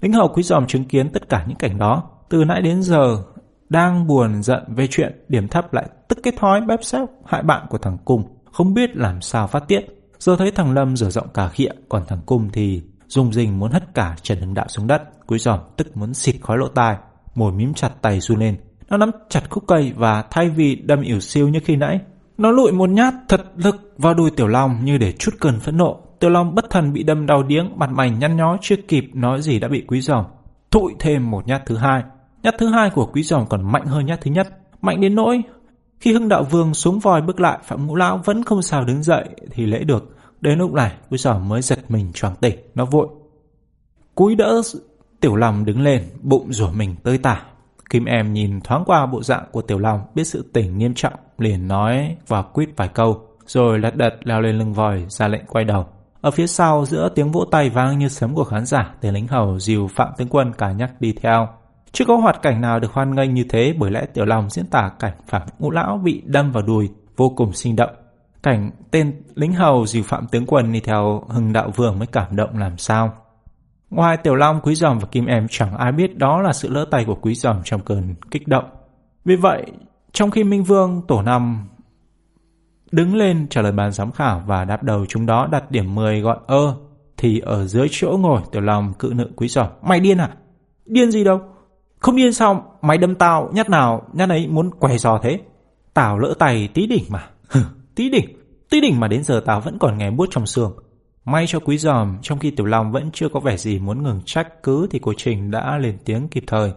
Lính 0.00 0.12
hậu 0.12 0.28
quý 0.28 0.42
dòm 0.42 0.66
chứng 0.66 0.84
kiến 0.84 1.12
tất 1.12 1.28
cả 1.28 1.44
những 1.48 1.58
cảnh 1.58 1.78
đó. 1.78 2.02
Từ 2.28 2.44
nãy 2.44 2.62
đến 2.62 2.82
giờ, 2.82 3.22
đang 3.68 4.06
buồn 4.06 4.42
giận 4.42 4.64
về 4.68 4.86
chuyện 4.90 5.24
điểm 5.28 5.48
thấp 5.48 5.74
lại 5.74 5.86
tức 6.08 6.18
cái 6.22 6.32
thói 6.36 6.60
bếp 6.60 6.84
xếp 6.84 7.06
hại 7.26 7.42
bạn 7.42 7.66
của 7.70 7.78
thằng 7.78 7.98
Cung, 8.04 8.22
không 8.52 8.74
biết 8.74 8.96
làm 8.96 9.20
sao 9.20 9.46
phát 9.46 9.68
tiết. 9.68 9.80
Giờ 10.18 10.36
thấy 10.36 10.50
thằng 10.50 10.74
Lâm 10.74 10.96
rửa 10.96 11.10
giọng 11.10 11.28
cả 11.34 11.48
khịa, 11.48 11.70
còn 11.88 12.02
thằng 12.08 12.20
Cung 12.26 12.48
thì 12.52 12.82
Dung 13.08 13.32
Dình 13.32 13.58
muốn 13.58 13.70
hất 13.70 13.94
cả 13.94 14.16
Trần 14.22 14.40
Hưng 14.40 14.54
Đạo 14.54 14.66
xuống 14.68 14.86
đất, 14.86 15.26
cúi 15.26 15.38
giòm 15.38 15.60
tức 15.76 15.96
muốn 15.96 16.14
xịt 16.14 16.34
khói 16.40 16.58
lỗ 16.58 16.68
tai, 16.68 16.96
mồi 17.34 17.52
mím 17.52 17.74
chặt 17.74 17.90
tay 18.02 18.20
run 18.20 18.38
lên. 18.38 18.56
Nó 18.88 18.96
nắm 18.96 19.10
chặt 19.28 19.42
khúc 19.50 19.64
cây 19.66 19.92
và 19.96 20.24
thay 20.30 20.48
vì 20.48 20.74
đâm 20.74 21.02
ỉu 21.02 21.20
siêu 21.20 21.48
như 21.48 21.60
khi 21.64 21.76
nãy, 21.76 22.00
nó 22.38 22.50
lụi 22.50 22.72
một 22.72 22.90
nhát 22.90 23.14
thật 23.28 23.44
lực 23.56 23.94
vào 23.98 24.14
đuôi 24.14 24.30
Tiểu 24.30 24.48
Long 24.48 24.84
như 24.84 24.98
để 24.98 25.12
chút 25.12 25.34
cơn 25.40 25.60
phẫn 25.60 25.76
nộ. 25.76 26.00
Tiểu 26.20 26.30
Long 26.30 26.54
bất 26.54 26.70
thần 26.70 26.92
bị 26.92 27.02
đâm 27.02 27.26
đau 27.26 27.42
điếng, 27.42 27.72
mặt 27.76 27.90
mày 27.90 28.10
nhăn 28.10 28.36
nhó 28.36 28.56
chưa 28.60 28.76
kịp 28.88 29.04
nói 29.14 29.42
gì 29.42 29.58
đã 29.58 29.68
bị 29.68 29.84
quý 29.86 30.00
giòm 30.00 30.24
thụi 30.70 30.94
thêm 30.98 31.30
một 31.30 31.46
nhát 31.46 31.66
thứ 31.66 31.76
hai. 31.76 32.02
Nhát 32.42 32.54
thứ 32.58 32.68
hai 32.68 32.90
của 32.90 33.06
quý 33.06 33.22
giòm 33.22 33.46
còn 33.46 33.72
mạnh 33.72 33.86
hơn 33.86 34.06
nhát 34.06 34.20
thứ 34.20 34.30
nhất, 34.30 34.48
mạnh 34.82 35.00
đến 35.00 35.14
nỗi 35.14 35.42
khi 36.00 36.12
Hưng 36.12 36.28
Đạo 36.28 36.42
Vương 36.42 36.74
xuống 36.74 36.98
vòi 36.98 37.22
bước 37.22 37.40
lại, 37.40 37.58
Phạm 37.64 37.86
Ngũ 37.86 37.96
Lão 37.96 38.20
vẫn 38.24 38.44
không 38.44 38.62
sao 38.62 38.84
đứng 38.84 39.02
dậy 39.02 39.24
thì 39.50 39.66
lễ 39.66 39.84
được. 39.84 40.15
Đến 40.40 40.58
lúc 40.58 40.72
này, 40.72 40.92
Quý 41.10 41.18
Sở 41.18 41.38
mới 41.38 41.62
giật 41.62 41.78
mình 41.88 42.12
choàng 42.14 42.34
tỉnh, 42.36 42.58
nó 42.74 42.84
vội. 42.84 43.08
Cúi 44.14 44.34
đỡ 44.34 44.62
Tiểu 45.20 45.36
Long 45.36 45.64
đứng 45.64 45.82
lên, 45.82 46.02
bụng 46.22 46.52
rủa 46.52 46.70
mình 46.70 46.94
tơi 47.02 47.18
tả. 47.18 47.42
Kim 47.90 48.04
em 48.04 48.32
nhìn 48.32 48.60
thoáng 48.60 48.84
qua 48.86 49.06
bộ 49.06 49.22
dạng 49.22 49.44
của 49.52 49.62
Tiểu 49.62 49.78
Long, 49.78 50.00
biết 50.14 50.24
sự 50.24 50.50
tỉnh 50.52 50.78
nghiêm 50.78 50.94
trọng, 50.94 51.12
liền 51.38 51.68
nói 51.68 52.16
và 52.26 52.42
quýt 52.42 52.68
vài 52.76 52.88
câu, 52.88 53.20
rồi 53.46 53.78
lật 53.78 53.96
đật 53.96 54.14
leo 54.24 54.40
lên 54.40 54.58
lưng 54.58 54.72
vòi, 54.72 55.04
ra 55.08 55.28
lệnh 55.28 55.46
quay 55.46 55.64
đầu. 55.64 55.86
Ở 56.20 56.30
phía 56.30 56.46
sau, 56.46 56.86
giữa 56.86 57.08
tiếng 57.14 57.32
vỗ 57.32 57.44
tay 57.50 57.70
vang 57.70 57.98
như 57.98 58.08
sấm 58.08 58.34
của 58.34 58.44
khán 58.44 58.66
giả, 58.66 58.94
tên 59.00 59.14
lính 59.14 59.26
hầu 59.28 59.58
dìu 59.58 59.88
Phạm 59.88 60.08
Tướng 60.16 60.28
Quân 60.28 60.52
cả 60.58 60.72
nhắc 60.72 61.00
đi 61.00 61.12
theo. 61.12 61.48
Chưa 61.92 62.04
có 62.04 62.16
hoạt 62.16 62.42
cảnh 62.42 62.60
nào 62.60 62.80
được 62.80 62.92
hoan 62.92 63.14
nghênh 63.14 63.34
như 63.34 63.44
thế 63.48 63.74
bởi 63.78 63.90
lẽ 63.90 64.06
Tiểu 64.14 64.24
Long 64.24 64.50
diễn 64.50 64.66
tả 64.66 64.90
cảnh 64.98 65.12
Phạm 65.26 65.42
Ngũ 65.58 65.70
Lão 65.70 66.00
bị 66.04 66.22
đâm 66.24 66.52
vào 66.52 66.62
đùi 66.62 66.90
vô 67.16 67.32
cùng 67.36 67.52
sinh 67.52 67.76
động. 67.76 67.90
Cảnh 68.46 68.70
tên 68.90 69.22
lính 69.34 69.52
hầu 69.52 69.86
dìu 69.86 70.02
phạm 70.02 70.26
tướng 70.26 70.46
quân 70.46 70.72
đi 70.72 70.80
theo 70.80 71.22
hưng 71.28 71.52
đạo 71.52 71.70
vương 71.76 71.98
mới 71.98 72.06
cảm 72.06 72.36
động 72.36 72.58
làm 72.58 72.78
sao. 72.78 73.12
Ngoài 73.90 74.16
Tiểu 74.16 74.34
Long, 74.34 74.60
Quý 74.62 74.74
Dòng 74.74 74.98
và 74.98 75.06
Kim 75.06 75.26
Em 75.26 75.46
chẳng 75.50 75.76
ai 75.76 75.92
biết 75.92 76.18
đó 76.18 76.42
là 76.42 76.52
sự 76.52 76.68
lỡ 76.68 76.86
tay 76.90 77.04
của 77.04 77.14
Quý 77.14 77.34
Dòng 77.34 77.62
trong 77.64 77.80
cơn 77.80 78.14
kích 78.30 78.48
động. 78.48 78.64
Vì 79.24 79.36
vậy, 79.36 79.66
trong 80.12 80.30
khi 80.30 80.44
Minh 80.44 80.64
Vương 80.64 81.02
tổ 81.08 81.22
năm 81.22 81.68
đứng 82.90 83.14
lên 83.14 83.46
trả 83.50 83.62
lời 83.62 83.72
bàn 83.72 83.92
giám 83.92 84.12
khảo 84.12 84.42
và 84.46 84.64
đáp 84.64 84.82
đầu 84.82 85.06
chúng 85.06 85.26
đó 85.26 85.48
đặt 85.50 85.70
điểm 85.70 85.94
10 85.94 86.20
gọi 86.20 86.36
ơ, 86.46 86.76
thì 87.16 87.38
ở 87.38 87.66
dưới 87.66 87.88
chỗ 87.90 88.16
ngồi 88.20 88.40
Tiểu 88.52 88.62
Long 88.62 88.92
cự 88.98 89.12
nữ 89.16 89.30
Quý 89.36 89.48
Dòng. 89.48 89.68
Mày 89.82 90.00
điên 90.00 90.18
à? 90.18 90.30
Điên 90.84 91.10
gì 91.10 91.24
đâu? 91.24 91.40
Không 91.98 92.16
điên 92.16 92.32
sao 92.32 92.78
Mày 92.82 92.98
đâm 92.98 93.14
tao 93.14 93.50
nhát 93.52 93.70
nào 93.70 94.02
nhát 94.12 94.28
ấy 94.28 94.46
muốn 94.48 94.70
què 94.70 94.98
giò 94.98 95.18
thế 95.22 95.40
Tao 95.94 96.18
lỡ 96.18 96.34
tay 96.38 96.68
tí 96.74 96.86
đỉnh 96.86 97.04
mà 97.08 97.28
Tí 97.96 98.10
đỉnh 98.10 98.36
Tí 98.70 98.80
đỉnh 98.80 99.00
mà 99.00 99.08
đến 99.08 99.22
giờ 99.22 99.42
tao 99.46 99.60
vẫn 99.60 99.78
còn 99.78 99.98
nghe 99.98 100.10
buốt 100.10 100.26
trong 100.30 100.46
xương 100.46 100.76
May 101.24 101.46
cho 101.46 101.60
quý 101.60 101.78
giòm 101.78 102.18
Trong 102.22 102.38
khi 102.38 102.50
Tiểu 102.50 102.66
Long 102.66 102.92
vẫn 102.92 103.10
chưa 103.12 103.28
có 103.28 103.40
vẻ 103.40 103.56
gì 103.56 103.78
muốn 103.78 104.02
ngừng 104.02 104.20
trách 104.24 104.62
cứ 104.62 104.86
Thì 104.90 104.98
cô 105.02 105.12
Trình 105.16 105.50
đã 105.50 105.78
lên 105.78 105.98
tiếng 106.04 106.28
kịp 106.28 106.44
thời 106.46 106.72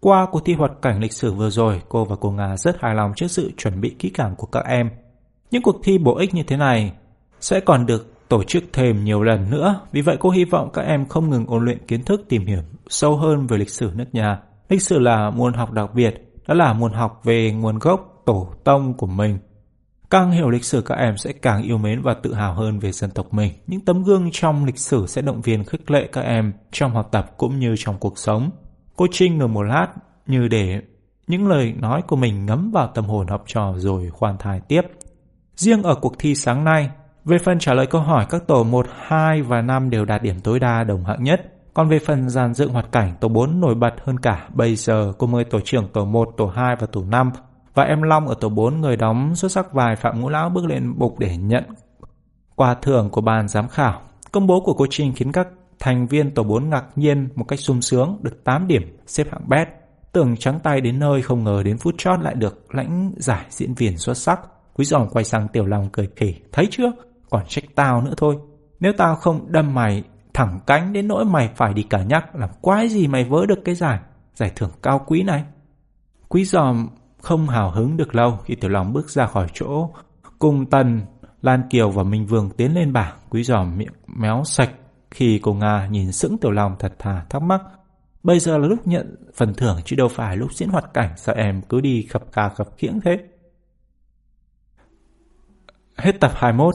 Qua 0.00 0.26
cuộc 0.32 0.44
thi 0.44 0.54
hoạt 0.54 0.72
cảnh 0.82 1.00
lịch 1.00 1.12
sử 1.12 1.32
vừa 1.32 1.50
rồi 1.50 1.82
Cô 1.88 2.04
và 2.04 2.16
cô 2.20 2.30
Nga 2.30 2.56
rất 2.56 2.80
hài 2.80 2.94
lòng 2.94 3.12
trước 3.16 3.30
sự 3.30 3.50
chuẩn 3.56 3.80
bị 3.80 3.96
kỹ 3.98 4.10
càng 4.14 4.34
của 4.36 4.46
các 4.46 4.64
em 4.66 4.90
Những 5.50 5.62
cuộc 5.62 5.76
thi 5.84 5.98
bổ 5.98 6.16
ích 6.16 6.34
như 6.34 6.42
thế 6.42 6.56
này 6.56 6.92
Sẽ 7.40 7.60
còn 7.60 7.86
được 7.86 8.20
tổ 8.30 8.42
chức 8.42 8.64
thêm 8.72 9.04
nhiều 9.04 9.22
lần 9.22 9.50
nữa. 9.50 9.80
Vì 9.92 10.00
vậy 10.00 10.16
cô 10.20 10.30
hy 10.30 10.44
vọng 10.44 10.70
các 10.72 10.82
em 10.82 11.06
không 11.06 11.30
ngừng 11.30 11.46
ôn 11.46 11.64
luyện 11.64 11.86
kiến 11.86 12.04
thức 12.04 12.24
tìm 12.28 12.46
hiểu 12.46 12.60
sâu 12.88 13.16
hơn 13.16 13.46
về 13.46 13.56
lịch 13.56 13.70
sử 13.70 13.90
nước 13.94 14.04
nhà. 14.12 14.38
Lịch 14.68 14.82
sử 14.82 14.98
là 14.98 15.30
môn 15.30 15.54
học 15.54 15.72
đặc 15.72 15.94
biệt, 15.94 16.14
đó 16.48 16.54
là 16.54 16.72
môn 16.72 16.92
học 16.92 17.20
về 17.24 17.52
nguồn 17.52 17.78
gốc 17.78 18.22
tổ 18.26 18.48
tông 18.64 18.94
của 18.94 19.06
mình. 19.06 19.38
Càng 20.10 20.30
hiểu 20.30 20.50
lịch 20.50 20.64
sử 20.64 20.82
các 20.82 20.94
em 20.94 21.16
sẽ 21.16 21.32
càng 21.32 21.62
yêu 21.62 21.78
mến 21.78 22.02
và 22.02 22.14
tự 22.14 22.34
hào 22.34 22.54
hơn 22.54 22.78
về 22.78 22.92
dân 22.92 23.10
tộc 23.10 23.34
mình. 23.34 23.52
Những 23.66 23.80
tấm 23.80 24.02
gương 24.02 24.28
trong 24.32 24.64
lịch 24.64 24.78
sử 24.78 25.06
sẽ 25.06 25.22
động 25.22 25.40
viên 25.40 25.64
khích 25.64 25.90
lệ 25.90 26.08
các 26.12 26.20
em 26.20 26.52
trong 26.72 26.94
học 26.94 27.08
tập 27.12 27.34
cũng 27.36 27.58
như 27.58 27.74
trong 27.78 27.98
cuộc 27.98 28.18
sống. 28.18 28.50
Cô 28.96 29.06
Trinh 29.12 29.38
ngừng 29.38 29.54
một 29.54 29.62
lát 29.62 29.88
như 30.26 30.48
để 30.48 30.80
những 31.26 31.48
lời 31.48 31.74
nói 31.78 32.02
của 32.02 32.16
mình 32.16 32.46
ngấm 32.46 32.70
vào 32.70 32.86
tâm 32.94 33.04
hồn 33.04 33.26
học 33.26 33.44
trò 33.46 33.74
rồi 33.76 34.10
khoan 34.10 34.36
thai 34.38 34.60
tiếp. 34.68 34.82
Riêng 35.56 35.82
ở 35.82 35.94
cuộc 35.94 36.18
thi 36.18 36.34
sáng 36.34 36.64
nay, 36.64 36.90
về 37.24 37.38
phần 37.38 37.58
trả 37.58 37.74
lời 37.74 37.86
câu 37.86 38.00
hỏi 38.00 38.26
các 38.30 38.46
tổ 38.46 38.64
1, 38.64 38.86
2 38.98 39.42
và 39.42 39.62
5 39.62 39.90
đều 39.90 40.04
đạt 40.04 40.22
điểm 40.22 40.40
tối 40.40 40.60
đa 40.60 40.84
đồng 40.84 41.04
hạng 41.04 41.24
nhất. 41.24 41.40
Còn 41.74 41.88
về 41.88 41.98
phần 41.98 42.28
dàn 42.28 42.54
dựng 42.54 42.72
hoạt 42.72 42.92
cảnh, 42.92 43.16
tổ 43.20 43.28
4 43.28 43.60
nổi 43.60 43.74
bật 43.74 43.94
hơn 44.04 44.18
cả. 44.20 44.48
Bây 44.54 44.76
giờ 44.76 45.12
cô 45.18 45.26
mời 45.26 45.44
tổ 45.44 45.60
trưởng 45.64 45.88
tổ 45.88 46.04
1, 46.04 46.28
tổ 46.36 46.46
2 46.46 46.76
và 46.76 46.86
tổ 46.86 47.04
5 47.04 47.30
và 47.74 47.84
em 47.84 48.02
Long 48.02 48.28
ở 48.28 48.34
tổ 48.40 48.48
4 48.48 48.80
người 48.80 48.96
đóng 48.96 49.36
xuất 49.36 49.52
sắc 49.52 49.72
vài 49.72 49.96
Phạm 49.96 50.20
Ngũ 50.20 50.28
Lão 50.28 50.50
bước 50.50 50.64
lên 50.64 50.98
bục 50.98 51.18
để 51.18 51.36
nhận 51.36 51.64
quà 52.54 52.74
thưởng 52.74 53.10
của 53.10 53.20
ban 53.20 53.48
giám 53.48 53.68
khảo. 53.68 54.02
Công 54.32 54.46
bố 54.46 54.60
của 54.60 54.74
cô 54.74 54.86
Trinh 54.90 55.12
khiến 55.16 55.32
các 55.32 55.48
thành 55.78 56.06
viên 56.06 56.34
tổ 56.34 56.42
4 56.42 56.70
ngạc 56.70 56.84
nhiên 56.96 57.28
một 57.34 57.44
cách 57.44 57.60
sung 57.60 57.82
sướng 57.82 58.18
được 58.22 58.44
8 58.44 58.66
điểm 58.66 58.96
xếp 59.06 59.26
hạng 59.30 59.48
bét. 59.48 59.68
Tưởng 60.12 60.36
trắng 60.36 60.60
tay 60.62 60.80
đến 60.80 60.98
nơi 60.98 61.22
không 61.22 61.44
ngờ 61.44 61.62
đến 61.64 61.78
phút 61.78 61.94
chót 61.98 62.20
lại 62.20 62.34
được 62.34 62.74
lãnh 62.74 63.12
giải 63.16 63.46
diễn 63.48 63.74
viên 63.74 63.98
xuất 63.98 64.14
sắc. 64.14 64.40
Quý 64.74 64.84
giòm 64.84 65.08
quay 65.08 65.24
sang 65.24 65.48
Tiểu 65.48 65.66
Long 65.66 65.88
cười 65.92 66.08
khỉ. 66.16 66.34
Thấy 66.52 66.68
chưa? 66.70 66.92
còn 67.30 67.42
trách 67.48 67.64
tao 67.74 68.02
nữa 68.02 68.14
thôi. 68.16 68.36
Nếu 68.80 68.92
tao 68.92 69.16
không 69.16 69.52
đâm 69.52 69.74
mày 69.74 70.04
thẳng 70.34 70.60
cánh 70.66 70.92
đến 70.92 71.08
nỗi 71.08 71.24
mày 71.24 71.50
phải 71.56 71.74
đi 71.74 71.82
cả 71.82 72.02
nhắc 72.02 72.36
làm 72.36 72.50
quái 72.60 72.88
gì 72.88 73.06
mày 73.06 73.24
vỡ 73.24 73.46
được 73.46 73.58
cái 73.64 73.74
giải, 73.74 73.98
giải 74.34 74.52
thưởng 74.56 74.70
cao 74.82 75.04
quý 75.06 75.22
này. 75.22 75.44
Quý 76.28 76.44
giòm 76.44 76.88
không 77.22 77.48
hào 77.48 77.70
hứng 77.70 77.96
được 77.96 78.14
lâu 78.14 78.38
khi 78.44 78.54
Tiểu 78.54 78.70
Long 78.70 78.92
bước 78.92 79.10
ra 79.10 79.26
khỏi 79.26 79.46
chỗ. 79.54 79.90
Cùng 80.38 80.70
Tần, 80.70 81.00
Lan 81.42 81.62
Kiều 81.70 81.90
và 81.90 82.02
Minh 82.02 82.26
Vương 82.26 82.50
tiến 82.50 82.74
lên 82.74 82.92
bảng, 82.92 83.16
quý 83.30 83.42
giò 83.42 83.64
miệng 83.64 83.92
méo 84.06 84.42
sạch 84.44 84.70
khi 85.10 85.40
cô 85.42 85.54
Nga 85.54 85.86
nhìn 85.90 86.12
sững 86.12 86.38
Tiểu 86.38 86.50
Long 86.50 86.76
thật 86.78 86.92
thà 86.98 87.24
thắc 87.30 87.42
mắc. 87.42 87.62
Bây 88.22 88.40
giờ 88.40 88.58
là 88.58 88.66
lúc 88.66 88.86
nhận 88.86 89.16
phần 89.34 89.54
thưởng 89.54 89.80
chứ 89.84 89.96
đâu 89.96 90.08
phải 90.08 90.36
lúc 90.36 90.52
diễn 90.52 90.68
hoạt 90.68 90.94
cảnh 90.94 91.12
sao 91.16 91.34
em 91.34 91.62
cứ 91.68 91.80
đi 91.80 92.06
khập 92.10 92.32
cà 92.32 92.48
khập 92.48 92.68
khiễng 92.76 93.00
thế. 93.00 93.18
Hết 95.96 96.20
tập 96.20 96.32
21 96.34 96.74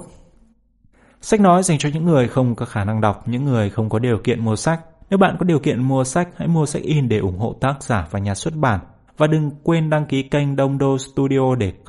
Sách 1.21 1.41
nói 1.41 1.63
dành 1.63 1.77
cho 1.77 1.89
những 1.93 2.05
người 2.05 2.27
không 2.27 2.55
có 2.55 2.65
khả 2.65 2.83
năng 2.83 3.01
đọc, 3.01 3.27
những 3.27 3.45
người 3.45 3.69
không 3.69 3.89
có 3.89 3.99
điều 3.99 4.17
kiện 4.17 4.45
mua 4.45 4.55
sách. 4.55 4.81
Nếu 5.09 5.17
bạn 5.17 5.35
có 5.39 5.45
điều 5.45 5.59
kiện 5.59 5.83
mua 5.83 6.03
sách, 6.03 6.29
hãy 6.35 6.47
mua 6.47 6.65
sách 6.65 6.81
in 6.81 7.09
để 7.09 7.17
ủng 7.17 7.37
hộ 7.37 7.53
tác 7.61 7.83
giả 7.83 8.07
và 8.11 8.19
nhà 8.19 8.35
xuất 8.35 8.55
bản. 8.55 8.79
Và 9.17 9.27
đừng 9.27 9.51
quên 9.63 9.89
đăng 9.89 10.05
ký 10.05 10.23
kênh 10.23 10.55
Đông 10.55 10.77
Đô 10.77 10.97
Studio 10.97 11.55
để 11.55 11.73
không 11.83 11.85